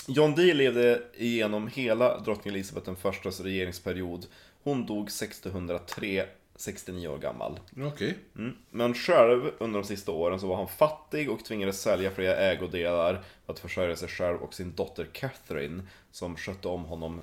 John 0.08 0.34
Dee 0.34 0.54
levde 0.54 1.02
igenom 1.14 1.68
hela 1.68 2.18
drottning 2.20 2.54
Elizabeth 2.54 2.86
den 2.86 2.96
förstas 2.96 3.40
regeringsperiod. 3.40 4.26
Hon 4.62 4.86
dog 4.86 5.06
1603, 5.06 6.26
69 6.54 7.08
år 7.08 7.18
gammal. 7.18 7.60
Okej. 7.82 8.18
Mm. 8.36 8.56
Men 8.70 8.94
själv, 8.94 9.50
under 9.58 9.80
de 9.80 9.86
sista 9.86 10.12
åren, 10.12 10.40
så 10.40 10.46
var 10.46 10.56
han 10.56 10.68
fattig 10.68 11.30
och 11.30 11.44
tvingades 11.44 11.80
sälja 11.80 12.10
flera 12.10 12.36
ägodelar 12.36 13.22
för 13.46 13.52
att 13.52 13.58
försörja 13.58 13.96
sig 13.96 14.08
själv 14.08 14.42
och 14.42 14.54
sin 14.54 14.74
dotter 14.74 15.04
Catherine, 15.12 15.82
som 16.10 16.36
skötte 16.36 16.68
om 16.68 16.84
honom 16.84 17.20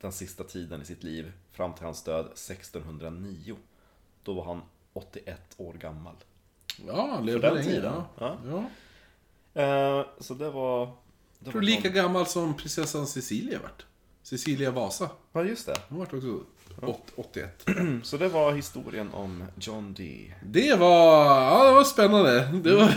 den 0.00 0.12
sista 0.12 0.44
tiden 0.44 0.82
i 0.82 0.84
sitt 0.84 1.02
liv, 1.02 1.32
fram 1.52 1.74
till 1.74 1.84
hans 1.84 2.04
död 2.04 2.24
1609. 2.24 3.56
Då 4.22 4.34
var 4.34 4.44
han 4.44 4.62
81 4.92 5.40
år 5.56 5.72
gammal. 5.72 6.14
Ja, 6.86 7.08
han 7.10 7.26
levde 7.26 7.50
länge. 7.50 7.62
tiden. 7.62 7.92
Ja. 7.92 8.04
Ja. 8.18 8.36
ja. 8.50 8.64
Eh, 9.62 10.06
så 10.18 10.34
det 10.34 10.50
var... 10.50 10.88
Jag 11.44 11.52
tror 11.52 11.62
lika 11.62 11.88
gammal 11.88 12.26
som 12.26 12.56
prinsessan 12.56 13.06
Cecilia 13.06 13.58
vart. 13.62 13.86
Cecilia 14.22 14.70
Vasa. 14.70 15.10
Ja, 15.32 15.44
just 15.44 15.66
det. 15.66 15.74
Hon 15.88 15.98
vart 15.98 16.14
också 16.14 16.40
åt- 16.82 17.12
81. 17.16 17.66
Så 18.02 18.16
det 18.16 18.28
var 18.28 18.52
historien 18.52 19.08
om 19.12 19.44
John 19.60 19.94
Dee. 19.94 20.34
Det 20.46 20.74
var, 20.78 21.26
ja 21.34 21.64
det 21.64 21.72
var 21.74 21.84
spännande. 21.84 22.48
Det 22.64 22.74
var, 22.74 22.94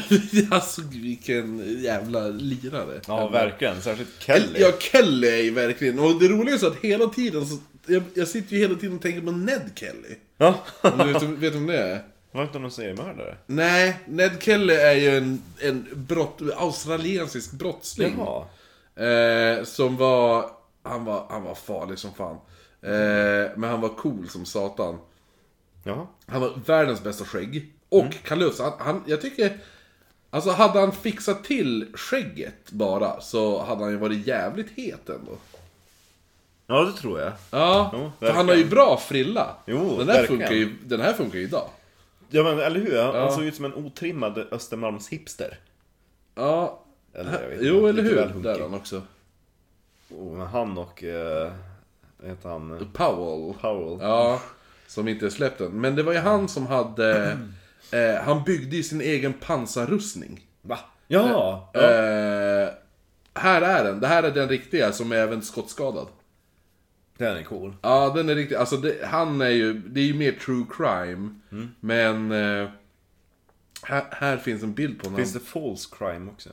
alltså 0.56 0.82
vilken 0.82 1.82
jävla 1.84 2.28
lirare. 2.28 3.02
Ja, 3.08 3.28
verkligen. 3.28 3.82
Särskilt 3.82 4.10
Kelly. 4.20 4.60
Ja, 4.60 4.72
Kelly 4.80 5.28
är 5.28 5.44
ju 5.44 5.52
verkligen, 5.52 6.00
och 6.00 6.20
det 6.20 6.28
roliga 6.28 6.54
är 6.56 6.60
så 6.60 6.68
att 6.68 6.76
hela 6.76 7.08
tiden 7.08 7.46
så, 7.46 7.58
jag, 7.88 8.04
jag 8.14 8.28
sitter 8.28 8.54
ju 8.56 8.60
hela 8.62 8.76
tiden 8.76 8.96
och 8.96 9.02
tänker 9.02 9.22
på 9.22 9.32
Ned 9.32 9.72
Kelly. 9.76 10.16
Ja. 10.38 10.56
Om 10.82 10.98
du 10.98 11.14
vet, 11.14 11.24
vet 11.24 11.40
du 11.40 11.50
vem 11.50 11.66
det 11.68 11.78
är? 11.78 12.02
Var 12.36 12.44
inte 12.44 12.60
någon 12.60 12.72
seriemördare? 12.72 13.38
Nej, 13.46 14.00
Ned 14.06 14.44
Kelly 14.44 14.74
är 14.74 14.94
ju 14.94 15.18
en, 15.18 15.44
en 15.62 15.88
brott, 15.94 16.42
australiensisk 16.58 17.52
brottsling. 17.52 18.20
Eh, 18.96 19.64
som 19.64 19.98
var 19.98 20.50
han, 20.84 21.06
var, 21.06 21.26
han 21.30 21.44
var 21.44 21.56
farlig 21.56 22.00
som 22.00 22.14
fan. 22.14 22.36
Eh, 22.82 23.52
men 23.56 23.64
han 23.64 23.82
var 23.82 23.90
cool 23.90 24.30
som 24.30 24.46
satan. 24.46 24.98
Jaha. 25.84 26.08
Han 26.28 26.42
var 26.42 26.54
världens 26.66 27.04
bästa 27.04 27.26
skägg. 27.26 27.74
Och 27.90 28.14
Kalufs, 28.24 28.60
han, 28.60 28.74
han, 28.80 29.04
jag 29.08 29.22
tycker... 29.22 29.58
Alltså 30.30 30.50
hade 30.52 30.80
han 30.80 30.92
fixat 30.92 31.44
till 31.44 31.88
skägget 31.94 32.72
bara 32.72 33.22
så 33.22 33.64
hade 33.64 33.84
han 33.84 33.92
ju 33.92 33.98
varit 33.98 34.28
jävligt 34.28 34.72
het 34.76 35.10
ändå. 35.10 35.32
Ja, 36.68 36.82
det 36.82 36.94
tror 36.94 37.20
jag. 37.20 37.34
Ja, 37.52 37.90
Jo, 37.94 38.12
för 38.20 38.34
han 38.34 38.48
har 38.48 38.56
ju 38.56 38.66
bra 38.66 38.98
frilla. 38.98 39.56
Jo, 39.66 39.98
den, 39.98 40.10
här 40.10 40.16
verkligen. 40.16 40.28
funkar 40.28 40.56
ju, 40.56 40.76
den 40.84 41.02
här 41.02 41.14
funkar 41.14 41.40
ju 41.40 41.44
idag. 41.44 41.70
Ja 42.30 42.44
men 42.44 42.60
eller 42.60 42.80
hur? 42.80 43.02
Han 43.02 43.32
såg 43.32 43.44
ut 43.44 43.56
som 43.56 43.66
en 43.66 43.74
otrimmad 43.74 44.38
Östermalms 44.52 45.10
hipster. 45.10 45.60
Ja, 46.36 46.84
Eller, 47.14 47.50
vet 47.50 47.60
jo 47.62 47.90
inte, 47.90 48.02
eller 48.02 48.04
hur? 48.04 48.44
Där 48.44 48.56
är 48.56 48.62
han 48.62 48.74
också. 48.74 49.02
Oh, 50.10 50.38
men 50.38 50.48
han 50.48 50.78
och... 50.78 51.04
Eh, 51.04 51.52
heter 52.26 52.50
han? 52.50 52.90
Powell. 52.94 53.54
Powell. 53.62 53.98
Ja, 54.02 54.42
som 54.88 55.08
inte 55.08 55.26
är 55.26 55.30
släppt 55.30 55.62
än. 55.62 55.72
Men 55.72 55.96
det 55.96 56.04
var 56.04 56.14
ju 56.14 56.20
han 56.20 56.48
som 56.48 56.68
hade... 56.68 57.38
Eh, 57.92 58.16
han 58.24 58.44
byggde 58.44 58.76
ju 58.76 58.84
sin 58.84 59.02
egen 59.02 59.34
pansarrustning. 59.34 60.48
Va? 60.62 60.80
Ja! 61.08 61.70
ja. 61.74 61.80
Eh, 61.80 62.70
här 63.34 63.62
är 63.62 63.84
den. 63.84 64.00
Det 64.00 64.08
här 64.08 64.24
är 64.24 64.32
den 64.32 64.50
riktiga 64.50 64.92
som 64.92 65.12
är 65.12 65.16
även 65.16 65.42
skottskadad. 65.42 66.08
Den 67.18 67.38
är 67.38 67.44
cool. 67.44 67.76
Ja, 67.82 68.14
den 68.16 68.30
är 68.30 68.36
riktig. 68.36 68.56
Alltså 68.56 68.78
det, 68.78 69.06
han 69.06 69.42
är 69.42 69.50
ju... 69.50 69.74
Det 69.74 70.00
är 70.00 70.06
ju 70.06 70.14
mer 70.14 70.32
true 70.32 70.66
crime. 70.78 71.40
Mm. 71.52 71.72
Men... 71.80 72.32
Eh, 72.32 72.70
här, 73.84 74.04
här 74.12 74.38
finns 74.38 74.64
en 74.64 74.74
bild 74.74 75.00
på 75.00 75.06
honom. 75.06 75.18
Finns 75.18 75.34
det 75.34 75.40
false 75.40 75.90
crime 75.98 76.32
också? 76.32 76.50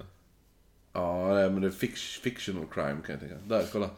Ja, 0.92 1.34
nej, 1.34 1.50
men 1.50 1.60
det 1.60 1.66
är 1.66 1.70
fix, 1.70 2.00
fictional 2.02 2.66
crime 2.74 2.96
kan 3.06 3.10
jag 3.12 3.20
tänka. 3.20 3.34
Där, 3.46 3.64
kolla. 3.72 3.90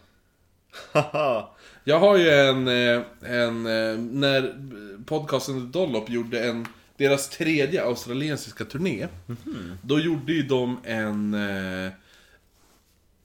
Jag 1.85 2.01
har 2.01 2.17
ju 2.17 2.29
en, 2.31 2.69
eh, 2.69 3.03
en 3.23 3.67
eh, 3.67 3.99
när 3.99 4.55
podcasten 5.07 5.71
Dollop 5.71 6.11
gjorde 6.11 6.45
en, 6.45 6.67
deras 6.97 7.29
tredje 7.29 7.85
australiensiska 7.85 8.65
turné. 8.65 9.09
Då 9.83 9.99
gjorde 9.99 10.33
ju 10.33 10.43
de 10.43 10.79
en, 10.85 11.35
eh, 11.35 11.93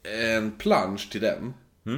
en 0.04 0.52
plansch 0.52 1.12
till 1.12 1.22
den. 1.22 1.54
eh, 1.86 1.94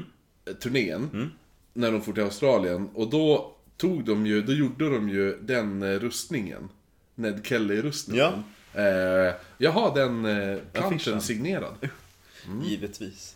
Turnén. 0.60 1.32
När 1.74 1.92
de 1.92 2.02
for 2.02 2.14
till 2.14 2.24
Australien. 2.24 2.90
Och 2.94 3.10
då 3.10 3.56
tog 3.78 4.06
de 4.06 4.26
ju, 4.26 4.42
då 4.42 4.54
gjorde 4.54 4.90
de 4.90 5.10
ju 5.10 5.38
den 5.42 5.84
eh, 5.84 6.00
rustningen. 6.00 6.70
Ned 7.16 7.46
Kelly-rustningen. 7.46 8.44
Eh, 8.74 9.36
jag 9.58 9.72
har 9.72 9.96
den 9.96 10.26
eh, 10.26 10.58
planschen 10.74 11.22
signerad. 11.22 11.74
Givetvis. 12.64 13.36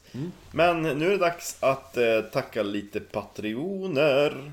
Men 0.51 0.81
nu 0.81 1.05
är 1.05 1.09
det 1.09 1.17
dags 1.17 1.57
att 1.59 1.97
eh, 1.97 2.21
tacka 2.21 2.63
lite 2.63 2.99
patrioner. 2.99 4.51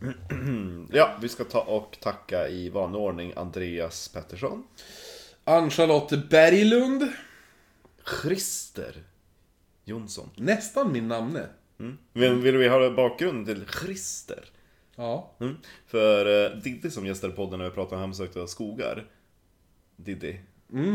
ja, 0.92 1.16
vi 1.20 1.28
ska 1.28 1.44
ta 1.44 1.60
och 1.60 1.98
tacka 2.00 2.48
i 2.48 2.68
vanlig 2.68 3.00
ordning 3.00 3.32
Andreas 3.36 4.08
Pettersson. 4.08 4.64
Ann-Charlotte 5.44 6.28
Berglund. 6.30 7.08
Christer 8.22 9.02
Jonsson. 9.84 10.30
Nästan 10.36 10.92
min 10.92 11.08
namne. 11.08 11.46
Mm. 11.80 11.98
Vill, 12.12 12.34
vill 12.34 12.56
vi 12.56 12.68
ha 12.68 12.90
bakgrund 12.90 13.46
till 13.46 13.64
Christer? 13.80 14.44
Ja. 14.96 15.30
Mm. 15.40 15.56
För 15.86 16.44
eh, 16.44 16.56
Diddy 16.56 16.90
som 16.90 17.06
gästade 17.06 17.32
podden 17.32 17.58
när 17.58 17.66
vi 17.68 17.74
pratade 17.74 17.96
om 17.96 18.00
hemsökta 18.00 18.46
skogar. 18.46 19.06
Diddy. 19.96 20.34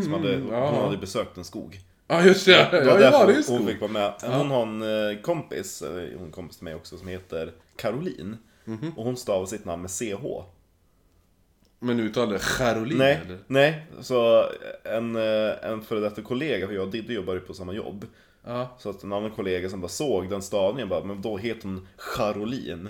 som 0.04 0.14
hade, 0.14 0.36
Mm, 0.36 0.48
ja. 0.52 0.70
hon 0.70 0.84
hade 0.86 0.98
besökt 0.98 1.38
en 1.38 1.44
skog. 1.44 1.80
Ja 2.08 2.24
just 2.26 2.46
det, 2.46 2.52
jag 2.52 2.72
Det 2.72 2.86
var 2.86 2.94
ju 2.94 3.00
därför 3.00 3.32
i 3.32 3.58
hon 3.58 3.68
fick 3.68 3.82
vara 3.82 3.92
med. 3.92 4.14
Hon 4.22 4.50
har 4.52 4.62
en 4.62 4.82
eh, 5.16 5.22
kompis, 5.22 5.82
eh, 5.82 5.90
hon 6.18 6.26
en 6.26 6.32
kompis 6.32 6.58
till 6.58 6.64
mig 6.64 6.76
också, 6.76 6.98
som 6.98 7.08
heter 7.08 7.54
Caroline. 7.76 8.38
Mhm. 8.66 8.92
Och 8.98 9.04
hon 9.06 9.18
stavar 9.18 9.46
sitt 9.46 9.66
namn 9.66 9.82
med 9.82 9.92
CH. 9.92 10.44
Men 11.80 12.00
uttalar 12.00 12.38
Caroline 12.58 12.98
Nej, 12.98 13.22
eller? 13.26 13.38
nej. 13.48 13.86
Så 14.02 14.46
en, 14.84 15.16
eh, 15.16 15.52
en 15.72 15.82
före 15.82 16.00
detta 16.00 16.22
kollega, 16.22 16.68
för 16.68 16.74
jag 16.74 16.84
och 16.84 16.92
Diddy 16.92 17.14
jobbar 17.14 17.34
ju 17.34 17.40
på 17.40 17.54
samma 17.54 17.74
jobb. 17.74 18.06
Ja. 18.46 18.76
Så 18.80 18.90
att 18.90 19.04
en 19.04 19.14
annan 19.14 19.32
kollega 19.32 19.70
som 19.70 19.82
bara 19.82 19.88
såg 19.88 20.30
den 20.30 20.42
stavningen 20.42 20.90
bara, 20.90 21.04
men 21.04 21.22
då 21.22 21.38
heter 21.38 21.64
hon 21.68 21.88
Caroline. 22.16 22.90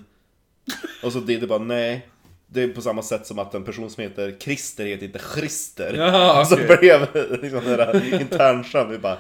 Och 1.04 1.12
så 1.14 1.20
Diddy 1.20 1.48
bara, 1.48 1.60
nej. 1.60 2.08
Det 2.48 2.64
är 2.64 2.68
på 2.68 2.82
samma 2.82 3.02
sätt 3.02 3.28
som 3.28 3.40
att 3.40 3.54
en 3.56 3.64
person 3.64 3.90
som 3.90 4.04
heter 4.04 4.36
Christer 4.40 4.86
heter 4.86 5.06
inte 5.06 5.22
Christer. 5.36 5.94
Jaha, 5.94 6.46
Så 6.46 6.56
okej. 6.56 6.78
blev 6.80 7.08
liksom 7.42 7.64
det 7.66 7.76
där 7.76 8.22
internskämt, 8.22 8.92
vi 8.92 8.98
bara 8.98 9.18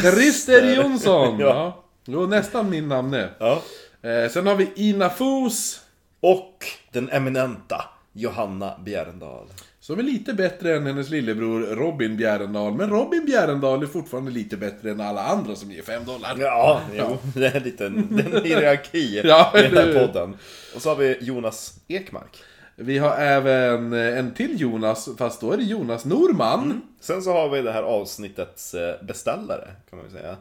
Christer 0.00 0.74
Jonsson! 0.74 1.38
Ja. 1.40 1.46
ja. 1.46 1.82
Jo, 2.04 2.26
nästan 2.26 2.70
min 2.70 2.88
namne. 2.88 3.28
Ja. 3.38 3.62
Eh, 4.02 4.30
sen 4.30 4.46
har 4.46 4.54
vi 4.54 4.70
Ina 4.76 5.10
Fos. 5.10 5.80
Och 6.20 6.64
den 6.92 7.10
eminenta 7.10 7.84
Johanna 8.12 8.78
Bjärendal. 8.84 9.46
Som 9.86 9.98
är 9.98 10.02
lite 10.02 10.34
bättre 10.34 10.76
än 10.76 10.86
hennes 10.86 11.10
lillebror 11.10 11.60
Robin 11.60 12.16
Bjärendal. 12.16 12.74
Men 12.74 12.90
Robin 12.90 13.24
Bjärendal 13.26 13.82
är 13.82 13.86
fortfarande 13.86 14.30
lite 14.30 14.56
bättre 14.56 14.90
än 14.90 15.00
alla 15.00 15.22
andra 15.22 15.56
som 15.56 15.70
ger 15.70 15.82
5 15.82 16.04
dollar. 16.04 16.36
Ja, 16.38 16.82
jo, 16.94 17.18
det 17.34 17.46
är 17.46 17.56
en 17.56 17.62
liten 17.62 18.16
det 18.16 18.22
är 18.22 18.36
en 18.36 18.44
hierarki 18.44 19.20
Ja, 19.24 19.52
i 19.58 19.62
den 19.62 19.76
här 19.76 20.06
podden. 20.06 20.36
Och 20.74 20.82
så 20.82 20.88
har 20.88 20.96
vi 20.96 21.18
Jonas 21.20 21.80
Ekmark. 21.88 22.42
Vi 22.76 22.98
har 22.98 23.16
även 23.16 23.92
en 23.92 24.34
till 24.34 24.60
Jonas, 24.60 25.08
fast 25.18 25.40
då 25.40 25.52
är 25.52 25.56
det 25.56 25.62
Jonas 25.62 26.04
Norman. 26.04 26.82
Sen 27.00 27.22
så 27.22 27.32
har 27.32 27.48
vi 27.48 27.62
det 27.62 27.72
här 27.72 27.82
avsnittets 27.82 28.74
eh, 28.74 29.04
beställare, 29.04 29.70
kan 29.90 29.98
man 29.98 30.08
ju 30.08 30.12
säga. 30.12 30.36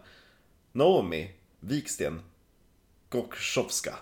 Naomi 0.71 1.31
Viksten 1.59 2.21
Gokszowska. 3.09 3.95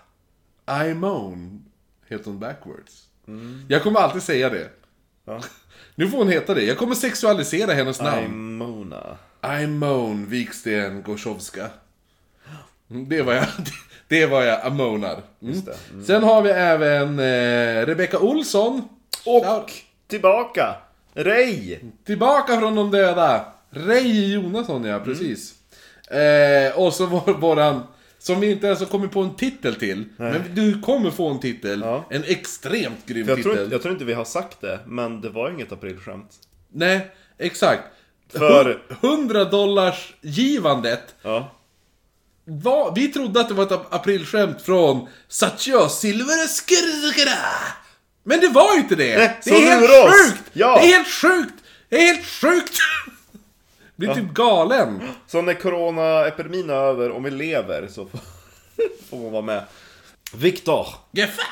I 0.86 0.94
moan, 0.94 1.64
heter 2.06 2.24
hon 2.24 2.38
backwards. 2.38 3.08
Jag 3.68 3.82
kommer 3.82 4.00
alltid 4.00 4.22
säga 4.22 4.50
det. 4.50 4.68
Ja. 5.24 5.40
Nu 5.94 6.08
får 6.08 6.18
hon 6.18 6.28
heta 6.28 6.54
det. 6.54 6.62
Jag 6.62 6.78
kommer 6.78 6.94
sexualisera 6.94 7.72
hennes 7.72 8.00
namn. 8.00 8.54
Mona. 8.56 9.16
I 9.62 9.66
moan 9.66 10.26
Viksten 10.26 11.02
Gorzowska. 11.02 11.68
Mm, 12.90 13.08
Det 13.08 13.22
var 13.22 13.32
jag, 13.32 13.46
det 14.08 14.26
var 14.26 14.42
jag 14.42 14.66
amonar. 14.66 15.22
Mm. 15.42 15.62
Det. 15.64 16.04
Sen 16.06 16.22
har 16.22 16.42
vi 16.42 16.50
även 16.50 17.18
eh, 17.18 17.86
Rebecca 17.86 18.18
Olsson. 18.18 18.88
Och 19.26 19.72
tillbaka! 20.06 20.74
Ray! 21.14 21.78
Tillbaka 22.06 22.58
från 22.60 22.74
de 22.74 22.90
döda. 22.90 23.44
Ray 23.70 24.32
Jonasson 24.34 24.84
ja, 24.84 25.00
precis. 25.00 25.54
Eh, 26.10 26.78
och 26.78 26.94
så 26.94 27.06
var 27.06 27.32
våran, 27.34 27.82
som 28.26 28.40
vi 28.40 28.50
inte 28.50 28.66
ens 28.66 28.78
har 28.80 28.86
kommit 28.86 29.10
på 29.12 29.20
en 29.20 29.34
titel 29.36 29.74
till. 29.74 30.04
Men 30.16 30.42
du 30.54 30.80
kommer 30.80 31.10
få 31.10 31.28
en 31.30 31.40
titel. 31.40 31.80
Ja. 31.80 32.06
En 32.10 32.24
extremt 32.24 33.06
grym 33.06 33.28
jag, 33.28 33.36
titel. 33.36 33.52
tror, 33.52 33.62
inte- 33.64 33.74
jag 33.74 33.82
tror 33.82 33.92
inte 33.92 34.04
vi 34.04 34.12
har 34.12 34.24
sagt 34.24 34.60
det, 34.60 34.80
men 34.86 35.20
det 35.20 35.28
var 35.30 35.50
inget 35.50 35.72
aprilskämt. 35.72 36.30
Nej, 36.72 37.10
exakt. 37.38 37.82
För- 38.32 38.82
100 39.00 39.44
dollars 39.44 40.14
givandet 40.20 41.14
Ja. 41.22 41.52
Va? 42.46 42.92
Vi 42.96 43.08
trodde 43.08 43.40
att 43.40 43.48
det 43.48 43.54
var 43.54 43.64
ett 43.64 43.70
ap- 43.72 43.86
aprilskämt 43.90 44.62
från 44.62 45.08
Satya 45.28 45.88
Silverskirkara. 45.88 47.38
Men 48.24 48.40
det 48.40 48.48
var 48.48 48.76
inte 48.76 48.94
det! 48.94 49.18
Nej, 49.18 49.40
det 49.44 49.50
är 49.50 49.60
helt 49.80 49.90
sjukt! 50.14 50.42
Det 50.52 50.62
är 50.62 50.78
helt 50.96 51.08
sjukt! 51.08 51.54
Det 51.88 51.96
är 51.96 52.06
helt 52.14 52.26
sjukt! 52.26 52.78
Blir 53.96 54.14
typ 54.14 54.32
galen. 54.34 55.00
Så 55.26 55.42
när 55.42 55.54
coronaepidemin 55.54 56.70
är 56.70 56.74
över, 56.74 57.10
om 57.10 57.22
vi 57.22 57.30
lever, 57.30 57.88
så 57.88 58.06
får, 58.06 58.20
får 59.10 59.16
man 59.16 59.32
vara 59.32 59.42
med. 59.42 59.64
Viktor! 60.34 60.86
Gefat! 61.12 61.44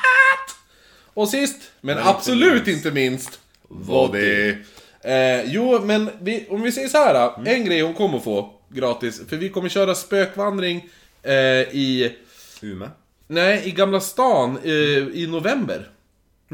Och 1.13 1.29
sist, 1.29 1.61
men 1.81 1.95
Men 1.95 1.97
inte 1.97 2.09
absolut 2.17 2.65
minst. 2.65 2.85
inte 2.85 2.91
minst, 2.91 3.39
var 3.67 4.09
det... 4.11 4.57
Eh, 5.01 5.51
jo, 5.53 5.79
men 5.85 6.09
vi, 6.21 6.47
om 6.49 6.61
vi 6.61 6.71
säger 6.71 6.87
så 6.87 6.97
här. 6.97 7.35
Mm. 7.37 7.55
En 7.55 7.65
grej 7.65 7.81
hon 7.81 7.93
kommer 7.93 8.19
få 8.19 8.53
gratis, 8.69 9.21
för 9.29 9.37
vi 9.37 9.49
kommer 9.49 9.69
köra 9.69 9.95
spökvandring 9.95 10.89
eh, 11.23 11.33
i... 11.33 12.15
Ume. 12.61 12.89
Nej, 13.27 13.61
i 13.65 13.71
Gamla 13.71 13.99
stan 13.99 14.57
eh, 14.63 14.71
i 15.13 15.27
november. 15.29 15.89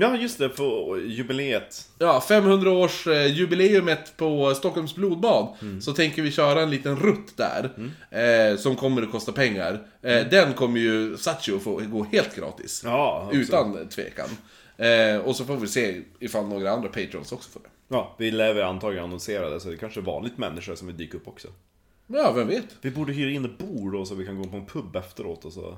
Ja, 0.02 0.18
just 0.18 0.38
det, 0.38 0.50
på 0.50 1.00
jubileet. 1.06 1.90
Ja, 2.00 2.22
500 2.22 2.72
års 2.72 3.08
eh, 3.08 3.26
jubileumet 3.38 4.18
på 4.18 4.56
Stockholms 4.56 4.96
blodbad. 4.96 5.48
Mm. 5.62 5.82
Så 5.82 5.94
tänker 5.94 6.22
vi 6.22 6.32
köra 6.32 6.62
en 6.62 6.70
liten 6.70 6.96
rutt 6.96 7.38
där. 7.38 7.72
Eh, 8.12 8.58
som 8.58 8.76
kommer 8.76 9.02
att 9.02 9.12
kosta 9.12 9.32
pengar. 9.32 9.88
Eh, 10.02 10.28
Den 10.32 10.54
kommer 10.54 10.80
ju 10.80 11.18
Satcho 11.18 11.60
få 11.60 11.82
gå 11.92 12.04
helt 12.04 12.36
gratis. 12.36 12.84
Mm. 12.84 12.96
Ja. 12.96 13.30
Utan 13.34 13.88
tvekan. 13.90 14.30
Eh, 14.78 15.18
och 15.18 15.36
så 15.36 15.46
får 15.46 15.58
vi 15.58 15.68
se 15.68 16.02
ifall 16.20 16.46
några 16.48 16.72
andra 16.72 16.90
patrons 16.90 17.32
också 17.32 17.50
får 17.50 17.60
det. 17.60 17.70
Ja, 17.88 18.16
vi 18.20 18.32
lär 18.32 18.54
väl 18.54 18.64
antagligen 18.64 19.04
annonsera 19.06 19.60
så 19.60 19.70
det 19.70 19.78
kanske 19.78 20.00
är 20.00 20.04
vanligt 20.04 20.38
människor 20.38 20.76
som 20.76 20.88
vill 20.88 20.98
dyka 20.98 21.18
upp 21.18 21.28
också. 21.28 21.48
Ja, 22.08 22.32
vem 22.32 22.48
vet? 22.48 22.66
Vi 22.82 22.92
borde 22.92 23.14
hyra 23.14 23.30
in 23.30 23.46
ett 23.46 23.58
bord 23.58 23.94
då 23.94 24.06
så 24.06 24.16
vi 24.16 24.26
kan 24.26 24.38
gå 24.42 24.44
på 24.44 24.58
en 24.58 24.66
pub 24.66 24.96
efteråt 24.96 25.46
och 25.46 25.54
så. 25.54 25.78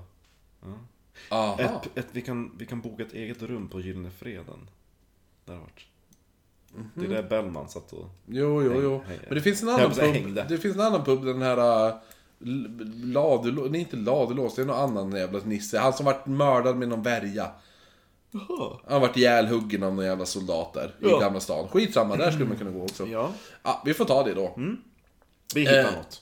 Aha. 0.65 0.77
Ett, 1.59 1.97
ett, 1.97 2.07
vi, 2.11 2.21
kan, 2.21 2.51
vi 2.57 2.65
kan 2.65 2.81
boka 2.81 3.03
ett 3.03 3.13
eget 3.13 3.41
rum 3.41 3.67
på 3.69 3.81
Gyllene 3.81 4.11
Freden. 4.11 4.69
Där 5.45 5.53
har 5.53 5.61
varit. 5.61 5.85
Det 6.95 7.05
är 7.05 7.09
där 7.09 7.23
Bellman 7.29 7.69
satt 7.69 7.93
och... 7.93 8.09
Jo, 8.25 8.63
jo, 8.63 8.81
jo. 8.81 9.01
häng- 9.07 9.19
Men 9.27 9.35
det 9.35 9.41
finns 9.41 9.61
en 9.61 9.69
annan 9.69 9.91
pub. 9.91 10.35
Det 10.49 10.57
finns 10.57 10.75
en 10.75 10.81
annan 10.81 11.03
pub, 11.03 11.25
den 11.25 11.41
här... 11.41 11.87
Uh, 11.87 11.95
Ladelås, 13.03 13.71
nej 13.71 13.79
inte 13.81 13.95
ladelås, 13.95 14.55
det 14.55 14.61
är 14.61 14.65
någon 14.65 14.79
annan 14.97 15.11
jävla 15.11 15.39
nisse. 15.43 15.79
Han 15.79 15.93
som 15.93 16.05
vart 16.05 16.25
mördad 16.25 16.77
med 16.77 16.87
någon 16.89 17.03
värja. 17.03 17.51
Jaha. 18.31 18.77
Han 18.89 19.01
vart 19.01 19.17
ihjälhuggen 19.17 19.83
av 19.83 19.93
någon 19.95 20.05
jävla 20.05 20.25
soldat 20.25 20.73
där 20.73 20.87
i 20.99 21.09
Ja. 21.09 21.19
Gamla 21.19 21.39
stan. 21.39 21.67
Skitsamma, 21.67 22.15
där 22.15 22.31
skulle 22.31 22.45
man 22.49 22.57
kunna 22.57 22.71
gå 22.71 22.83
också. 22.83 23.07
Ja, 23.07 23.31
Ja, 23.63 23.81
vi 23.85 23.93
får 23.93 24.05
ta 24.05 24.23
det 24.23 24.33
då. 24.33 24.55
vi 25.55 25.61
hittar 25.61 25.77
Eh, 25.79 25.83
något. 25.85 26.21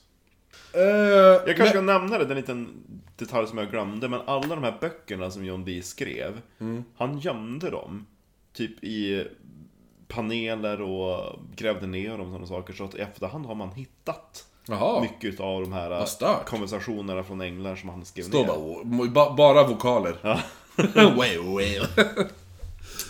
Eh, 0.74 0.82
Jag 0.82 1.46
kanske 1.46 1.64
men- 1.64 1.70
ska 1.70 1.82
nämna 1.82 2.18
det, 2.18 2.26
det 2.26 2.30
är 2.30 2.32
en 2.32 2.38
liten 2.42 2.84
detalj 3.20 3.48
som 3.48 3.58
jag 3.58 3.72
glömde, 3.72 4.10
men 4.10 4.22
alla 4.26 4.56
de 4.56 4.64
här 4.64 4.78
böckerna 4.82 5.32
som 5.32 5.46
John 5.46 5.66
Dee 5.66 5.82
skrev, 5.84 6.42
Mm. 6.60 6.84
han 6.98 7.20
gömde 7.20 7.70
dem. 7.70 8.06
Typ 8.54 8.84
i 8.84 9.28
paneler 10.08 10.82
och 10.82 11.40
grävde 11.56 11.88
ner 11.88 12.10
dem 12.10 12.22
och 12.22 12.28
sådana 12.28 12.48
saker. 12.48 12.74
Så 12.74 12.84
att 12.84 12.96
i 12.96 13.00
efterhand 13.00 13.46
har 13.46 13.56
man 13.56 13.72
hittat 13.72 14.46
Jaha. 14.68 15.02
mycket 15.02 15.40
av 15.40 15.62
de 15.62 15.74
här 15.74 16.06
stört. 16.06 16.46
konversationer 16.46 17.24
från 17.24 17.42
änglar 17.42 17.76
som 17.76 17.90
han 17.90 18.06
skrev 18.06 18.24
Står 18.24 18.40
ner. 18.40 18.48
bara, 18.98 19.10
ba, 19.10 19.36
bara 19.36 19.68
vokaler. 19.68 20.16
Ja. 20.22 20.40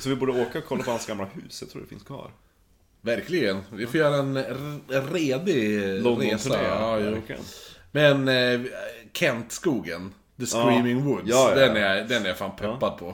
Så 0.02 0.10
vi 0.10 0.16
borde 0.16 0.42
åka 0.42 0.58
och 0.58 0.66
kolla 0.68 0.84
på 0.84 0.92
hans 0.92 1.06
gamla 1.08 1.26
hus, 1.26 1.62
jag 1.62 1.70
tror 1.72 1.82
det 1.82 1.88
finns 1.88 2.04
kvar. 2.04 2.32
Verkligen. 3.02 3.62
Vi 3.72 3.88
får 3.88 4.00
göra 4.00 4.16
en 4.16 4.44
redig 5.14 5.78
resa. 5.80 6.04
London-turné, 6.04 6.56
Ja, 6.64 7.00
jo. 7.00 7.12
verkligen. 7.12 7.42
Men 7.92 8.28
eh, 8.28 8.62
Kent-skogen, 9.14 10.14
The 10.40 10.46
Screaming 10.46 11.04
Woods, 11.06 11.24
Ja, 11.26 11.50
ja, 11.50 11.56
Den, 11.56 11.76
ja. 11.76 11.82
är, 11.88 12.04
den 12.04 12.24
är 12.24 12.28
jag 12.28 12.38
fan 12.38 12.56
peppad 12.56 12.98
på. 12.98 13.14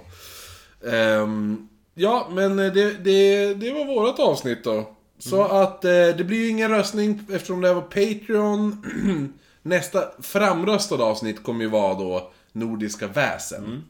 Ehm, 0.90 1.70
ja, 1.94 2.28
men 2.32 2.56
det, 2.58 2.72
det, 3.04 3.54
det 3.54 3.72
var 3.72 3.86
vårt 3.86 4.20
avsnitt 4.20 4.64
då. 4.64 4.92
Så 5.20 5.44
Mm. 5.46 5.58
att 5.58 5.86
eh, 5.86 5.92
det 5.92 6.24
blir 6.28 6.38
ju 6.38 6.48
ingen 6.50 6.70
röstning 6.72 7.20
eftersom 7.32 7.62
det 7.62 7.74
var 7.74 7.82
Patreon. 7.82 8.86
Nästa 9.62 10.04
framröstade 10.22 11.04
avsnitt 11.04 11.44
kommer 11.44 11.62
ju 11.62 11.70
vara 11.70 11.94
då 11.94 12.32
Nordiska 12.52 13.08
väsen. 13.08 13.66
Mm. 13.66 13.84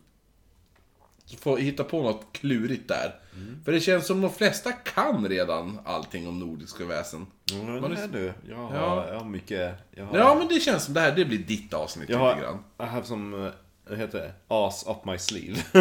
Så 1.26 1.38
får 1.38 1.58
hitta 1.58 1.84
på 1.84 2.02
något 2.04 2.26
klurigt 2.32 2.88
där. 2.88 3.16
Mm. 3.36 3.60
För 3.66 3.72
det 3.72 3.80
känns 3.80 4.08
som 4.08 4.22
de 4.22 4.32
flesta 4.34 4.72
kan 4.72 5.28
redan 5.30 5.80
allting 5.86 6.28
om 6.28 6.40
Nordiska 6.40 6.86
väsen. 6.86 7.28
Mm, 7.54 7.82
Var 7.82 7.90
det 7.90 8.02
är 8.02 8.08
du. 8.08 8.34
Jag 8.50 8.58
har, 8.58 8.76
Ja. 8.76 9.06
jag 9.12 9.18
har 9.20 9.26
mycket... 9.26 9.74
Jag 9.96 10.06
har, 10.06 10.18
Ja, 10.18 10.36
men 10.36 10.48
det 10.48 10.60
känns 10.60 10.84
som 10.86 10.94
det 10.94 11.00
här, 11.02 11.12
det 11.12 11.26
blir 11.26 11.38
ditt 11.38 11.74
avsnitt 11.74 12.10
jag 12.10 12.18
lite 12.18 12.46
har, 12.46 12.58
grann. 12.78 12.90
Have 12.90 13.06
some, 13.06 13.46
eh, 13.48 13.52
vad 13.90 13.98
heter 14.00 14.18
det? 14.20 14.32
As 14.48 14.86
up 14.88 15.06
my 15.06 15.18
sleeve. 15.18 15.58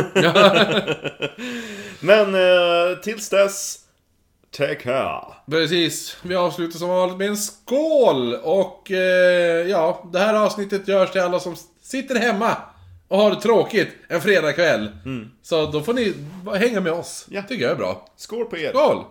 men 2.01 2.35
eh, 2.35 2.99
tills 3.03 3.29
dess, 3.31 3.79
take 4.51 4.75
care. 4.75 5.25
Precis, 5.51 6.17
vi 6.23 6.35
avslutar 6.37 6.79
som 6.79 6.89
vanligt 6.89 7.19
med 7.19 7.29
en 7.29 7.37
skål! 7.37 8.35
Och 8.35 8.91
eh, 8.91 9.67
ja, 9.69 10.09
det 10.13 10.19
här 10.19 10.35
avsnittet 10.35 10.89
görs 10.89 11.11
till 11.13 11.21
alla 11.21 11.41
som 11.41 11.57
sitter 11.83 12.15
hemma 12.15 12.57
och 13.09 13.19
har 13.19 13.31
det 13.31 13.41
tråkigt 13.41 13.89
en 14.09 14.21
fredagkväll. 14.21 14.91
Så 15.43 15.67
då 15.67 15.83
får 15.83 15.95
ni 15.95 16.15
hänga 16.59 16.81
med 16.81 16.93
oss. 16.93 17.27
Ja. 17.31 17.43
tycker 17.43 17.63
jag 17.63 17.73
är 17.73 17.77
bra. 17.77 18.09
Skål 18.17 18.45
på 18.45 18.59
er! 18.59 18.71
Skål! 18.71 19.05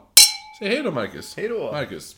Säg 0.60 0.68
hej 0.68 0.82
då 0.84 0.92
Marcus. 0.92 1.38
Hej 1.38 1.48
då. 1.48 1.72
Marcus. 1.72 2.16